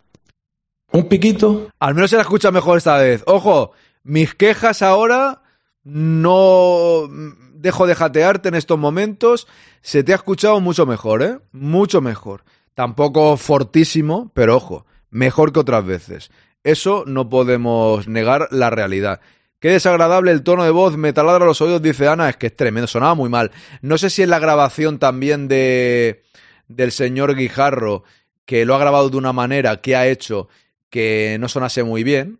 Un 0.91 1.09
piquito. 1.09 1.69
Al 1.79 1.95
menos 1.95 2.09
se 2.11 2.15
la 2.15 2.21
escucha 2.21 2.51
mejor 2.51 2.77
esta 2.77 2.97
vez. 2.97 3.23
Ojo, 3.27 3.71
mis 4.03 4.33
quejas 4.35 4.81
ahora 4.81 5.41
no 5.83 7.09
dejo 7.53 7.87
de 7.87 7.95
jatearte 7.95 8.49
en 8.49 8.55
estos 8.55 8.77
momentos. 8.77 9.47
Se 9.81 10.03
te 10.03 10.13
ha 10.13 10.15
escuchado 10.15 10.61
mucho 10.61 10.85
mejor, 10.85 11.23
¿eh? 11.23 11.39
Mucho 11.51 12.01
mejor. 12.01 12.43
Tampoco 12.75 13.35
fortísimo, 13.37 14.31
pero 14.33 14.55
ojo, 14.57 14.85
mejor 15.15 15.53
que 15.53 15.61
otras 15.61 15.85
veces. 15.85 16.29
Eso 16.63 17.05
no 17.07 17.29
podemos 17.29 18.07
negar 18.07 18.49
la 18.51 18.69
realidad. 18.69 19.21
Qué 19.59 19.69
desagradable 19.69 20.31
el 20.31 20.43
tono 20.43 20.65
de 20.65 20.71
voz, 20.71 20.97
me 20.97 21.13
taladra 21.13 21.45
los 21.45 21.61
oídos, 21.61 21.81
dice 21.81 22.07
Ana, 22.07 22.29
es 22.29 22.37
que 22.37 22.47
es 22.47 22.55
tremendo, 22.55 22.85
sonaba 22.85 23.15
muy 23.15 23.29
mal. 23.29 23.51
No 23.81 23.97
sé 23.97 24.09
si 24.09 24.23
es 24.23 24.27
la 24.27 24.39
grabación 24.39 24.99
también 24.99 25.47
de 25.47 26.23
del 26.67 26.91
señor 26.91 27.35
Guijarro, 27.35 28.03
que 28.45 28.65
lo 28.65 28.75
ha 28.75 28.79
grabado 28.79 29.09
de 29.09 29.17
una 29.17 29.31
manera 29.31 29.81
que 29.81 29.95
ha 29.95 30.07
hecho 30.07 30.49
que 30.89 31.37
no 31.39 31.47
sonase 31.47 31.83
muy 31.83 32.03
bien, 32.03 32.39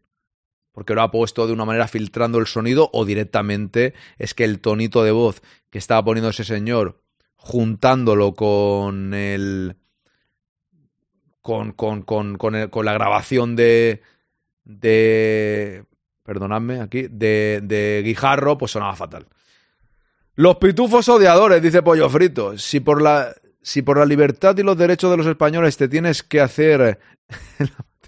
porque 0.71 0.95
lo 0.95 1.01
ha 1.01 1.11
puesto 1.11 1.47
de 1.47 1.53
una 1.53 1.65
manera 1.65 1.87
filtrando 1.87 2.39
el 2.39 2.47
sonido, 2.47 2.89
o 2.91 3.05
directamente 3.05 3.93
es 4.17 4.33
que 4.33 4.43
el 4.43 4.59
tonito 4.59 5.03
de 5.03 5.11
voz 5.11 5.41
que 5.69 5.77
estaba 5.77 6.03
poniendo 6.03 6.29
ese 6.29 6.43
señor, 6.43 7.01
juntándolo 7.37 8.33
con 8.33 9.13
el. 9.13 9.77
Con, 11.45 11.73
con, 11.73 12.01
con, 12.01 12.39
con, 12.39 12.55
el, 12.55 12.71
con 12.71 12.85
la 12.85 12.93
grabación 12.93 13.55
de. 13.55 14.01
de. 14.63 15.85
perdonadme 16.23 16.81
aquí, 16.81 17.05
de, 17.07 18.01
Guijarro, 18.03 18.57
pues 18.57 18.71
sonaba 18.71 18.95
fatal. 18.95 19.27
Los 20.33 20.55
pitufos 20.55 21.07
odiadores, 21.07 21.61
dice 21.61 21.83
Pollo 21.83 22.09
Frito. 22.09 22.57
Si 22.57 22.79
por 22.79 22.99
la. 22.99 23.31
Si 23.61 23.83
por 23.83 23.99
la 23.99 24.07
libertad 24.07 24.57
y 24.57 24.63
los 24.63 24.75
derechos 24.75 25.11
de 25.11 25.17
los 25.17 25.27
españoles 25.27 25.77
te 25.77 25.87
tienes 25.87 26.23
que 26.23 26.41
hacer 26.41 26.99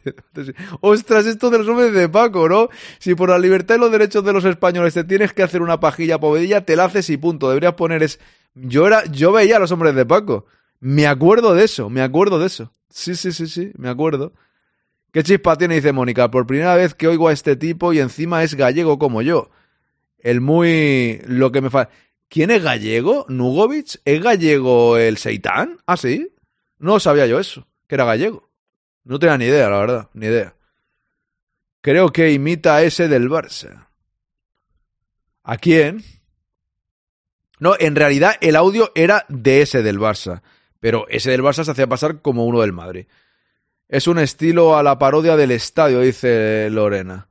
Ostras, 0.82 1.28
esto 1.28 1.52
de 1.52 1.60
los 1.60 1.68
hombres 1.68 1.94
de 1.94 2.10
Paco, 2.10 2.50
¿no? 2.50 2.70
Si 2.98 3.14
por 3.14 3.30
la 3.30 3.38
libertad 3.38 3.76
y 3.76 3.80
los 3.80 3.92
derechos 3.92 4.24
de 4.26 4.34
los 4.34 4.46
españoles 4.46 4.96
te 4.96 5.04
tienes 5.04 5.34
que 5.34 5.44
hacer 5.44 5.62
una 5.62 5.80
pajilla 5.80 6.20
povedilla, 6.20 6.66
te 6.66 6.76
la 6.76 6.86
haces 6.86 7.08
y 7.12 7.18
punto. 7.18 7.50
Deberías 7.50 7.74
poner 7.74 8.02
es. 8.02 8.20
Yo 8.56 8.88
era, 8.88 9.06
yo 9.06 9.32
veía 9.32 9.58
a 9.58 9.60
los 9.60 9.72
hombres 9.72 9.94
de 9.94 10.08
Paco. 10.08 10.48
Me 10.80 11.06
acuerdo 11.06 11.54
de 11.54 11.66
eso, 11.66 11.92
me 11.92 12.02
acuerdo 12.02 12.40
de 12.40 12.48
eso. 12.48 12.74
Sí, 12.98 13.14
sí, 13.14 13.32
sí, 13.32 13.46
sí, 13.46 13.72
me 13.78 13.90
acuerdo. 13.90 14.34
¿Qué 15.12 15.22
chispa 15.22 15.56
tiene? 15.56 15.76
Dice 15.76 15.92
Mónica. 15.92 16.32
Por 16.32 16.48
primera 16.48 16.76
vez 16.76 16.96
que 16.96 17.08
oigo 17.08 17.28
a 17.28 17.32
este 17.32 17.56
tipo 17.56 17.94
y 17.94 18.00
encima 18.00 18.42
es 18.42 18.56
gallego 18.56 18.98
como 18.98 19.22
yo. 19.22 19.52
El 20.18 20.42
muy. 20.42 21.22
Lo 21.28 21.52
que 21.52 21.62
me 21.62 21.70
fa. 21.70 21.90
¿Quién 22.28 22.50
es 22.50 22.64
gallego? 22.64 23.28
¿Nugovic? 23.30 24.02
¿Es 24.04 24.24
gallego 24.24 24.98
el 24.98 25.18
Seitán? 25.18 25.78
¿Ah, 25.86 25.96
sí? 25.96 26.34
No 26.80 27.00
sabía 27.00 27.28
yo 27.28 27.40
eso, 27.40 27.68
que 27.88 27.94
era 27.94 28.04
gallego. 28.04 28.50
No 29.04 29.20
tenía 29.20 29.38
ni 29.38 29.46
idea, 29.46 29.70
la 29.70 29.78
verdad, 29.78 30.10
ni 30.16 30.26
idea. 30.26 30.56
Creo 31.82 32.10
que 32.12 32.32
imita 32.32 32.78
a 32.78 32.82
ese 32.82 33.08
del 33.08 33.30
Barça. 33.30 33.90
¿A 35.44 35.58
quién? 35.58 36.04
No, 37.60 37.76
en 37.80 37.96
realidad 37.96 38.38
el 38.42 38.56
audio 38.56 38.92
era 38.96 39.24
de 39.30 39.62
ese 39.62 39.84
del 39.84 40.00
Barça, 40.00 40.42
pero 40.80 41.06
ese 41.10 41.32
del 41.32 41.44
Barça 41.44 41.64
se 41.64 41.72
hacía 41.72 41.88
pasar 41.88 42.22
como 42.22 42.46
uno 42.46 42.62
del 42.62 42.74
Madrid. 42.74 43.06
Es 43.88 44.08
un 44.08 44.20
estilo 44.20 44.78
a 44.78 44.84
la 44.84 45.00
parodia 45.00 45.36
del 45.36 45.52
estadio, 45.52 46.02
dice 46.02 46.70
Lorena. 46.70 47.28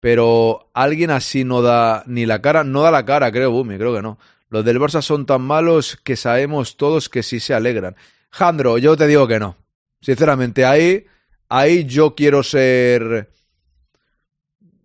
Pero 0.00 0.70
alguien 0.74 1.10
así 1.10 1.44
no 1.44 1.62
da 1.62 2.04
ni 2.06 2.26
la 2.26 2.40
cara, 2.40 2.64
no 2.64 2.82
da 2.82 2.90
la 2.90 3.04
cara, 3.04 3.32
creo, 3.32 3.50
Bumi, 3.50 3.76
creo 3.78 3.94
que 3.94 4.02
no. 4.02 4.18
Los 4.50 4.64
del 4.64 4.78
Barça 4.78 5.02
son 5.02 5.26
tan 5.26 5.42
malos 5.42 5.98
que 6.04 6.16
sabemos 6.16 6.76
todos 6.76 7.08
que 7.08 7.22
sí 7.22 7.40
se 7.40 7.54
alegran. 7.54 7.96
Jandro, 8.30 8.78
yo 8.78 8.96
te 8.96 9.06
digo 9.06 9.26
que 9.26 9.38
no. 9.38 9.56
Sinceramente, 10.00 10.64
ahí, 10.64 11.06
ahí 11.48 11.84
yo 11.84 12.14
quiero 12.14 12.42
ser 12.42 13.30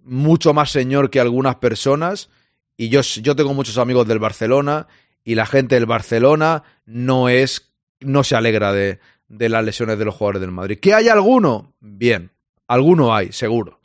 mucho 0.03 0.53
más 0.53 0.71
señor 0.71 1.09
que 1.09 1.19
algunas 1.19 1.55
personas. 1.55 2.29
Y 2.75 2.89
yo, 2.89 3.01
yo 3.01 3.35
tengo 3.35 3.53
muchos 3.53 3.77
amigos 3.77 4.07
del 4.07 4.19
Barcelona 4.19 4.87
y 5.23 5.35
la 5.35 5.45
gente 5.45 5.75
del 5.75 5.85
Barcelona 5.85 6.63
no 6.85 7.29
es, 7.29 7.73
no 7.99 8.23
se 8.23 8.35
alegra 8.35 8.73
de, 8.73 8.99
de 9.27 9.49
las 9.49 9.63
lesiones 9.63 9.97
de 9.97 10.05
los 10.05 10.15
jugadores 10.15 10.41
del 10.41 10.51
Madrid. 10.51 10.79
¿Que 10.79 10.93
hay 10.93 11.09
alguno? 11.09 11.73
Bien, 11.79 12.31
alguno 12.67 13.15
hay, 13.15 13.31
seguro. 13.31 13.81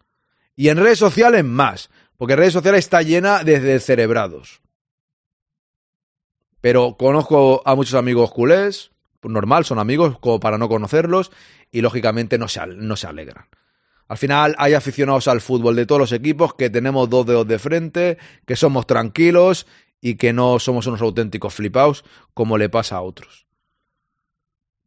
Y 0.57 0.69
en 0.69 0.79
redes 0.79 0.99
sociales 0.99 1.45
más, 1.45 1.91
porque 2.17 2.37
redes 2.37 2.53
sociales 2.53 2.81
está 2.81 3.03
llena 3.03 3.45
de 3.45 3.79
cerebrados. 3.81 4.61
Pero 6.61 6.97
conozco 6.97 7.63
a 7.65 7.75
muchos 7.77 7.95
amigos 7.95 8.33
culés, 8.33 8.91
normal, 9.23 9.65
son 9.65 9.79
amigos 9.79 10.19
como 10.19 10.41
para 10.41 10.59
no 10.59 10.69
conocerlos 10.69 11.31
y 11.71 11.81
lógicamente 11.81 12.39
no 12.39 12.49
se, 12.49 12.67
no 12.67 12.97
se 12.97 13.07
alegran. 13.07 13.47
Al 14.09 14.17
final 14.17 14.55
hay 14.59 14.73
aficionados 14.73 15.29
al 15.29 15.41
fútbol 15.41 15.77
de 15.77 15.87
todos 15.87 16.01
los 16.01 16.13
equipos 16.13 16.55
que 16.55 16.71
tenemos 16.71 17.11
dos 17.11 17.27
dedos 17.27 17.47
de 17.47 17.59
frente, 17.59 18.19
que 18.47 18.57
somos 18.57 18.87
tranquilos 18.87 19.67
y 20.01 20.17
que 20.17 20.33
no 20.33 20.59
somos 20.59 20.87
unos 20.87 21.01
auténticos 21.01 21.55
flipaos 21.55 22.05
como 22.35 22.59
le 22.59 22.69
pasa 22.69 22.97
a 22.97 23.03
otros. 23.03 23.47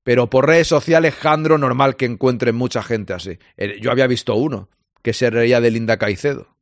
Pero 0.03 0.29
por 0.29 0.47
redes 0.47 0.67
sociales, 0.67 1.13
Jandro, 1.15 1.57
normal 1.57 1.95
que 1.95 2.05
encuentren 2.05 2.55
mucha 2.55 2.81
gente 2.81 3.13
así. 3.13 3.37
Eh, 3.57 3.79
yo 3.81 3.91
había 3.91 4.07
visto 4.07 4.35
uno 4.35 4.69
que 5.01 5.13
se 5.13 5.29
reía 5.29 5.61
de 5.61 5.71
Linda 5.71 5.97
Caicedo. 5.97 6.55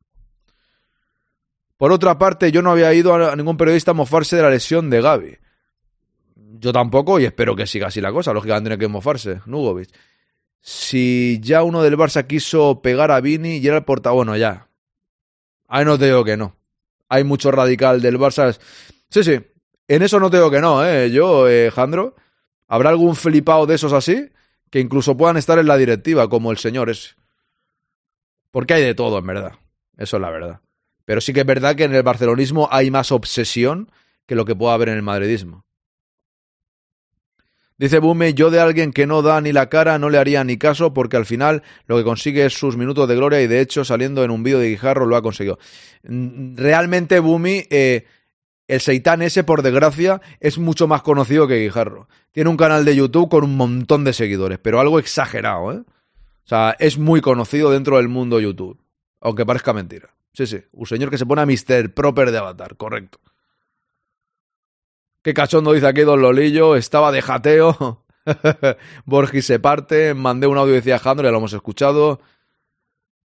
Por 1.76 1.92
otra 1.92 2.18
parte, 2.18 2.52
yo 2.52 2.60
no 2.60 2.70
había 2.70 2.92
ido 2.92 3.14
a 3.14 3.34
ningún 3.36 3.56
periodista 3.56 3.92
a 3.92 3.94
mofarse 3.94 4.36
de 4.36 4.42
la 4.42 4.50
lesión 4.50 4.90
de 4.90 5.00
Gaby. 5.00 5.38
Yo 6.58 6.72
tampoco 6.72 7.18
y 7.18 7.24
espero 7.24 7.56
que 7.56 7.66
siga 7.66 7.86
así 7.86 8.02
la 8.02 8.12
cosa. 8.12 8.34
Lógicamente 8.34 8.68
tiene 8.68 8.78
que 8.78 8.88
mofarse, 8.88 9.40
Nugovic. 9.46 9.88
Si 10.60 11.40
ya 11.42 11.62
uno 11.62 11.82
del 11.82 11.96
Barça 11.96 12.26
quiso 12.26 12.82
pegar 12.82 13.10
a 13.10 13.20
Vini 13.20 13.56
y 13.56 13.66
era 13.66 13.78
el 13.78 13.84
porta... 13.84 14.10
Bueno, 14.10 14.36
ya. 14.36 14.68
Ahí 15.68 15.86
no 15.86 15.98
te 15.98 16.04
digo 16.04 16.22
que 16.22 16.36
no. 16.36 16.59
Hay 17.10 17.24
mucho 17.24 17.50
radical 17.50 18.00
del 18.00 18.18
Barça. 18.18 18.58
Sí, 19.10 19.22
sí. 19.22 19.38
En 19.88 20.02
eso 20.02 20.18
no 20.18 20.30
te 20.30 20.38
digo 20.38 20.50
que 20.50 20.60
no, 20.60 20.86
¿eh? 20.86 21.10
Yo, 21.10 21.48
eh, 21.48 21.70
Jandro. 21.70 22.14
¿Habrá 22.68 22.90
algún 22.90 23.16
flipado 23.16 23.66
de 23.66 23.74
esos 23.74 23.92
así? 23.92 24.30
Que 24.70 24.78
incluso 24.78 25.16
puedan 25.16 25.36
estar 25.36 25.58
en 25.58 25.66
la 25.66 25.76
directiva, 25.76 26.28
como 26.28 26.52
el 26.52 26.58
señor 26.58 26.88
ese. 26.88 27.16
Porque 28.52 28.74
hay 28.74 28.82
de 28.84 28.94
todo, 28.94 29.18
en 29.18 29.26
verdad. 29.26 29.52
Eso 29.98 30.16
es 30.16 30.20
la 30.22 30.30
verdad. 30.30 30.60
Pero 31.04 31.20
sí 31.20 31.32
que 31.32 31.40
es 31.40 31.46
verdad 31.46 31.74
que 31.74 31.84
en 31.84 31.94
el 31.94 32.04
barcelonismo 32.04 32.68
hay 32.70 32.92
más 32.92 33.10
obsesión 33.10 33.90
que 34.26 34.36
lo 34.36 34.44
que 34.44 34.54
pueda 34.54 34.74
haber 34.74 34.90
en 34.90 34.96
el 34.96 35.02
madridismo. 35.02 35.64
Dice 37.80 37.98
Bume, 37.98 38.34
yo 38.34 38.50
de 38.50 38.60
alguien 38.60 38.92
que 38.92 39.06
no 39.06 39.22
da 39.22 39.40
ni 39.40 39.52
la 39.52 39.70
cara 39.70 39.98
no 39.98 40.10
le 40.10 40.18
haría 40.18 40.44
ni 40.44 40.58
caso 40.58 40.92
porque 40.92 41.16
al 41.16 41.24
final 41.24 41.62
lo 41.86 41.96
que 41.96 42.04
consigue 42.04 42.44
es 42.44 42.52
sus 42.52 42.76
minutos 42.76 43.08
de 43.08 43.16
gloria 43.16 43.40
y 43.40 43.46
de 43.46 43.62
hecho 43.62 43.86
saliendo 43.86 44.22
en 44.22 44.30
un 44.30 44.42
vídeo 44.42 44.58
de 44.58 44.68
Guijarro 44.68 45.06
lo 45.06 45.16
ha 45.16 45.22
conseguido. 45.22 45.58
Mm, 46.02 46.56
realmente 46.56 47.20
Bumi, 47.20 47.64
eh, 47.70 48.04
el 48.68 48.82
seitán 48.82 49.22
ese 49.22 49.44
por 49.44 49.62
desgracia 49.62 50.20
es 50.40 50.58
mucho 50.58 50.88
más 50.88 51.00
conocido 51.00 51.48
que 51.48 51.56
Guijarro. 51.56 52.06
Tiene 52.32 52.50
un 52.50 52.58
canal 52.58 52.84
de 52.84 52.94
YouTube 52.94 53.30
con 53.30 53.44
un 53.44 53.56
montón 53.56 54.04
de 54.04 54.12
seguidores, 54.12 54.58
pero 54.58 54.78
algo 54.78 54.98
exagerado, 54.98 55.72
¿eh? 55.72 55.78
O 55.78 56.48
sea, 56.50 56.76
es 56.80 56.98
muy 56.98 57.22
conocido 57.22 57.70
dentro 57.70 57.96
del 57.96 58.08
mundo 58.08 58.40
YouTube, 58.40 58.78
aunque 59.22 59.46
parezca 59.46 59.72
mentira. 59.72 60.10
Sí, 60.34 60.46
sí, 60.46 60.58
un 60.72 60.84
señor 60.84 61.08
que 61.08 61.16
se 61.16 61.24
pone 61.24 61.40
a 61.40 61.46
Mr. 61.46 61.94
Proper 61.94 62.30
de 62.30 62.36
Avatar, 62.36 62.76
correcto. 62.76 63.20
Qué 65.22 65.34
cachondo 65.34 65.72
dice 65.72 65.86
aquí 65.86 66.00
Don 66.00 66.22
Lolillo, 66.22 66.76
estaba 66.76 67.12
de 67.12 67.20
jateo. 67.20 68.04
Borgi 69.04 69.42
se 69.42 69.58
parte, 69.58 70.14
mandé 70.14 70.46
un 70.46 70.56
audio 70.56 70.72
y 70.72 70.76
decía 70.76 70.98
Jandro, 70.98 71.26
ya 71.26 71.30
lo 71.30 71.38
hemos 71.38 71.52
escuchado. 71.52 72.20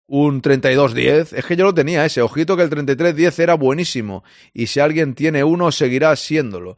Un 0.07 0.41
32-10. 0.41 1.33
Es 1.33 1.45
que 1.45 1.55
yo 1.55 1.65
lo 1.65 1.73
tenía 1.73 2.05
ese. 2.05 2.21
Ojito 2.21 2.57
que 2.57 2.63
el 2.63 2.69
33-10 2.69 3.39
era 3.39 3.53
buenísimo. 3.53 4.23
Y 4.53 4.67
si 4.67 4.79
alguien 4.79 5.13
tiene 5.13 5.43
uno, 5.43 5.71
seguirá 5.71 6.15
siéndolo. 6.15 6.77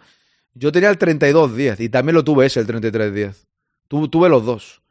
Yo 0.54 0.72
tenía 0.72 0.90
el 0.90 1.00
32-10 1.00 1.80
y 1.80 1.90
también 1.90 2.16
lo 2.16 2.24
tuve 2.24 2.46
ese, 2.46 2.60
el 2.60 2.68
33-10. 2.68 3.36
tuve 3.88 4.30
los 4.30 4.46
dos. 4.46 4.82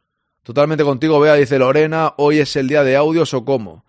Totalmente 0.43 0.85
contigo, 0.85 1.21
Vea, 1.21 1.35
dice 1.35 1.59
Lorena. 1.59 2.15
Hoy 2.17 2.39
es 2.39 2.57
el 2.57 2.69
día 2.69 2.83
de 2.83 2.97
audios 2.97 3.33
o 3.35 3.45
cómo. 3.45 3.85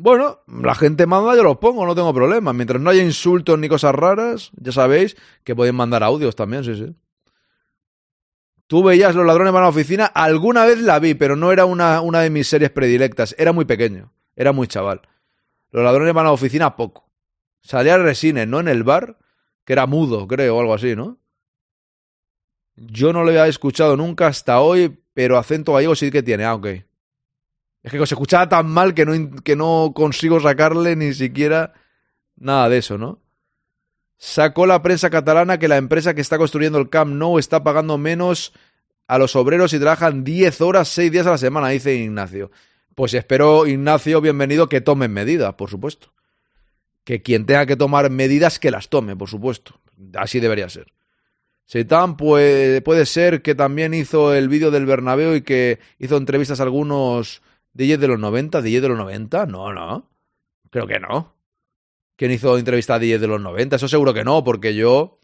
Bueno, 0.00 0.44
la 0.46 0.76
gente 0.76 1.06
manda, 1.06 1.34
yo 1.34 1.42
los 1.42 1.58
pongo, 1.58 1.84
no 1.84 1.92
tengo 1.92 2.14
problema. 2.14 2.52
Mientras 2.52 2.80
no 2.80 2.90
haya 2.90 3.02
insultos 3.02 3.58
ni 3.58 3.68
cosas 3.68 3.92
raras, 3.92 4.52
ya 4.54 4.70
sabéis 4.70 5.16
que 5.42 5.56
pueden 5.56 5.74
mandar 5.74 6.04
audios 6.04 6.36
también, 6.36 6.62
sí, 6.62 6.76
sí. 6.76 6.94
Tú 8.68 8.84
veías 8.84 9.16
Los 9.16 9.26
ladrones 9.26 9.52
van 9.52 9.62
a 9.62 9.66
la 9.66 9.70
oficina, 9.70 10.06
alguna 10.06 10.64
vez 10.66 10.78
la 10.78 11.00
vi, 11.00 11.14
pero 11.14 11.34
no 11.34 11.50
era 11.50 11.64
una, 11.64 12.00
una 12.00 12.20
de 12.20 12.30
mis 12.30 12.46
series 12.46 12.70
predilectas. 12.70 13.34
Era 13.38 13.52
muy 13.52 13.64
pequeño, 13.64 14.12
era 14.36 14.52
muy 14.52 14.68
chaval. 14.68 15.00
Los 15.72 15.82
ladrones 15.82 16.14
van 16.14 16.26
a 16.26 16.28
la 16.28 16.34
oficina 16.34 16.76
poco. 16.76 17.10
Salía 17.60 17.98
Resines, 17.98 18.46
¿no? 18.46 18.60
En 18.60 18.68
el 18.68 18.84
bar, 18.84 19.18
que 19.64 19.72
era 19.72 19.86
mudo, 19.86 20.28
creo, 20.28 20.58
o 20.58 20.60
algo 20.60 20.74
así, 20.74 20.94
¿no? 20.94 21.18
Yo 22.76 23.12
no 23.12 23.24
lo 23.24 23.30
había 23.30 23.48
escuchado 23.48 23.96
nunca 23.96 24.28
hasta 24.28 24.60
hoy, 24.60 24.96
pero 25.12 25.38
acento 25.38 25.72
gallego 25.72 25.96
sí 25.96 26.12
que 26.12 26.22
tiene. 26.22 26.44
Ah, 26.44 26.54
ok. 26.54 26.68
Es 27.82 27.92
que 27.92 27.98
se 27.98 28.14
escuchaba 28.14 28.48
tan 28.48 28.66
mal 28.66 28.94
que 28.94 29.06
no, 29.06 29.36
que 29.42 29.56
no 29.56 29.92
consigo 29.94 30.40
sacarle 30.40 30.96
ni 30.96 31.14
siquiera 31.14 31.74
nada 32.36 32.68
de 32.68 32.78
eso, 32.78 32.98
¿no? 32.98 33.20
Sacó 34.16 34.66
la 34.66 34.82
prensa 34.82 35.10
catalana 35.10 35.58
que 35.58 35.68
la 35.68 35.76
empresa 35.76 36.14
que 36.14 36.20
está 36.20 36.38
construyendo 36.38 36.78
el 36.78 36.90
Camp 36.90 37.14
Nou 37.14 37.38
está 37.38 37.62
pagando 37.62 37.98
menos 37.98 38.52
a 39.06 39.16
los 39.16 39.36
obreros 39.36 39.72
y 39.72 39.78
trabajan 39.78 40.24
10 40.24 40.60
horas, 40.60 40.88
6 40.88 41.12
días 41.12 41.26
a 41.26 41.30
la 41.30 41.38
semana, 41.38 41.68
dice 41.68 41.94
Ignacio. 41.94 42.50
Pues 42.96 43.14
espero, 43.14 43.66
Ignacio, 43.66 44.20
bienvenido, 44.20 44.68
que 44.68 44.80
tomen 44.80 45.12
medidas, 45.12 45.54
por 45.54 45.70
supuesto. 45.70 46.12
Que 47.04 47.22
quien 47.22 47.46
tenga 47.46 47.64
que 47.64 47.76
tomar 47.76 48.10
medidas, 48.10 48.58
que 48.58 48.72
las 48.72 48.88
tome, 48.88 49.14
por 49.14 49.28
supuesto. 49.28 49.80
Así 50.14 50.40
debería 50.40 50.68
ser. 50.68 50.92
Seitan 51.64 52.16
puede, 52.16 52.82
puede 52.82 53.06
ser 53.06 53.40
que 53.40 53.54
también 53.54 53.94
hizo 53.94 54.34
el 54.34 54.48
vídeo 54.48 54.72
del 54.72 54.84
Bernabéu 54.84 55.36
y 55.36 55.42
que 55.42 55.78
hizo 55.98 56.16
entrevistas 56.16 56.58
a 56.58 56.64
algunos 56.64 57.40
DJ 57.78 57.96
de 57.96 58.08
los 58.08 58.18
90, 58.18 58.60
DJ 58.60 58.80
de 58.80 58.88
los 58.88 58.98
90, 58.98 59.46
no, 59.46 59.72
no. 59.72 60.10
Creo 60.68 60.88
que 60.88 60.98
no. 60.98 61.32
¿Quién 62.16 62.32
hizo 62.32 62.58
entrevista 62.58 62.96
a 62.96 62.98
10 62.98 63.20
de 63.20 63.28
los 63.28 63.40
90? 63.40 63.76
Eso 63.76 63.86
seguro 63.86 64.12
que 64.12 64.24
no, 64.24 64.42
porque 64.42 64.74
yo. 64.74 65.20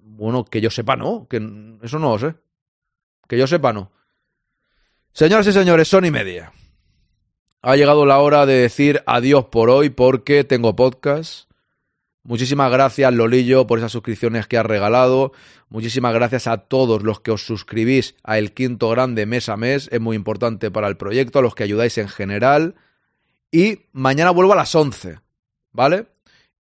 Bueno, 0.00 0.46
que 0.46 0.62
yo 0.62 0.70
sepa, 0.70 0.96
no. 0.96 1.26
Que 1.28 1.36
eso 1.82 1.98
no 1.98 2.12
lo 2.12 2.18
sé. 2.18 2.34
Que 3.28 3.36
yo 3.36 3.46
sepa, 3.46 3.74
no. 3.74 3.92
Señoras 5.12 5.46
y 5.46 5.52
señores, 5.52 5.86
son 5.86 6.06
y 6.06 6.10
media. 6.10 6.50
Ha 7.60 7.76
llegado 7.76 8.06
la 8.06 8.20
hora 8.20 8.46
de 8.46 8.54
decir 8.54 9.02
adiós 9.04 9.44
por 9.44 9.68
hoy 9.68 9.90
porque 9.90 10.44
tengo 10.44 10.74
podcast. 10.74 11.50
Muchísimas 12.26 12.72
gracias, 12.72 13.12
Lolillo, 13.12 13.66
por 13.66 13.78
esas 13.78 13.92
suscripciones 13.92 14.46
que 14.46 14.56
has 14.56 14.64
regalado. 14.64 15.32
Muchísimas 15.68 16.14
gracias 16.14 16.46
a 16.46 16.56
todos 16.56 17.02
los 17.02 17.20
que 17.20 17.30
os 17.30 17.44
suscribís 17.44 18.14
a 18.22 18.38
El 18.38 18.54
Quinto 18.54 18.88
Grande 18.88 19.26
mes 19.26 19.50
a 19.50 19.58
mes. 19.58 19.90
Es 19.92 20.00
muy 20.00 20.16
importante 20.16 20.70
para 20.70 20.88
el 20.88 20.96
proyecto, 20.96 21.38
a 21.38 21.42
los 21.42 21.54
que 21.54 21.64
ayudáis 21.64 21.98
en 21.98 22.08
general. 22.08 22.76
Y 23.52 23.80
mañana 23.92 24.30
vuelvo 24.30 24.54
a 24.54 24.56
las 24.56 24.74
11, 24.74 25.18
¿vale? 25.70 26.06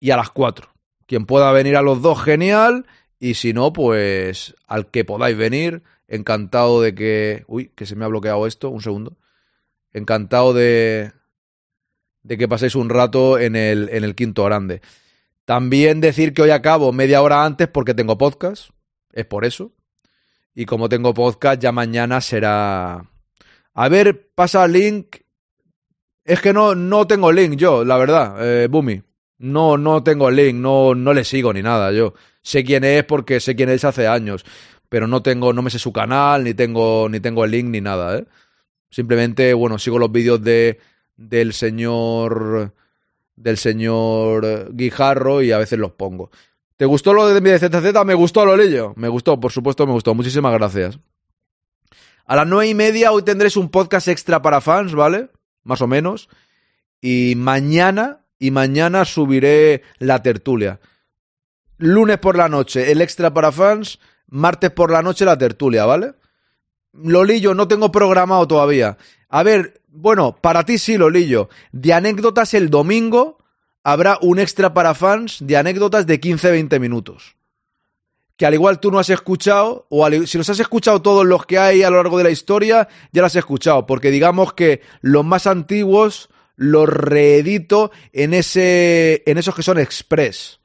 Y 0.00 0.10
a 0.10 0.16
las 0.16 0.30
4. 0.30 0.68
Quien 1.06 1.26
pueda 1.26 1.52
venir 1.52 1.76
a 1.76 1.82
los 1.82 2.02
dos, 2.02 2.20
genial. 2.20 2.84
Y 3.20 3.34
si 3.34 3.52
no, 3.52 3.72
pues 3.72 4.56
al 4.66 4.90
que 4.90 5.04
podáis 5.04 5.36
venir, 5.36 5.84
encantado 6.08 6.82
de 6.82 6.92
que... 6.96 7.44
Uy, 7.46 7.70
que 7.76 7.86
se 7.86 7.94
me 7.94 8.04
ha 8.04 8.08
bloqueado 8.08 8.48
esto, 8.48 8.68
un 8.68 8.82
segundo. 8.82 9.16
Encantado 9.92 10.54
de, 10.54 11.12
de 12.24 12.36
que 12.36 12.48
paséis 12.48 12.74
un 12.74 12.88
rato 12.88 13.38
en 13.38 13.54
el, 13.54 13.90
en 13.92 14.02
el 14.02 14.16
Quinto 14.16 14.42
Grande. 14.42 14.82
También 15.44 16.00
decir 16.00 16.34
que 16.34 16.42
hoy 16.42 16.50
acabo 16.50 16.92
media 16.92 17.22
hora 17.22 17.44
antes 17.44 17.68
porque 17.68 17.94
tengo 17.94 18.18
podcast, 18.18 18.70
es 19.12 19.26
por 19.26 19.44
eso. 19.44 19.72
Y 20.54 20.66
como 20.66 20.88
tengo 20.88 21.14
podcast, 21.14 21.60
ya 21.60 21.72
mañana 21.72 22.20
será... 22.20 23.10
A 23.74 23.88
ver, 23.88 24.30
pasa 24.34 24.66
link. 24.68 25.16
Es 26.24 26.40
que 26.40 26.52
no, 26.52 26.74
no 26.74 27.06
tengo 27.06 27.32
link 27.32 27.56
yo, 27.56 27.84
la 27.84 27.96
verdad, 27.96 28.36
eh, 28.40 28.68
Bumi. 28.68 29.02
No, 29.38 29.76
no 29.76 30.04
tengo 30.04 30.30
link, 30.30 30.54
no, 30.54 30.94
no 30.94 31.12
le 31.12 31.24
sigo 31.24 31.52
ni 31.52 31.62
nada. 31.62 31.90
Yo 31.90 32.14
sé 32.42 32.62
quién 32.62 32.84
es 32.84 33.02
porque 33.04 33.40
sé 33.40 33.56
quién 33.56 33.70
es 33.70 33.84
hace 33.84 34.06
años, 34.06 34.44
pero 34.88 35.06
no 35.06 35.22
tengo, 35.22 35.52
no 35.52 35.62
me 35.62 35.70
sé 35.70 35.78
su 35.78 35.92
canal, 35.92 36.44
ni 36.44 36.54
tengo, 36.54 37.08
ni 37.08 37.18
tengo 37.18 37.44
el 37.44 37.50
link 37.50 37.68
ni 37.68 37.80
nada, 37.80 38.18
¿eh? 38.18 38.26
Simplemente, 38.90 39.54
bueno, 39.54 39.78
sigo 39.78 39.98
los 39.98 40.12
vídeos 40.12 40.42
de 40.42 40.78
del 41.16 41.54
señor 41.54 42.74
del 43.42 43.58
señor 43.58 44.70
Guijarro 44.72 45.42
y 45.42 45.52
a 45.52 45.58
veces 45.58 45.78
los 45.78 45.92
pongo. 45.92 46.30
¿Te 46.76 46.86
gustó 46.86 47.12
lo 47.12 47.28
de 47.28 47.40
mi 47.40 47.50
ZZ? 47.50 48.04
Me 48.04 48.14
gustó, 48.14 48.46
Lolillo. 48.46 48.94
Me 48.96 49.08
gustó, 49.08 49.38
por 49.38 49.52
supuesto, 49.52 49.86
me 49.86 49.92
gustó. 49.92 50.14
Muchísimas 50.14 50.52
gracias. 50.52 50.98
A 52.24 52.36
las 52.36 52.46
nueve 52.46 52.68
y 52.68 52.74
media 52.74 53.12
hoy 53.12 53.22
tendréis 53.22 53.56
un 53.56 53.68
podcast 53.68 54.08
extra 54.08 54.40
para 54.40 54.60
fans, 54.60 54.94
¿vale? 54.94 55.28
Más 55.64 55.80
o 55.82 55.86
menos. 55.86 56.28
Y 57.00 57.34
mañana, 57.36 58.24
y 58.38 58.52
mañana 58.52 59.04
subiré 59.04 59.82
la 59.98 60.22
tertulia. 60.22 60.80
Lunes 61.78 62.18
por 62.18 62.36
la 62.36 62.48
noche, 62.48 62.92
el 62.92 63.00
extra 63.00 63.34
para 63.34 63.50
fans. 63.50 63.98
Martes 64.28 64.70
por 64.70 64.90
la 64.90 65.02
noche, 65.02 65.24
la 65.24 65.36
tertulia, 65.36 65.84
¿vale? 65.84 66.14
Lolillo, 66.92 67.54
no 67.54 67.68
tengo 67.68 67.90
programado 67.90 68.46
todavía. 68.46 68.96
A 69.28 69.42
ver, 69.42 69.81
bueno, 69.92 70.36
para 70.40 70.64
ti 70.64 70.78
sí, 70.78 70.96
Lolillo. 70.96 71.48
De 71.70 71.92
anécdotas 71.92 72.54
el 72.54 72.70
domingo 72.70 73.38
habrá 73.84 74.18
un 74.22 74.38
extra 74.38 74.72
para 74.72 74.94
fans 74.94 75.38
de 75.40 75.56
anécdotas 75.56 76.06
de 76.06 76.20
15-20 76.20 76.80
minutos. 76.80 77.36
Que 78.36 78.46
al 78.46 78.54
igual 78.54 78.80
tú 78.80 78.90
no 78.90 78.98
has 78.98 79.10
escuchado, 79.10 79.86
o 79.90 80.08
si 80.26 80.38
los 80.38 80.48
has 80.48 80.58
escuchado 80.58 81.02
todos 81.02 81.26
los 81.26 81.44
que 81.44 81.58
hay 81.58 81.82
a 81.82 81.90
lo 81.90 81.96
largo 81.96 82.16
de 82.16 82.24
la 82.24 82.30
historia, 82.30 82.88
ya 83.12 83.22
las 83.22 83.32
has 83.32 83.40
escuchado. 83.40 83.86
Porque 83.86 84.10
digamos 84.10 84.54
que 84.54 84.80
los 85.02 85.24
más 85.24 85.46
antiguos 85.46 86.30
los 86.56 86.88
reedito 86.88 87.90
en, 88.12 88.32
ese, 88.34 89.22
en 89.26 89.36
esos 89.36 89.54
que 89.54 89.62
son 89.62 89.78
express. 89.78 90.60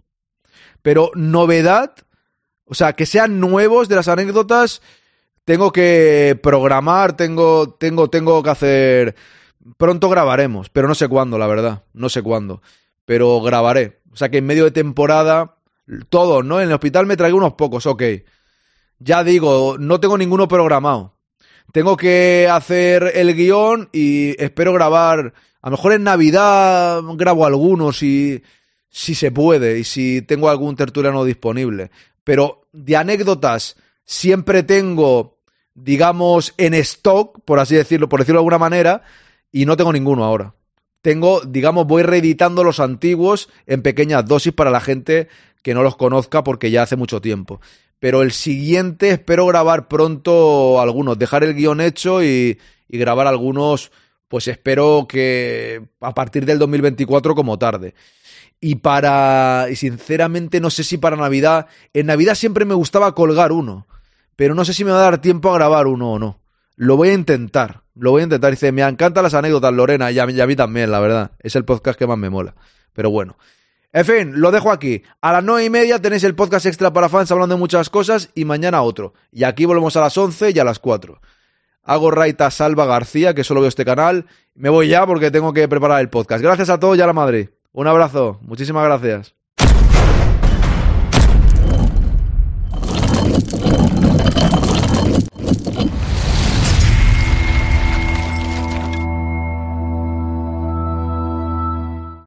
Pero 0.82 1.12
novedad, 1.16 1.96
o 2.64 2.76
sea, 2.76 2.94
que 2.94 3.06
sean 3.06 3.42
nuevos 3.42 3.90
de 3.90 3.96
las 3.98 4.08
anécdotas, 4.08 4.82
tengo 5.48 5.72
que 5.72 6.38
programar, 6.44 7.16
tengo, 7.16 7.70
tengo, 7.70 8.10
tengo 8.10 8.44
que 8.44 8.50
hacer. 8.50 9.16
Pronto 9.78 10.10
grabaremos, 10.10 10.70
pero 10.70 10.90
no 10.90 10.94
sé 10.94 11.08
cuándo, 11.08 11.38
la 11.38 11.48
verdad. 11.48 11.84
No 11.94 12.10
sé 12.10 12.22
cuándo. 12.22 12.62
Pero 13.06 13.40
grabaré. 13.40 14.02
O 14.12 14.18
sea 14.18 14.28
que 14.28 14.40
en 14.40 14.46
medio 14.46 14.66
de 14.66 14.72
temporada, 14.72 15.56
todos, 16.10 16.44
¿no? 16.44 16.60
En 16.60 16.68
el 16.68 16.74
hospital 16.74 17.06
me 17.06 17.16
traigo 17.16 17.38
unos 17.38 17.54
pocos, 17.54 17.86
ok. 17.86 18.04
Ya 19.00 19.24
digo, 19.24 19.78
no 19.80 20.02
tengo 20.02 20.18
ninguno 20.18 20.50
programado. 20.50 21.14
Tengo 21.72 21.96
que 21.96 22.50
hacer 22.52 23.14
el 23.16 23.34
guion 23.34 23.88
y 23.94 24.36
espero 24.44 24.74
grabar. 24.74 25.34
A 25.62 25.70
lo 25.70 25.78
mejor 25.78 25.94
en 25.94 26.04
Navidad 26.04 27.02
grabo 27.16 27.46
algunos 27.46 28.00
si, 28.00 28.44
si 28.90 29.16
se 29.16 29.32
puede 29.32 29.80
y 29.80 29.86
si 29.86 30.22
tengo 30.24 30.50
algún 30.50 30.76
tertuliano 30.76 31.24
disponible. 31.24 31.90
Pero 32.26 32.68
de 32.74 32.98
anécdotas 32.98 33.78
siempre 34.04 34.64
tengo 34.64 35.37
digamos, 35.78 36.56
en 36.58 36.74
stock, 36.74 37.40
por 37.46 37.60
así 37.60 37.76
decirlo, 37.76 38.10
por 38.10 38.20
decirlo 38.20 38.40
de 38.40 38.42
alguna 38.42 38.58
manera, 38.58 39.04
y 39.52 39.66
no 39.66 39.78
tengo 39.78 39.94
ninguno 39.94 40.26
ahora. 40.26 40.56
Tengo, 41.02 41.42
digamos, 41.42 41.86
voy 41.86 42.02
reeditando 42.02 42.64
los 42.64 42.80
antiguos 42.80 43.48
en 43.68 43.84
pequeñas 43.84 44.26
dosis 44.26 44.52
para 44.52 44.72
la 44.72 44.82
gente 44.82 45.30
que 45.62 45.76
no 45.76 45.84
los 45.84 45.96
conozca 45.96 46.44
porque 46.44 46.72
ya 46.72 46.82
hace 46.82 46.96
mucho 46.96 47.22
tiempo. 47.22 47.62
Pero 48.00 48.24
el 48.24 48.32
siguiente 48.32 49.12
espero 49.12 49.46
grabar 49.46 49.88
pronto 49.88 50.82
algunos, 50.82 51.18
dejar 51.18 51.44
el 51.44 51.54
guion 51.54 51.80
hecho 51.80 52.24
y, 52.24 52.60
y 52.90 52.98
grabar 52.98 53.28
algunos, 53.28 53.92
pues 54.28 54.48
espero 54.48 55.06
que 55.08 55.84
a 56.02 56.14
partir 56.14 56.46
del 56.46 56.58
2024 56.60 57.36
como 57.36 57.60
tarde. 57.60 57.94
Y 58.60 58.76
para, 58.76 59.68
y 59.70 59.76
sinceramente 59.76 60.60
no 60.60 60.72
sé 60.72 60.84
si 60.84 60.98
para 60.98 61.16
Navidad, 61.16 61.68
en 61.94 62.08
Navidad 62.08 62.34
siempre 62.34 62.66
me 62.66 62.74
gustaba 62.74 63.14
colgar 63.14 63.52
uno 63.52 63.86
pero 64.38 64.56
no 64.56 64.64
sé 64.64 64.74
si 64.74 64.86
me 64.86 64.92
va 64.92 65.00
a 65.00 65.02
dar 65.02 65.18
tiempo 65.20 65.52
a 65.52 65.56
grabar 65.56 65.88
uno 65.88 66.14
o 66.14 66.20
no. 66.20 66.40
Lo 66.78 66.96
voy 66.96 67.10
a 67.10 67.14
intentar, 67.14 67.82
lo 67.96 68.12
voy 68.12 68.22
a 68.22 68.26
intentar. 68.26 68.52
Dice, 68.52 68.72
me 68.72 68.84
encantan 68.84 69.24
las 69.24 69.34
anécdotas, 69.34 69.74
Lorena, 69.74 70.12
y 70.12 70.20
a, 70.20 70.28
mí, 70.28 70.56
también, 70.56 70.92
la 70.92 71.00
verdad. 71.00 71.32
Es 71.40 71.56
el 71.56 71.66
podcast 71.66 71.98
que 71.98 72.06
más 72.06 72.20
me 72.20 72.30
mola. 72.30 72.56
Pero 72.94 73.10
bueno. 73.10 73.36
En 73.92 74.06
fin, 74.06 74.40
lo 74.40 74.52
dejo 74.52 74.72
aquí. 74.72 75.02
A 75.22 75.34
las 75.34 75.44
nueve 75.44 75.66
y 75.66 75.70
media 75.72 76.00
tenéis 76.00 76.24
el 76.24 76.36
podcast 76.36 76.68
extra 76.68 76.94
para 76.94 77.10
fans 77.10 77.32
hablando 77.32 77.56
de 77.56 77.60
muchas 77.60 77.90
cosas 77.90 78.30
y 78.36 78.46
mañana 78.46 78.84
otro. 78.84 79.16
Y 79.32 79.44
aquí 79.44 79.66
volvemos 79.66 79.98
a 79.98 80.02
las 80.02 80.18
once 80.20 80.52
y 80.52 80.60
a 80.60 80.64
las 80.64 80.78
cuatro. 80.78 81.20
Hago 81.82 82.12
raita 82.12 82.52
Salva 82.52 82.86
García, 82.86 83.34
que 83.34 83.44
solo 83.44 83.62
veo 83.62 83.70
este 83.70 83.86
canal. 83.86 84.28
Me 84.54 84.70
voy 84.70 84.90
ya 84.90 85.08
porque 85.08 85.32
tengo 85.32 85.52
que 85.52 85.68
preparar 85.68 86.00
el 86.02 86.10
podcast. 86.10 86.44
Gracias 86.44 86.70
a 86.70 86.80
todos 86.80 86.96
y 86.96 87.02
a 87.02 87.08
la 87.08 87.14
Madrid. 87.14 87.50
Un 87.72 87.88
abrazo. 87.88 88.38
Muchísimas 88.44 88.86
gracias. 88.86 89.34